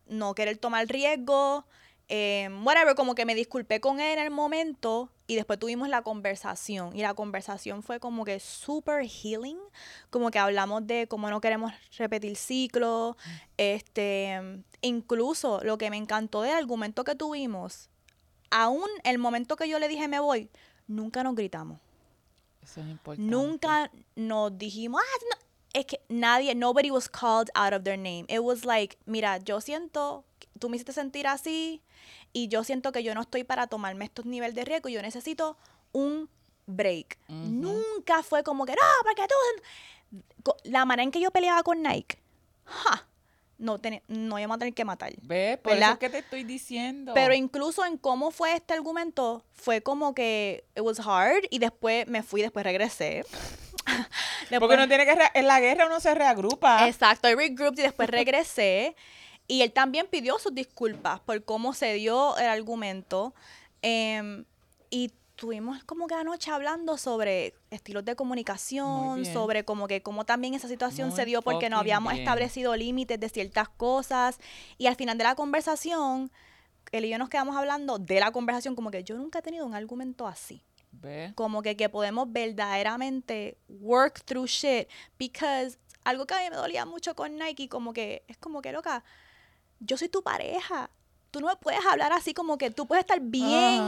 no 0.08 0.34
querer 0.34 0.58
tomar 0.58 0.88
riesgo. 0.88 1.66
Eh, 2.10 2.50
whatever, 2.64 2.96
como 2.96 3.16
que 3.16 3.26
me 3.26 3.36
disculpé 3.36 3.82
con 3.82 4.00
él 4.00 4.18
en 4.18 4.26
el 4.26 4.32
momento 4.32 5.10
y 5.28 5.36
después 5.36 5.60
tuvimos 5.60 5.90
la 5.90 6.04
conversación 6.04 6.96
y 6.96 7.02
la 7.02 7.14
conversación 7.14 7.84
fue 7.84 8.00
como 8.00 8.24
que 8.24 8.40
super 8.40 9.06
healing, 9.06 9.58
como 10.10 10.32
que 10.32 10.40
hablamos 10.40 10.88
de 10.88 11.08
cómo 11.08 11.30
no 11.30 11.42
queremos 11.42 11.74
repetir 11.98 12.38
ciclos, 12.38 13.18
este, 13.58 14.40
incluso 14.82 15.60
lo 15.64 15.78
que 15.78 15.90
me 15.90 15.98
encantó 15.98 16.44
del 16.44 16.56
argumento 16.56 17.04
que 17.04 17.16
tuvimos, 17.16 17.90
aún 18.52 18.88
el 19.04 19.18
momento 19.18 19.58
que 19.58 19.68
yo 19.68 19.78
le 19.78 19.90
dije 19.90 20.08
me 20.08 20.20
voy, 20.20 20.50
nunca 20.88 21.24
nos 21.24 21.36
gritamos. 21.36 21.80
Eso 22.64 22.82
es 22.82 22.88
importante. 22.88 23.30
Nunca 23.30 23.92
nos 24.16 24.58
dijimos, 24.58 25.02
ah, 25.04 25.26
no", 25.32 25.47
es 25.74 25.86
que 25.86 26.02
nadie, 26.10 26.56
nobody 26.56 26.90
was 26.92 27.08
called 27.10 27.50
out 27.56 27.74
of 27.74 27.84
their 27.84 27.98
name. 27.98 28.26
It 28.30 28.40
was 28.40 28.66
like, 28.66 28.98
mira, 29.06 29.38
yo 29.40 29.62
siento, 29.62 30.24
tú 30.60 30.70
me 30.70 30.78
hiciste 30.78 30.94
sentir 30.94 31.28
así 31.28 31.82
y 32.34 32.48
yo 32.48 32.64
siento 32.64 32.92
que 32.92 33.04
yo 33.04 33.14
no 33.14 33.22
estoy 33.22 33.44
para 33.44 33.68
tomarme 33.68 34.06
estos 34.06 34.26
niveles 34.26 34.56
de 34.56 34.66
riesgo, 34.66 34.90
yo 34.90 35.02
necesito 35.02 35.58
un 35.92 36.30
break. 36.66 37.18
Nunca 37.28 38.24
fue 38.24 38.44
como 38.44 38.66
que, 38.66 38.74
no, 38.74 38.82
porque 39.04 39.24
tú... 39.28 39.36
La 40.64 40.86
manera 40.86 41.04
en 41.04 41.12
que 41.12 41.20
yo 41.20 41.32
peleaba 41.32 41.62
con 41.64 41.82
Nike, 41.82 42.18
ja, 42.64 43.06
no, 43.58 43.80
ten- 43.80 44.02
no 44.08 44.40
íbamos 44.40 44.56
a 44.56 44.60
tener 44.60 44.74
que 44.74 44.86
matar. 44.86 45.14
¿Ves? 45.22 45.58
Por 45.58 45.74
eso 45.74 46.00
que 46.00 46.10
te 46.10 46.20
estoy 46.20 46.44
diciendo. 46.46 47.14
Pero 47.14 47.34
incluso 47.34 47.84
en 47.84 47.98
cómo 47.98 48.32
fue 48.32 48.54
este 48.54 48.74
argumento, 48.74 49.44
fue 49.52 49.82
como 49.82 50.14
que 50.14 50.64
it 50.76 50.82
was 50.82 51.00
hard 51.00 51.44
y 51.50 51.60
después 51.60 52.08
me 52.08 52.24
fui, 52.24 52.42
después 52.42 52.64
regresé. 52.64 53.26
Porque 54.60 54.76
uno 54.76 54.88
tiene 54.88 55.06
que... 55.06 55.18
En 55.34 55.48
la 55.48 55.60
guerra 55.60 55.86
uno 55.88 56.00
se 56.00 56.14
reagrupa. 56.14 56.88
Exacto, 56.88 57.30
I 57.30 57.36
regrouped 57.36 57.80
y 57.80 57.84
después 57.84 58.10
regresé. 58.10 58.96
Y 59.48 59.62
él 59.62 59.72
también 59.72 60.08
pidió 60.08 60.38
sus 60.40 60.54
disculpas 60.54 61.20
por 61.22 61.44
cómo 61.46 61.74
se 61.74 61.94
dio 61.94 62.38
el 62.38 62.48
argumento. 62.48 63.34
Em, 63.82 64.46
y 64.90 65.12
tuvimos 65.36 65.84
como 65.84 66.08
que 66.08 66.16
anoche 66.16 66.52
hablando 66.52 66.98
sobre 66.98 67.54
estilos 67.70 68.04
de 68.04 68.16
comunicación, 68.16 69.24
sobre 69.26 69.64
como 69.64 69.88
que 69.88 70.02
cómo 70.02 70.26
también 70.26 70.54
esa 70.54 70.68
situación 70.68 71.12
se 71.12 71.26
dio 71.26 71.42
porque 71.42 71.70
no 71.70 71.78
habíamos 71.78 72.12
bien. 72.12 72.24
establecido 72.24 72.76
límites 72.76 73.20
de 73.20 73.30
ciertas 73.30 73.70
cosas. 73.70 74.40
Y 74.78 74.88
al 74.88 74.96
final 74.96 75.18
de 75.18 75.24
la 75.24 75.36
conversación, 75.36 76.32
él 76.92 77.06
y 77.06 77.10
yo 77.10 77.18
nos 77.18 77.30
quedamos 77.30 77.56
hablando 77.56 78.00
de 78.00 78.20
la 78.20 78.32
conversación 78.32 78.76
como 78.76 78.92
que 78.92 79.04
yo 79.04 79.16
nunca 79.16 79.40
he 79.40 79.42
tenido 79.42 79.66
un 79.66 79.76
argumento 79.76 80.28
así 80.28 80.67
Como 81.36 81.62
que, 81.62 81.76
que 81.78 81.90
podemos 81.90 82.32
verdaderamente 82.32 83.58
work 83.70 84.24
through 84.26 84.48
shit 84.48 84.88
because 85.18 85.78
algo 86.04 86.26
que 86.26 86.34
a 86.34 86.40
mí 86.40 86.50
me 86.50 86.56
dolía 86.56 86.86
mucho 86.86 87.16
con 87.16 87.36
Nike 87.38 87.70
como 87.70 87.94
que 87.94 88.24
es 88.28 88.38
como 88.38 88.62
que 88.62 88.72
loca 88.72 89.04
yo 89.80 89.98
soy 89.98 90.10
tu 90.10 90.24
pareja. 90.24 90.90
Tú 91.30 91.42
no 91.42 91.48
me 91.48 91.56
puedes 91.58 91.86
hablar 91.86 92.14
así 92.14 92.34
como 92.34 92.58
que 92.58 92.72
tú 92.72 92.88
puedes 92.88 93.04
estar 93.04 93.20
bien 93.20 93.84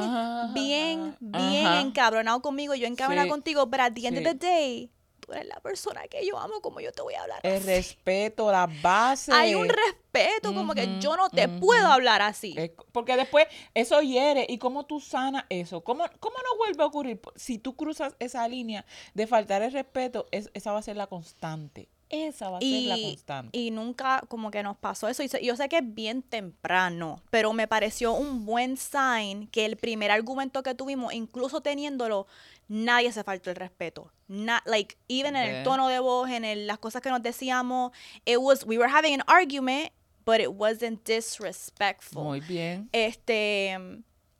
bien 0.53 1.15
bien 1.19 1.67
encabronado 1.87 2.41
conmigo 2.41 2.75
y 2.75 2.81
yo 2.81 2.87
encabronada 2.87 3.25
Sí, 3.25 3.29
contigo 3.31 3.69
pero 3.69 3.83
at 3.83 3.93
the 3.93 4.05
end 4.07 4.17
of 4.17 4.23
the 4.23 4.33
day 4.35 4.91
tú 5.29 5.35
eres 5.35 5.47
la 5.47 5.59
persona 5.59 6.07
que 6.07 6.25
yo 6.25 6.37
amo 6.39 6.59
como 6.61 6.79
yo 6.79 6.91
te 6.91 7.01
voy 7.01 7.13
a 7.13 7.21
hablar 7.21 7.39
El 7.43 7.57
así. 7.57 7.65
respeto, 7.67 8.51
la 8.51 8.67
base. 8.81 9.31
hay 9.31 9.53
un 9.55 9.69
respeto 9.69 10.53
como 10.53 10.73
que 10.73 10.97
yo 10.99 11.15
no 11.15 11.29
te 11.29 11.47
puedo 11.47 11.87
hablar 11.87 12.21
así 12.21 12.55
Es- 12.57 12.71
Porque 12.91 13.15
después 13.15 13.45
eso 13.75 14.01
hiere. 14.01 14.45
¿Y 14.49 14.57
cómo 14.57 14.85
tú 14.85 14.99
sanas 14.99 15.45
eso? 15.49 15.81
¿Cómo, 15.81 16.03
¿Cómo 16.19 16.35
no 16.37 16.57
vuelve 16.57 16.83
a 16.83 16.87
ocurrir? 16.87 17.21
Si 17.35 17.59
tú 17.59 17.75
cruzas 17.75 18.15
esa 18.19 18.47
línea 18.47 18.85
de 19.13 19.27
faltar 19.27 19.61
el 19.61 19.71
respeto, 19.71 20.25
es- 20.31 20.49
esa 20.53 20.71
va 20.71 20.79
a 20.79 20.81
ser 20.81 20.97
la 20.97 21.07
constante. 21.07 21.89
Esa 22.09 22.49
va 22.49 22.57
a 22.57 22.61
ser 22.61 22.81
la 22.87 22.95
constante. 22.99 23.55
y 23.57 23.69
nunca 23.69 24.23
como 24.29 24.49
que 24.49 24.63
nos 24.63 24.75
pasó 24.77 25.07
eso. 25.07 25.21
Y 25.21 25.29
yo 25.45 25.55
sé 25.55 25.69
que 25.69 25.77
es 25.77 25.93
bien 25.93 26.23
temprano, 26.23 27.21
pero 27.29 27.53
me 27.53 27.67
pareció 27.67 28.13
un 28.13 28.45
buen 28.47 28.77
sign 28.77 29.47
que 29.47 29.65
el 29.65 29.77
primer 29.77 30.09
argumento 30.09 30.63
que 30.63 30.73
tuvimos, 30.73 31.13
incluso 31.13 31.61
teniéndolo, 31.61 32.25
nadie 32.69 33.11
se 33.11 33.23
faltó 33.25 33.49
el 33.49 33.57
respeto. 33.57 34.13
Not, 34.27 34.61
like, 34.65 34.95
even 35.09 35.35
en 35.35 35.43
el 35.49 35.63
tono 35.63 35.87
de 35.89 35.99
voz, 35.99 36.29
en 36.29 36.45
el- 36.45 36.67
las 36.67 36.77
cosas 36.79 37.01
que 37.01 37.09
nos 37.09 37.21
decíamos, 37.21 37.91
it 38.25 38.37
was, 38.39 38.63
we 38.65 38.77
were 38.77 38.89
having 38.89 39.13
an 39.15 39.23
argument, 39.27 39.91
but 40.25 40.39
it 40.39 40.49
wasn't 40.49 41.03
disrespectful. 41.05 42.23
Muy 42.23 42.39
bien. 42.41 42.87
Este, 42.91 43.77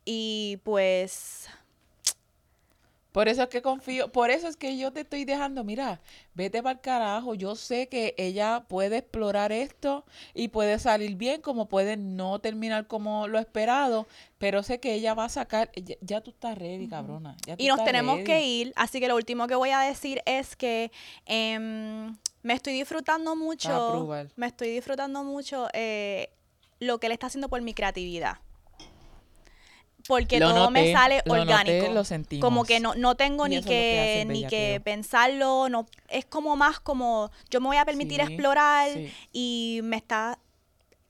y 0.04 0.58
pues, 0.64 1.48
Por 3.12 3.28
eso 3.28 3.42
es 3.42 3.48
que 3.48 3.60
confío, 3.60 4.12
por 4.12 4.30
eso 4.30 4.46
es 4.46 4.56
que 4.56 4.76
yo 4.76 4.92
te 4.92 5.00
estoy 5.00 5.24
dejando, 5.24 5.64
mira, 5.64 6.00
vete 6.34 6.62
para 6.62 6.74
el 6.74 6.80
carajo. 6.80 7.34
Yo 7.34 7.56
sé 7.56 7.88
que 7.88 8.14
ella 8.18 8.64
puede 8.68 8.98
explorar 8.98 9.50
esto 9.50 10.04
y 10.32 10.48
puede 10.48 10.78
salir 10.78 11.16
bien, 11.16 11.40
como 11.40 11.66
puede 11.66 11.96
no 11.96 12.38
terminar 12.38 12.86
como 12.86 13.26
lo 13.26 13.38
esperado, 13.40 14.06
pero 14.38 14.62
sé 14.62 14.78
que 14.78 14.94
ella 14.94 15.14
va 15.14 15.24
a 15.24 15.28
sacar, 15.28 15.70
ya, 15.74 15.96
ya 16.00 16.20
tú 16.20 16.30
estás 16.30 16.56
ready, 16.56 16.86
cabrona. 16.88 17.36
ya 17.46 17.56
tú 17.56 17.62
Y 17.64 17.66
nos 17.66 17.82
tenemos 17.84 18.14
ready. 18.16 18.26
que 18.26 18.42
ir, 18.46 18.72
así 18.76 19.00
que 19.00 19.08
lo 19.08 19.16
último 19.16 19.46
que 19.48 19.56
voy 19.56 19.70
a 19.70 19.80
decir 19.80 20.22
es 20.24 20.54
que 20.54 20.92
em, 21.26 22.16
me 22.42 22.54
estoy 22.54 22.74
disfrutando 22.74 23.34
mucho, 23.34 24.08
me 24.36 24.46
estoy 24.46 24.70
disfrutando 24.70 25.24
mucho 25.24 25.66
eh, 25.72 26.30
lo 26.78 26.98
que 26.98 27.06
él 27.08 27.12
está 27.12 27.26
haciendo 27.26 27.48
por 27.48 27.60
mi 27.60 27.74
creatividad. 27.74 28.38
Porque 30.10 30.40
Lo 30.40 30.52
todo 30.52 30.70
me 30.70 30.80
noté, 30.80 30.92
sale 30.92 31.22
lo 31.24 31.36
noté, 31.36 31.40
orgánico. 31.52 31.92
lo 31.94 32.04
sentimos. 32.04 32.42
Como 32.44 32.64
que 32.64 32.80
no, 32.80 32.94
no 32.96 33.14
tengo 33.14 33.46
Y 33.46 33.50
ni 33.50 33.62
que 33.62 34.24
ni 34.28 34.44
que 34.46 34.80
pensarlo, 34.84 35.68
no, 35.68 35.86
es 36.08 36.24
como 36.26 36.56
más 36.56 36.80
como 36.80 37.30
yo 37.48 37.60
me 37.60 37.68
voy 37.68 37.76
a 37.76 37.84
permitir 37.84 38.20
Sí, 38.20 38.26
explorar 38.32 38.90
sí. 38.92 39.12
y 39.32 39.80
me 39.84 39.96
está 39.96 40.38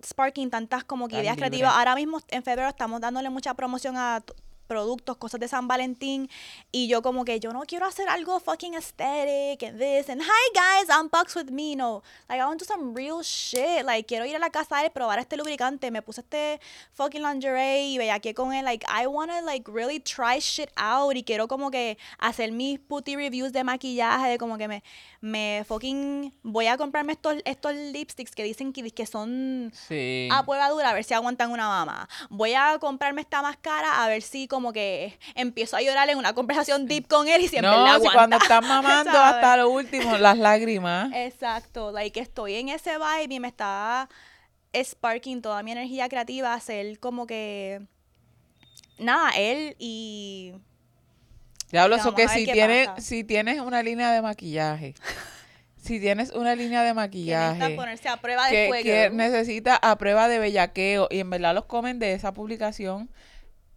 sparking 0.05 0.51
tantas 0.51 0.85
como 0.85 1.09
que 1.09 1.13
Tan 1.17 1.23
ideas 1.25 1.37
libre. 1.37 1.49
creativas. 1.49 1.75
Ahora 1.77 1.95
mismo 1.95 2.21
en 2.29 2.43
febrero 2.43 2.69
estamos 2.69 3.01
dándole 3.01 3.31
mucha 3.31 3.55
promoción 3.55 3.97
a 3.97 4.23
productos, 4.71 5.17
cosas 5.17 5.41
de 5.41 5.49
San 5.49 5.67
Valentín 5.67 6.31
y 6.71 6.87
yo 6.87 7.03
como 7.03 7.25
que 7.25 7.41
yo 7.41 7.53
no 7.53 7.63
quiero 7.63 7.87
hacer 7.87 8.09
algo 8.09 8.39
fucking 8.39 8.75
aesthetic 8.77 9.65
and 9.65 9.81
this 9.81 10.09
and 10.09 10.23
hi 10.23 10.51
guys, 10.55 10.89
unbox 10.97 11.35
with 11.35 11.51
me, 11.51 11.75
no. 11.75 12.05
Like 12.29 12.41
I 12.41 12.45
want 12.47 12.61
to 12.61 12.65
do 12.65 12.69
some 12.73 12.95
real 12.95 13.21
shit. 13.25 13.85
Like 13.85 14.07
quiero 14.07 14.25
ir 14.27 14.37
a 14.37 14.39
la 14.39 14.51
casa 14.51 14.77
de 14.77 14.85
él, 14.87 14.93
probar 14.93 15.19
este 15.19 15.37
lubricante, 15.37 15.91
me 15.91 16.03
puse 16.03 16.21
este 16.21 16.61
fucking 16.93 17.21
lingerie 17.23 17.89
y 17.89 17.99
veía 17.99 18.21
que 18.21 18.33
con 18.33 18.53
él 18.53 18.65
like 18.65 18.87
I 18.87 19.07
wanna 19.09 19.41
like 19.43 19.69
really 19.69 19.99
try 19.99 20.39
shit 20.39 20.71
out 20.77 21.17
y 21.17 21.25
quiero 21.25 21.49
como 21.49 21.73
que 21.73 21.99
hacer 22.21 22.53
mis 22.53 22.79
putty 22.79 23.17
reviews 23.17 23.53
de 23.53 23.65
maquillaje, 23.65 24.29
de 24.29 24.39
como 24.39 24.57
que 24.57 24.69
me 24.69 24.85
me 25.21 25.65
fucking 25.67 26.33
voy 26.45 26.67
a 26.69 26.77
comprarme 26.77 27.13
estos 27.15 27.37
estos 27.45 27.75
lipsticks 27.75 28.37
que 28.37 28.45
dicen 28.45 28.73
que, 28.73 28.89
que 28.93 29.05
son 29.07 29.73
Sí. 29.75 30.29
a 30.31 30.45
prueba 30.45 30.69
dura 30.71 30.91
a 30.91 30.95
ver 30.95 31.03
si 31.05 31.15
aguantan 31.15 31.51
una 31.51 31.67
mama. 31.67 32.09
Voy 32.29 32.55
a 32.55 32.79
comprarme 32.79 33.23
esta 33.23 33.43
máscara 33.43 34.05
a 34.05 34.09
ver 34.09 34.23
si 34.23 34.47
como 34.47 34.60
que 34.73 35.19
empiezo 35.35 35.77
a 35.77 35.83
llorar 35.83 36.09
en 36.11 36.19
una 36.19 36.33
conversación 36.35 36.87
deep 36.87 37.09
con 37.09 37.27
él 37.29 37.41
y 37.43 37.49
siempre 37.49 37.71
no, 37.71 37.85
la 37.85 37.91
si 38.01 38.07
aguanta. 38.07 38.13
cuando 38.13 38.37
estás 38.37 38.63
mamando 38.67 39.11
¿sabes? 39.13 39.35
hasta 39.35 39.57
lo 39.57 39.71
último, 39.71 40.17
las 40.19 40.39
lágrimas. 40.39 41.11
Exacto, 41.15 41.91
like 41.91 42.21
estoy 42.21 42.55
en 42.57 42.69
ese 42.69 42.93
vibe 42.99 43.35
y 43.35 43.41
me 43.41 43.49
está 43.49 44.09
sparking 44.75 45.43
toda 45.43 45.63
mi 45.63 45.73
energía 45.73 46.09
creativa 46.09 46.53
a 46.53 46.57
hacer 46.57 46.99
como 47.01 47.27
que 47.27 47.81
nada, 48.99 49.31
él 49.37 49.75
y 49.79 50.53
Ya, 51.73 51.87
eso 51.87 51.97
vamos 51.97 52.15
que 52.15 52.29
si 52.29 52.45
tienes, 52.45 52.89
pasa. 52.89 53.01
si 53.01 53.25
tienes 53.25 53.61
una 53.61 53.83
línea 53.83 54.13
de 54.13 54.23
maquillaje, 54.23 54.95
si 55.77 55.99
tienes 55.99 56.31
una 56.33 56.55
línea 56.55 56.83
de 56.83 56.91
que 56.91 56.95
maquillaje 56.95 57.59
necesita 57.59 57.77
ponerse 57.83 58.09
a 58.09 58.17
prueba 58.19 58.47
de 58.47 58.53
que, 58.53 58.69
fuego. 58.69 58.85
que 58.85 59.11
necesita 59.11 59.77
a 59.77 59.97
prueba 59.99 60.29
de 60.29 60.39
bellaqueo 60.39 61.09
y 61.11 61.19
en 61.21 61.31
verdad 61.31 61.55
los 61.55 61.65
comen 61.65 61.99
de 61.99 62.13
esa 62.13 62.33
publicación, 62.33 63.11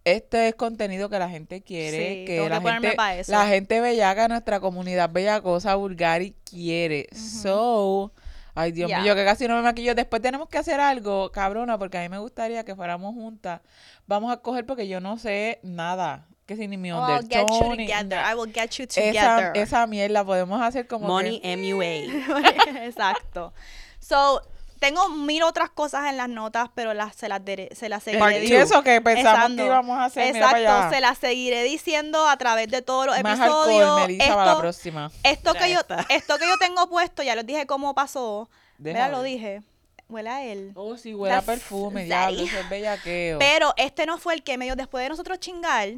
este 0.04 0.48
es 0.48 0.54
contenido 0.54 1.08
que 1.08 1.18
la 1.18 1.28
gente 1.28 1.62
quiere, 1.62 2.20
Sí, 2.20 2.24
que 2.26 2.48
la 2.48 2.60
que 2.60 2.70
gente, 2.70 2.96
la 3.32 3.46
gente 3.46 3.80
bellaca, 3.80 4.28
nuestra 4.28 4.60
comunidad 4.60 5.10
bellacosa, 5.10 5.74
vulgar 5.76 6.20
y 6.22 6.32
quiere. 6.44 7.08
So, 7.14 8.12
ay 8.54 8.72
Dios 8.72 8.90
Ya. 8.90 9.00
mío, 9.00 9.14
que 9.14 9.24
casi 9.24 9.48
no 9.48 9.56
me 9.56 9.62
maquillo. 9.62 9.94
Después 9.94 10.20
tenemos 10.20 10.48
que 10.48 10.58
hacer 10.58 10.78
algo, 10.80 11.32
cabrona, 11.32 11.78
porque 11.78 11.98
a 11.98 12.02
mí 12.02 12.08
me 12.08 12.18
gustaría 12.18 12.64
que 12.64 12.74
fuéramos 12.76 13.14
juntas. 13.14 13.60
Vamos 14.06 14.30
a 14.32 14.36
coger 14.38 14.66
porque 14.66 14.86
yo 14.88 15.00
no 15.00 15.18
sé 15.18 15.58
nada. 15.62 16.26
Que 16.46 16.56
si 16.56 16.68
ni 16.68 16.76
mi 16.76 16.92
Oh, 16.92 16.96
I'll 16.98 17.22
get 17.26 17.38
you 17.38 17.54
undertone, 17.54 17.76
together. 17.86 18.06
nada. 18.18 18.30
I 18.30 18.34
will 18.34 18.52
get 18.52 18.70
you 18.72 18.84
Esa, 18.84 19.00
together. 19.00 19.52
esa 19.56 19.86
mierda 19.86 20.22
podemos 20.26 20.60
hacer 20.60 20.86
como 20.86 21.08
Money 21.08 21.40
que- 21.40 21.56
MUA. 21.56 22.84
Exacto. 22.84 23.54
So, 23.98 24.42
tengo 24.84 25.08
mil 25.10 25.42
otras 25.42 25.70
cosas 25.70 26.08
en 26.10 26.16
las 26.16 26.28
notas, 26.28 26.68
pero 26.74 26.94
las, 26.94 27.14
se, 27.16 27.28
las 27.28 27.40
dere- 27.42 27.74
se 27.74 27.88
las 27.88 28.02
seguiré 28.02 28.20
Part 28.20 28.36
Y 28.42 28.48
two. 28.48 28.56
eso 28.56 28.82
que 28.82 29.00
pensamos 29.00 29.34
Exacto. 29.38 29.56
que 29.56 29.64
íbamos 29.66 29.98
a 29.98 30.04
hacer, 30.04 30.32
mira 30.34 30.46
para 30.46 30.60
Exacto, 30.60 30.82
allá. 30.86 30.94
se 30.94 31.00
las 31.00 31.18
seguiré 31.18 31.62
diciendo 31.64 32.28
a 32.28 32.36
través 32.36 32.68
de 32.68 32.82
todos 32.82 33.06
los 33.06 33.20
Más 33.22 33.38
episodios. 33.38 33.80
alcohol, 33.82 34.00
Melissa, 34.06 34.26
para 34.28 34.44
la 34.44 34.50
esto, 34.52 34.60
próxima. 34.60 35.10
esto 35.22 35.54
que 35.54 35.70
yo, 35.72 35.80
esto 36.08 36.38
que 36.38 36.46
yo 36.46 36.56
tengo 36.58 36.88
puesto, 36.88 37.22
ya 37.22 37.34
les 37.34 37.46
dije 37.46 37.66
cómo 37.66 37.94
pasó. 37.94 38.48
Mira, 38.78 39.08
lo 39.08 39.22
dije. 39.22 39.62
Huele 40.08 40.28
a 40.28 40.44
él. 40.44 40.72
Oh, 40.74 40.96
sí, 40.98 41.14
huele 41.14 41.34
a 41.34 41.40
perfume, 41.42 42.04
diablo, 42.04 42.42
eso 42.42 42.58
es 42.58 42.68
bellaqueo. 42.68 43.38
Pero 43.38 43.72
este 43.78 44.04
no 44.04 44.18
fue 44.18 44.34
el 44.34 44.42
que 44.42 44.58
me 44.58 44.66
dio 44.66 44.76
después 44.76 45.02
de 45.02 45.08
nosotros 45.08 45.38
chingar. 45.40 45.88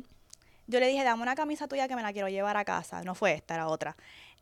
Yo 0.68 0.80
le 0.80 0.87
dije, 0.87 1.03
dame 1.05 1.22
una 1.22 1.34
camisa 1.34 1.66
tuya 1.66 1.89
que 1.89 1.97
me 1.97 2.03
la 2.03 2.12
quiero 2.12 2.28
llevar 2.28 2.57
a 2.57 2.64
casa. 2.64 3.03
No 3.03 3.14
fue 3.16 3.32
esta, 3.34 3.55
era 3.55 3.66
otra. 3.68 3.97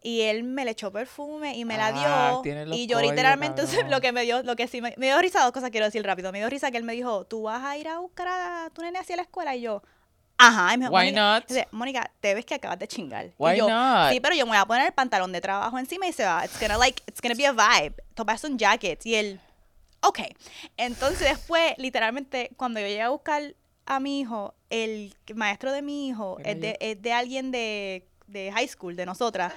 Y 0.07 0.21
él 0.21 0.45
me 0.45 0.67
le 0.67 0.73
echó 0.73 0.93
perfume 0.93 1.57
y 1.57 1.65
me 1.65 1.79
la 1.79 1.87
Ah, 1.87 2.41
dio. 2.45 2.75
Y 2.75 2.87
yo 2.87 3.01
literalmente, 3.01 3.63
lo 3.89 4.03
que 4.03 4.13
me 4.13 4.23
dio, 4.23 4.43
lo 4.43 4.55
que 4.55 4.69
sí 4.69 4.83
me, 4.83 4.93
me 4.99 5.07
dio 5.07 5.19
risa, 5.19 5.43
dos 5.43 5.51
cosas 5.53 5.71
quiero 5.71 5.87
decir 5.87 6.05
rápido. 6.05 6.31
Me 6.31 6.39
dio 6.41 6.51
risa 6.51 6.71
que 6.71 6.77
él 6.77 6.85
me 6.85 6.93
dijo, 6.93 7.25
¿tú 7.25 7.45
vas 7.45 7.65
a 7.65 7.79
ir 7.79 7.89
a 7.89 8.01
buscar 8.01 8.29
a 8.29 8.71
tu 8.75 8.83
nene 8.83 8.99
hacia 8.99 9.17
la 9.17 9.23
escuela? 9.23 9.57
Y 9.57 9.63
yo, 9.63 9.83
ajá. 10.37 10.75
Y 10.75 10.77
me 10.77 10.85
dijo, 10.85 10.95
Why 10.95 11.05
"Mónica", 11.07 11.35
not? 11.39 11.49
dice, 11.49 11.69
Mónica, 11.71 12.11
te 12.21 12.35
ves 12.35 12.45
que 12.45 12.55
acabas 12.55 12.79
de 12.79 12.87
chingar. 12.87 13.31
Why 13.39 13.55
y 13.55 13.57
yo, 13.57 13.71
not? 13.71 14.13
sí, 14.13 14.21
pero 14.21 14.35
yo 14.35 14.45
me 14.45 14.51
voy 14.51 14.59
a 14.59 14.67
poner 14.67 14.85
el 14.89 14.93
pantalón 14.93 15.33
de 15.33 15.41
trabajo 15.41 15.79
encima 15.79 16.07
y 16.07 16.13
se 16.13 16.23
va. 16.27 16.45
It's 16.45 16.61
gonna 16.61 16.77
like, 16.77 17.03
it's 17.07 17.23
gonna 17.23 17.35
be 17.35 17.47
a 17.47 17.53
vibe. 17.53 17.95
Tomas 18.15 18.45
un 18.45 18.59
jacket. 18.59 19.07
Y 19.07 19.15
él, 19.15 19.41
ok. 20.03 20.19
Entonces 20.77 21.31
después, 21.31 21.73
literalmente, 21.79 22.51
cuando 22.59 22.79
yo 22.79 22.87
llegué 22.87 23.01
a 23.01 23.09
buscar 23.09 23.55
a 23.87 24.01
mi 24.01 24.21
hijo, 24.21 24.55
el 24.69 25.15
maestro 25.35 25.73
de 25.73 25.81
mi 25.81 26.09
hijo 26.09 26.37
es 26.45 26.61
de, 26.61 26.77
es 26.81 27.01
de 27.01 27.13
alguien 27.15 27.51
de, 27.51 28.07
de 28.27 28.53
high 28.53 28.69
school, 28.69 28.97
de 28.97 29.07
nosotras. 29.07 29.55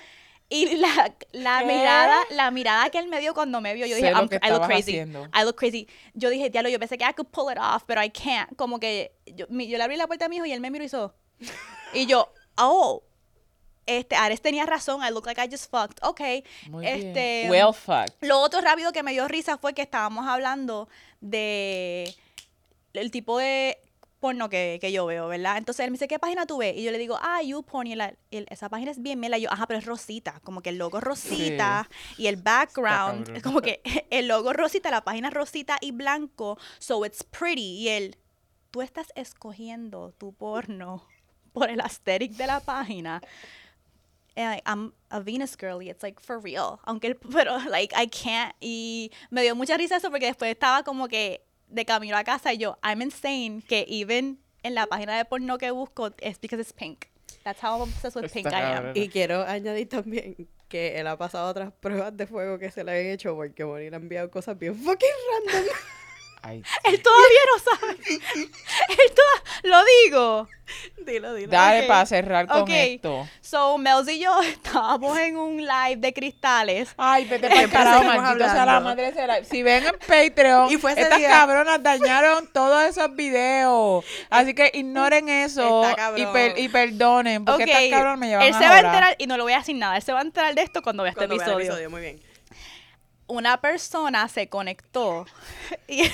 Y 0.49 0.77
la, 0.77 1.13
la 1.33 1.63
mirada, 1.65 2.19
la 2.29 2.51
mirada 2.51 2.89
que 2.89 2.99
él 2.99 3.07
me 3.09 3.19
dio 3.19 3.33
cuando 3.33 3.59
me 3.59 3.73
vio, 3.73 3.85
yo 3.85 3.95
Sé 3.95 4.01
dije, 4.01 4.11
lo 4.11 4.17
"I'm- 4.19 4.29
que 4.29 4.35
I 4.41 4.49
look 4.49 4.65
crazy. 4.65 4.91
haciendo. 4.91 5.23
I 5.33 5.43
look 5.43 5.55
crazy. 5.57 5.87
Yo 6.13 6.29
dije, 6.29 6.49
diablo, 6.49 6.69
yo 6.69 6.79
pensé 6.79 6.97
que 6.97 7.03
I 7.03 7.13
could 7.13 7.27
pull 7.29 7.51
it 7.51 7.57
off, 7.59 7.83
pero 7.85 8.01
I 8.01 8.09
can't. 8.09 8.55
Como 8.55 8.79
que 8.79 9.11
yo, 9.25 9.45
yo 9.49 9.77
le 9.77 9.83
abrí 9.83 9.97
la 9.97 10.07
puerta 10.07 10.25
a 10.25 10.29
mi 10.29 10.37
hijo 10.37 10.45
y 10.45 10.53
él 10.53 10.61
me 10.61 10.71
miró 10.71 10.83
y 10.83 10.87
hizo. 10.87 11.13
Y 11.93 12.05
yo, 12.05 12.31
oh, 12.57 13.03
este, 13.85 14.15
Ares 14.15 14.41
tenía 14.41 14.65
razón, 14.65 15.01
I 15.05 15.11
look 15.11 15.25
like 15.25 15.41
I 15.43 15.49
just 15.51 15.69
fucked. 15.69 15.97
Ok. 16.01 16.21
Muy 16.69 16.87
este, 16.87 17.47
bien. 17.47 17.51
Well 17.51 17.73
fucked. 17.73 18.13
Lo 18.21 18.39
otro 18.39 18.61
rápido 18.61 18.91
que 18.93 19.03
me 19.03 19.11
dio 19.11 19.27
risa 19.27 19.57
fue 19.57 19.73
que 19.73 19.81
estábamos 19.81 20.27
hablando 20.27 20.87
de 21.21 22.13
el 22.93 23.11
tipo 23.11 23.37
de 23.37 23.77
porno 24.19 24.49
que, 24.49 24.77
que 24.81 24.91
yo 24.91 25.05
veo, 25.05 25.27
¿verdad? 25.27 25.57
Entonces 25.57 25.83
él 25.85 25.91
me 25.91 25.95
dice, 25.95 26.07
¿qué 26.07 26.19
página 26.19 26.45
tú 26.45 26.57
ves? 26.57 26.75
Y 26.75 26.83
yo 26.83 26.91
le 26.91 26.97
digo, 26.97 27.17
ah, 27.21 27.41
YouPorn. 27.41 27.87
Y 27.87 27.93
él, 27.93 28.01
él, 28.31 28.45
esa 28.49 28.67
página 28.69 28.91
es 28.91 29.01
bien 29.01 29.19
mela. 29.19 29.37
Y 29.37 29.41
yo, 29.41 29.51
ajá, 29.51 29.67
pero 29.67 29.79
es 29.79 29.85
rosita. 29.85 30.39
Como 30.43 30.61
que 30.61 30.69
el 30.69 30.77
logo 30.77 30.97
es 30.97 31.03
rosita 31.03 31.87
y 32.17 32.27
el 32.27 32.37
background. 32.37 33.25
cabrón. 33.25 33.41
Como 33.41 33.61
que 33.61 33.81
el 34.09 34.27
logo 34.27 34.51
es 34.51 34.57
rosita, 34.57 34.89
la 34.91 35.03
página 35.03 35.27
es 35.29 35.33
rosita 35.33 35.77
y 35.81 35.91
blanco. 35.91 36.57
So 36.79 37.05
it's 37.05 37.23
pretty. 37.23 37.61
Y 37.81 37.89
él, 37.89 38.17
tú 38.71 38.81
estás 38.81 39.07
escogiendo 39.15 40.11
tu 40.17 40.33
porno 40.33 41.05
por 41.53 41.69
el 41.69 41.79
aesthetic 41.81 42.33
de 42.33 42.47
la 42.47 42.59
página. 42.59 43.21
And 44.35 44.61
I'm 44.67 44.93
a 45.09 45.19
Venus 45.19 45.55
girly, 45.57 45.89
it's 45.89 46.03
like 46.03 46.19
for 46.19 46.39
real. 46.39 46.79
Aunque, 46.85 47.07
el- 47.07 47.15
pero 47.33 47.57
like, 47.69 47.93
I 47.95 48.07
can't. 48.07 48.53
Y 48.59 49.11
me 49.31 49.41
dio 49.41 49.55
mucha 49.55 49.77
risa 49.77 49.95
eso 49.97 50.11
porque 50.11 50.27
después 50.27 50.51
estaba 50.51 50.83
como 50.83 51.07
que 51.07 51.43
de 51.67 51.85
camino 51.85 52.17
a 52.17 52.23
casa 52.23 52.53
y 52.53 52.57
yo, 52.57 52.77
I'm 52.83 53.01
insane 53.01 53.61
que 53.67 53.85
even 53.87 54.39
en 54.63 54.75
la 54.75 54.87
página 54.87 55.17
de 55.17 55.25
porno 55.25 55.57
que 55.57 55.71
busco 55.71 56.11
es 56.19 56.39
because 56.39 56.61
it's 56.61 56.73
pink. 56.73 57.05
That's 57.43 57.63
how 57.63 57.81
obsessed 57.81 58.15
with 58.15 58.25
Está 58.25 58.33
pink 58.33 58.47
I 58.47 58.61
am. 58.61 58.91
Y 58.95 59.09
quiero 59.09 59.43
añadir 59.43 59.89
también 59.89 60.47
que 60.67 60.99
él 60.99 61.07
ha 61.07 61.17
pasado 61.17 61.49
otras 61.49 61.71
pruebas 61.71 62.15
de 62.15 62.27
fuego 62.27 62.59
que 62.59 62.71
se 62.71 62.83
le 62.83 62.91
han 62.91 63.05
hecho 63.07 63.35
porque 63.35 63.63
Bonnie 63.63 63.89
le 63.89 63.95
ha 63.95 63.99
enviado 63.99 64.29
cosas 64.29 64.57
bien 64.57 64.75
fucking 64.75 65.09
random. 65.45 65.65
Ay, 66.47 66.63
Él 66.85 67.01
todavía 67.01 67.39
no 67.51 67.59
sabe. 67.87 67.97
Él 68.89 69.11
toda, 69.15 69.43
lo 69.63 69.83
digo. 70.05 70.47
dilo, 71.05 71.33
dilo. 71.33 71.51
Dale 71.51 71.83
para 71.83 72.05
cerrar 72.05 72.47
con 72.47 72.61
Ok. 72.61 72.69
esto. 72.71 73.27
So, 73.41 73.77
Mels 73.77 74.07
y 74.09 74.19
yo 74.19 74.41
estábamos 74.43 75.17
en 75.17 75.37
un 75.37 75.57
live 75.57 75.97
de 75.97 76.13
cristales. 76.13 76.89
Ay, 76.97 77.25
vete 77.25 77.49
para 77.49 77.61
el 77.63 77.69
carajo, 77.69 78.03
maldito 78.03 78.49
sea 78.49 78.65
la 78.65 78.79
madre 78.79 79.03
de 79.03 79.09
ese 79.09 79.21
live. 79.27 79.45
Si 79.45 79.63
ven 79.63 79.83
en 79.85 79.95
Patreon, 79.99 80.71
Y 80.71 80.77
fue 80.77 80.91
estas 80.93 81.17
día. 81.17 81.29
cabronas 81.29 81.81
dañaron 81.83 82.47
todos 82.53 82.83
esos 82.85 83.13
videos. 83.15 84.05
Así 84.29 84.53
que 84.53 84.71
ignoren 84.73 85.29
eso 85.29 85.83
y, 86.15 86.25
per- 86.27 86.57
y 86.59 86.69
perdonen, 86.69 87.43
porque 87.45 87.63
Ok, 87.63 87.69
estas 87.69 87.89
cabronas 87.89 88.19
me 88.19 88.27
llevan 88.27 88.45
él 88.47 88.53
a 88.53 88.59
se 88.59 88.65
va 88.67 88.75
a 88.75 88.79
enterar, 88.79 89.15
y 89.17 89.27
no 89.27 89.35
le 89.37 89.43
voy 89.43 89.53
a 89.53 89.57
decir 89.59 89.75
nada, 89.75 89.95
él 89.97 90.01
se 90.03 90.13
va 90.13 90.19
a 90.19 90.23
enterar 90.23 90.53
de 90.55 90.61
esto 90.61 90.81
cuando 90.81 91.03
vea 91.03 91.11
este 91.11 91.27
Cuando 91.27 91.37
vea 91.37 91.45
el 91.55 91.61
episodio. 91.61 91.89
muy 91.89 92.01
bien. 92.01 92.21
Una 93.27 93.59
persona 93.59 94.27
se 94.29 94.47
conectó 94.47 95.25
y, 95.87 96.09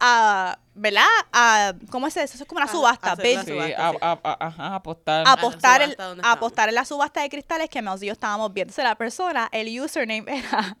a, 0.00 0.58
¿verdad? 0.74 1.06
A, 1.32 1.74
¿Cómo 1.90 2.06
es 2.08 2.16
eso? 2.16 2.34
Eso 2.34 2.44
es 2.44 2.48
como 2.48 2.58
una 2.58 2.66
A- 2.66 2.72
subasta, 2.72 3.10
a 3.10 3.12
hacer 3.12 3.24
la 3.36 3.42
bid. 3.42 3.46
Sí, 3.46 3.52
subasta, 3.52 3.88
a, 3.88 3.92
sí. 3.92 3.98
a- 4.00 4.20
a- 4.24 4.46
ajá, 4.46 4.74
apostar. 4.74 5.26
a 5.28 5.32
apostar, 5.32 5.80
la 5.80 5.84
el- 6.12 6.20
apostar 6.24 6.68
en 6.68 6.74
la 6.74 6.84
subasta 6.84 7.22
de 7.22 7.28
cristales 7.28 7.68
que 7.70 7.80
Mels 7.82 8.02
y 8.02 8.06
yo 8.06 8.12
estábamos 8.12 8.52
viendo. 8.52 8.70
Entonces 8.70 8.84
la 8.84 8.96
persona, 8.96 9.48
el 9.52 9.80
username 9.80 10.24
era 10.38 10.76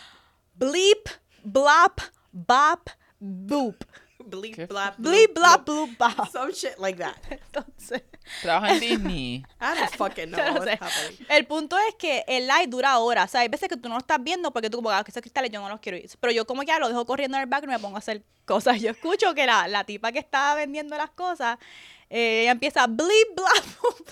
bleep, 0.54 1.08
blop, 1.42 2.00
bop, 2.32 2.90
boop. 3.18 3.84
Bleep, 4.22 4.68
blap, 4.68 4.96
Bleep, 4.98 5.34
bloop, 5.34 5.64
blop, 5.64 5.96
bloop, 5.98 5.98
bop. 6.16 6.28
Some 6.30 6.52
shit 6.52 6.78
like 6.78 6.98
that. 7.02 7.16
Entonces, 7.30 8.02
Trabaja 8.42 8.74
en 8.74 8.80
Disney. 8.80 9.34
I 9.60 9.78
don't 9.78 9.90
fucking 9.96 10.30
know 10.30 10.54
no 10.54 10.64
sé. 10.64 10.78
El 11.28 11.46
punto 11.46 11.76
es 11.88 11.94
que 11.96 12.24
el 12.26 12.46
live 12.46 12.66
dura 12.68 12.98
horas. 12.98 13.26
O 13.26 13.32
sea, 13.32 13.40
hay 13.42 13.48
veces 13.48 13.68
que 13.68 13.76
tú 13.76 13.88
no 13.88 13.94
lo 13.96 14.00
estás 14.00 14.22
viendo 14.22 14.52
porque 14.52 14.70
tú 14.70 14.78
como 14.78 14.90
"Ah, 14.90 15.04
que 15.04 15.10
esos 15.10 15.20
cristales 15.20 15.50
yo 15.50 15.60
no 15.60 15.68
los 15.68 15.80
quiero 15.80 15.98
ir. 15.98 16.08
Pero 16.20 16.32
yo 16.32 16.46
como 16.46 16.60
que 16.62 16.68
ya 16.68 16.78
lo 16.78 16.88
dejo 16.88 17.04
corriendo 17.06 17.36
en 17.36 17.42
el 17.42 17.48
background 17.48 17.74
y 17.74 17.78
me 17.78 17.82
pongo 17.82 17.96
a 17.96 17.98
hacer 18.00 18.22
cosas. 18.44 18.80
Yo 18.80 18.90
escucho 18.90 19.34
que 19.34 19.46
la, 19.46 19.68
la 19.68 19.84
tipa 19.84 20.12
que 20.12 20.18
estaba 20.18 20.54
vendiendo 20.54 20.96
las 20.96 21.10
cosas, 21.10 21.58
eh, 22.08 22.42
ella 22.42 22.52
empieza 22.52 22.86
blip, 22.86 23.34
bla, 23.36 23.44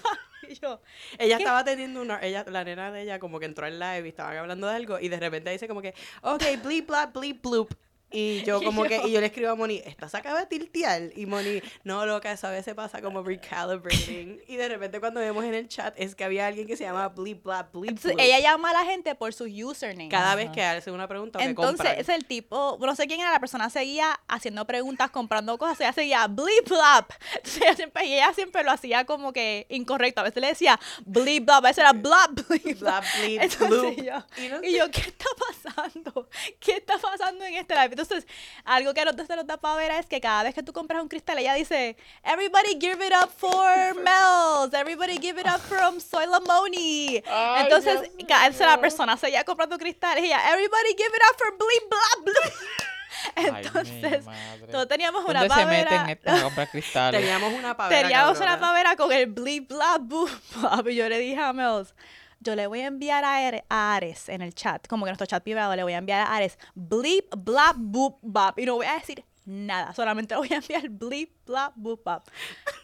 bla, 0.02 0.54
yo, 0.62 0.80
Ella 1.18 1.36
¿Qué? 1.36 1.42
estaba 1.42 1.62
teniendo 1.64 2.00
una, 2.00 2.20
ella, 2.22 2.44
la 2.48 2.64
nena 2.64 2.90
de 2.90 3.02
ella 3.02 3.18
como 3.18 3.38
que 3.38 3.44
entró 3.46 3.66
al 3.66 3.78
live 3.78 4.06
y 4.06 4.08
estaban 4.08 4.36
hablando 4.36 4.66
de 4.66 4.76
algo 4.76 4.98
y 4.98 5.08
de 5.08 5.20
repente 5.20 5.50
dice 5.50 5.68
como 5.68 5.82
que, 5.82 5.94
ok, 6.22 6.42
bleep, 6.62 6.86
blap, 6.86 7.12
bleep, 7.14 7.42
bloop. 7.42 7.74
Y 8.10 8.42
yo 8.42 8.62
como 8.64 8.84
que, 8.84 9.00
y 9.06 9.12
yo 9.12 9.20
le 9.20 9.26
escribo 9.26 9.50
a 9.50 9.54
Moni, 9.54 9.82
esta 9.84 10.08
se 10.08 10.16
acaba 10.16 10.40
de 10.40 10.46
tiltear. 10.46 11.10
Y 11.14 11.26
Moni, 11.26 11.62
no, 11.84 12.04
loca, 12.06 12.32
eso 12.32 12.46
a 12.46 12.50
veces 12.50 12.74
pasa 12.74 13.02
como 13.02 13.22
recalibrating. 13.22 14.40
Y 14.46 14.56
de 14.56 14.68
repente 14.68 15.00
cuando 15.00 15.20
vemos 15.20 15.44
en 15.44 15.54
el 15.54 15.68
chat 15.68 15.94
es 15.96 16.14
que 16.14 16.24
había 16.24 16.46
alguien 16.46 16.66
que 16.66 16.76
se 16.76 16.84
llama 16.84 17.08
bleep, 17.08 17.42
blap, 17.42 17.72
bleep, 17.72 17.90
entonces, 17.90 18.16
ella 18.18 18.40
llama 18.40 18.70
a 18.70 18.72
la 18.72 18.84
gente 18.84 19.14
por 19.14 19.32
su 19.32 19.44
username. 19.44 20.08
Cada 20.08 20.28
Ajá. 20.28 20.34
vez 20.36 20.50
que 20.50 20.62
hace 20.62 20.90
una 20.90 21.08
pregunta 21.08 21.38
o 21.38 21.42
Entonces, 21.42 21.94
es 21.98 22.08
el 22.08 22.24
tipo, 22.24 22.78
no 22.80 22.94
sé 22.94 23.06
quién 23.06 23.20
era, 23.20 23.30
la 23.30 23.40
persona 23.40 23.70
seguía 23.70 24.18
haciendo 24.28 24.66
preguntas, 24.66 25.10
comprando 25.10 25.58
cosas, 25.58 25.80
ella 25.80 25.92
seguía 25.92 26.26
bleep 26.26 26.68
blap. 26.68 27.10
Entonces, 27.34 27.62
ella 27.62 27.76
siempre, 27.76 28.06
y 28.06 28.14
ella 28.14 28.32
siempre 28.34 28.62
lo 28.64 28.70
hacía 28.70 29.04
como 29.04 29.32
que 29.32 29.66
incorrecto. 29.68 30.20
A 30.20 30.24
veces 30.24 30.40
le 30.40 30.48
decía 30.48 30.78
bleep 31.04 31.44
blap, 31.44 31.64
a 31.64 31.68
veces 31.68 31.78
era 31.78 31.92
blap 31.92 32.30
bleep 32.48 32.78
Blap, 32.78 33.04
bleep, 33.18 33.42
Entonces 33.42 33.96
yo, 33.96 34.42
Y 34.42 34.48
no 34.48 34.62
y 34.62 34.76
yo, 34.76 34.90
¿qué 34.90 35.00
está 35.00 35.26
pasando? 35.64 36.28
¿Qué 36.60 36.72
está 36.72 36.98
pasando 36.98 37.44
en 37.44 37.54
este 37.54 37.74
live? 37.74 37.97
Entonces, 37.98 38.26
algo 38.64 38.94
que 38.94 39.00
a 39.00 39.04
nosotros 39.06 39.26
se 39.26 39.36
nos 39.36 39.46
da 39.46 39.56
para 39.56 39.76
ver 39.76 39.90
es 39.92 40.06
que 40.06 40.20
cada 40.20 40.44
vez 40.44 40.54
que 40.54 40.62
tú 40.62 40.72
compras 40.72 41.02
un 41.02 41.08
cristal, 41.08 41.38
ella 41.38 41.54
dice, 41.54 41.96
everybody 42.22 42.78
give 42.80 43.04
it 43.04 43.12
up 43.12 43.30
for 43.36 43.94
Mel's, 43.96 44.72
everybody 44.72 45.18
give 45.18 45.40
it 45.40 45.46
up 45.46 45.60
from 45.60 46.00
Soy 46.00 46.26
Lamoni. 46.26 47.22
Ay, 47.26 47.64
Entonces, 47.64 48.10
cada 48.28 48.48
vez 48.48 48.60
la 48.60 48.80
persona 48.80 49.16
seguía 49.16 49.44
comprando 49.44 49.76
cristales 49.78 50.22
y 50.22 50.28
ella, 50.28 50.52
everybody 50.52 50.90
give 50.96 51.08
it 51.08 51.22
up 51.28 51.36
for 51.36 51.56
Bloop. 51.58 51.68
Ay, 53.34 53.50
mi 53.50 53.58
Entonces, 53.66 54.24
todos 54.70 54.86
teníamos 54.86 55.24
una 55.24 55.40
¿Dónde 55.40 55.54
se 55.54 55.66
meten 55.66 55.84
pavera. 55.86 56.12
estas 56.12 56.40
a 56.40 56.42
comprar 56.44 56.70
cristales? 56.70 57.20
Teníamos 57.20 57.52
una 57.52 57.76
pavera 57.76 58.02
Teníamos 58.02 58.38
una 58.40 58.60
pavera 58.60 58.96
con 58.96 59.12
el 59.12 59.26
Bleep 59.26 59.68
Blap 59.68 60.02
Boop 60.02 60.30
Bop. 60.54 60.88
Y 60.88 60.94
yo 60.94 61.08
le 61.08 61.18
dije 61.18 61.40
a 61.40 61.52
Mel's, 61.52 61.94
yo 62.40 62.54
le 62.54 62.66
voy 62.66 62.80
a 62.80 62.86
enviar 62.86 63.24
a, 63.24 63.46
Are- 63.48 63.64
a 63.68 63.94
Ares 63.96 64.28
en 64.28 64.42
el 64.42 64.54
chat, 64.54 64.86
como 64.86 65.04
que 65.04 65.10
nuestro 65.10 65.26
chat 65.26 65.42
privado, 65.42 65.74
le 65.76 65.82
voy 65.82 65.92
a 65.94 65.98
enviar 65.98 66.20
a 66.20 66.36
Ares 66.36 66.58
Bleep 66.74 67.34
Blap 67.36 67.76
Boop 67.78 68.18
Bop. 68.22 68.58
Y 68.58 68.66
no 68.66 68.76
voy 68.76 68.86
a 68.86 68.94
decir 68.94 69.24
nada, 69.44 69.92
solamente 69.94 70.36
voy 70.36 70.48
a 70.52 70.56
enviar 70.56 70.88
Bleep 70.88 71.30
Blap 71.46 71.72
Boop 71.76 72.04
Bop. 72.04 72.28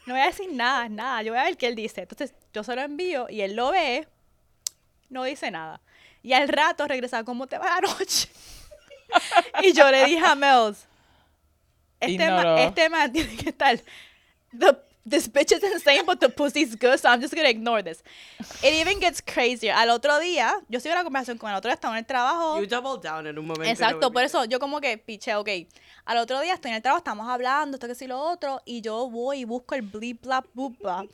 No 0.06 0.14
voy 0.14 0.22
a 0.22 0.26
decir 0.26 0.52
nada, 0.52 0.88
nada. 0.88 1.22
Yo 1.22 1.32
voy 1.32 1.40
a 1.40 1.44
ver 1.44 1.56
qué 1.56 1.68
él 1.68 1.74
dice. 1.76 2.02
Entonces, 2.02 2.34
yo 2.52 2.62
se 2.64 2.74
lo 2.74 2.82
envío 2.82 3.26
y 3.30 3.40
él 3.42 3.54
lo 3.54 3.70
ve, 3.70 4.06
no 5.08 5.24
dice 5.24 5.50
nada. 5.50 5.80
Y 6.22 6.32
al 6.32 6.48
rato 6.48 6.86
regresa, 6.88 7.22
¿cómo 7.24 7.46
te 7.46 7.58
va 7.58 7.80
la 7.80 7.80
noche? 7.88 8.28
y 9.62 9.72
yo 9.72 9.90
le 9.90 10.04
dije 10.06 10.24
a 10.24 10.34
Mel's, 10.34 10.86
este, 12.00 12.16
ma- 12.30 12.42
este 12.62 12.88
man 12.90 13.12
tiene 13.12 13.36
que 13.36 13.50
estar. 13.50 13.78
The, 14.58 14.76
this 15.06 15.28
bitch 15.28 15.52
is 15.52 15.62
insane, 15.62 16.04
but 16.06 16.20
the 16.20 16.28
pussy's 16.28 16.74
good, 16.74 16.98
so 16.98 17.08
I'm 17.08 17.20
just 17.20 17.34
gonna 17.34 17.48
ignore 17.48 17.82
this. 17.82 18.02
It 18.62 18.72
even 18.72 19.00
gets 19.00 19.20
crazier. 19.20 19.74
Al 19.74 19.90
otro 19.90 20.18
día, 20.18 20.54
yo 20.68 20.80
sigo 20.80 20.94
la 20.94 21.04
conversación 21.04 21.38
con 21.38 21.50
el 21.50 21.56
otro 21.56 21.68
día, 21.68 21.74
estaba 21.74 21.94
en 21.94 22.04
el 22.04 22.06
trabajo. 22.06 22.60
You 22.60 22.66
double 22.66 23.00
down 23.02 23.26
en 23.26 23.38
un 23.38 23.46
momento. 23.46 23.70
Exacto, 23.70 24.10
por 24.12 24.22
eso 24.22 24.44
yo 24.44 24.58
como 24.58 24.80
que 24.80 24.96
piche, 24.98 25.34
ok. 25.34 25.48
Al 26.06 26.18
otro 26.18 26.40
día 26.40 26.54
estoy 26.54 26.70
en 26.70 26.76
el 26.76 26.82
trabajo, 26.82 26.98
estamos 26.98 27.28
hablando, 27.28 27.76
esto 27.76 27.86
que 27.86 27.94
sí 27.94 28.06
lo 28.06 28.18
otro, 28.18 28.60
y 28.64 28.80
yo 28.80 29.08
voy 29.10 29.40
y 29.40 29.44
busco 29.44 29.74
el 29.74 29.82
bleep 29.82 30.22
blap 30.22 30.46
boop 30.54 30.80
bap, 30.80 31.06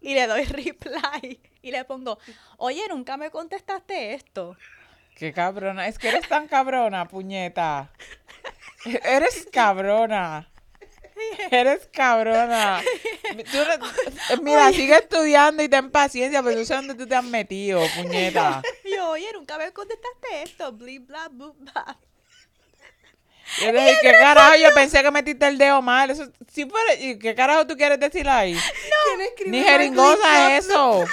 y 0.00 0.14
le 0.14 0.26
doy 0.26 0.44
reply 0.44 1.40
y 1.62 1.70
le 1.70 1.84
pongo, 1.84 2.18
oye, 2.56 2.82
nunca 2.88 3.16
me 3.16 3.30
contestaste 3.30 4.14
esto. 4.14 4.56
Qué 5.16 5.32
cabrona. 5.32 5.88
Es 5.88 5.98
que 5.98 6.08
eres 6.08 6.28
tan 6.28 6.46
cabrona, 6.46 7.08
puñeta. 7.08 7.90
Eres 8.84 9.48
cabrona. 9.52 10.48
Eres 11.50 11.88
cabrona. 11.92 12.82
Tú 13.52 13.58
no- 14.36 14.42
mira, 14.42 14.70
sigue 14.72 14.96
estudiando 14.96 15.62
y 15.62 15.68
ten 15.68 15.90
paciencia, 15.90 16.42
pero 16.42 16.58
tú 16.60 16.64
sabes 16.66 16.86
dónde 16.86 17.02
tú 17.02 17.08
te 17.08 17.14
has 17.14 17.24
metido, 17.24 17.80
puñeta. 17.96 18.62
Y 18.84 18.94
yo, 18.94 19.10
oye, 19.10 19.28
nunca 19.34 19.58
me 19.58 19.70
contestaste 19.72 20.42
esto, 20.42 20.72
bleep 20.72 21.06
blap 21.06 21.32
boop 21.32 21.56
bap. 21.72 21.96
Yo 23.60 23.72
le 23.72 23.80
dije, 23.80 23.98
¿qué 24.02 24.12
carajo? 24.12 24.56
Yo 24.56 24.68
pensé 24.74 25.02
que 25.02 25.10
metiste 25.10 25.46
el 25.46 25.56
dedo 25.56 25.80
mal. 25.80 26.10
Eso, 26.10 26.30
si 26.52 26.66
fuera, 26.66 26.94
¿y 26.94 27.18
¿Qué 27.18 27.34
carajo 27.34 27.66
tú 27.66 27.76
quieres 27.76 27.98
decir 27.98 28.28
ahí? 28.28 28.54
¿Quién 29.06 29.20
escribe 29.22 29.50
Ni 29.50 29.64
jeringosa 29.64 30.56
es 30.56 30.66
eso. 30.66 31.04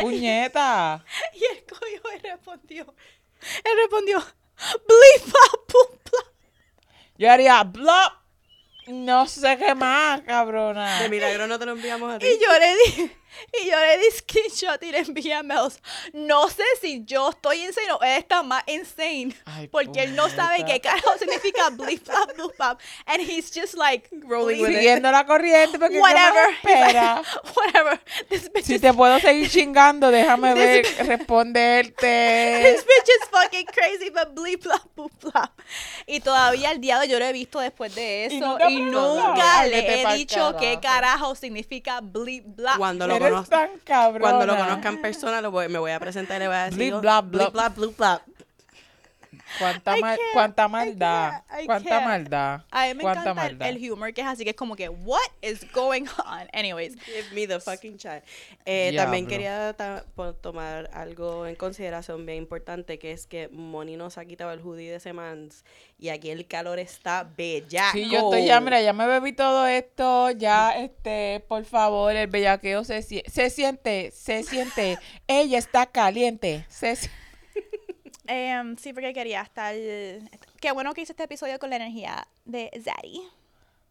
Puñeta. 0.00 1.04
Y 1.34 1.44
él 1.52 1.64
cogió 1.68 2.00
y 2.16 2.18
respondió. 2.20 2.94
Él 3.64 3.72
respondió, 3.76 4.18
bleep, 4.20 5.24
blah, 5.26 5.60
boom, 5.72 5.98
blah. 6.04 6.32
Yo 7.18 7.30
haría 7.30 7.62
blop. 7.64 8.21
No 8.86 9.26
sé 9.26 9.56
qué 9.58 9.74
más, 9.74 10.22
cabrona. 10.22 11.00
De 11.02 11.08
milagro 11.08 11.46
no 11.46 11.58
te 11.58 11.66
lo 11.66 11.72
enviamos 11.72 12.12
a 12.12 12.18
ti. 12.18 12.26
Y 12.26 12.38
yo 12.40 12.58
le 12.58 13.02
di, 13.02 13.12
y 13.62 13.66
yo 13.70 13.76
le 13.78 13.98
di 13.98 14.10
screenshot 14.16 14.82
y 14.82 14.92
le 14.92 14.98
envié 14.98 15.34
a 15.34 15.42
Mels. 15.42 15.80
No 16.12 16.48
sé 16.48 16.64
si 16.80 17.04
yo 17.04 17.30
estoy 17.30 17.64
insane 17.64 17.92
o 17.92 18.02
él 18.02 18.18
está 18.18 18.42
más 18.42 18.62
insane. 18.66 19.34
Ay, 19.44 19.68
porque 19.68 20.02
él 20.04 20.14
no 20.16 20.28
sabe 20.28 20.64
qué 20.64 20.80
carajo 20.80 21.16
significa 21.18 21.70
bleep, 21.70 22.04
blah, 22.04 22.26
bloop, 22.34 22.56
blah. 22.56 22.76
And 23.06 23.20
he's 23.22 23.50
just 23.54 23.74
like, 23.74 24.08
Rolling 24.26 24.60
with 24.60 24.70
it. 24.70 24.76
Siguiendo 24.76 25.10
la 25.10 25.24
corriente 25.26 25.78
porque 25.78 25.94
¿qué 25.96 26.00
más 26.00 26.12
whatever. 26.12 26.50
espera? 26.54 27.22
whatever. 27.56 28.00
This 28.28 28.50
bitch 28.52 28.64
Si 28.64 28.74
is 28.74 28.80
te 28.80 28.92
puedo 28.92 29.18
seguir 29.20 29.48
chingando, 29.50 30.10
déjame 30.10 30.54
ver, 30.54 30.84
responderte. 31.06 32.62
This 32.62 32.84
bitch 32.84 33.08
is 33.08 33.28
fucking 33.30 33.66
crazy, 33.66 34.10
but 34.10 34.34
bleep, 34.34 34.62
blah, 34.62 34.80
boop, 34.96 35.12
blah. 35.20 35.50
Y 36.06 36.20
todavía 36.20 36.70
el 36.72 36.80
diablo 36.80 37.06
yo 37.06 37.18
lo 37.18 37.24
he 37.26 37.32
visto 37.32 37.60
después 37.60 37.94
de 37.94 38.28
Y 38.30 38.36
eso. 38.36 38.46
nunca 38.46 38.70
Y, 38.70 38.80
nunca 38.80 39.60
Ay, 39.60 39.70
vete 39.70 39.88
le 39.88 40.02
he 40.02 40.14
dicho 40.16 40.56
qué 40.58 40.78
carajo. 40.80 41.34
significa 41.34 42.00
bleep, 42.00 42.44
blah. 42.46 42.76
Cuando 42.76 43.06
lo, 43.06 43.18
Eres 43.22 43.32
conozca, 43.32 43.56
tan 43.68 43.70
cabrona. 43.84 44.20
cuando 44.20 44.46
lo 44.46 44.56
conozca 44.58 44.88
en 44.88 45.00
persona, 45.02 45.40
lo 45.40 45.50
voy- 45.50 45.68
me 45.68 45.78
voy 45.78 45.90
a 45.92 46.00
presentar 46.00 46.36
y 46.36 46.40
le 46.40 46.46
voy 46.48 46.56
a 46.56 46.64
decir. 46.64 46.78
Blip, 46.78 47.00
blap, 47.00 47.24
blip, 47.26 47.52
blap, 47.52 47.74
blue, 47.76 47.94
blap. 47.96 48.22
Cuánta, 49.58 49.96
mal- 49.96 50.18
cuánta 50.32 50.64
I 50.66 50.68
maldad. 50.68 51.30
can't, 51.48 51.62
I 51.62 51.66
Cuánta 51.66 51.88
can't. 51.90 52.04
maldad. 52.04 52.60
A 52.70 52.86
mí 52.86 52.94
me 52.94 53.02
cuánta 53.02 53.20
encanta 53.22 53.34
maldad. 53.34 53.68
el 53.68 53.90
humor 53.92 54.12
que 54.14 54.20
es 54.22 54.26
así, 54.26 54.44
que 54.44 54.50
es 54.50 54.56
como 54.56 54.76
que, 54.76 54.88
what 54.88 55.20
is 55.42 55.70
going 55.72 56.04
on? 56.24 56.48
Anyways, 56.52 56.94
Give 57.04 57.30
me 57.34 57.46
the 57.46 57.60
fucking 57.60 57.98
chat. 57.98 58.24
Eh, 58.64 58.92
también 58.96 59.26
quería 59.26 59.72
ta- 59.74 60.04
tomar 60.40 60.88
algo 60.92 61.46
en 61.46 61.54
consideración 61.56 62.24
bien 62.26 62.38
importante, 62.38 62.98
que 62.98 63.12
es 63.12 63.26
que 63.26 63.48
Moni 63.48 63.96
nos 63.96 64.18
ha 64.18 64.24
quitado 64.24 64.52
el 64.52 64.60
hoodie 64.60 64.90
de 64.90 65.00
Semans 65.00 65.64
y 65.98 66.08
aquí 66.08 66.30
el 66.30 66.46
calor 66.46 66.78
está 66.78 67.24
bella. 67.36 67.90
Sí, 67.92 68.08
yo 68.10 68.18
estoy 68.18 68.46
ya, 68.46 68.60
mira, 68.60 68.80
ya 68.80 68.92
me 68.92 69.06
bebí 69.06 69.32
todo 69.32 69.66
esto, 69.66 70.30
ya, 70.32 70.72
este, 70.78 71.44
por 71.48 71.64
favor, 71.64 72.14
el 72.16 72.26
bellaqueo 72.26 72.84
se, 72.84 72.98
sie- 73.02 73.24
se 73.30 73.50
siente, 73.50 74.10
se 74.12 74.42
siente, 74.42 74.98
ella 75.28 75.58
está 75.58 75.86
caliente, 75.86 76.64
se 76.68 76.96
si- 76.96 77.08
em, 78.26 78.76
sí, 78.76 78.92
porque 78.92 79.12
quería 79.12 79.42
estar... 79.42 79.74
Qué 80.60 80.72
bueno 80.72 80.92
que 80.94 81.02
hice 81.02 81.12
este 81.12 81.24
episodio 81.24 81.58
con 81.58 81.70
la 81.70 81.76
energía 81.76 82.26
de 82.44 82.70
Zaddy. 82.84 83.22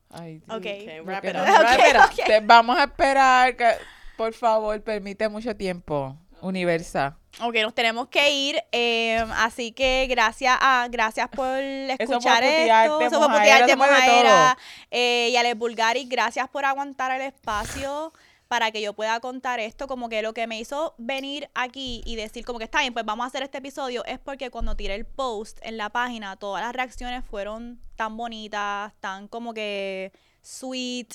Ay, 0.09 0.39
Dios. 0.45 0.57
Okay, 0.57 0.99
wrap 1.01 1.23
it 1.25 1.33
no- 1.33 1.43
up. 1.43 1.47
Ok, 1.49 1.61
wrap 1.61 1.79
it 1.79 1.95
up. 1.95 2.19
ok. 2.19 2.25
Te- 2.25 2.39
vamos 2.41 2.77
a 2.77 2.83
esperar, 2.83 3.55
que, 3.55 3.69
por 4.17 4.33
favor, 4.33 4.81
permite 4.81 5.29
mucho 5.29 5.55
tiempo, 5.55 6.15
Universa. 6.41 7.17
Ok, 7.39 7.55
nos 7.61 7.73
tenemos 7.73 8.09
que 8.09 8.29
ir, 8.29 8.61
em, 8.73 9.31
así 9.31 9.71
que 9.71 10.05
gracias 10.09 10.57
a 10.59 10.87
gracias 10.89 11.29
por 11.29 11.47
escuchar 11.47 12.43
esto. 12.43 12.99
Eso 13.01 13.19
fue 13.19 13.27
putearte, 13.29 13.71
eso 13.71 13.77
fue 13.77 13.87
de. 13.87 14.55
Eh, 14.91 15.29
y 15.31 15.35
a 15.37 15.43
Les 15.43 15.57
Bulgari, 15.57 16.05
gracias 16.05 16.49
por 16.49 16.65
aguantar 16.65 17.11
el 17.11 17.21
espacio 17.21 18.11
para 18.51 18.69
que 18.71 18.81
yo 18.81 18.91
pueda 18.91 19.17
contar 19.21 19.61
esto. 19.61 19.87
Como 19.87 20.09
que 20.09 20.21
lo 20.21 20.33
que 20.33 20.45
me 20.45 20.59
hizo 20.59 20.93
venir 20.97 21.49
aquí 21.53 22.01
y 22.05 22.17
decir 22.17 22.43
como 22.43 22.59
que 22.59 22.65
está 22.65 22.81
bien, 22.81 22.91
pues 22.91 23.05
vamos 23.05 23.23
a 23.23 23.27
hacer 23.27 23.43
este 23.43 23.59
episodio 23.59 24.03
es 24.03 24.19
porque 24.19 24.49
cuando 24.49 24.75
tiré 24.75 24.95
el 24.95 25.05
post 25.05 25.57
en 25.61 25.77
la 25.77 25.89
página, 25.89 26.35
todas 26.35 26.61
las 26.61 26.73
reacciones 26.75 27.23
fueron 27.23 27.79
tan 27.95 28.17
bonitas, 28.17 28.91
tan 28.99 29.29
como 29.29 29.53
que 29.53 30.11
sweet. 30.41 31.13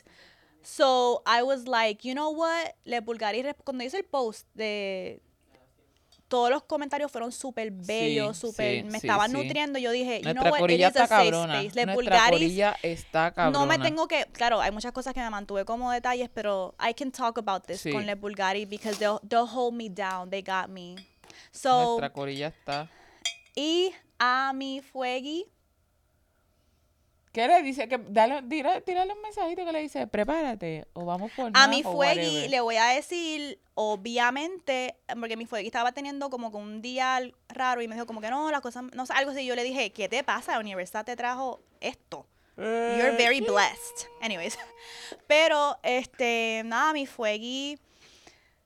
So 0.62 1.22
I 1.26 1.42
was 1.42 1.68
like, 1.68 2.08
you 2.08 2.14
know 2.14 2.30
what? 2.30 2.70
Les 2.84 3.04
Bulgari, 3.04 3.44
cuando 3.64 3.84
hice 3.84 3.98
el 3.98 4.06
post 4.06 4.48
de 4.54 5.20
todos 6.28 6.50
los 6.50 6.64
comentarios 6.64 7.10
fueron 7.10 7.32
súper 7.32 7.70
bellos, 7.70 8.36
súper, 8.36 8.82
sí, 8.82 8.90
me 8.90 8.98
estaban 8.98 9.30
sí. 9.30 9.36
nutriendo. 9.36 9.78
Yo 9.78 9.90
dije, 9.90 10.20
you 10.20 10.32
know 10.32 10.34
Nuestra 10.34 10.50
what? 10.50 10.58
It 10.58 10.60
corilla 10.60 10.88
está 10.88 11.06
safe 11.06 11.30
cabrona. 11.30 11.62
Nuestra 11.62 11.94
Bulgaris 11.94 12.30
corilla 12.30 12.76
está 12.82 13.30
cabrona. 13.32 13.58
no 13.58 13.66
me 13.66 13.78
tengo 13.78 14.08
que, 14.08 14.26
claro, 14.32 14.60
hay 14.60 14.72
muchas 14.72 14.92
cosas 14.92 15.14
que 15.14 15.20
me 15.20 15.30
mantuve 15.30 15.64
como 15.64 15.90
detalles, 15.92 16.28
pero 16.32 16.74
I 16.80 16.94
can 16.94 17.12
talk 17.12 17.38
about 17.38 17.66
this 17.66 17.82
con 17.92 18.06
Les 18.06 18.18
Bulgari 18.18 18.64
because 18.66 18.98
they'll, 18.98 19.20
they'll 19.28 19.48
hold 19.48 19.74
me 19.74 19.88
down, 19.88 20.30
they 20.30 20.42
got 20.42 20.68
me. 20.68 20.96
So, 21.52 21.98
Nuestra 21.98 22.12
corilla 22.12 22.48
está. 22.48 22.88
y 23.54 23.92
a 24.18 24.52
mi 24.54 24.80
fuegui, 24.80 25.46
¿Qué 27.36 27.46
le 27.46 27.60
dice? 27.62 27.86
Que 27.86 27.98
dale, 27.98 28.40
tira- 28.44 28.80
tírale 28.80 29.12
un 29.12 29.20
mensajito 29.20 29.62
que 29.66 29.70
le 29.70 29.82
dice, 29.82 30.06
prepárate, 30.06 30.86
o 30.94 31.04
vamos 31.04 31.30
por 31.32 31.48
a 31.48 31.50
más, 31.50 31.68
mi 31.68 31.82
o 31.84 31.92
fuegui 31.92 32.48
le 32.48 32.60
voy 32.60 32.76
a 32.76 32.86
decir, 32.86 33.58
obviamente, 33.74 34.96
porque 35.20 35.36
mi 35.36 35.44
fuegui 35.44 35.66
estaba 35.66 35.92
teniendo 35.92 36.30
como 36.30 36.50
que 36.50 36.56
un 36.56 36.80
día 36.80 37.20
raro 37.50 37.82
y 37.82 37.88
me 37.88 37.94
dijo 37.94 38.06
como 38.06 38.22
que 38.22 38.30
no, 38.30 38.50
las 38.50 38.62
cosas, 38.62 38.84
no 38.94 39.04
sé, 39.04 39.12
algo 39.12 39.32
así. 39.32 39.44
Yo 39.44 39.54
le 39.54 39.64
dije, 39.64 39.90
¿qué 39.92 40.08
te 40.08 40.24
pasa? 40.24 40.52
La 40.52 40.60
universidad 40.60 41.04
te 41.04 41.14
trajo 41.14 41.60
esto. 41.80 42.26
You're 42.56 43.08
Eh, 43.10 43.16
very 43.18 43.42
blessed. 43.42 44.06
Anyways. 44.22 44.58
Pero, 45.26 45.76
este, 45.82 46.62
nada, 46.64 46.94
mi 46.94 47.04
fuegui. 47.04 47.78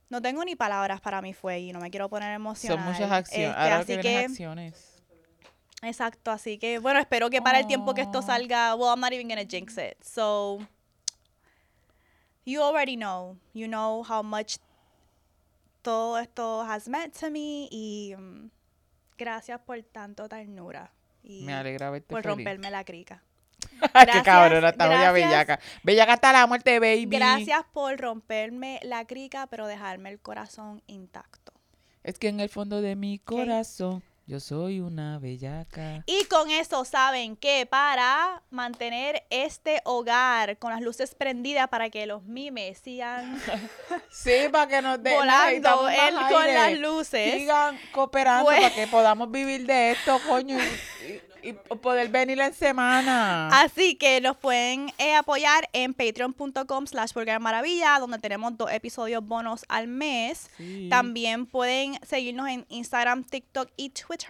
No 0.07 0.21
tengo 0.21 0.45
ni 0.45 0.55
palabras 0.55 1.01
para 1.01 1.21
mi 1.21 1.33
fuegui. 1.33 1.73
No 1.73 1.81
me 1.81 1.91
quiero 1.91 2.07
poner 2.07 2.33
emocional. 2.33 2.77
Son 2.77 2.87
muchas 2.93 3.11
acciones. 3.11 3.49
Este, 3.49 3.59
Ahora 3.61 3.77
así 3.79 3.97
que 3.97 4.17
acciones. 4.19 4.90
Exacto. 5.81 6.31
Así 6.31 6.57
que, 6.57 6.79
bueno, 6.79 6.99
espero 6.99 7.29
que 7.29 7.41
para 7.41 7.59
el 7.59 7.67
tiempo 7.67 7.93
que 7.93 8.01
esto 8.01 8.19
Oh. 8.19 8.21
salga. 8.21 8.75
Well, 8.75 8.89
I'm 8.89 8.99
not 8.99 9.11
even 9.13 9.27
gonna 9.27 9.45
jinx 9.47 9.77
it. 9.77 10.01
So, 10.03 10.59
you 12.45 12.61
already 12.61 12.95
know. 12.95 13.37
You 13.53 13.67
know 13.67 14.03
how 14.07 14.23
much 14.23 14.57
todo 15.81 16.17
esto 16.19 16.61
has 16.63 16.87
meant 16.87 17.13
to 17.19 17.29
me. 17.29 17.67
Y 17.71 18.13
mm, 18.17 18.49
gracias 19.17 19.59
por 19.61 19.81
tanto 19.83 20.27
ternura. 20.29 20.91
Y 21.23 21.43
Me 21.43 21.53
alegra 21.53 21.89
verte 21.91 22.07
por 22.07 22.23
feliz. 22.23 22.35
romperme 22.37 22.71
la 22.71 22.83
crica. 22.83 23.23
Qué 23.81 23.87
Gracias, 23.93 24.23
cabrona, 24.23 24.69
está 24.69 24.87
gracias. 24.87 25.13
bellaca. 25.13 25.59
Bellaca 25.83 26.13
hasta 26.13 26.33
la 26.33 26.47
muerte, 26.47 26.79
baby. 26.79 27.05
Gracias 27.07 27.63
por 27.73 27.95
romperme 27.99 28.79
la 28.83 29.05
crica, 29.05 29.47
pero 29.47 29.67
dejarme 29.67 30.09
el 30.09 30.19
corazón 30.19 30.81
intacto. 30.87 31.51
Es 32.03 32.17
que 32.17 32.27
en 32.29 32.39
el 32.39 32.49
fondo 32.49 32.81
de 32.81 32.95
mi 32.95 33.19
corazón, 33.19 34.03
yo 34.31 34.39
soy 34.39 34.79
una 34.79 35.19
bellaca. 35.19 36.03
Y 36.05 36.23
con 36.23 36.49
eso 36.51 36.85
saben 36.85 37.35
que 37.35 37.65
para 37.65 38.41
mantener 38.49 39.23
este 39.29 39.81
hogar 39.83 40.57
con 40.57 40.71
las 40.71 40.79
luces 40.79 41.13
prendidas 41.15 41.67
para 41.67 41.89
que 41.89 42.05
los 42.05 42.23
mimes 42.23 42.77
sigan 42.77 43.37
Sí, 44.09 44.31
para 44.49 44.67
que 44.67 44.81
nos 44.81 45.03
den 45.03 45.15
volando 45.17 45.89
él 45.89 46.15
con 46.29 46.43
aire. 46.43 46.53
las 46.53 46.79
luces. 46.79 47.33
Sigan 47.33 47.77
cooperando 47.91 48.45
Pues- 48.45 48.61
para 48.61 48.73
que 48.73 48.87
podamos 48.87 49.29
vivir 49.31 49.65
de 49.65 49.91
esto, 49.91 50.17
coño, 50.29 50.57
y, 50.57 51.07
y- 51.11 51.21
y 51.43 51.53
poder 51.53 52.07
venir 52.09 52.39
en 52.39 52.53
semana. 52.53 53.47
Así 53.63 53.95
que 53.95 54.21
nos 54.21 54.37
pueden 54.37 54.93
eh, 54.99 55.15
apoyar 55.15 55.67
en 55.73 55.95
patreon.com 55.95 56.85
slash 56.85 57.13
maravilla, 57.39 57.97
donde 57.97 58.19
tenemos 58.19 58.55
dos 58.55 58.71
episodios 58.71 59.25
bonos 59.25 59.65
al 59.67 59.87
mes. 59.87 60.51
Sí. 60.57 60.87
También 60.91 61.47
pueden 61.47 61.99
seguirnos 62.05 62.47
en 62.47 62.67
Instagram, 62.69 63.23
TikTok 63.23 63.69
y 63.75 63.89
Twitter 63.89 64.20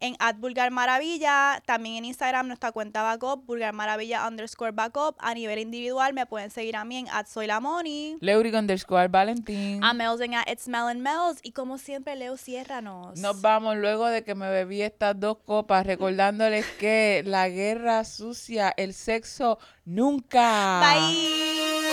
en 0.00 0.16
@vulgarmaravilla. 0.38 1.62
También 1.66 1.96
en 1.96 2.04
Instagram 2.06 2.46
nuestra 2.46 2.72
cuenta 2.72 3.02
backup, 3.02 3.46
vulgarmaravilla 3.46 4.26
underscore 4.26 4.72
backup. 4.72 5.16
A 5.18 5.34
nivel 5.34 5.58
individual 5.58 6.14
me 6.14 6.26
pueden 6.26 6.50
seguir 6.50 6.76
a 6.76 6.84
mí 6.84 6.98
en 6.98 7.06
@soylamoni. 7.26 8.16
Leuric 8.20 8.54
underscore 8.54 9.08
Valentín. 9.08 9.82
A 9.84 9.92
Mels 9.92 10.20
en 10.20 10.34
It's 10.50 10.68
Mel 10.68 10.88
and 10.88 11.00
Mels. 11.00 11.40
Y 11.42 11.52
como 11.52 11.78
siempre, 11.78 12.16
Leo, 12.16 12.36
ciérranos. 12.36 13.18
Nos 13.18 13.40
vamos 13.40 13.76
luego 13.76 14.06
de 14.06 14.24
que 14.24 14.34
me 14.34 14.50
bebí 14.50 14.82
estas 14.82 15.18
dos 15.18 15.38
copas, 15.44 15.86
recordándoles 15.86 16.66
que 16.78 17.22
la 17.24 17.48
guerra 17.48 18.04
sucia, 18.04 18.72
el 18.76 18.94
sexo 18.94 19.58
nunca. 19.84 20.80
Bye. 20.80 21.83